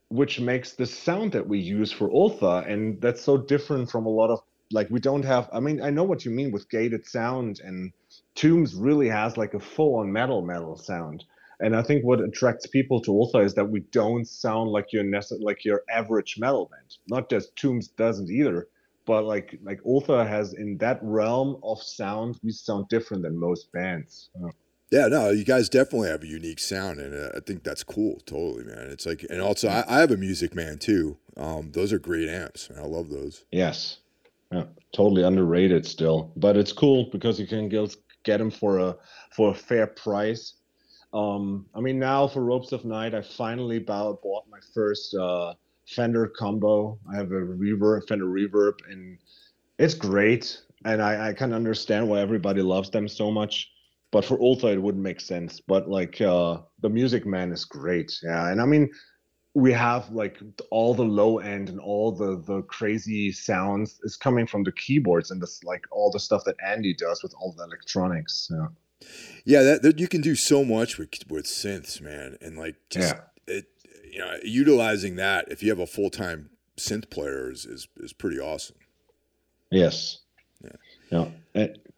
which 0.10 0.40
makes 0.40 0.74
the 0.74 0.86
sound 0.86 1.32
that 1.32 1.48
we 1.48 1.60
use 1.60 1.92
for 1.92 2.10
Ultha. 2.10 2.70
And 2.70 3.00
that's 3.02 3.22
so 3.22 3.38
different 3.38 3.90
from 3.90 4.06
a 4.06 4.10
lot 4.10 4.30
of 4.30 4.42
like 4.72 4.90
we 4.90 5.00
don't 5.00 5.24
have. 5.24 5.50
I 5.52 5.60
mean, 5.60 5.82
I 5.82 5.90
know 5.90 6.04
what 6.04 6.26
you 6.26 6.32
mean 6.32 6.52
with 6.52 6.70
gated 6.70 7.06
sound 7.06 7.62
and 7.64 7.92
Tombs 8.36 8.76
really 8.76 9.10
has 9.10 9.38
like 9.38 9.54
a 9.54 9.60
full 9.60 9.96
on 9.96 10.12
metal 10.12 10.42
metal 10.42 10.78
sound 10.78 11.24
and 11.60 11.76
I 11.76 11.82
think 11.82 12.06
what 12.06 12.22
attracts 12.22 12.68
people 12.68 13.02
to 13.02 13.12
Ultha 13.12 13.44
is 13.44 13.56
that 13.56 13.66
we 13.66 13.80
don't 13.92 14.26
sound 14.26 14.72
like 14.72 14.94
your 14.94 15.04
nece- 15.04 15.42
like 15.42 15.66
your 15.66 15.84
average 15.90 16.38
metal 16.38 16.70
band. 16.72 16.98
Not 17.08 17.30
just 17.30 17.56
Tombs 17.56 17.88
doesn't 17.88 18.30
either, 18.30 18.68
but 19.06 19.24
like 19.24 19.58
like 19.64 19.82
Ultha 19.82 20.28
has 20.28 20.54
in 20.54 20.78
that 20.78 21.00
realm 21.02 21.60
of 21.64 21.82
sound, 21.82 22.40
we 22.44 22.52
sound 22.52 22.90
different 22.90 23.24
than 23.24 23.40
most 23.40 23.72
bands. 23.72 24.30
Yeah, 24.92 25.08
no, 25.08 25.32
you 25.32 25.44
guys 25.44 25.68
definitely 25.68 26.10
have 26.10 26.24
a 26.24 26.28
unique 26.28 26.60
sound, 26.60 27.00
and 27.02 27.14
uh, 27.14 27.36
I 27.36 27.40
think 27.42 27.64
that's 27.64 27.84
cool. 27.84 28.22
Totally, 28.26 28.64
man. 28.64 28.88
It's 28.90 29.06
like, 29.06 29.26
and 29.30 29.42
also 29.42 29.68
I, 29.68 29.84
I 29.88 30.00
have 30.00 30.12
a 30.12 30.18
Music 30.18 30.56
Man 30.56 30.78
too. 30.78 31.18
Um, 31.36 31.72
those 31.72 31.92
are 31.92 32.00
great 32.00 32.30
amps. 32.30 32.70
I 32.78 32.86
love 32.86 33.10
those. 33.10 33.44
Yes, 33.52 33.98
yeah, 34.52 34.64
totally 34.94 35.24
underrated 35.24 35.86
still, 35.86 36.32
but 36.36 36.58
it's 36.58 36.72
cool 36.72 37.10
because 37.12 37.40
you 37.40 37.48
can 37.48 37.70
get 37.70 37.96
get 38.24 38.38
them 38.38 38.52
for 38.52 38.80
a 38.80 38.96
for 39.32 39.52
a 39.52 39.56
fair 39.56 39.88
price 39.88 40.58
um, 41.14 41.66
I 41.74 41.80
mean, 41.80 42.00
now 42.00 42.28
for 42.28 42.44
Ropes 42.44 42.72
of 42.72 42.86
Night, 42.86 43.16
I 43.16 43.22
finally 43.22 43.80
bought, 43.80 44.22
bought 44.22 44.46
my 44.50 44.60
first 44.74 45.16
uh, 45.16 45.54
Fender 45.88 46.28
combo. 46.28 47.00
I 47.12 47.16
have 47.16 47.32
a 47.32 47.42
reverb, 47.42 48.08
Fender 48.08 48.26
reverb, 48.26 48.74
and 48.90 49.18
it's 49.80 49.94
great. 49.94 50.62
And 50.86 51.02
I, 51.02 51.30
I 51.30 51.34
can 51.34 51.54
understand 51.54 52.08
why 52.08 52.20
everybody 52.20 52.62
loves 52.62 52.90
them 52.90 53.08
so 53.08 53.32
much. 53.32 53.72
But 54.12 54.26
for 54.26 54.38
Ultha, 54.38 54.74
it 54.74 54.82
wouldn't 54.82 55.04
make 55.04 55.20
sense. 55.20 55.60
But 55.60 55.90
like 55.90 56.22
uh, 56.22 56.60
the 56.82 56.90
Music 56.90 57.26
Man 57.26 57.52
is 57.52 57.66
great. 57.66 58.12
Yeah. 58.24 58.50
And 58.52 58.62
I 58.62 58.66
mean, 58.66 58.90
we 59.58 59.74
have 59.74 60.12
like 60.12 60.38
all 60.70 60.94
the 60.94 61.04
low 61.04 61.40
end 61.40 61.68
and 61.68 61.80
all 61.80 62.12
the 62.12 62.40
the 62.46 62.62
crazy 62.64 63.32
sounds 63.32 64.00
is 64.04 64.16
coming 64.16 64.46
from 64.46 64.64
the 64.64 64.72
keyboards 64.72 65.32
and 65.32 65.42
this 65.42 65.64
like 65.64 65.84
all 65.90 66.12
the 66.12 66.20
stuff 66.20 66.44
that 66.46 66.56
Andy 66.64 66.94
does 66.94 67.24
with 67.24 67.34
all 67.40 67.56
the 67.58 67.64
electronics. 67.64 68.52
Yeah. 68.52 68.68
Yeah, 69.46 69.64
that, 69.64 69.82
that, 69.84 70.00
you 70.00 70.08
can 70.08 70.22
do 70.22 70.36
so 70.36 70.64
much 70.64 71.00
with 71.00 71.10
with 71.30 71.46
synths, 71.46 72.00
man, 72.00 72.38
and 72.40 72.58
like 72.58 72.76
just 72.92 73.16
yeah. 73.16 73.56
it, 73.56 73.66
you 74.12 74.20
know, 74.20 74.36
utilizing 74.44 75.16
that 75.16 75.46
if 75.50 75.64
you 75.64 75.70
have 75.70 75.80
a 75.80 75.88
full 75.88 76.12
time 76.12 76.52
synth 76.78 77.10
player 77.10 77.50
is, 77.50 77.66
is 77.66 77.88
is 77.98 78.14
pretty 78.14 78.40
awesome. 78.40 78.78
Yes. 79.72 80.20
Yeah. 80.64 80.70
Yeah. 81.12 81.28
It, 81.56 81.94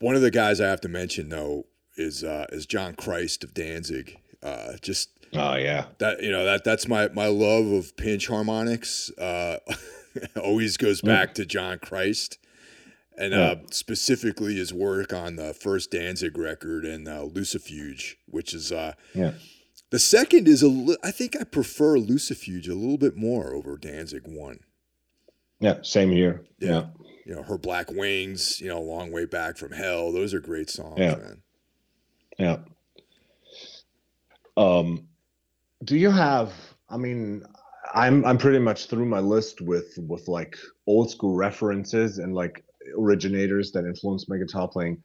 One 0.00 0.16
of 0.16 0.22
the 0.22 0.30
guys 0.32 0.60
I 0.60 0.66
have 0.68 0.80
to 0.80 0.88
mention 0.88 1.28
though 1.28 1.66
is 1.96 2.24
uh, 2.24 2.46
is 2.50 2.66
John 2.66 2.94
Christ 2.94 3.44
of 3.44 3.54
Danzig. 3.54 4.18
Uh, 4.42 4.74
just 4.80 5.10
oh 5.34 5.56
yeah, 5.56 5.86
that 5.98 6.22
you 6.22 6.30
know 6.30 6.44
that 6.44 6.64
that's 6.64 6.88
my 6.88 7.08
my 7.08 7.26
love 7.26 7.66
of 7.66 7.96
pinch 7.96 8.28
harmonics. 8.28 9.10
Uh, 9.18 9.58
always 10.42 10.76
goes 10.76 11.02
mm. 11.02 11.06
back 11.06 11.30
mm. 11.30 11.34
to 11.34 11.46
John 11.46 11.78
Christ 11.78 12.38
and 13.18 13.32
yeah. 13.32 13.38
uh, 13.38 13.56
specifically 13.70 14.56
his 14.56 14.72
work 14.72 15.12
on 15.12 15.36
the 15.36 15.54
first 15.54 15.90
Danzig 15.90 16.36
record 16.36 16.84
and 16.84 17.08
uh, 17.08 17.22
Lucifuge, 17.22 18.16
which 18.26 18.54
is 18.54 18.72
uh, 18.72 18.92
yeah. 19.14 19.32
The 19.90 19.98
second 20.00 20.48
is 20.48 20.62
a 20.62 20.68
li- 20.68 20.98
I 21.02 21.12
think 21.12 21.36
I 21.40 21.44
prefer 21.44 21.96
Lucifuge 21.96 22.68
a 22.68 22.74
little 22.74 22.98
bit 22.98 23.16
more 23.16 23.54
over 23.54 23.78
Danzig 23.78 24.22
one. 24.26 24.60
Yeah, 25.60 25.78
same 25.82 26.10
here. 26.10 26.42
Yeah. 26.58 26.70
yeah. 26.70 26.86
You 27.24 27.34
know, 27.36 27.42
her 27.42 27.56
Black 27.56 27.90
Wings, 27.90 28.60
you 28.60 28.68
know, 28.68 28.80
Long 28.80 29.12
Way 29.12 29.26
Back 29.26 29.56
from 29.56 29.72
Hell. 29.72 30.12
Those 30.12 30.34
are 30.34 30.40
great 30.40 30.70
songs, 30.70 30.98
yeah. 30.98 31.14
man. 31.16 31.42
Yeah. 32.38 32.56
Um, 34.56 35.08
do 35.84 35.96
you 35.96 36.10
have? 36.10 36.52
I 36.88 36.96
mean, 36.96 37.42
I'm 37.94 38.24
I'm 38.24 38.38
pretty 38.38 38.58
much 38.58 38.86
through 38.86 39.06
my 39.06 39.20
list 39.20 39.60
with 39.60 39.98
with 39.98 40.28
like 40.28 40.56
old 40.86 41.10
school 41.10 41.34
references 41.34 42.18
and 42.18 42.34
like 42.34 42.64
originators 42.96 43.72
that 43.72 43.84
influenced 43.84 44.28
my 44.28 44.38
guitar 44.38 44.68
playing. 44.68 45.02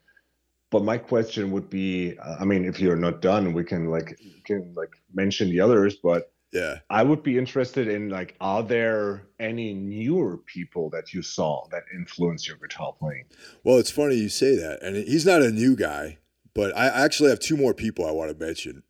But 0.70 0.84
my 0.86 0.98
question 0.98 1.52
would 1.52 1.70
be, 1.70 2.18
uh, 2.18 2.38
I 2.40 2.46
mean, 2.46 2.64
if 2.64 2.80
you're 2.80 2.96
not 2.96 3.22
done, 3.22 3.54
we 3.54 3.64
can 3.64 3.90
like 3.90 4.18
can 4.46 4.74
like 4.76 4.92
mention 5.14 5.50
the 5.50 5.60
others. 5.60 5.98
But 6.02 6.32
yeah, 6.54 6.78
I 6.90 7.04
would 7.04 7.24
be 7.24 7.38
interested 7.38 7.88
in 7.88 8.10
like, 8.10 8.36
are 8.40 8.64
there 8.64 9.28
any 9.40 9.74
newer 9.74 10.38
people 10.38 10.90
that 10.92 11.14
you 11.14 11.22
saw 11.22 11.68
that 11.72 11.84
influenced 11.94 12.48
your 12.48 12.58
guitar 12.58 12.94
playing? 12.98 13.26
Well, 13.64 13.78
it's 13.78 13.92
funny 13.92 14.16
you 14.16 14.30
say 14.30 14.56
that, 14.56 14.82
and 14.82 14.96
he's 14.96 15.26
not 15.26 15.42
a 15.42 15.52
new 15.52 15.76
guy, 15.76 16.20
but 16.54 16.76
I 16.76 16.88
actually 16.88 17.30
have 17.30 17.40
two 17.40 17.58
more 17.58 17.74
people 17.74 18.06
I 18.06 18.12
want 18.12 18.32
to 18.32 18.46
mention. 18.46 18.84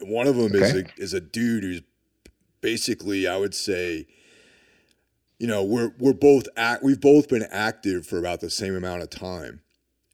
One 0.00 0.26
of 0.26 0.36
them 0.36 0.54
okay. 0.54 0.64
is 0.64 0.74
a, 0.74 0.84
is 0.98 1.14
a 1.14 1.20
dude 1.20 1.64
who's 1.64 1.82
basically, 2.60 3.26
I 3.26 3.36
would 3.36 3.54
say, 3.54 4.06
you 5.38 5.46
know, 5.46 5.62
we're 5.62 5.92
we're 5.98 6.12
both 6.12 6.48
act 6.56 6.82
we've 6.82 7.00
both 7.00 7.28
been 7.28 7.46
active 7.50 8.06
for 8.06 8.18
about 8.18 8.40
the 8.40 8.50
same 8.50 8.74
amount 8.74 9.02
of 9.02 9.10
time. 9.10 9.60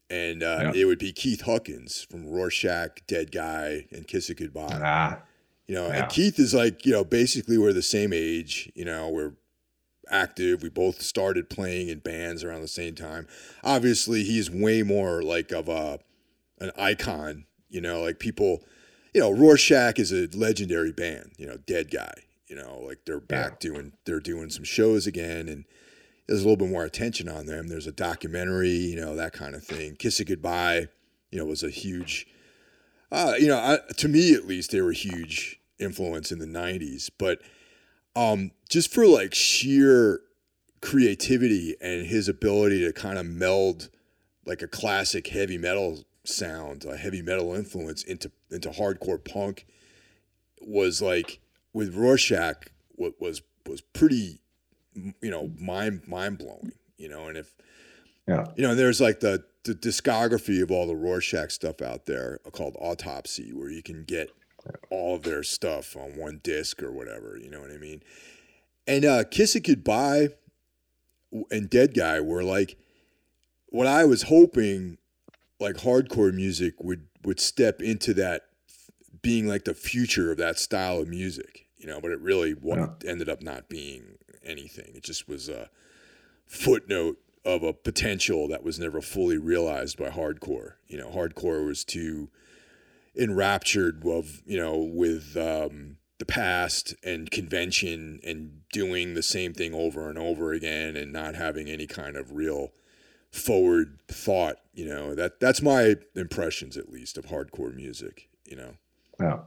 And 0.09 0.43
uh, 0.43 0.71
it 0.75 0.85
would 0.85 0.99
be 0.99 1.11
Keith 1.11 1.41
Huckins 1.41 2.05
from 2.09 2.27
Rorschach, 2.27 3.01
Dead 3.07 3.31
Guy, 3.31 3.87
and 3.91 4.07
Kiss 4.07 4.29
It 4.29 4.37
Goodbye. 4.37 4.79
Ah, 4.83 5.19
you 5.65 5.73
know, 5.73 5.87
yeah. 5.87 6.03
and 6.03 6.11
Keith 6.11 6.37
is 6.37 6.53
like, 6.53 6.85
you 6.85 6.91
know, 6.91 7.03
basically 7.03 7.57
we're 7.57 7.73
the 7.73 7.81
same 7.81 8.13
age. 8.13 8.71
You 8.75 8.85
know, 8.85 9.09
we're 9.09 9.33
active. 10.11 10.61
We 10.61 10.69
both 10.69 11.01
started 11.01 11.49
playing 11.49 11.87
in 11.87 11.99
bands 11.99 12.43
around 12.43 12.61
the 12.61 12.67
same 12.67 12.93
time. 12.93 13.27
Obviously, 13.63 14.23
he's 14.23 14.51
way 14.51 14.83
more 14.83 15.23
like 15.23 15.51
of 15.51 15.67
a 15.67 15.99
an 16.59 16.71
icon. 16.77 17.45
You 17.69 17.81
know, 17.81 18.01
like 18.01 18.19
people. 18.19 18.63
You 19.13 19.21
know, 19.21 19.31
Rorschach 19.31 19.99
is 19.99 20.11
a 20.11 20.27
legendary 20.35 20.91
band. 20.91 21.33
You 21.37 21.47
know, 21.47 21.57
Dead 21.57 21.91
Guy. 21.91 22.13
You 22.47 22.55
know, 22.55 22.83
like 22.85 22.99
they're 23.05 23.19
back 23.19 23.51
yeah. 23.51 23.71
doing 23.71 23.93
they're 24.05 24.19
doing 24.19 24.49
some 24.49 24.63
shows 24.63 25.07
again, 25.07 25.47
and 25.47 25.65
there's 26.27 26.41
a 26.41 26.43
little 26.43 26.57
bit 26.57 26.69
more 26.69 26.83
attention 26.83 27.27
on 27.27 27.45
them. 27.45 27.67
There's 27.67 27.87
a 27.87 27.91
documentary, 27.91 28.69
you 28.69 28.95
know, 28.95 29.15
that 29.15 29.33
kind 29.33 29.55
of 29.55 29.63
thing. 29.63 29.95
Kiss 29.95 30.19
It 30.19 30.25
Goodbye, 30.25 30.87
you 31.31 31.39
know, 31.39 31.45
was 31.45 31.63
a 31.63 31.69
huge. 31.69 32.27
Uh, 33.11 33.33
you 33.39 33.47
know, 33.47 33.57
I, 33.57 33.79
to 33.97 34.07
me 34.07 34.33
at 34.33 34.47
least, 34.47 34.71
they 34.71 34.81
were 34.81 34.91
huge 34.91 35.59
influence 35.79 36.31
in 36.31 36.39
the 36.39 36.45
'90s, 36.45 37.09
but 37.17 37.39
um, 38.15 38.51
just 38.69 38.93
for 38.93 39.05
like 39.05 39.33
sheer 39.33 40.21
creativity 40.81 41.75
and 41.81 42.05
his 42.05 42.27
ability 42.27 42.83
to 42.85 42.91
kind 42.91 43.17
of 43.17 43.25
meld 43.25 43.89
like 44.45 44.61
a 44.61 44.67
classic 44.67 45.27
heavy 45.27 45.57
metal 45.57 46.03
sound, 46.25 46.85
a 46.85 46.97
heavy 46.97 47.21
metal 47.21 47.53
influence 47.53 48.03
into 48.03 48.31
into 48.53 48.69
hardcore 48.69 49.23
punk 49.23 49.65
was 50.61 51.01
like 51.01 51.39
with 51.73 51.95
Rorschach 51.95 52.67
what 52.95 53.19
was 53.19 53.41
was 53.67 53.81
pretty 53.81 54.39
you 54.95 55.31
know 55.31 55.51
mind 55.59 56.07
mind 56.07 56.37
blowing 56.37 56.73
you 56.97 57.09
know 57.09 57.27
and 57.27 57.37
if 57.37 57.53
yeah. 58.27 58.45
you 58.55 58.63
know 58.63 58.75
there's 58.75 59.01
like 59.01 59.19
the 59.19 59.43
the 59.63 59.73
discography 59.73 60.61
of 60.61 60.71
all 60.71 60.87
the 60.87 60.95
Rorschach 60.95 61.51
stuff 61.51 61.81
out 61.81 62.05
there 62.05 62.39
called 62.51 62.75
Autopsy 62.79 63.51
where 63.53 63.69
you 63.69 63.81
can 63.81 64.03
get 64.03 64.29
all 64.89 65.15
of 65.15 65.23
their 65.23 65.43
stuff 65.43 65.95
on 65.95 66.15
one 66.17 66.39
disc 66.43 66.81
or 66.81 66.91
whatever 66.91 67.37
you 67.37 67.49
know 67.49 67.61
what 67.61 67.71
I 67.71 67.77
mean? 67.77 68.03
And 68.87 69.05
uh 69.05 69.23
Kiss 69.29 69.55
It 69.55 69.61
Goodbye 69.61 70.29
and 71.49 71.69
Dead 71.69 71.93
Guy 71.93 72.19
were 72.19 72.43
like 72.43 72.77
what 73.67 73.87
I 73.87 74.05
was 74.05 74.23
hoping 74.23 74.97
like 75.59 75.77
hardcore 75.77 76.33
music 76.33 76.75
would 76.79 77.07
would 77.23 77.39
step 77.39 77.81
into 77.81 78.13
that 78.15 78.43
being 79.21 79.47
like 79.47 79.65
the 79.65 79.73
future 79.73 80.31
of 80.31 80.37
that 80.37 80.59
style 80.59 80.99
of 80.99 81.07
music, 81.07 81.67
you 81.77 81.87
know, 81.87 82.01
but 82.01 82.11
it 82.11 82.19
really 82.19 82.55
yeah. 82.63 82.87
ended 83.07 83.29
up 83.29 83.41
not 83.41 83.69
being 83.69 84.17
anything. 84.43 84.91
It 84.95 85.03
just 85.03 85.27
was 85.27 85.49
a 85.49 85.69
footnote 86.45 87.17
of 87.45 87.63
a 87.63 87.73
potential 87.73 88.47
that 88.47 88.63
was 88.63 88.79
never 88.79 89.01
fully 89.01 89.37
realized 89.37 89.97
by 89.97 90.09
hardcore. 90.09 90.73
You 90.87 90.97
know, 90.97 91.09
hardcore 91.09 91.65
was 91.65 91.83
too 91.83 92.29
enraptured 93.15 94.05
of, 94.05 94.41
you 94.45 94.57
know, 94.57 94.77
with 94.77 95.35
um, 95.37 95.97
the 96.19 96.25
past 96.25 96.95
and 97.03 97.29
convention 97.29 98.19
and 98.23 98.61
doing 98.71 99.13
the 99.13 99.23
same 99.23 99.53
thing 99.53 99.73
over 99.73 100.09
and 100.09 100.17
over 100.17 100.53
again 100.53 100.95
and 100.95 101.11
not 101.11 101.35
having 101.35 101.67
any 101.69 101.87
kind 101.87 102.15
of 102.15 102.33
real 102.33 102.71
forward 103.33 103.99
thought, 104.07 104.57
you 104.73 104.85
know. 104.85 105.15
That 105.15 105.39
that's 105.39 105.61
my 105.61 105.95
impressions 106.15 106.77
at 106.77 106.89
least 106.89 107.17
of 107.17 107.25
hardcore 107.25 107.75
music, 107.75 108.29
you 108.45 108.55
know. 108.55 108.75
Yeah. 109.19 109.39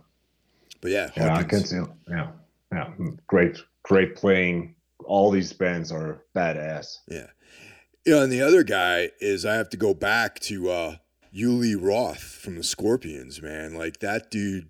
But 0.80 0.90
yeah, 0.90 1.10
yeah, 1.16 1.34
I 1.36 1.42
can 1.42 1.64
see. 1.64 1.80
Yeah, 2.08 2.28
yeah, 2.70 2.90
great, 3.26 3.58
great 3.82 4.14
playing. 4.14 4.74
All 5.04 5.30
these 5.30 5.52
bands 5.52 5.90
are 5.90 6.22
badass. 6.34 6.98
Yeah, 7.08 7.28
you 8.04 8.12
know, 8.12 8.22
and 8.22 8.30
the 8.30 8.42
other 8.42 8.62
guy 8.62 9.10
is 9.20 9.46
I 9.46 9.54
have 9.54 9.70
to 9.70 9.76
go 9.76 9.94
back 9.94 10.38
to 10.40 10.70
uh 10.70 10.96
Uli 11.32 11.74
Roth 11.74 12.22
from 12.22 12.56
the 12.56 12.62
Scorpions, 12.62 13.40
man. 13.40 13.74
Like 13.74 14.00
that 14.00 14.30
dude. 14.30 14.68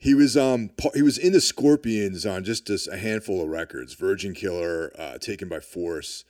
He 0.00 0.14
was 0.14 0.36
um 0.36 0.70
he 0.94 1.02
was 1.02 1.18
in 1.18 1.32
the 1.32 1.40
Scorpions 1.40 2.24
on 2.24 2.44
just 2.44 2.70
a 2.70 2.96
handful 2.96 3.42
of 3.42 3.48
records: 3.48 3.94
Virgin 3.94 4.32
Killer, 4.32 4.92
uh, 4.96 5.18
Taken 5.18 5.48
by 5.48 5.58
Force, 5.58 6.24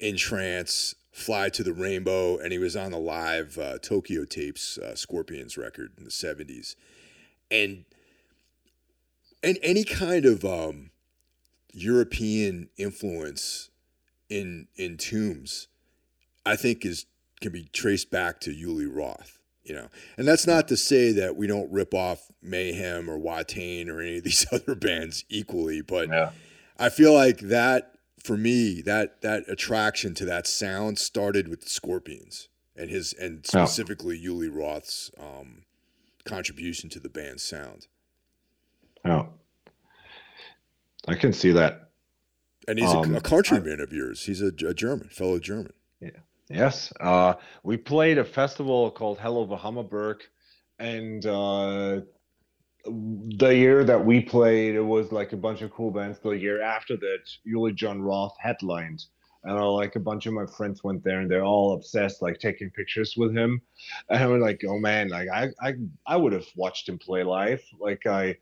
In 0.00 0.16
Trance, 0.16 0.94
Fly 1.14 1.48
to 1.50 1.62
the 1.62 1.72
Rainbow, 1.72 2.36
and 2.38 2.52
he 2.52 2.58
was 2.58 2.76
on 2.76 2.90
the 2.90 2.98
live 2.98 3.56
uh, 3.56 3.78
Tokyo 3.78 4.24
Tapes 4.24 4.78
uh, 4.78 4.96
Scorpions 4.96 5.56
record 5.56 5.92
in 5.96 6.04
the 6.04 6.10
'70s 6.10 6.74
and 7.50 7.84
and 9.42 9.58
any 9.62 9.84
kind 9.84 10.24
of 10.24 10.44
um, 10.44 10.90
European 11.72 12.68
influence 12.76 13.70
in 14.28 14.68
in 14.76 14.96
tombs, 14.96 15.68
I 16.44 16.56
think 16.56 16.84
is 16.84 17.06
can 17.40 17.52
be 17.52 17.68
traced 17.72 18.10
back 18.10 18.40
to 18.40 18.52
Uli 18.52 18.86
Roth. 18.86 19.38
You 19.64 19.74
know, 19.74 19.88
and 20.18 20.28
that's 20.28 20.46
not 20.46 20.68
to 20.68 20.76
say 20.76 21.10
that 21.12 21.36
we 21.36 21.46
don't 21.46 21.72
rip 21.72 21.94
off 21.94 22.30
Mayhem 22.42 23.08
or 23.08 23.18
Watain 23.18 23.88
or 23.88 24.00
any 24.00 24.18
of 24.18 24.24
these 24.24 24.46
other 24.52 24.74
bands 24.74 25.24
equally, 25.30 25.80
but 25.80 26.08
yeah. 26.08 26.30
I 26.78 26.90
feel 26.90 27.14
like 27.14 27.38
that 27.40 27.93
for 28.24 28.36
me 28.38 28.80
that 28.80 29.20
that 29.20 29.44
attraction 29.48 30.14
to 30.14 30.24
that 30.24 30.46
sound 30.46 30.98
started 30.98 31.46
with 31.46 31.60
the 31.60 31.68
Scorpions 31.68 32.48
and 32.74 32.90
his 32.90 33.12
and 33.12 33.46
specifically 33.46 34.16
yeah. 34.16 34.30
Uli 34.30 34.48
Roth's 34.48 35.10
um, 35.20 35.62
contribution 36.24 36.88
to 36.90 36.98
the 36.98 37.10
band's 37.10 37.42
sound. 37.42 37.86
Yeah, 39.04 39.26
I 41.06 41.14
can 41.14 41.32
see 41.32 41.52
that. 41.52 41.90
And 42.66 42.78
he's 42.78 42.90
um, 42.90 43.14
a, 43.14 43.18
a, 43.18 43.20
countryman 43.20 43.78
I, 43.80 43.82
of 43.82 43.92
yours. 43.92 44.24
He's 44.24 44.40
a, 44.40 44.46
a, 44.46 44.72
German, 44.72 45.10
fellow 45.10 45.38
German. 45.38 45.74
Yeah. 46.00 46.10
Yes. 46.48 46.94
Uh, 46.98 47.34
we 47.62 47.76
played 47.76 48.16
a 48.16 48.24
festival 48.24 48.90
called 48.90 49.18
Hell 49.18 49.36
over 49.36 49.54
Hammaburg, 49.54 50.22
and 50.78 51.24
uh, 51.26 52.00
the 52.86 53.54
year 53.54 53.84
that 53.84 54.04
we 54.04 54.20
played, 54.20 54.74
it 54.74 54.80
was 54.82 55.12
like 55.12 55.32
a 55.32 55.36
bunch 55.36 55.62
of 55.62 55.70
cool 55.70 55.90
bands. 55.90 56.18
The 56.18 56.30
year 56.30 56.62
after 56.62 56.96
that, 56.96 57.20
Uli 57.44 57.72
Jon 57.72 58.02
Roth 58.02 58.34
headlined. 58.38 59.04
And 59.44 59.58
I, 59.58 59.62
like 59.62 59.96
a 59.96 60.00
bunch 60.00 60.26
of 60.26 60.32
my 60.32 60.46
friends 60.46 60.82
went 60.82 61.04
there 61.04 61.20
and 61.20 61.30
they're 61.30 61.44
all 61.44 61.74
obsessed 61.74 62.22
like 62.22 62.38
taking 62.38 62.70
pictures 62.70 63.14
with 63.16 63.36
him. 63.36 63.60
And 64.08 64.22
i 64.22 64.26
was 64.26 64.40
like 64.40 64.62
oh 64.66 64.78
man 64.78 65.08
like 65.08 65.28
i 65.28 65.48
i, 65.60 65.74
I 66.06 66.16
would 66.16 66.32
have 66.32 66.46
watched 66.56 66.88
him 66.88 66.98
play 66.98 67.22
live. 67.24 67.62
Like 67.78 68.06
i 68.06 68.36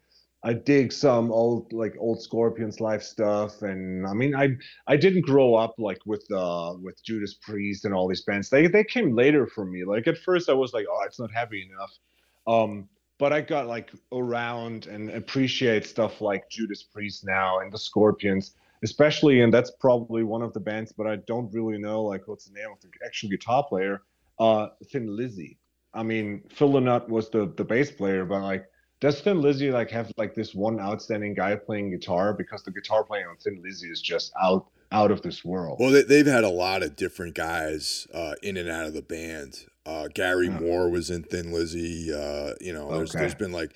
i 0.44 0.52
dig 0.52 0.93
some 0.93 1.32
old 1.32 1.73
like 1.73 1.97
old 1.98 2.23
scorpions 2.23 2.81
live 2.81 3.02
stuff. 3.02 3.62
And 3.62 4.06
i 4.06 4.12
mean 4.12 4.32
i 4.36 4.51
i 4.86 4.97
didn't 4.97 5.23
grow 5.23 5.56
up 5.56 5.74
like 5.77 6.01
with 6.06 6.24
uh 6.32 6.74
with 6.81 7.02
judas 7.02 7.35
priest 7.35 7.85
and 7.85 7.93
all 7.93 8.06
these 8.06 8.23
bands. 8.23 8.48
They 8.48 8.69
they 8.69 8.85
came 8.85 9.16
later 9.16 9.48
for 9.48 9.64
me. 9.64 9.85
Like 9.85 10.06
at 10.06 10.19
first 10.19 10.48
i 10.48 10.52
was 10.52 10.73
like 10.73 10.86
oh 10.89 11.02
it's 11.05 11.19
not 11.19 11.32
heavy 11.32 11.69
enough. 11.69 11.98
Um 12.47 12.89
but 13.22 13.32
I 13.32 13.40
got 13.40 13.68
like 13.68 13.92
around 14.10 14.86
and 14.86 15.08
appreciate 15.10 15.86
stuff 15.86 16.20
like 16.20 16.50
Judas 16.50 16.82
Priest 16.82 17.24
now 17.24 17.60
and 17.60 17.72
the 17.72 17.78
Scorpions 17.78 18.56
especially 18.82 19.42
and 19.42 19.54
that's 19.54 19.70
probably 19.78 20.24
one 20.24 20.42
of 20.42 20.52
the 20.54 20.58
bands 20.58 20.90
but 20.90 21.06
i 21.06 21.14
don't 21.14 21.48
really 21.52 21.78
know 21.78 22.02
like 22.02 22.26
what's 22.26 22.46
the 22.46 22.52
name 22.52 22.66
of 22.72 22.80
the 22.80 22.88
actual 23.06 23.28
guitar 23.28 23.62
player 23.62 24.02
uh 24.40 24.66
thin 24.90 25.16
lizzy. 25.16 25.56
I 25.94 26.02
mean 26.02 26.42
phil 26.50 26.72
lynott 26.72 27.08
was 27.08 27.30
the 27.30 27.52
the 27.56 27.62
bass 27.62 27.92
player 27.92 28.24
but 28.24 28.42
like 28.42 28.66
does 28.98 29.20
thin 29.20 29.40
lizzy 29.40 29.70
like 29.70 29.90
have 29.90 30.10
like 30.16 30.34
this 30.34 30.52
one 30.52 30.80
outstanding 30.80 31.34
guy 31.34 31.54
playing 31.54 31.90
guitar? 31.90 32.32
Because 32.32 32.64
the 32.64 32.70
guitar 32.72 33.04
playing 33.04 33.26
on 33.26 33.36
thin 33.36 33.60
lizzy 33.62 33.88
is 33.88 34.00
just 34.02 34.32
out 34.40 34.66
out 34.90 35.10
of 35.10 35.22
this 35.22 35.44
world. 35.44 35.78
Well 35.80 35.90
they, 35.90 36.18
have 36.18 36.26
had 36.26 36.44
a 36.44 36.48
lot 36.48 36.82
of 36.82 36.96
different 36.96 37.34
guys 37.34 38.06
uh, 38.12 38.34
in 38.42 38.56
and 38.56 38.68
out 38.68 38.86
of 38.86 38.94
the 38.94 39.02
band 39.02 39.66
uh, 39.86 40.09
gary 40.14 40.48
oh. 40.48 40.60
moore 40.60 40.88
was 40.88 41.10
in 41.10 41.22
thin 41.22 41.52
lizzy 41.52 42.12
uh, 42.12 42.52
you 42.60 42.72
know 42.72 42.90
there's, 42.90 43.12
there's 43.12 43.34
been 43.34 43.52
like 43.52 43.74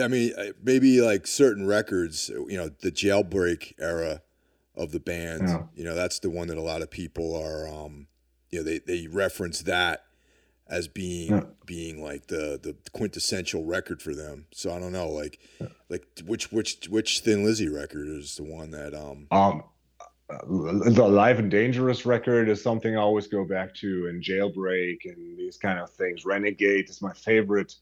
I 0.00 0.08
mean, 0.08 0.32
maybe 0.62 1.00
like 1.00 1.26
certain 1.26 1.66
records, 1.66 2.30
you 2.30 2.56
know, 2.56 2.70
the 2.80 2.90
jailbreak 2.90 3.74
era 3.78 4.22
of 4.74 4.92
the 4.92 5.00
band. 5.00 5.48
Yeah. 5.48 5.62
You 5.74 5.84
know, 5.84 5.94
that's 5.94 6.18
the 6.18 6.30
one 6.30 6.48
that 6.48 6.56
a 6.56 6.62
lot 6.62 6.82
of 6.82 6.90
people 6.90 7.36
are, 7.36 7.68
um, 7.68 8.06
you 8.50 8.60
know, 8.60 8.64
they, 8.64 8.78
they 8.78 9.06
reference 9.06 9.62
that 9.62 10.04
as 10.68 10.88
being 10.88 11.30
yeah. 11.30 11.42
being 11.66 12.02
like 12.02 12.28
the 12.28 12.58
the 12.62 12.74
quintessential 12.92 13.64
record 13.64 14.00
for 14.00 14.14
them. 14.14 14.46
So 14.52 14.74
I 14.74 14.78
don't 14.78 14.92
know, 14.92 15.08
like 15.08 15.38
yeah. 15.60 15.68
like 15.90 16.06
which 16.24 16.50
which 16.50 16.88
which 16.88 17.20
Thin 17.20 17.44
Lizzy 17.44 17.68
record 17.68 18.08
is 18.08 18.36
the 18.36 18.44
one 18.44 18.70
that 18.70 18.94
um 18.94 19.26
um 19.30 19.64
the 20.46 21.08
Live 21.08 21.38
and 21.38 21.50
Dangerous 21.50 22.06
record 22.06 22.48
is 22.48 22.62
something 22.62 22.96
I 22.96 23.00
always 23.00 23.26
go 23.26 23.44
back 23.44 23.74
to, 23.76 24.06
and 24.08 24.22
Jailbreak 24.22 25.04
and 25.04 25.38
these 25.38 25.56
kind 25.56 25.78
of 25.78 25.90
things. 25.90 26.24
Renegade 26.24 26.88
is 26.88 27.02
my 27.02 27.12
favorite. 27.12 27.74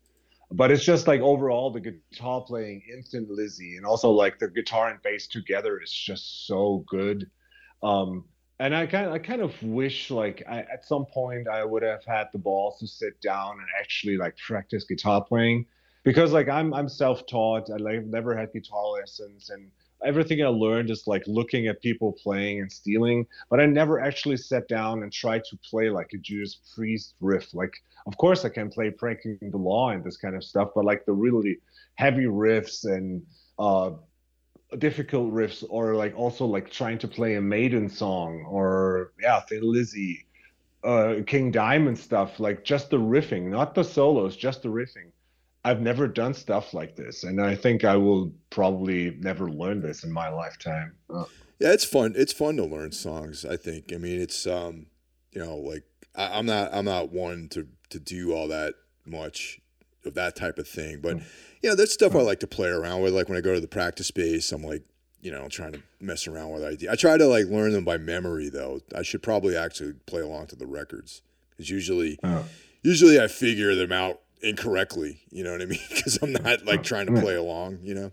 But 0.52 0.72
it's 0.72 0.84
just 0.84 1.06
like 1.06 1.20
overall 1.20 1.70
the 1.70 1.80
guitar 1.80 2.40
playing 2.40 2.82
in 2.92 3.04
Thin 3.04 3.26
Lizzy 3.30 3.76
and 3.76 3.86
also 3.86 4.10
like 4.10 4.38
the 4.38 4.48
guitar 4.48 4.90
and 4.90 5.00
bass 5.02 5.28
together 5.28 5.80
is 5.80 5.92
just 5.92 6.46
so 6.46 6.84
good. 6.88 7.30
Um 7.82 8.24
and 8.58 8.74
i 8.74 8.86
kind 8.86 9.06
of, 9.06 9.12
i 9.12 9.18
kind 9.18 9.40
of 9.40 9.60
wish 9.62 10.10
like 10.10 10.42
I, 10.46 10.58
at 10.58 10.84
some 10.84 11.06
point 11.06 11.48
i 11.48 11.64
would 11.64 11.82
have 11.82 12.04
had 12.04 12.26
the 12.30 12.38
balls 12.38 12.78
to 12.80 12.86
sit 12.86 13.18
down 13.22 13.52
and 13.52 13.66
actually 13.80 14.18
like 14.18 14.36
practice 14.36 14.84
guitar 14.84 15.24
playing. 15.24 15.66
Because 16.04 16.32
like 16.32 16.48
i'm 16.48 16.74
i'm 16.74 16.88
self-taught. 16.88 17.70
I 17.70 17.76
like 17.76 18.04
never 18.04 18.36
had 18.36 18.52
guitar 18.52 18.90
lessons 18.90 19.50
and 19.50 19.70
everything 20.04 20.42
I 20.42 20.48
learned 20.48 20.90
is 20.90 21.06
like 21.06 21.22
looking 21.26 21.66
at 21.66 21.80
people 21.82 22.12
playing 22.12 22.60
and 22.60 22.72
stealing, 22.72 23.26
but 23.48 23.60
I 23.60 23.66
never 23.66 24.00
actually 24.00 24.36
sat 24.36 24.68
down 24.68 25.02
and 25.02 25.12
tried 25.12 25.44
to 25.44 25.58
play 25.58 25.90
like 25.90 26.10
a 26.14 26.18
Judas 26.18 26.60
Priest 26.74 27.14
riff. 27.20 27.52
Like, 27.54 27.72
of 28.06 28.16
course, 28.16 28.44
I 28.44 28.48
can 28.48 28.70
play 28.70 28.90
Breaking 28.90 29.38
the 29.40 29.56
Law 29.56 29.90
and 29.90 30.02
this 30.02 30.16
kind 30.16 30.34
of 30.34 30.44
stuff, 30.44 30.70
but 30.74 30.84
like 30.84 31.04
the 31.04 31.12
really 31.12 31.58
heavy 31.94 32.24
riffs 32.24 32.84
and 32.84 33.22
uh, 33.58 33.90
difficult 34.78 35.32
riffs, 35.32 35.64
or 35.68 35.94
like 35.94 36.16
also 36.16 36.46
like 36.46 36.70
trying 36.70 36.98
to 36.98 37.08
play 37.08 37.34
a 37.34 37.40
Maiden 37.40 37.88
song 37.88 38.44
or 38.48 39.12
yeah, 39.20 39.40
Thin 39.40 39.62
Lizzy, 39.62 40.26
uh, 40.84 41.16
King 41.26 41.50
Diamond 41.50 41.98
stuff, 41.98 42.40
like 42.40 42.64
just 42.64 42.90
the 42.90 42.98
riffing, 42.98 43.44
not 43.44 43.74
the 43.74 43.84
solos, 43.84 44.36
just 44.36 44.62
the 44.62 44.68
riffing. 44.68 45.10
I've 45.64 45.80
never 45.80 46.08
done 46.08 46.32
stuff 46.32 46.72
like 46.72 46.96
this, 46.96 47.24
and 47.24 47.40
I 47.40 47.54
think 47.54 47.84
I 47.84 47.96
will 47.96 48.32
probably 48.48 49.16
never 49.20 49.50
learn 49.50 49.80
this 49.82 50.04
in 50.04 50.12
my 50.12 50.28
lifetime. 50.30 50.94
Uh, 51.12 51.24
yeah, 51.58 51.72
it's 51.72 51.84
fun. 51.84 52.14
It's 52.16 52.32
fun 52.32 52.56
to 52.56 52.64
learn 52.64 52.92
songs. 52.92 53.44
I 53.44 53.56
think. 53.56 53.92
I 53.92 53.98
mean, 53.98 54.20
it's 54.20 54.46
um, 54.46 54.86
you 55.32 55.44
know, 55.44 55.56
like 55.56 55.84
I, 56.16 56.38
am 56.38 56.46
not 56.46 56.72
I'm 56.72 56.86
not 56.86 57.12
one 57.12 57.48
to 57.50 57.66
to 57.90 58.00
do 58.00 58.32
all 58.32 58.48
that 58.48 58.74
much 59.04 59.60
of 60.06 60.14
that 60.14 60.34
type 60.36 60.58
of 60.58 60.66
thing. 60.66 61.00
But 61.02 61.18
you 61.62 61.68
know, 61.68 61.74
that's 61.74 61.92
stuff 61.92 62.14
I 62.14 62.20
like 62.20 62.40
to 62.40 62.46
play 62.46 62.68
around 62.68 63.02
with. 63.02 63.12
Like 63.12 63.28
when 63.28 63.36
I 63.36 63.42
go 63.42 63.54
to 63.54 63.60
the 63.60 63.68
practice 63.68 64.06
space, 64.06 64.50
I'm 64.52 64.62
like, 64.62 64.82
you 65.20 65.30
know, 65.30 65.46
trying 65.48 65.72
to 65.72 65.82
mess 66.00 66.26
around 66.26 66.52
with 66.52 66.64
ideas. 66.64 66.90
I 66.90 66.96
try 66.96 67.18
to 67.18 67.26
like 67.26 67.46
learn 67.46 67.72
them 67.72 67.84
by 67.84 67.98
memory 67.98 68.48
though. 68.48 68.80
I 68.96 69.02
should 69.02 69.22
probably 69.22 69.56
actually 69.58 69.92
play 70.06 70.22
along 70.22 70.46
to 70.48 70.56
the 70.56 70.66
records 70.66 71.20
because 71.50 71.68
usually, 71.68 72.18
Oh. 72.22 72.46
usually 72.82 73.20
I 73.20 73.28
figure 73.28 73.74
them 73.74 73.92
out 73.92 74.20
incorrectly. 74.42 75.20
You 75.30 75.44
know 75.44 75.52
what 75.52 75.62
I 75.62 75.66
mean? 75.66 75.80
Because 75.88 76.18
I'm 76.22 76.32
not 76.32 76.64
like 76.64 76.82
trying 76.82 77.06
to 77.06 77.20
play 77.20 77.34
along. 77.34 77.80
You 77.82 77.94
know? 77.94 78.12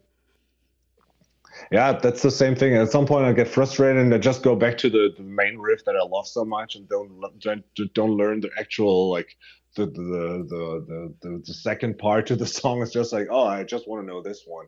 Yeah, 1.71 1.93
that's 1.93 2.21
the 2.21 2.31
same 2.31 2.55
thing. 2.55 2.75
At 2.75 2.91
some 2.91 3.05
point, 3.05 3.25
I 3.25 3.33
get 3.33 3.47
frustrated 3.47 4.01
and 4.01 4.13
I 4.13 4.17
just 4.17 4.43
go 4.43 4.55
back 4.55 4.77
to 4.79 4.89
the, 4.89 5.09
the 5.17 5.23
main 5.23 5.57
riff 5.57 5.83
that 5.85 5.95
I 5.95 6.05
love 6.05 6.27
so 6.27 6.45
much 6.45 6.75
and 6.75 6.87
don't 6.87 7.19
don't, 7.39 7.63
don't 7.93 8.11
learn 8.11 8.41
the 8.41 8.49
actual 8.59 9.09
like 9.09 9.35
the 9.75 9.85
the, 9.85 10.45
the 10.49 10.85
the 10.87 11.13
the 11.21 11.43
the 11.45 11.53
second 11.53 11.97
part 11.97 12.27
to 12.27 12.35
the 12.35 12.45
song. 12.59 12.81
It's 12.81 12.91
just 12.91 13.13
like, 13.13 13.27
oh, 13.29 13.45
I 13.45 13.63
just 13.63 13.87
want 13.87 14.03
to 14.03 14.07
know 14.07 14.21
this 14.21 14.43
one. 14.45 14.67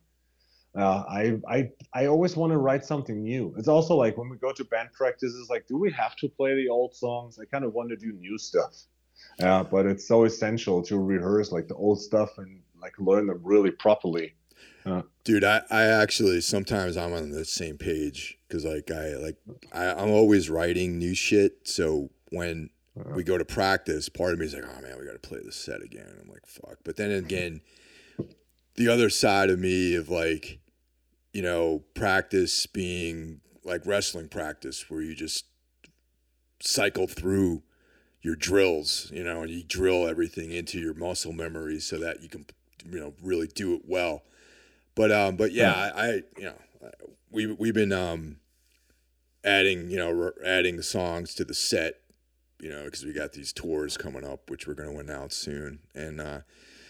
Uh, 0.76 1.04
I 1.10 1.40
I 1.48 1.70
I 1.94 2.06
always 2.06 2.36
want 2.36 2.52
to 2.52 2.58
write 2.58 2.86
something 2.86 3.24
new. 3.24 3.56
It's 3.58 3.68
also 3.68 3.96
like 3.96 4.18
when 4.18 4.30
we 4.30 4.38
go 4.38 4.52
to 4.52 4.64
band 4.66 4.90
practices, 4.94 5.48
like, 5.50 5.68
do 5.68 5.78
we 5.78 5.92
have 5.92 6.16
to 6.18 6.30
play 6.30 6.56
the 6.56 6.70
old 6.70 6.96
songs? 6.96 7.40
I 7.42 7.46
kind 7.46 7.66
of 7.66 7.74
want 7.74 7.90
to 7.90 7.96
do 7.96 8.12
new 8.14 8.38
stuff. 8.38 8.76
Yeah, 9.40 9.64
but 9.64 9.86
it's 9.86 10.08
so 10.08 10.26
essential 10.26 10.82
to 10.84 10.98
rehearse 10.98 11.52
like 11.52 11.68
the 11.68 11.76
old 11.76 12.02
stuff 12.02 12.38
and 12.38 12.62
like 12.82 12.94
learn 13.00 13.28
them 13.28 13.40
really 13.44 13.72
properly. 13.72 14.34
Uh, 14.86 15.02
Dude, 15.24 15.44
I, 15.44 15.62
I 15.70 15.84
actually 15.84 16.42
sometimes 16.42 16.98
I'm 16.98 17.14
on 17.14 17.32
the 17.32 17.46
same 17.46 17.78
page 17.78 18.38
because 18.48 18.66
like 18.66 18.92
I 18.92 19.16
like 19.16 19.38
I, 19.72 19.92
I'm 19.92 20.10
always 20.10 20.50
writing 20.50 20.98
new 20.98 21.14
shit. 21.14 21.68
So 21.68 22.10
when 22.32 22.70
we 23.16 23.24
go 23.24 23.38
to 23.38 23.46
practice, 23.46 24.10
part 24.10 24.34
of 24.34 24.40
me 24.40 24.46
is 24.46 24.54
like, 24.54 24.66
oh 24.66 24.82
man, 24.82 24.98
we 25.00 25.06
got 25.06 25.22
to 25.22 25.30
play 25.30 25.40
this 25.44 25.56
set 25.56 25.82
again. 25.82 26.18
I'm 26.22 26.30
like, 26.30 26.46
fuck. 26.46 26.78
But 26.84 26.98
then 26.98 27.12
again, 27.12 27.62
the 28.76 28.88
other 28.88 29.10
side 29.10 29.50
of 29.50 29.60
me 29.60 29.96
of 29.96 30.10
like, 30.10 30.60
you 31.34 31.42
know, 31.42 31.84
practice 31.94 32.66
being 32.66 33.42
like 33.64 33.86
wrestling 33.86 34.30
practice 34.30 34.90
where 34.90 35.02
you 35.02 35.16
just 35.16 35.46
cycle 36.62 37.08
through 37.08 37.64
your 38.22 38.36
drills, 38.36 39.10
you 39.14 39.24
know, 39.24 39.42
and 39.42 39.50
you 39.52 39.64
drill 39.64 40.08
everything 40.08 40.52
into 40.52 40.80
your 40.80 40.94
muscle 40.94 41.32
memory 41.34 41.80
so 41.80 41.98
that 42.00 42.22
you 42.22 42.30
can, 42.30 42.46
you 42.90 43.00
know, 43.00 43.14
really 43.22 43.48
do 43.48 43.74
it 43.76 43.84
well. 43.88 44.24
But 44.96 45.12
um, 45.12 45.38
but 45.38 45.52
yeah, 45.54 45.74
I, 45.74 46.02
I 46.02 46.12
you 46.38 46.44
know, 46.44 46.90
we 47.32 47.48
we've 47.48 47.74
been 47.74 47.94
um, 47.94 48.38
adding 49.44 49.90
you 49.90 49.98
know 49.98 50.32
adding 50.44 50.82
songs 50.82 51.34
to 51.36 51.46
the 51.46 51.54
set, 51.54 52.02
you 52.60 52.70
know, 52.70 52.84
because 52.86 53.06
we 53.06 53.14
got 53.14 53.34
these 53.34 53.54
tours 53.54 53.98
coming 53.98 54.26
up, 54.26 54.50
which 54.50 54.68
we're 54.68 54.74
going 54.74 54.94
to 54.94 55.00
announce 55.00 55.36
soon, 55.36 55.80
and 55.96 56.20
uh, 56.20 56.40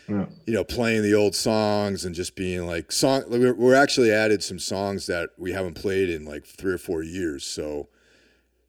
Yeah. 0.08 0.26
you 0.48 0.54
know, 0.54 0.64
playing 0.64 1.04
the 1.04 1.14
old 1.14 1.36
songs 1.36 2.06
and 2.06 2.16
just 2.16 2.36
being 2.36 2.66
like 2.66 2.92
song. 2.92 3.24
We're, 3.28 3.54
we're 3.54 3.76
actually 3.76 4.12
added 4.12 4.42
some 4.44 4.58
songs 4.60 5.06
that 5.06 5.30
we 5.38 5.52
haven't 5.52 5.76
played 5.76 6.10
in 6.10 6.26
like 6.26 6.46
three 6.46 6.74
or 6.74 6.80
four 6.80 7.04
years, 7.04 7.44
so 7.44 7.90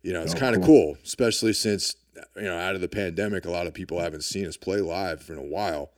you 0.03 0.13
know, 0.13 0.23
it's 0.23 0.35
Oh, 0.35 0.39
kind 0.39 0.55
of 0.55 0.63
cool. 0.63 0.95
cool, 0.95 0.97
especially 1.05 1.53
since 1.55 1.95
you 2.37 2.43
know, 2.43 2.57
out 2.59 2.75
of 2.75 2.81
the 2.81 2.89
pandemic, 2.89 3.45
a 3.45 3.51
lot 3.51 3.67
of 3.67 3.75
people 3.75 4.01
haven't 4.01 4.25
seen 4.25 4.47
us 4.47 4.57
play 4.57 4.81
live 4.81 5.27
in 5.29 5.39
a 5.39 5.43
while. 5.43 5.91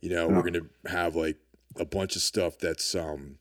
You 0.00 0.10
know, 0.10 0.28
we're 0.28 0.42
gonna 0.42 0.66
have 0.86 1.16
like 1.16 1.36
a 1.76 1.84
bunch 1.84 2.16
of 2.16 2.22
stuff 2.22 2.58
that's 2.58 2.94
um, 2.94 3.38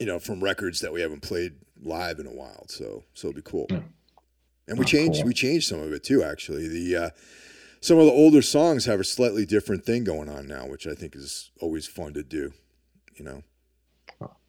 you 0.00 0.06
know, 0.06 0.18
from 0.18 0.42
records 0.42 0.80
that 0.80 0.92
we 0.92 1.00
haven't 1.00 1.22
played 1.22 1.52
live 1.82 2.18
in 2.18 2.26
a 2.26 2.32
while. 2.32 2.64
So 2.68 3.04
so 3.14 3.28
it'll 3.28 3.36
be 3.36 3.42
cool. 3.42 3.66
Yeah. 3.70 3.80
And 4.68 4.78
we 4.78 4.84
Oh, 4.84 4.86
changed 4.88 5.18
cool. 5.20 5.26
we 5.28 5.34
changed 5.34 5.68
some 5.68 5.80
of 5.80 5.92
it 5.92 6.04
too. 6.04 6.22
Actually, 6.22 6.68
the 6.68 6.96
uh, 6.96 7.10
some 7.80 7.98
of 7.98 8.06
the 8.06 8.12
older 8.12 8.42
songs 8.42 8.86
have 8.86 9.00
a 9.00 9.04
slightly 9.04 9.44
different 9.44 9.84
thing 9.84 10.04
going 10.04 10.28
on 10.28 10.46
now, 10.46 10.66
which 10.66 10.86
I 10.86 10.94
think 10.94 11.14
is 11.16 11.50
always 11.60 11.86
fun 11.86 12.14
to 12.14 12.22
do. 12.22 12.52
You 13.16 13.24
know. 13.24 13.42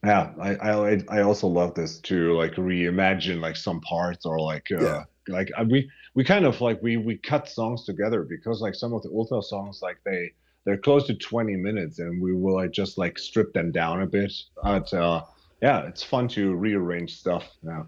Yeah, 0.03 0.34
I, 0.39 0.55
I 0.55 1.01
I 1.09 1.21
also 1.21 1.47
love 1.47 1.73
this 1.75 1.97
to 2.01 2.34
like 2.38 2.53
reimagine 2.55 3.39
like 3.39 3.55
some 3.55 3.81
parts 3.81 4.25
or 4.25 4.39
like 4.39 4.67
uh, 4.71 4.81
Yeah. 4.84 5.03
Like 5.27 5.49
we 5.69 5.89
we 6.15 6.23
kind 6.23 6.45
of 6.45 6.59
like 6.61 6.81
we 6.81 6.97
we 6.97 7.17
cut 7.17 7.47
songs 7.49 7.85
together 7.85 8.23
because 8.23 8.61
like 8.61 8.75
some 8.75 8.93
of 8.93 9.01
the 9.03 9.09
older 9.09 9.41
songs 9.41 9.79
like 9.81 9.97
they 10.05 10.31
they're 10.65 10.77
close 10.77 11.05
to 11.07 11.13
20 11.13 11.55
minutes 11.57 11.99
and 11.99 12.21
we 12.21 12.33
will 12.33 12.55
like 12.55 12.71
just 12.71 12.97
like 12.97 13.19
strip 13.19 13.53
them 13.53 13.71
down 13.71 14.01
a 14.01 14.05
bit. 14.07 14.31
But 14.61 14.93
uh, 14.93 15.23
yeah, 15.61 15.87
it's 15.87 16.03
fun 16.03 16.27
to 16.29 16.53
rearrange 16.55 17.17
stuff. 17.17 17.49
Yeah. 17.63 17.83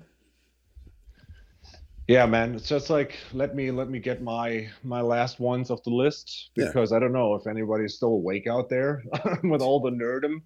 Yeah, 2.08 2.26
man. 2.28 2.54
It's 2.54 2.68
just 2.68 2.90
like 2.90 3.18
let 3.34 3.56
me 3.56 3.72
let 3.72 3.90
me 3.90 4.00
get 4.00 4.22
my 4.22 4.68
my 4.84 5.02
last 5.02 5.40
ones 5.40 5.72
of 5.72 5.82
the 5.84 5.90
list 5.90 6.52
Yeah. 6.56 6.66
because 6.68 6.92
I 6.92 7.00
don't 7.00 7.14
know 7.14 7.34
if 7.36 7.48
anybody's 7.48 7.96
still 7.96 8.10
awake 8.14 8.46
out 8.48 8.70
there 8.70 9.04
with 9.44 9.62
all 9.62 9.80
the 9.80 9.90
nerdum. 9.92 10.42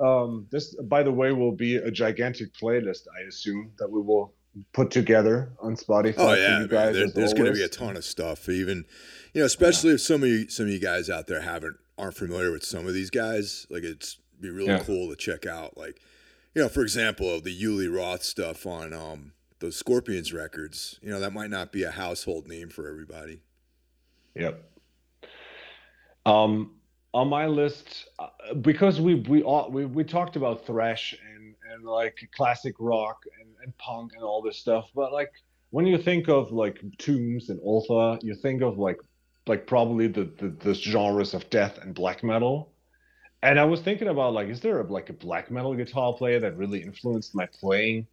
Um, 0.00 0.48
this, 0.50 0.74
by 0.74 1.04
the 1.04 1.12
way, 1.12 1.30
will 1.30 1.52
be 1.54 1.76
a 1.76 1.90
gigantic 1.90 2.52
playlist. 2.54 3.02
I 3.16 3.28
assume 3.28 3.70
that 3.78 3.88
we 3.88 4.00
will 4.00 4.34
put 4.72 4.90
together 4.90 5.52
on 5.60 5.76
Spotify. 5.76 6.14
Oh 6.18 6.28
for 6.34 6.36
yeah, 6.36 6.60
you 6.60 6.68
guys 6.68 6.94
There- 6.94 7.08
there's 7.10 7.32
going 7.34 7.46
to 7.46 7.52
be 7.52 7.62
a 7.62 7.68
ton 7.68 7.96
of 7.96 8.04
stuff. 8.04 8.48
Even 8.48 8.84
you 9.32 9.40
know, 9.40 9.46
especially 9.46 9.92
if 9.94 10.00
some 10.00 10.22
of 10.22 10.28
you 10.28 10.48
some 10.48 10.66
of 10.66 10.72
you 10.72 10.80
guys 10.80 11.10
out 11.10 11.26
there 11.26 11.40
haven't 11.40 11.76
aren't 11.98 12.16
familiar 12.16 12.50
with 12.52 12.64
some 12.64 12.86
of 12.86 12.94
these 12.94 13.10
guys, 13.10 13.66
like 13.70 13.82
it's 13.82 14.18
be 14.40 14.50
really 14.50 14.68
Yeah. 14.68 14.82
cool 14.84 15.08
to 15.10 15.16
check 15.16 15.46
out. 15.46 15.76
Like 15.76 16.00
you 16.54 16.62
know, 16.62 16.68
for 16.68 16.82
example, 16.82 17.40
the 17.40 17.50
Uli 17.52 17.88
Roth 17.88 18.22
stuff 18.22 18.66
on 18.66 18.92
um 18.92 19.32
those 19.60 19.76
Scorpions 19.76 20.32
records. 20.32 20.98
You 21.02 21.10
know, 21.10 21.20
that 21.20 21.32
might 21.32 21.50
not 21.50 21.72
be 21.72 21.82
a 21.84 21.90
household 21.90 22.46
name 22.48 22.68
for 22.68 22.88
everybody. 22.88 23.40
Yep. 24.34 24.62
Um, 26.26 26.72
on 27.12 27.28
my 27.28 27.46
list, 27.46 28.06
uh, 28.18 28.28
because 28.60 29.00
we 29.00 29.14
we 29.16 29.42
all 29.42 29.70
we, 29.70 29.84
we 29.84 30.04
talked 30.04 30.36
about 30.36 30.66
thrash 30.66 31.14
and 31.74 31.84
like 31.84 32.28
classic 32.34 32.74
rock 32.78 33.24
and, 33.40 33.50
and 33.62 33.76
punk 33.78 34.12
and 34.14 34.22
all 34.22 34.42
this 34.42 34.58
stuff, 34.58 34.90
but 34.94 35.12
like 35.12 35.32
when 35.70 35.86
you 35.86 35.98
think 35.98 36.28
of 36.28 36.52
like 36.52 36.80
Tombs 36.98 37.50
and 37.50 37.60
Ultha, 37.60 38.22
you 38.22 38.36
think 38.36 38.62
of 38.62 38.78
like 38.78 38.98
like 39.46 39.66
probably 39.66 40.06
the, 40.06 40.24
the 40.38 40.48
the 40.48 40.74
genres 40.74 41.34
of 41.34 41.50
death 41.50 41.78
and 41.78 41.94
black 41.94 42.22
metal. 42.22 42.72
And 43.42 43.60
I 43.60 43.64
was 43.64 43.80
thinking 43.80 44.08
about 44.08 44.32
like, 44.32 44.48
is 44.48 44.60
there 44.60 44.80
a, 44.80 44.84
like 44.84 45.10
a 45.10 45.12
black 45.12 45.50
metal 45.50 45.74
guitar 45.74 46.14
player 46.14 46.40
that 46.40 46.56
really 46.56 46.82
influenced 46.82 47.34
my 47.34 47.46
playing? 47.46 48.06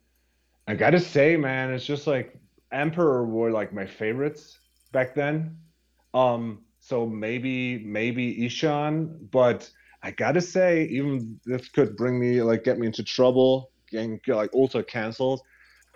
I 0.66 0.74
gotta 0.74 1.00
say, 1.00 1.36
man, 1.36 1.72
it's 1.72 1.86
just 1.86 2.06
like 2.06 2.36
Emperor 2.72 3.24
were 3.24 3.50
like 3.50 3.72
my 3.72 3.86
favorites 3.86 4.58
back 4.90 5.14
then. 5.14 5.56
Um, 6.14 6.62
so 6.80 7.06
maybe 7.06 7.78
maybe 7.78 8.36
Ihsahn, 8.38 9.30
but 9.30 9.70
I 10.02 10.10
gotta 10.10 10.40
say, 10.40 10.84
even 10.84 11.40
this 11.44 11.68
could 11.68 11.96
bring 11.96 12.18
me 12.18 12.42
like 12.42 12.64
get 12.64 12.78
me 12.78 12.86
into 12.86 13.04
trouble, 13.04 13.70
getting 13.90 14.20
like 14.26 14.52
also 14.52 14.82
cancelled. 14.82 15.40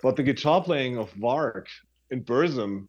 But 0.01 0.15
the 0.15 0.23
guitar 0.23 0.63
playing 0.63 0.97
of 0.97 1.11
Varg 1.13 1.65
in 2.11 2.23
Burzum, 2.23 2.87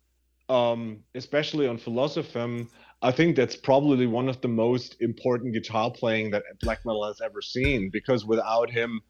um, 0.49 1.01
especially 1.15 1.67
on 1.67 1.79
Filosofem, 1.79 2.69
I 3.03 3.11
think 3.13 3.37
that's 3.37 3.57
probably 3.57 4.07
one 4.07 4.29
of 4.29 4.41
the 4.41 4.49
most 4.49 4.97
important 5.01 5.55
guitar 5.55 5.91
playing 5.91 6.31
that 6.33 6.43
black 6.63 6.85
metal 6.85 7.07
has 7.07 7.21
ever 7.21 7.41
seen. 7.41 7.91
Because 7.91 8.25
without 8.25 8.71
him, 8.71 9.01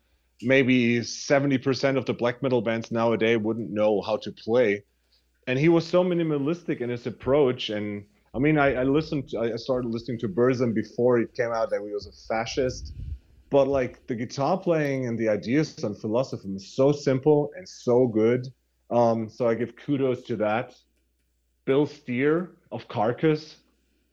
maybe 0.42 1.00
70% 1.00 1.96
of 1.96 2.06
the 2.06 2.14
black 2.14 2.42
metal 2.42 2.62
bands 2.62 2.90
nowadays 2.90 3.38
wouldn't 3.38 3.70
know 3.70 4.00
how 4.02 4.16
to 4.18 4.32
play. 4.32 4.84
And 5.46 5.58
he 5.58 5.68
was 5.68 5.86
so 5.86 6.04
minimalistic 6.04 6.80
in 6.80 6.90
his 6.90 7.06
approach. 7.06 7.70
And 7.70 8.04
I 8.34 8.38
mean, 8.38 8.58
I, 8.58 8.74
I 8.74 8.82
listened, 8.84 9.28
to, 9.30 9.38
I 9.40 9.56
started 9.56 9.88
listening 9.88 10.18
to 10.20 10.28
Burzum 10.28 10.74
before 10.74 11.18
it 11.18 11.34
came 11.34 11.52
out 11.52 11.70
that 11.70 11.80
he 11.82 11.92
was 11.92 12.06
a 12.06 12.12
fascist. 12.28 12.94
But 13.50 13.66
like 13.66 14.06
the 14.06 14.14
guitar 14.14 14.58
playing 14.58 15.06
and 15.06 15.18
the 15.18 15.28
ideas 15.30 15.82
and 15.82 15.98
Philosophy 15.98 16.48
is 16.50 16.74
so 16.76 16.92
simple 16.92 17.50
and 17.56 17.66
so 17.66 18.06
good. 18.06 18.46
Um, 18.90 19.28
so 19.30 19.48
I 19.48 19.54
give 19.54 19.74
kudos 19.76 20.22
to 20.24 20.36
that. 20.36 20.74
Bill 21.64 21.86
Steer 21.86 22.50
of 22.72 22.88
Carcass, 22.88 23.56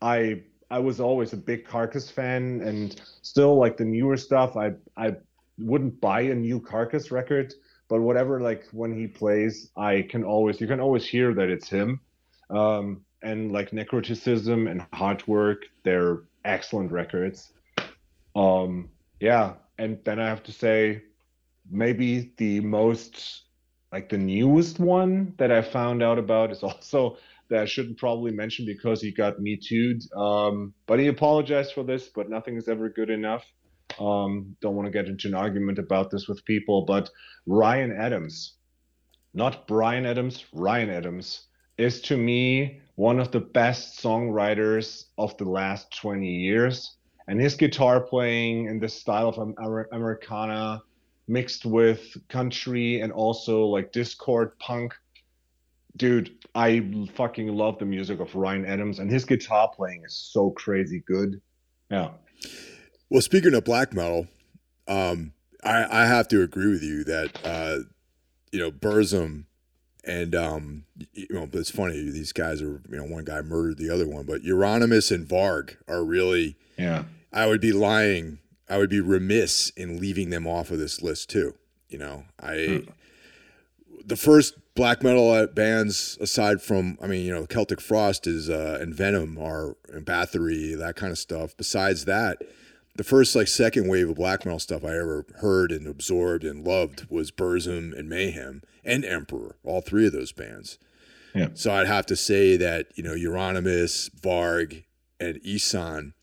I 0.01 0.43
I 0.69 0.79
was 0.79 0.99
always 0.99 1.33
a 1.33 1.37
big 1.37 1.65
Carcass 1.65 2.09
fan, 2.09 2.61
and 2.61 2.99
still 3.21 3.57
like 3.57 3.77
the 3.77 3.85
newer 3.85 4.17
stuff. 4.17 4.57
I 4.57 4.73
I 4.97 5.15
wouldn't 5.57 6.01
buy 6.01 6.21
a 6.21 6.35
new 6.35 6.59
Carcass 6.59 7.11
record, 7.11 7.53
but 7.87 8.01
whatever 8.01 8.41
like 8.41 8.65
when 8.71 8.93
he 8.93 9.07
plays, 9.07 9.71
I 9.77 10.01
can 10.09 10.23
always 10.23 10.59
you 10.59 10.67
can 10.67 10.79
always 10.79 11.07
hear 11.07 11.33
that 11.33 11.49
it's 11.49 11.69
him. 11.69 12.01
Um, 12.49 13.05
and 13.25 13.51
like 13.51 13.71
Necroticism 13.71 14.69
and 14.69 14.81
Heartwork, 14.91 15.63
they're 15.83 16.19
excellent 16.45 16.91
records. 16.91 17.51
Um, 18.35 18.89
yeah, 19.19 19.53
and 19.79 19.97
then 20.05 20.19
I 20.19 20.27
have 20.27 20.43
to 20.43 20.51
say, 20.51 21.01
maybe 21.69 22.33
the 22.37 22.59
most 22.59 23.41
like 23.91 24.09
the 24.09 24.17
newest 24.17 24.79
one 24.79 25.33
that 25.37 25.51
I 25.51 25.61
found 25.61 26.03
out 26.03 26.19
about 26.19 26.51
is 26.51 26.61
also 26.69 27.17
that 27.49 27.61
I 27.61 27.65
shouldn't 27.65 27.97
probably 27.97 28.31
mention 28.31 28.65
because 28.65 29.01
he 29.01 29.11
got 29.11 29.39
me 29.39 29.57
too. 29.57 29.99
Um, 30.15 30.73
but 30.85 30.99
he 30.99 31.07
apologized 31.07 31.73
for 31.73 31.83
this, 31.83 32.09
but 32.13 32.29
nothing 32.29 32.57
is 32.57 32.67
ever 32.67 32.89
good 32.89 33.09
enough. 33.09 33.43
Um, 33.99 34.55
don't 34.61 34.75
want 34.75 34.87
to 34.87 34.91
get 34.91 35.07
into 35.07 35.27
an 35.27 35.35
argument 35.35 35.79
about 35.79 36.11
this 36.11 36.27
with 36.27 36.43
people, 36.45 36.83
but 36.85 37.09
Ryan 37.45 37.91
Adams, 37.91 38.55
not 39.33 39.67
Bryan 39.67 40.05
Adams, 40.05 40.43
Ryan 40.53 40.89
Adams, 40.89 41.47
is 41.77 42.01
to 42.01 42.17
me 42.17 42.81
one 42.95 43.19
of 43.19 43.31
the 43.31 43.39
best 43.39 44.01
songwriters 44.01 45.05
of 45.17 45.35
the 45.37 45.43
last 45.45 45.95
20 45.97 46.27
years. 46.27 46.95
And 47.27 47.41
his 47.41 47.55
guitar 47.55 48.01
playing 48.01 48.67
in 48.67 48.79
the 48.79 48.89
style 48.89 49.29
of 49.29 49.55
Americana 49.91 50.81
mixed 51.27 51.65
with 51.65 52.15
country 52.29 53.01
and 53.01 53.11
also 53.11 53.65
like 53.65 53.91
Dischord 53.91 54.51
punk. 54.59 54.93
Dude, 55.97 56.37
I 56.53 57.07
fucking 57.15 57.47
love 57.47 57.79
the 57.79 57.85
music 57.85 58.19
of 58.19 58.35
Ryan 58.35 58.65
Adams 58.65 58.99
and 58.99 59.09
his 59.09 59.25
guitar 59.25 59.71
playing 59.75 60.03
is 60.05 60.13
so 60.13 60.51
crazy 60.51 61.03
good. 61.07 61.41
Yeah. 61.89 62.11
Well, 63.09 63.21
speaking 63.21 63.53
of 63.55 63.63
black 63.63 63.93
metal, 63.93 64.27
um, 64.87 65.33
I, 65.63 66.03
I 66.03 66.05
have 66.05 66.27
to 66.29 66.43
agree 66.43 66.67
with 66.67 66.83
you 66.83 67.03
that 67.05 67.39
uh, 67.43 67.77
you 68.51 68.59
know 68.59 68.71
Burzum 68.71 69.45
and 70.05 70.35
um, 70.35 70.85
you 71.13 71.27
know 71.29 71.47
it's 71.53 71.71
funny 71.71 72.09
these 72.09 72.31
guys 72.31 72.61
are 72.61 72.81
you 72.89 72.97
know 72.97 73.03
one 73.05 73.25
guy 73.25 73.41
murdered 73.41 73.77
the 73.77 73.89
other 73.89 74.07
one, 74.07 74.25
but 74.25 74.43
Euronymous 74.43 75.11
and 75.11 75.27
Varg 75.27 75.75
are 75.87 76.03
really 76.03 76.55
yeah. 76.77 77.05
I 77.33 77.47
would 77.47 77.61
be 77.61 77.73
lying 77.73 78.39
I 78.69 78.77
would 78.77 78.89
be 78.89 79.01
remiss 79.01 79.69
in 79.71 79.99
leaving 79.99 80.29
them 80.29 80.47
off 80.47 80.71
of 80.71 80.79
this 80.79 81.01
list 81.01 81.29
too. 81.29 81.55
You 81.89 81.99
know, 81.99 82.23
I 82.39 82.83
hmm. 82.85 82.91
the 84.05 84.15
first 84.15 84.55
black 84.75 85.03
metal 85.03 85.47
bands 85.47 86.17
aside 86.19 86.61
from 86.61 86.97
I 87.01 87.07
mean, 87.07 87.25
you 87.25 87.33
know, 87.33 87.45
Celtic 87.45 87.81
Frost 87.81 88.27
is 88.27 88.49
uh, 88.49 88.77
and 88.81 88.93
Venom 88.93 89.37
are 89.37 89.75
and 89.91 90.05
Bathory, 90.05 90.77
that 90.77 90.95
kind 90.95 91.11
of 91.11 91.17
stuff. 91.17 91.55
Besides 91.57 92.05
that, 92.05 92.41
the 92.95 93.03
first 93.03 93.35
like 93.35 93.47
second 93.47 93.87
wave 93.87 94.09
of 94.09 94.15
black 94.15 94.45
metal 94.45 94.59
stuff 94.59 94.83
I 94.83 94.95
ever 94.97 95.25
heard 95.41 95.71
and 95.71 95.85
absorbed 95.85 96.43
and 96.43 96.65
loved 96.65 97.07
was 97.09 97.29
Burzum 97.29 97.97
and 97.97 98.09
Mayhem 98.09 98.61
and 98.83 99.03
Emperor, 99.03 99.57
all 99.63 99.81
three 99.81 100.07
of 100.07 100.13
those 100.13 100.31
bands. 100.31 100.79
Yeah. 101.33 101.49
So 101.53 101.73
I'd 101.73 101.87
have 101.87 102.05
to 102.07 102.15
say 102.15 102.55
that, 102.55 102.87
you 102.95 103.03
know, 103.03 103.13
Euronymous, 103.13 104.09
Varg, 104.21 104.85
and 105.19 105.41
Ihsahn 105.43 106.13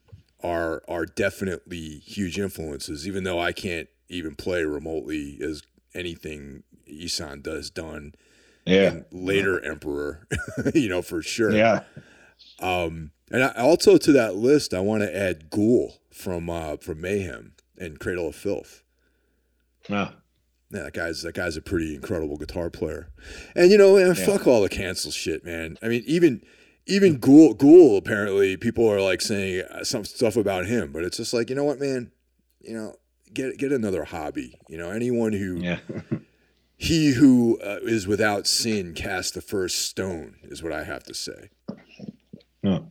are 0.42 0.82
are 0.88 1.04
definitely 1.04 1.98
huge 1.98 2.38
influences, 2.38 3.06
even 3.06 3.24
though 3.24 3.38
I 3.38 3.52
can't 3.52 3.88
even 4.08 4.34
play 4.34 4.64
remotely 4.64 5.38
as 5.42 5.62
anything 5.94 6.62
Ihsahn 6.90 7.42
does 7.42 7.70
done. 7.70 8.14
Yeah. 8.64 9.00
later 9.10 9.62
Emperor, 9.64 10.28
you 10.74 10.88
know, 10.88 11.02
for 11.02 11.20
sure. 11.20 11.52
Yeah. 11.52 11.80
Um, 12.60 13.10
and 13.30 13.42
I, 13.42 13.48
also 13.54 13.98
to 13.98 14.12
that 14.12 14.36
list, 14.36 14.72
I 14.72 14.80
want 14.80 15.02
to 15.02 15.14
add 15.14 15.50
Ghul 15.50 15.98
from 16.12 16.48
uh, 16.48 16.76
from 16.76 17.00
Mayhem 17.00 17.54
and 17.78 17.98
Cradle 17.98 18.28
of 18.28 18.36
Filth. 18.36 18.82
Yeah. 19.88 20.10
Yeah, 20.70 20.84
that 20.84 20.94
guy's 20.94 21.22
that 21.22 21.34
guy's 21.34 21.56
a 21.56 21.62
pretty 21.62 21.94
incredible 21.94 22.38
guitar 22.38 22.70
player, 22.70 23.10
and 23.54 23.70
you 23.70 23.76
know, 23.76 23.96
man, 23.96 24.14
yeah. 24.16 24.24
fuck 24.24 24.46
all 24.46 24.62
the 24.62 24.70
cancel 24.70 25.10
shit, 25.10 25.44
man. 25.44 25.76
I 25.82 25.88
mean, 25.88 26.02
even 26.06 26.40
even 26.86 27.18
Ghul, 27.18 27.54
Ghul 27.54 27.98
apparently 27.98 28.56
people 28.56 28.90
are 28.90 29.00
like 29.00 29.20
saying 29.20 29.64
uh, 29.70 29.84
some 29.84 30.06
stuff 30.06 30.34
about 30.34 30.64
him, 30.64 30.90
but 30.90 31.04
it's 31.04 31.18
just 31.18 31.34
like 31.34 31.50
you 31.50 31.56
know 31.56 31.64
what, 31.64 31.78
man, 31.78 32.10
you 32.60 32.74
know, 32.74 32.94
get 33.34 33.58
get 33.58 33.70
another 33.70 34.04
hobby. 34.04 34.58
You 34.66 34.78
know, 34.78 34.90
anyone 34.90 35.34
who 35.34 35.58
yeah. 35.58 35.80
he 36.76 37.12
who 37.12 37.58
uh, 37.62 37.80
is 37.82 38.06
without 38.06 38.46
sin 38.46 38.94
cast 38.94 39.34
the 39.34 39.42
first 39.42 39.86
stone 39.88 40.36
is 40.42 40.62
what 40.62 40.72
I 40.72 40.84
have 40.84 41.04
to 41.04 41.14
say. 41.14 41.50
No. 42.62 42.88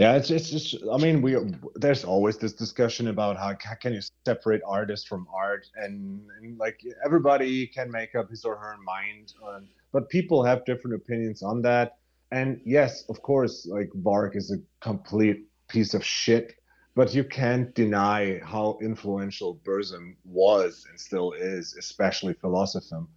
Yeah, 0.00 0.16
it's 0.16 0.30
it's 0.30 0.50
just. 0.50 0.76
I 0.90 0.96
mean, 0.96 1.20
we 1.20 1.36
there's 1.76 2.04
always 2.04 2.38
this 2.38 2.54
discussion 2.54 3.08
about 3.08 3.36
how, 3.36 3.52
can 3.54 3.92
you 3.92 4.00
separate 4.24 4.62
artist 4.66 5.08
from 5.08 5.26
art, 5.32 5.66
and, 5.76 6.22
and, 6.40 6.58
like 6.58 6.80
everybody 7.04 7.66
can 7.66 7.90
make 7.90 8.14
up 8.14 8.30
his 8.30 8.44
or 8.44 8.56
her 8.56 8.76
mind, 8.82 9.34
on, 9.42 9.68
but 9.92 10.08
people 10.08 10.42
have 10.42 10.64
different 10.64 10.96
opinions 10.96 11.42
on 11.42 11.62
that 11.62 11.98
and 12.32 12.60
yes, 12.64 13.04
of 13.08 13.22
course, 13.22 13.66
like 13.66 13.90
Varg 14.02 14.36
is 14.36 14.52
a 14.52 14.58
complete 14.80 15.46
piece 15.68 15.94
of 15.94 16.04
shit, 16.04 16.54
but 16.94 17.14
you 17.14 17.24
can't 17.24 17.74
deny 17.74 18.40
how 18.44 18.78
influential 18.80 19.60
Burzum 19.64 20.14
was 20.24 20.86
and 20.88 20.98
still 20.98 21.32
is, 21.32 21.74
especially 21.76 22.34
Filosofem. 22.34 23.08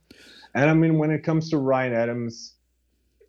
And 0.56 0.70
I 0.70 0.74
mean, 0.74 0.98
when 0.98 1.12
it 1.12 1.24
comes 1.24 1.50
to 1.50 1.58
Ryan 1.58 1.94
Adams, 1.94 2.56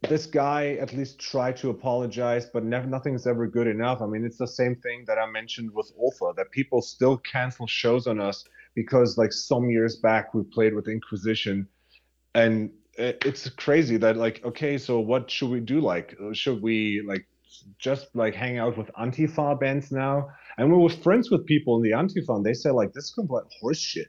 this 0.08 0.26
guy 0.26 0.74
at 0.80 0.92
least 0.92 1.18
tried 1.18 1.56
to 1.58 1.70
apologize, 1.70 2.46
but 2.46 2.64
never, 2.64 2.86
nothing's 2.86 3.26
ever 3.26 3.46
good 3.46 3.66
enough. 3.66 4.00
I 4.02 4.06
mean, 4.06 4.24
it's 4.24 4.38
the 4.38 4.46
same 4.46 4.76
thing 4.76 5.04
that 5.06 5.18
I 5.18 5.26
mentioned 5.30 5.70
with 5.72 5.92
Ultha, 5.98 6.34
that 6.36 6.50
people 6.50 6.82
still 6.82 7.18
cancel 7.18 7.66
shows 7.66 8.06
on 8.06 8.20
us 8.20 8.44
because, 8.74 9.18
like, 9.18 9.32
some 9.32 9.70
years 9.70 9.96
back 9.96 10.34
we 10.34 10.42
played 10.44 10.74
with 10.74 10.88
Inquisition, 10.88 11.68
and 12.34 12.70
it's 12.96 13.48
crazy 13.50 13.96
that 13.96 14.16
like 14.16 14.44
okay 14.44 14.78
so 14.78 15.00
what 15.00 15.28
should 15.28 15.50
we 15.50 15.58
do? 15.58 15.80
Like 15.80 16.16
uh, 16.22 16.32
should 16.32 16.62
we 16.62 17.02
like 17.04 17.26
just 17.76 18.14
like 18.14 18.36
hang 18.36 18.58
out 18.58 18.78
with 18.78 18.86
antifa 18.94 19.58
bands 19.58 19.90
now? 19.90 20.28
And 20.58 20.70
we 20.70 20.78
were 20.78 20.88
friends 20.88 21.30
with 21.30 21.44
people 21.44 21.76
in 21.76 21.82
the 21.82 21.90
antifa 21.90 22.36
and 22.36 22.46
they 22.46 22.54
say 22.54 22.70
like 22.70 22.92
this 22.92 23.06
is 23.06 23.10
complete 23.10 23.44
horse 23.60 23.80
shit 23.80 24.08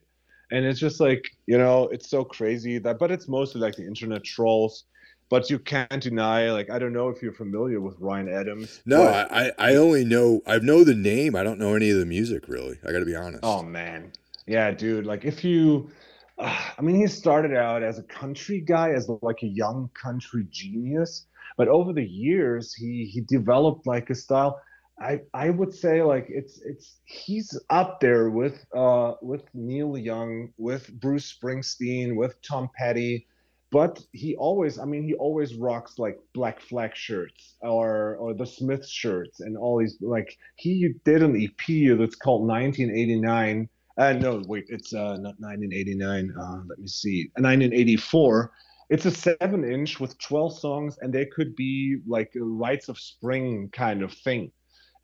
and 0.52 0.66
it's 0.66 0.80
just 0.80 1.00
like 1.00 1.24
you 1.48 1.58
know 1.58 1.88
it's 1.88 2.10
so 2.10 2.24
crazy 2.24 2.78
that 2.80 3.00
but 3.00 3.12
it's 3.12 3.28
mostly 3.28 3.62
like 3.62 3.76
the 3.76 3.86
internet 3.86 4.24
trolls 4.24 4.86
but 5.30 5.50
you 5.50 5.60
can't 5.60 6.02
deny 6.02 6.52
like 6.52 6.70
i 6.70 6.80
don't 6.80 6.94
know 6.94 7.10
if 7.10 7.22
you're 7.22 7.34
familiar 7.34 7.80
with 7.82 7.96
ryan 8.00 8.30
adams 8.30 8.82
no 8.86 9.04
i 9.04 9.52
i 9.58 9.76
only 9.76 10.06
know 10.06 10.42
i 10.48 10.58
know 10.60 10.84
the 10.84 10.96
name. 10.96 11.36
I 11.36 11.44
don't 11.44 11.60
know 11.60 11.76
any 11.76 11.90
of 11.90 11.98
the 11.98 12.06
music 12.06 12.48
really. 12.48 12.78
I 12.88 12.92
gotta 12.92 13.06
be 13.06 13.16
honest. 13.16 13.40
Oh 13.44 13.64
man. 13.64 14.12
Yeah 14.46 14.72
dude 14.72 15.06
like 15.06 15.26
if 15.26 15.44
you 15.44 15.90
I 16.38 16.82
mean, 16.82 16.98
he 16.98 17.08
started 17.08 17.56
out 17.56 17.82
as 17.82 17.98
a 17.98 18.04
country 18.04 18.60
guy, 18.60 18.92
as 18.92 19.10
like 19.22 19.42
a 19.44 19.48
young 19.48 19.90
country 19.94 20.46
genius, 20.50 21.28
but 21.58 21.68
over 21.68 21.94
the 21.94 22.06
years, 22.06 22.74
he 22.74 23.06
he 23.06 23.22
developed 23.22 23.88
like 23.88 24.10
a 24.10 24.16
style. 24.16 24.60
I 25.00 25.22
I 25.34 25.50
would 25.50 25.74
say 25.74 26.02
like 26.02 26.26
it's 26.30 26.62
it's 26.66 26.98
he's 27.06 27.58
up 27.70 28.00
there 28.02 28.30
with 28.30 28.66
uh 28.76 29.14
with 29.22 29.44
Neil 29.54 29.98
Young, 29.98 30.50
with 30.58 30.92
Bruce 31.00 31.34
Springsteen, 31.34 32.16
with 32.16 32.42
Tom 32.42 32.70
Petty, 32.76 33.28
but 33.76 34.02
he 34.14 34.38
always 34.38 34.80
I 34.80 34.86
mean 34.86 35.04
he 35.04 35.16
always 35.16 35.56
rocks 35.56 36.00
like 36.00 36.18
Black 36.34 36.62
Flag 36.62 36.96
shirts 36.96 37.56
or 37.60 38.16
or 38.16 38.34
the 38.34 38.46
Smith 38.46 38.88
shirts 38.88 39.42
and 39.42 39.58
all 39.58 39.80
these 39.80 39.98
like 40.00 40.38
he 40.56 40.94
did 41.04 41.22
an 41.22 41.36
EP 41.36 41.98
that's 42.00 42.16
called 42.16 42.48
1989 42.48 43.68
uh, 43.98 44.12
no, 44.12 44.42
wait, 44.48 44.66
it's 44.68 44.94
uh, 44.94 45.16
not 45.16 45.40
1989. 45.40 46.34
Uh, 46.38 46.62
let 46.68 46.80
me 46.80 46.88
see. 46.88 47.32
1984. 47.38 48.52
It's 48.90 49.06
a 49.06 49.12
seven 49.12 49.64
inch 49.64 50.02
with 50.02 50.20
12 50.20 50.60
songs, 50.60 50.98
and 51.00 51.14
they 51.14 51.26
could 51.26 51.56
be 51.56 52.00
like 52.06 52.30
Rites 52.36 52.90
of 52.90 53.00
Spring 53.00 53.70
kind 53.72 54.02
of 54.04 54.12
thing. 54.12 54.52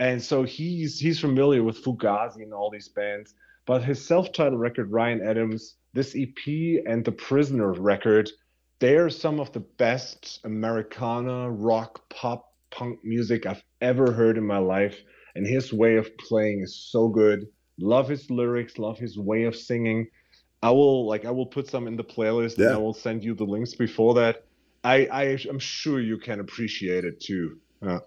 And 0.02 0.22
so 0.22 0.43
he's 0.43 0.99
he's 0.99 1.22
familiar 1.22 1.64
with 1.64 1.81
Fugazi 1.81 2.43
and 2.43 2.53
all 2.53 2.69
these 2.69 2.89
bands. 2.89 3.34
But 3.65 3.81
his 3.81 4.06
self-titled 4.06 4.60
record, 4.60 4.91
Ryan 4.91 5.22
Adams, 5.26 5.77
this 5.93 6.14
EP, 6.14 6.84
and 6.85 7.06
the 7.06 7.14
Prisoner 7.14 7.72
record, 7.72 8.30
they 8.82 8.98
are 8.98 9.10
some 9.10 9.40
of 9.40 9.53
the 9.53 9.60
best 9.60 10.41
Americana 10.44 11.49
rock, 11.49 12.10
pop, 12.10 12.52
punk 12.72 12.99
music 13.03 13.45
I've 13.45 13.64
ever 13.80 14.12
heard 14.12 14.38
in 14.38 14.45
my 14.45 14.58
life. 14.58 14.98
And 15.36 15.48
his 15.48 15.72
way 15.72 15.95
of 15.95 16.10
playing 16.18 16.62
is 16.62 16.76
so 16.76 17.08
good 17.08 17.45
love 17.80 18.08
his 18.08 18.30
lyrics, 18.30 18.78
love 18.78 18.98
his 18.98 19.18
way 19.18 19.44
of 19.44 19.56
singing. 19.56 20.08
I 20.64 20.72
will 20.72 21.08
like 21.08 21.26
I 21.26 21.32
will 21.32 21.45
put 21.45 21.68
some 21.68 21.88
in 21.88 21.95
the 21.95 22.03
playlist 22.03 22.58
yeah. 22.58 22.68
and 22.68 22.76
I 22.76 22.78
will 22.78 22.94
send 22.94 23.24
you 23.24 23.34
the 23.34 23.45
links 23.45 23.74
before 23.74 24.14
that. 24.16 24.44
I, 24.84 25.06
I 25.06 25.24
am 25.48 25.60
sure 25.60 25.99
you 25.99 26.18
can 26.18 26.40
appreciate 26.40 27.06
it 27.06 27.20
too. 27.20 27.60
Uh, 27.82 27.99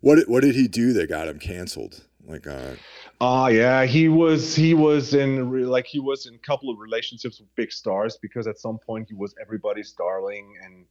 what 0.00 0.28
what 0.28 0.42
did 0.42 0.54
he 0.54 0.68
do 0.68 0.92
that 0.94 1.08
got 1.08 1.28
him 1.28 1.38
canceled? 1.38 2.04
Like 2.26 2.46
uh 2.46 2.74
uh 3.20 3.50
yeah, 3.52 3.84
he 3.84 4.08
was 4.08 4.54
he 4.54 4.74
was 4.74 5.14
in 5.14 5.50
like 5.68 5.86
he 5.86 5.98
was 5.98 6.26
in 6.26 6.34
a 6.34 6.38
couple 6.38 6.70
of 6.70 6.78
relationships 6.78 7.40
with 7.40 7.54
big 7.56 7.72
stars 7.72 8.18
because 8.22 8.46
at 8.46 8.58
some 8.58 8.78
point 8.78 9.08
he 9.08 9.14
was 9.14 9.34
everybody's 9.40 9.92
darling 9.92 10.54
and 10.64 10.84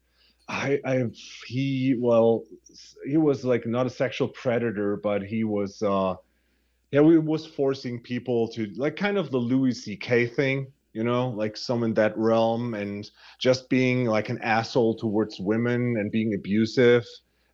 I 0.50 0.80
I 0.86 1.04
he 1.46 1.96
well 2.00 2.44
he 3.06 3.18
was 3.18 3.46
like 3.46 3.66
not 3.66 3.86
a 3.86 3.90
sexual 3.90 4.28
predator 4.28 4.98
but 4.98 5.24
he 5.24 5.44
was 5.46 5.82
uh 5.82 6.16
yeah, 6.92 7.02
we 7.02 7.20
was 7.20 7.46
forcing 7.46 8.00
people 8.02 8.48
to 8.50 8.68
like 8.78 8.96
kind 8.96 9.18
of 9.18 9.32
the 9.32 9.38
Louis 9.38 9.74
C.K. 9.74 10.28
thing, 10.28 10.72
you 10.94 11.04
know, 11.04 11.30
like 11.30 11.58
some 11.58 11.84
in 11.84 11.94
that 11.96 12.18
realm, 12.18 12.74
and 12.76 13.10
just 13.40 13.70
being 13.70 14.06
like 14.06 14.30
an 14.30 14.40
asshole 14.42 14.96
towards 14.96 15.40
women 15.40 15.98
and 15.98 16.12
being 16.12 16.34
abusive. 16.34 17.06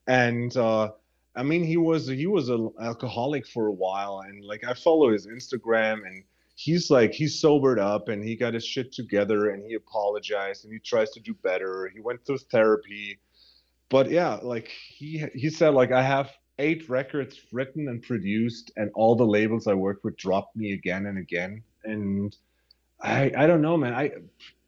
And 0.08 0.56
uh, 0.56 0.92
I 1.36 1.44
mean, 1.44 1.64
he 1.64 1.78
was 1.78 2.08
he 2.08 2.28
was 2.28 2.50
an 2.50 2.72
alcoholic 2.80 3.48
for 3.48 3.68
a 3.68 3.74
while, 3.74 4.24
and 4.26 4.44
like 4.46 4.64
I 4.64 4.74
follow 4.74 5.12
his 5.12 5.28
Instagram, 5.28 6.06
and 6.06 6.24
he's 6.56 6.92
like 6.92 7.12
he 7.12 7.28
sobered 7.28 7.80
up 7.80 8.08
and 8.08 8.24
he 8.24 8.36
got 8.36 8.54
his 8.54 8.66
shit 8.66 8.92
together, 8.92 9.50
and 9.50 9.66
he 9.66 9.74
apologized 9.74 10.64
and 10.64 10.74
he 10.74 10.80
tries 10.80 11.12
to 11.12 11.20
do 11.20 11.34
better. 11.44 11.90
He 11.94 12.00
went 12.00 12.26
through 12.26 12.38
therapy, 12.38 13.20
but 13.90 14.12
yeah, 14.12 14.40
like 14.42 14.68
he 14.68 15.26
he 15.34 15.50
said 15.50 15.74
like 15.74 15.92
I 15.92 16.04
have 16.04 16.32
eight 16.60 16.88
records 16.88 17.40
written 17.52 17.88
and 17.88 18.02
produced, 18.04 18.72
and 18.76 18.92
all 18.94 19.16
the 19.16 19.26
labels 19.26 19.68
I 19.68 19.74
worked 19.74 20.04
with 20.04 20.18
dropped 20.18 20.56
me 20.56 20.74
again 20.74 21.08
and 21.08 21.18
again. 21.18 21.64
And 21.84 22.36
I 23.02 23.32
I 23.36 23.48
don't 23.48 23.62
know, 23.62 23.78
man. 23.78 23.94
I 23.94 24.12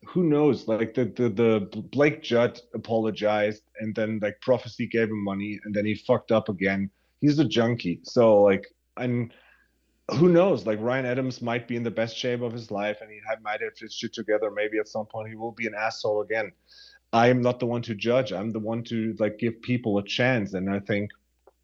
who 0.08 0.24
knows? 0.24 0.68
Like 0.68 0.94
the 0.94 1.06
the 1.06 1.30
the 1.30 1.82
Blake 1.92 2.22
Judd 2.22 2.60
apologized, 2.74 3.64
and 3.80 3.96
then 3.96 4.20
like 4.22 4.40
Prophecy 4.42 4.88
gave 4.88 5.10
him 5.10 5.24
money, 5.24 5.60
and 5.64 5.74
then 5.74 5.86
he 5.86 5.96
fucked 5.96 6.32
up 6.32 6.50
again. 6.50 6.90
He's 7.22 7.40
a 7.40 7.46
junkie, 7.46 8.02
so 8.04 8.42
like 8.42 8.66
and 8.98 9.34
who 10.12 10.30
knows? 10.30 10.66
Like 10.66 10.80
Ryan 10.82 11.06
Adams 11.06 11.42
might 11.42 11.68
be 11.68 11.76
in 11.76 11.84
the 11.84 11.92
best 11.92 12.16
shape 12.16 12.42
of 12.42 12.54
his 12.54 12.72
life, 12.72 12.98
and 13.02 13.10
he 13.10 13.20
might 13.42 13.62
have 13.62 13.78
his 13.78 13.94
shit 13.94 14.14
together. 14.14 14.52
Maybe 14.52 14.78
at 14.78 14.88
some 14.88 15.06
point 15.06 15.30
he 15.30 15.36
will 15.36 15.52
be 15.52 15.68
an 15.68 15.74
asshole 15.76 16.22
again. 16.22 16.52
I 17.12 17.28
am 17.28 17.42
not 17.42 17.60
the 17.60 17.66
one 17.66 17.82
to 17.84 17.96
judge. 17.96 18.32
I'm 18.32 18.52
the 18.52 18.60
one 18.60 18.84
to 18.86 19.16
like 19.20 19.38
give 19.40 19.62
people 19.62 19.98
a 19.98 20.04
chance, 20.04 20.54
and 20.54 20.70
I 20.70 20.80
think 20.80 21.12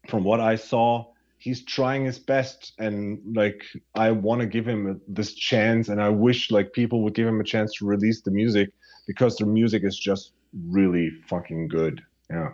from 0.08 0.24
what 0.24 0.40
I 0.40 0.56
saw, 0.56 1.11
he's 1.42 1.64
trying 1.64 2.04
his 2.04 2.20
best, 2.20 2.72
and 2.78 3.20
like 3.34 3.64
I 3.96 4.12
want 4.12 4.40
to 4.40 4.46
give 4.46 4.64
him 4.66 5.00
this 5.08 5.34
chance, 5.34 5.88
and 5.88 6.00
I 6.00 6.08
wish 6.08 6.50
like 6.52 6.72
people 6.72 7.02
would 7.02 7.14
give 7.14 7.26
him 7.26 7.40
a 7.40 7.44
chance 7.44 7.74
to 7.78 7.86
release 7.86 8.22
the 8.22 8.30
music 8.30 8.70
because 9.08 9.36
the 9.36 9.46
music 9.46 9.82
is 9.82 9.98
just 9.98 10.32
really 10.68 11.10
fucking 11.28 11.66
good. 11.68 12.00
Yeah. 12.30 12.50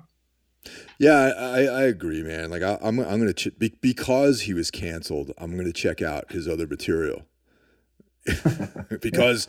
Yeah, 0.98 1.32
I, 1.36 1.65
I 1.65 1.82
agree, 1.82 2.23
man. 2.23 2.51
Like 2.51 2.62
I, 2.62 2.73
am 2.81 2.98
I'm, 2.98 3.01
I'm 3.01 3.19
gonna 3.19 3.35
ch- 3.35 3.59
because 3.59 4.43
he 4.43 4.55
was 4.55 4.70
canceled. 4.70 5.32
I'm 5.36 5.56
gonna 5.56 5.73
check 5.73 6.01
out 6.01 6.32
his 6.32 6.48
other 6.48 6.66
material 6.66 7.27
because 9.01 9.48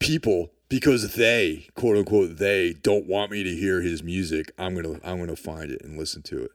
people 0.00 0.50
because 0.68 1.14
they 1.14 1.68
quote 1.74 1.96
unquote 1.96 2.36
they 2.36 2.72
don't 2.72 3.06
want 3.06 3.30
me 3.30 3.44
to 3.44 3.54
hear 3.54 3.82
his 3.82 4.02
music. 4.02 4.50
I'm 4.58 4.74
gonna 4.74 4.98
I'm 5.04 5.18
gonna 5.18 5.36
find 5.36 5.70
it 5.70 5.82
and 5.82 5.96
listen 5.96 6.22
to 6.22 6.44
it. 6.44 6.50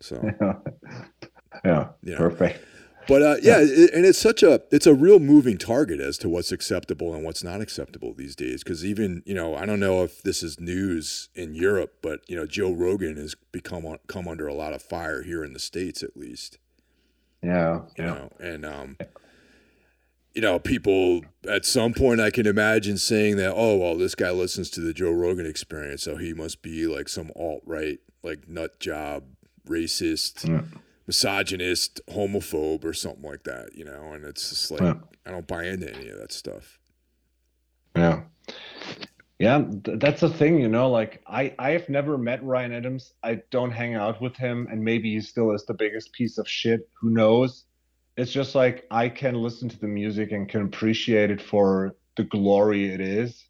So 0.00 0.30
yeah, 1.64 1.88
yeah, 2.02 2.16
perfect. 2.16 2.64
But 3.10 3.22
uh, 3.22 3.36
yeah, 3.42 3.58
it, 3.58 3.92
and 3.92 4.06
it's 4.06 4.20
such 4.20 4.42
a 4.42 4.62
it's 4.70 4.86
a 4.86 4.94
real 4.94 5.18
moving 5.18 5.58
target 5.58 5.98
as 5.98 6.16
to 6.18 6.28
what's 6.28 6.52
acceptable 6.52 7.12
and 7.12 7.24
what's 7.24 7.42
not 7.42 7.60
acceptable 7.60 8.14
these 8.14 8.36
days. 8.36 8.62
Because 8.62 8.84
even 8.84 9.24
you 9.26 9.34
know 9.34 9.56
I 9.56 9.66
don't 9.66 9.80
know 9.80 10.04
if 10.04 10.22
this 10.22 10.44
is 10.44 10.60
news 10.60 11.28
in 11.34 11.54
Europe, 11.54 11.94
but 12.02 12.20
you 12.28 12.36
know 12.36 12.46
Joe 12.46 12.72
Rogan 12.72 13.16
has 13.16 13.34
become 13.50 13.96
come 14.06 14.28
under 14.28 14.46
a 14.46 14.54
lot 14.54 14.72
of 14.72 14.80
fire 14.80 15.22
here 15.22 15.44
in 15.44 15.54
the 15.54 15.58
states 15.58 16.04
at 16.04 16.16
least. 16.16 16.58
Yeah, 17.42 17.80
you 17.96 18.04
yeah. 18.04 18.06
know, 18.06 18.30
and 18.38 18.64
um, 18.64 18.96
you 20.32 20.42
know, 20.42 20.60
people 20.60 21.22
at 21.48 21.64
some 21.64 21.94
point 21.94 22.20
I 22.20 22.30
can 22.30 22.46
imagine 22.46 22.96
saying 22.96 23.38
that, 23.38 23.54
oh 23.56 23.76
well, 23.76 23.96
this 23.96 24.14
guy 24.14 24.30
listens 24.30 24.70
to 24.70 24.80
the 24.80 24.92
Joe 24.92 25.10
Rogan 25.10 25.46
Experience, 25.46 26.04
so 26.04 26.16
he 26.16 26.32
must 26.32 26.62
be 26.62 26.86
like 26.86 27.08
some 27.08 27.32
alt 27.34 27.62
right, 27.66 27.98
like 28.22 28.46
nut 28.46 28.78
job, 28.78 29.24
racist. 29.66 30.48
Yeah 30.48 30.62
misogynist, 31.10 32.00
homophobe, 32.08 32.84
or 32.84 32.92
something 32.92 33.28
like 33.28 33.42
that, 33.42 33.74
you 33.74 33.84
know. 33.84 34.12
And 34.12 34.24
it's 34.24 34.50
just 34.50 34.70
like 34.70 34.80
yeah. 34.80 34.94
I 35.26 35.32
don't 35.32 35.48
buy 35.48 35.64
into 35.64 35.92
any 35.92 36.08
of 36.08 36.18
that 36.18 36.30
stuff. 36.30 36.78
Yeah, 37.96 38.20
yeah, 39.40 39.64
th- 39.84 39.98
that's 39.98 40.20
the 40.20 40.28
thing, 40.28 40.60
you 40.60 40.68
know. 40.68 40.88
Like 40.88 41.20
I, 41.26 41.52
I 41.58 41.70
have 41.70 41.88
never 41.88 42.16
met 42.16 42.44
Ryan 42.44 42.72
Adams. 42.72 43.12
I 43.24 43.40
don't 43.50 43.72
hang 43.72 43.96
out 43.96 44.22
with 44.22 44.36
him, 44.36 44.68
and 44.70 44.84
maybe 44.84 45.12
he 45.12 45.20
still 45.20 45.50
is 45.50 45.66
the 45.66 45.74
biggest 45.74 46.12
piece 46.12 46.38
of 46.38 46.48
shit. 46.48 46.88
Who 47.00 47.10
knows? 47.10 47.64
It's 48.16 48.30
just 48.30 48.54
like 48.54 48.86
I 48.92 49.08
can 49.08 49.34
listen 49.34 49.68
to 49.68 49.80
the 49.80 49.88
music 49.88 50.30
and 50.30 50.48
can 50.48 50.62
appreciate 50.62 51.32
it 51.32 51.42
for 51.42 51.96
the 52.16 52.22
glory 52.22 52.92
it 52.94 53.00
is. 53.00 53.44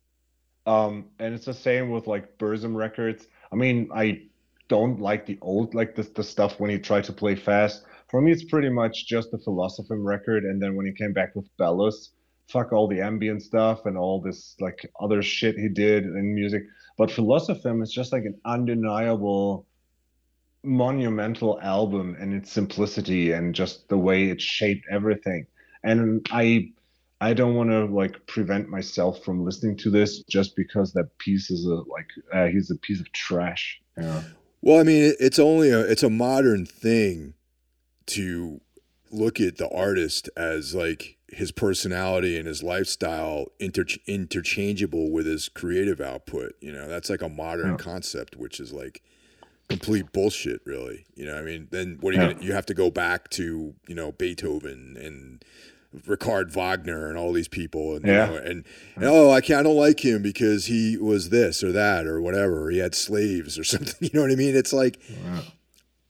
Um, 0.64 1.10
and 1.18 1.34
it's 1.34 1.44
the 1.44 1.52
same 1.52 1.90
with 1.90 2.06
like 2.06 2.38
Burzum 2.38 2.74
Records. 2.74 3.26
I 3.52 3.56
mean, 3.56 3.90
I 3.94 4.22
don't 4.70 5.00
like 5.00 5.26
the 5.26 5.38
old 5.42 5.74
like 5.74 5.94
the, 5.94 6.04
the 6.14 6.22
stuff 6.22 6.58
when 6.58 6.70
he 6.70 6.78
tried 6.78 7.04
to 7.04 7.12
play 7.12 7.34
fast. 7.34 7.84
For 8.08 8.22
me, 8.22 8.32
it's 8.32 8.44
pretty 8.44 8.70
much 8.70 9.06
just 9.06 9.30
the 9.30 9.38
Filosofem 9.38 10.04
record, 10.04 10.44
and 10.44 10.62
then 10.62 10.76
when 10.76 10.86
he 10.86 10.92
came 10.92 11.12
back 11.12 11.34
with 11.34 11.46
Belus, 11.58 12.10
fuck 12.48 12.72
all 12.72 12.88
the 12.88 13.00
ambient 13.00 13.42
stuff 13.42 13.84
and 13.84 13.98
all 13.98 14.20
this 14.20 14.56
like 14.60 14.90
other 15.00 15.22
shit 15.22 15.58
he 15.58 15.68
did 15.68 16.04
in 16.04 16.34
music. 16.34 16.62
But 16.96 17.10
Filosofem 17.10 17.82
is 17.82 17.92
just 17.92 18.12
like 18.12 18.24
an 18.24 18.40
undeniable 18.44 19.66
monumental 20.62 21.58
album 21.60 22.16
and 22.20 22.32
its 22.34 22.52
simplicity 22.52 23.32
and 23.32 23.54
just 23.54 23.88
the 23.88 23.98
way 23.98 24.30
it 24.30 24.40
shaped 24.40 24.86
everything. 24.90 25.46
And 25.82 26.26
I 26.30 26.72
I 27.20 27.34
don't 27.34 27.54
want 27.54 27.70
to 27.70 27.86
like 27.86 28.26
prevent 28.26 28.68
myself 28.68 29.24
from 29.24 29.44
listening 29.44 29.76
to 29.78 29.90
this 29.90 30.22
just 30.24 30.56
because 30.56 30.92
that 30.92 31.16
piece 31.18 31.50
is 31.50 31.66
a 31.66 31.74
like 31.74 32.08
uh, 32.32 32.46
he's 32.46 32.70
a 32.70 32.76
piece 32.76 33.00
of 33.00 33.10
trash. 33.12 33.80
Yeah. 33.98 34.22
Well, 34.62 34.78
I 34.78 34.82
mean, 34.82 35.14
it's 35.18 35.38
only 35.38 35.70
a 35.70 35.80
it's 35.80 36.02
a 36.02 36.10
modern 36.10 36.66
thing 36.66 37.34
to 38.06 38.60
look 39.10 39.40
at 39.40 39.56
the 39.56 39.68
artist 39.70 40.28
as 40.36 40.74
like 40.74 41.16
his 41.28 41.52
personality 41.52 42.36
and 42.36 42.46
his 42.46 42.62
lifestyle 42.62 43.46
inter- 43.58 43.84
interchangeable 44.06 45.10
with 45.10 45.26
his 45.26 45.48
creative 45.48 46.00
output. 46.00 46.54
You 46.60 46.72
know, 46.72 46.88
that's 46.88 47.08
like 47.08 47.22
a 47.22 47.28
modern 47.28 47.72
yeah. 47.72 47.76
concept, 47.76 48.36
which 48.36 48.60
is 48.60 48.72
like 48.72 49.02
complete 49.68 50.12
bullshit, 50.12 50.60
really. 50.64 51.06
You 51.14 51.26
know, 51.26 51.38
I 51.38 51.42
mean, 51.42 51.68
then 51.70 51.98
what 52.00 52.14
are 52.14 52.18
you 52.18 52.22
yeah. 52.22 52.32
gonna, 52.34 52.44
you 52.44 52.52
have 52.52 52.66
to 52.66 52.74
go 52.74 52.90
back 52.90 53.30
to 53.30 53.74
you 53.86 53.94
know 53.94 54.12
Beethoven 54.12 54.96
and 55.00 55.44
Richard 56.06 56.52
Wagner 56.52 57.08
and 57.08 57.18
all 57.18 57.32
these 57.32 57.48
people, 57.48 57.96
and 57.96 58.06
yeah. 58.06 58.26
you 58.26 58.32
know, 58.32 58.36
and, 58.38 58.64
and, 58.96 59.04
oh, 59.04 59.30
I 59.30 59.40
can't, 59.40 59.60
I 59.60 59.62
don't 59.62 59.76
like 59.76 60.04
him 60.04 60.22
because 60.22 60.66
he 60.66 60.96
was 60.96 61.30
this 61.30 61.64
or 61.64 61.72
that 61.72 62.06
or 62.06 62.20
whatever. 62.20 62.66
Or 62.66 62.70
he 62.70 62.78
had 62.78 62.94
slaves 62.94 63.58
or 63.58 63.64
something. 63.64 63.94
You 64.00 64.10
know 64.14 64.22
what 64.22 64.30
I 64.30 64.36
mean? 64.36 64.56
It's 64.56 64.72
like 64.72 65.00
wow. 65.24 65.42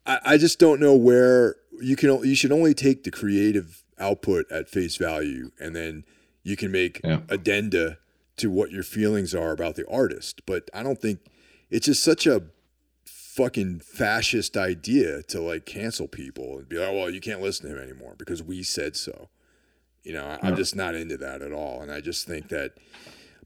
I, 0.07 0.19
I 0.25 0.37
just 0.37 0.59
don't 0.59 0.81
know 0.81 0.95
where 0.95 1.57
you 1.81 1.97
can. 1.97 2.23
You 2.25 2.35
should 2.35 2.53
only 2.53 2.75
take 2.75 3.05
the 3.05 3.11
creative 3.11 3.83
output 3.99 4.51
at 4.51 4.69
face 4.69 4.97
value, 4.97 5.51
and 5.59 5.75
then 5.75 6.05
you 6.43 6.57
can 6.57 6.71
make 6.71 7.01
yeah. 7.05 7.21
addenda 7.29 7.99
to 8.37 8.51
what 8.51 8.71
your 8.71 8.83
feelings 8.83 9.35
are 9.35 9.53
about 9.53 9.77
the 9.77 9.87
artist. 9.89 10.43
But 10.47 10.71
I 10.75 10.83
don't 10.83 11.01
think 11.01 11.21
it's 11.71 11.87
just 11.87 12.03
such 12.03 12.27
a 12.27 12.43
fucking 13.05 13.81
fascist 13.81 14.57
idea 14.57 15.23
to 15.23 15.41
like 15.41 15.65
cancel 15.65 16.09
people 16.09 16.59
and 16.59 16.69
be 16.69 16.79
like, 16.79 16.89
oh, 16.89 16.95
well, 16.95 17.11
you 17.11 17.21
can't 17.21 17.41
listen 17.41 17.69
to 17.69 17.77
him 17.77 17.83
anymore 17.83 18.15
because 18.19 18.43
we 18.43 18.63
said 18.63 18.97
so. 18.97 19.29
You 20.03 20.15
know, 20.15 20.39
I, 20.43 20.49
am 20.49 20.57
just 20.57 20.75
not 20.75 20.95
into 20.95 21.17
that 21.19 21.43
at 21.43 21.53
all, 21.53 21.83
and 21.83 21.93
I 21.93 22.01
just 22.01 22.27
think 22.27 22.49
that 22.49 22.73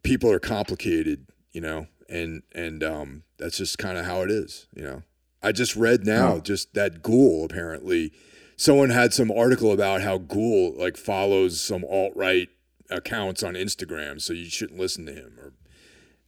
people 0.02 0.30
are 0.30 0.38
complicated. 0.38 1.26
You 1.52 1.60
know, 1.60 1.86
and 2.08 2.42
and 2.52 2.82
um, 2.82 3.22
that's 3.38 3.58
just 3.58 3.78
kind 3.78 3.98
of 3.98 4.04
how 4.04 4.22
it 4.22 4.30
is. 4.30 4.66
You 4.74 4.82
know, 4.82 5.02
I 5.42 5.52
just 5.52 5.76
read 5.76 6.06
now 6.06 6.38
just 6.38 6.74
that 6.74 7.02
Ghul 7.02 7.44
apparently. 7.44 8.12
Someone 8.56 8.90
had 8.90 9.12
some 9.12 9.32
article 9.32 9.72
about 9.72 10.02
how 10.02 10.18
Ghul 10.18 10.78
like 10.78 10.96
follows 10.96 11.60
some 11.60 11.84
alt 11.84 12.12
right 12.14 12.48
accounts 12.88 13.42
on 13.42 13.54
Instagram, 13.54 14.20
so 14.20 14.32
you 14.32 14.48
shouldn't 14.48 14.78
listen 14.78 15.06
to 15.06 15.12
him 15.12 15.38
or 15.40 15.54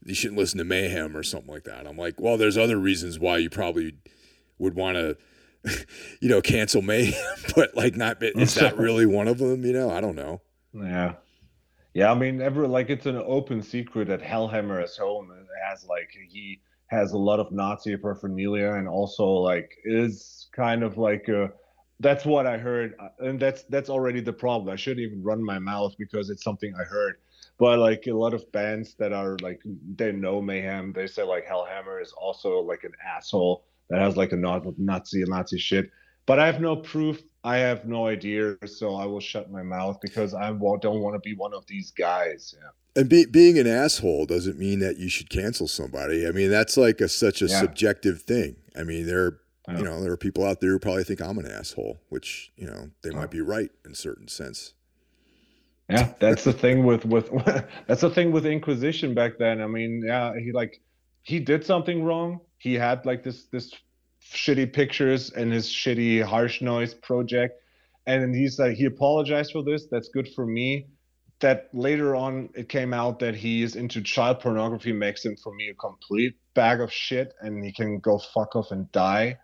you 0.04 0.14
shouldn't 0.14 0.38
listen 0.38 0.58
to 0.58 0.64
Mayhem 0.64 1.16
or 1.16 1.22
something 1.22 1.52
like 1.52 1.64
that. 1.64 1.86
I'm 1.86 1.96
like, 1.96 2.20
well, 2.20 2.36
there's 2.36 2.56
other 2.56 2.78
reasons 2.78 3.18
why 3.18 3.38
you 3.38 3.50
probably 3.50 3.94
would 4.58 4.74
want 4.74 4.96
to 4.96 5.16
you 6.20 6.28
know, 6.28 6.40
cancel 6.40 6.82
me, 6.82 7.14
but 7.56 7.76
like 7.76 7.96
not 7.96 8.22
is 8.22 8.54
that 8.54 8.76
really 8.76 9.06
one 9.06 9.28
of 9.28 9.38
them? 9.38 9.64
You 9.64 9.72
know, 9.72 9.90
I 9.90 10.00
don't 10.00 10.16
know. 10.16 10.40
Yeah. 10.72 11.14
Yeah, 11.94 12.10
I 12.10 12.14
mean, 12.14 12.42
ever 12.42 12.68
like 12.68 12.90
it's 12.90 13.06
an 13.06 13.16
open 13.16 13.62
secret 13.62 14.08
that 14.08 14.20
Hellhammer 14.20 14.84
is 14.84 14.96
home 14.98 15.30
and 15.30 15.46
has 15.66 15.86
like 15.86 16.10
he 16.28 16.60
has 16.88 17.12
a 17.12 17.18
lot 17.18 17.40
of 17.40 17.50
Nazi 17.52 17.96
paraphernalia 17.96 18.74
and 18.74 18.86
also 18.86 19.24
like 19.24 19.76
is 19.84 20.48
kind 20.52 20.82
of 20.82 20.98
like 20.98 21.28
a 21.28 21.50
that's 22.00 22.26
what 22.26 22.46
I 22.46 22.58
heard, 22.58 22.94
uh, 22.98 23.08
and 23.20 23.40
that's 23.40 23.62
that's 23.64 23.88
already 23.88 24.20
the 24.20 24.32
problem. 24.32 24.72
I 24.72 24.76
shouldn't 24.76 25.06
even 25.06 25.22
run 25.22 25.42
my 25.42 25.58
mouth 25.58 25.94
because 25.98 26.28
it's 26.28 26.44
something 26.44 26.74
I 26.78 26.84
heard. 26.84 27.16
But 27.58 27.78
like 27.78 28.06
a 28.06 28.12
lot 28.12 28.34
of 28.34 28.50
bands 28.52 28.94
that 28.98 29.14
are 29.14 29.38
like 29.40 29.62
they 29.94 30.12
know 30.12 30.42
Mayhem, 30.42 30.92
they 30.92 31.06
say 31.06 31.22
like 31.22 31.46
Hellhammer 31.46 32.02
is 32.02 32.12
also 32.12 32.60
like 32.60 32.84
an 32.84 32.92
asshole 33.02 33.64
that 33.90 34.00
has 34.00 34.16
like 34.16 34.32
a 34.32 34.36
Nazi 34.36 35.22
and 35.22 35.30
Nazi 35.30 35.58
shit. 35.58 35.90
But 36.26 36.40
I 36.40 36.46
have 36.46 36.60
no 36.60 36.76
proof. 36.76 37.22
I 37.44 37.58
have 37.58 37.86
no 37.86 38.08
idea, 38.08 38.56
so 38.66 38.96
I 38.96 39.06
will 39.06 39.20
shut 39.20 39.52
my 39.52 39.62
mouth 39.62 40.00
because 40.00 40.34
I 40.34 40.48
don't 40.48 41.00
want 41.00 41.14
to 41.14 41.20
be 41.20 41.36
one 41.36 41.54
of 41.54 41.64
these 41.68 41.92
guys. 41.92 42.54
Yeah. 42.58 43.00
And 43.00 43.08
be, 43.08 43.24
being 43.26 43.58
an 43.58 43.68
asshole 43.68 44.26
doesn't 44.26 44.58
mean 44.58 44.80
that 44.80 44.98
you 44.98 45.08
should 45.08 45.30
cancel 45.30 45.68
somebody. 45.68 46.26
I 46.26 46.32
mean, 46.32 46.50
that's 46.50 46.76
like 46.76 47.00
a, 47.00 47.08
such 47.08 47.42
a 47.42 47.46
yeah. 47.46 47.60
subjective 47.60 48.22
thing. 48.22 48.56
I 48.76 48.82
mean, 48.82 49.06
there, 49.06 49.38
you 49.68 49.84
know, 49.84 50.02
there 50.02 50.12
are 50.12 50.16
people 50.16 50.44
out 50.44 50.60
there 50.60 50.70
who 50.70 50.78
probably 50.78 51.04
think 51.04 51.20
I'm 51.20 51.38
an 51.38 51.50
asshole, 51.50 52.00
which 52.08 52.52
you 52.56 52.66
know 52.66 52.90
they 53.02 53.10
might 53.10 53.30
be 53.30 53.40
right 53.40 53.70
in 53.84 53.94
certain 53.94 54.28
sense. 54.28 54.74
Yeah, 55.90 56.12
that's 56.18 56.44
the 56.44 56.52
thing 56.52 56.84
with 56.84 57.04
with 57.04 57.30
that's 57.86 58.00
the 58.00 58.10
thing 58.10 58.32
with 58.32 58.46
Inquisition 58.46 59.14
back 59.14 59.38
then. 59.38 59.60
I 59.60 59.66
mean, 59.66 60.02
yeah, 60.04 60.32
he 60.38 60.52
like 60.52 60.80
he 61.26 61.40
did 61.40 61.66
something 61.66 62.04
wrong. 62.04 62.40
He 62.58 62.74
had 62.74 63.04
like 63.04 63.24
this 63.24 63.46
this 63.46 63.74
shitty 64.22 64.72
pictures 64.72 65.32
and 65.32 65.52
his 65.52 65.68
shitty 65.68 66.22
harsh 66.22 66.62
noise 66.62 66.94
project. 66.94 67.60
And 68.06 68.32
he's 68.32 68.60
like 68.60 68.76
he 68.76 68.84
apologized 68.84 69.50
for 69.50 69.64
this. 69.64 69.86
That's 69.90 70.08
good 70.08 70.28
for 70.34 70.46
me. 70.46 70.86
That 71.40 71.68
later 71.72 72.14
on 72.14 72.50
it 72.54 72.68
came 72.68 72.94
out 72.94 73.18
that 73.18 73.34
he 73.34 73.64
is 73.64 73.74
into 73.74 74.02
child 74.02 74.38
pornography 74.38 74.92
makes 74.92 75.24
him 75.24 75.36
for 75.42 75.52
me 75.52 75.68
a 75.68 75.74
complete 75.74 76.36
bag 76.54 76.80
of 76.80 76.92
shit 76.92 77.34
and 77.40 77.64
he 77.64 77.72
can 77.72 77.98
go 77.98 78.18
fuck 78.18 78.54
off 78.54 78.70
and 78.70 78.90
die. 78.92 79.36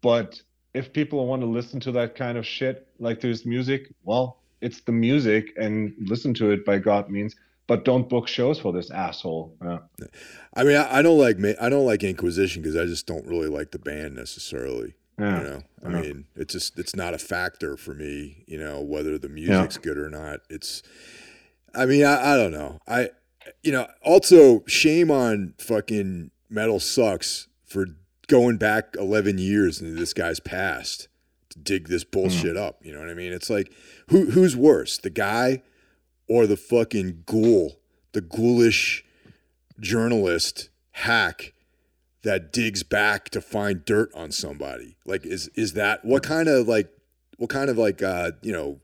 But 0.00 0.40
if 0.72 0.94
people 0.94 1.26
want 1.26 1.42
to 1.42 1.46
listen 1.46 1.80
to 1.80 1.92
that 1.92 2.14
kind 2.14 2.38
of 2.38 2.46
shit 2.46 2.88
like 2.98 3.20
to 3.20 3.28
his 3.28 3.44
music 3.46 3.92
well 4.04 4.42
it's 4.60 4.82
the 4.82 4.92
music 4.92 5.52
and 5.56 5.94
listen 5.98 6.34
to 6.34 6.50
it 6.50 6.66
by 6.66 6.78
god 6.78 7.08
means 7.08 7.34
but 7.66 7.84
don't 7.84 8.08
book 8.08 8.28
shows 8.28 8.58
for 8.58 8.72
this 8.72 8.90
asshole. 8.90 9.56
Yeah. 9.62 9.78
I 10.54 10.64
mean, 10.64 10.76
I, 10.76 10.98
I 10.98 11.02
don't 11.02 11.18
like 11.18 11.38
I 11.60 11.68
don't 11.68 11.86
like 11.86 12.04
Inquisition 12.04 12.62
because 12.62 12.76
I 12.76 12.84
just 12.84 13.06
don't 13.06 13.26
really 13.26 13.48
like 13.48 13.72
the 13.72 13.78
band 13.78 14.14
necessarily. 14.14 14.94
Yeah. 15.18 15.38
You 15.38 15.44
know, 15.44 15.62
I 15.84 15.90
Yeah. 15.90 16.00
mean, 16.02 16.24
it's 16.36 16.52
just 16.52 16.78
it's 16.78 16.94
not 16.94 17.14
a 17.14 17.18
factor 17.18 17.76
for 17.76 17.94
me. 17.94 18.44
You 18.46 18.58
know, 18.58 18.80
whether 18.80 19.18
the 19.18 19.28
music's 19.28 19.78
good 19.78 19.98
or 19.98 20.10
not. 20.10 20.40
It's, 20.48 20.82
I 21.74 21.86
mean, 21.86 22.04
I, 22.04 22.34
I 22.34 22.36
don't 22.36 22.52
know. 22.52 22.80
I, 22.86 23.10
you 23.62 23.72
know, 23.72 23.88
also 24.02 24.64
shame 24.66 25.10
on 25.10 25.54
fucking 25.58 26.30
MetalSucks 26.52 27.46
for 27.64 27.86
going 28.28 28.56
back 28.58 28.94
eleven 28.98 29.38
years 29.38 29.80
into 29.80 29.94
this 29.94 30.12
guy's 30.12 30.40
past 30.40 31.08
to 31.50 31.58
dig 31.58 31.88
this 31.88 32.04
hmm. 32.04 32.10
bullshit 32.12 32.56
up. 32.56 32.78
You 32.84 32.92
know 32.92 33.00
what 33.00 33.08
I 33.08 33.14
mean? 33.14 33.32
It's 33.32 33.50
like 33.50 33.72
who 34.10 34.30
who's 34.30 34.56
worse, 34.56 34.98
the 34.98 35.10
guy 35.10 35.62
or 36.28 36.46
the 36.46 36.56
fucking 36.56 37.22
ghoul, 37.26 37.78
the 38.12 38.20
ghoulish 38.20 39.04
journalist 39.80 40.68
hack 40.92 41.52
that 42.22 42.52
digs 42.52 42.82
back 42.82 43.28
to 43.30 43.40
find 43.40 43.84
dirt 43.84 44.10
on 44.14 44.30
somebody? 44.32 44.96
Like 45.04 45.24
is 45.26 45.48
is 45.54 45.74
that 45.74 46.04
what 46.04 46.22
kind 46.22 46.48
of 46.48 46.66
like 46.66 46.88
what 47.38 47.50
kind 47.50 47.70
of 47.70 47.78
like 47.78 48.02
uh 48.02 48.32
you 48.42 48.52
know 48.52 48.80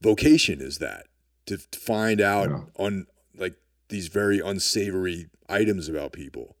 vocation 0.00 0.60
is 0.60 0.78
that? 0.78 1.06
To 1.46 1.54
f- 1.54 1.66
find 1.80 2.20
out 2.20 2.48
Yeah. 2.50 2.60
on 2.78 3.06
like 3.36 3.54
these 3.88 4.08
very 4.08 4.40
unsavory 4.40 5.26
items 5.48 5.88
about 5.88 6.12
people? 6.12 6.56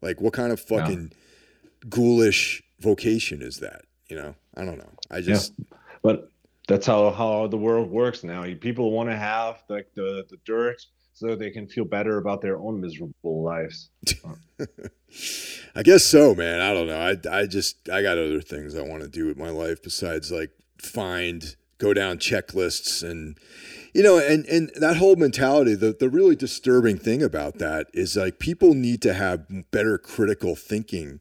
Like 0.00 0.20
what 0.20 0.32
kind 0.32 0.52
of 0.52 0.64
Yeah. 0.70 0.78
fucking 0.78 1.12
ghoulish 1.88 2.62
vocation 2.78 3.42
is 3.42 3.56
that? 3.58 3.82
You 4.08 4.16
know? 4.16 4.34
I 4.54 4.64
don't 4.64 4.78
know. 4.78 4.92
I 5.10 5.20
just 5.20 5.52
But 6.02 6.30
that's 6.70 6.86
how 6.86 7.10
how 7.10 7.48
the 7.48 7.56
world 7.56 7.90
works 7.90 8.22
now. 8.22 8.44
People 8.60 8.92
want 8.92 9.10
to 9.10 9.16
have 9.16 9.62
like 9.68 9.88
the 9.94 10.24
the 10.30 10.36
dirt 10.44 10.80
so 11.12 11.34
they 11.34 11.50
can 11.50 11.66
feel 11.66 11.84
better 11.84 12.18
about 12.18 12.40
their 12.40 12.58
own 12.58 12.80
miserable 12.80 13.42
lives. 13.42 13.90
I 15.74 15.82
guess 15.82 16.04
so, 16.04 16.34
man. 16.34 16.60
I 16.60 16.72
don't 16.72 16.86
know. 16.86 17.00
I, 17.00 17.40
I 17.40 17.46
just 17.46 17.88
I 17.88 18.02
got 18.02 18.18
other 18.18 18.40
things 18.40 18.76
I 18.76 18.82
want 18.82 19.02
to 19.02 19.08
do 19.08 19.26
with 19.26 19.36
my 19.36 19.50
life 19.50 19.82
besides 19.82 20.30
like 20.30 20.52
find, 20.78 21.56
go 21.78 21.92
down 21.92 22.18
checklists 22.18 23.02
and 23.02 23.36
you 23.92 24.04
know, 24.04 24.18
and 24.18 24.46
and 24.46 24.70
that 24.76 24.98
whole 24.98 25.16
mentality, 25.16 25.74
the 25.74 25.92
the 25.98 26.08
really 26.08 26.36
disturbing 26.36 26.98
thing 26.98 27.20
about 27.20 27.58
that 27.58 27.88
is 27.92 28.16
like 28.16 28.38
people 28.38 28.74
need 28.74 29.02
to 29.02 29.14
have 29.14 29.70
better 29.72 29.98
critical 29.98 30.54
thinking 30.54 31.18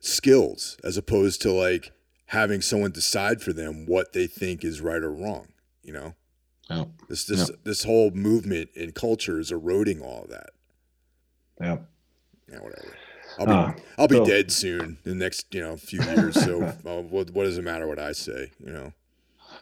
skills 0.00 0.76
as 0.82 0.96
opposed 0.96 1.40
to 1.42 1.52
like 1.52 1.92
having 2.30 2.60
someone 2.60 2.92
decide 2.92 3.42
for 3.42 3.52
them 3.52 3.86
what 3.86 4.12
they 4.12 4.24
think 4.26 4.64
is 4.64 4.80
right 4.80 5.02
or 5.02 5.12
wrong, 5.12 5.48
you 5.82 5.92
know? 5.92 6.14
Yeah. 6.70 6.84
This 7.08 7.24
this 7.24 7.50
this 7.64 7.82
whole 7.82 8.12
movement 8.12 8.70
in 8.76 8.92
culture 8.92 9.40
is 9.40 9.50
eroding 9.50 10.00
all 10.00 10.22
of 10.22 10.30
that. 10.30 10.50
Yeah. 11.60 11.78
Yeah, 12.48 12.58
whatever. 12.60 12.94
I'll 13.38 13.46
be 13.46 13.52
Ah, 13.52 13.74
I'll 13.98 14.08
be 14.08 14.16
so- 14.16 14.24
dead 14.24 14.52
soon 14.52 14.98
in 15.04 15.18
the 15.18 15.24
next 15.24 15.52
you 15.52 15.60
know 15.60 15.76
few 15.76 16.00
years. 16.02 16.40
So 16.40 16.62
uh, 16.86 17.02
what 17.02 17.30
what 17.30 17.44
does 17.44 17.58
it 17.58 17.64
matter 17.64 17.88
what 17.88 17.98
I 17.98 18.12
say? 18.12 18.52
You 18.64 18.72
know. 18.72 18.92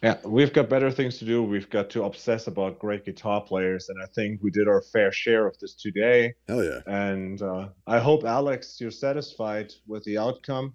Yeah, 0.02 0.18
we've 0.22 0.52
got 0.52 0.68
better 0.68 0.90
things 0.90 1.18
to 1.18 1.24
do. 1.24 1.42
We've 1.42 1.70
got 1.70 1.88
to 1.90 2.04
obsess 2.04 2.46
about 2.46 2.78
great 2.78 3.06
guitar 3.06 3.40
players, 3.40 3.88
and 3.88 3.98
I 4.02 4.06
think 4.14 4.42
we 4.42 4.50
did 4.50 4.68
our 4.68 4.82
fair 4.82 5.10
share 5.10 5.46
of 5.46 5.58
this 5.58 5.74
today. 5.74 6.34
Hell 6.46 6.62
yeah. 6.62 6.80
And 6.86 7.40
uh, 7.40 7.68
I 7.86 7.98
hope, 7.98 8.24
Alex, 8.24 8.78
you're 8.80 8.90
satisfied 8.90 9.72
with 9.86 10.04
the 10.04 10.18
outcome. 10.18 10.74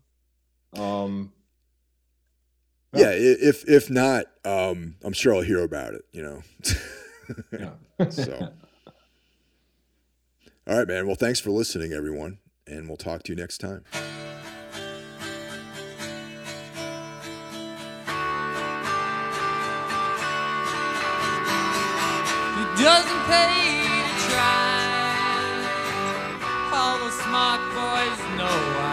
Um, 0.75 1.31
Yeah. 2.93 3.11
If 3.11 3.67
if 3.67 3.89
not, 3.89 4.25
um, 4.45 4.95
I'm 5.03 5.13
sure 5.13 5.33
I'll 5.35 5.41
hear 5.41 5.63
about 5.63 5.93
it. 5.93 6.05
You 6.11 6.23
know. 6.23 6.43
yeah. 7.99 8.09
so. 8.09 8.49
All 10.65 10.77
right, 10.77 10.87
man. 10.87 11.07
Well, 11.07 11.17
thanks 11.17 11.41
for 11.41 11.51
listening, 11.51 11.91
everyone, 11.91 12.37
and 12.65 12.87
we'll 12.87 12.95
talk 12.95 13.23
to 13.23 13.33
you 13.33 13.35
next 13.35 13.57
time. 13.57 13.83
It 22.55 22.79
doesn't 22.81 23.23
pay 23.25 23.83
to 23.83 24.15
try. 24.29 24.79
All 26.71 26.97
the 26.99 27.11
smart 27.11 27.59
boys 27.75 28.19
know 28.37 28.57
why. 28.77 28.92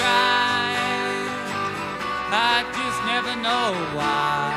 Try. 0.00 0.72
I 2.32 2.64
just 2.76 3.00
never 3.10 3.34
know 3.44 3.68
why. 3.96 4.49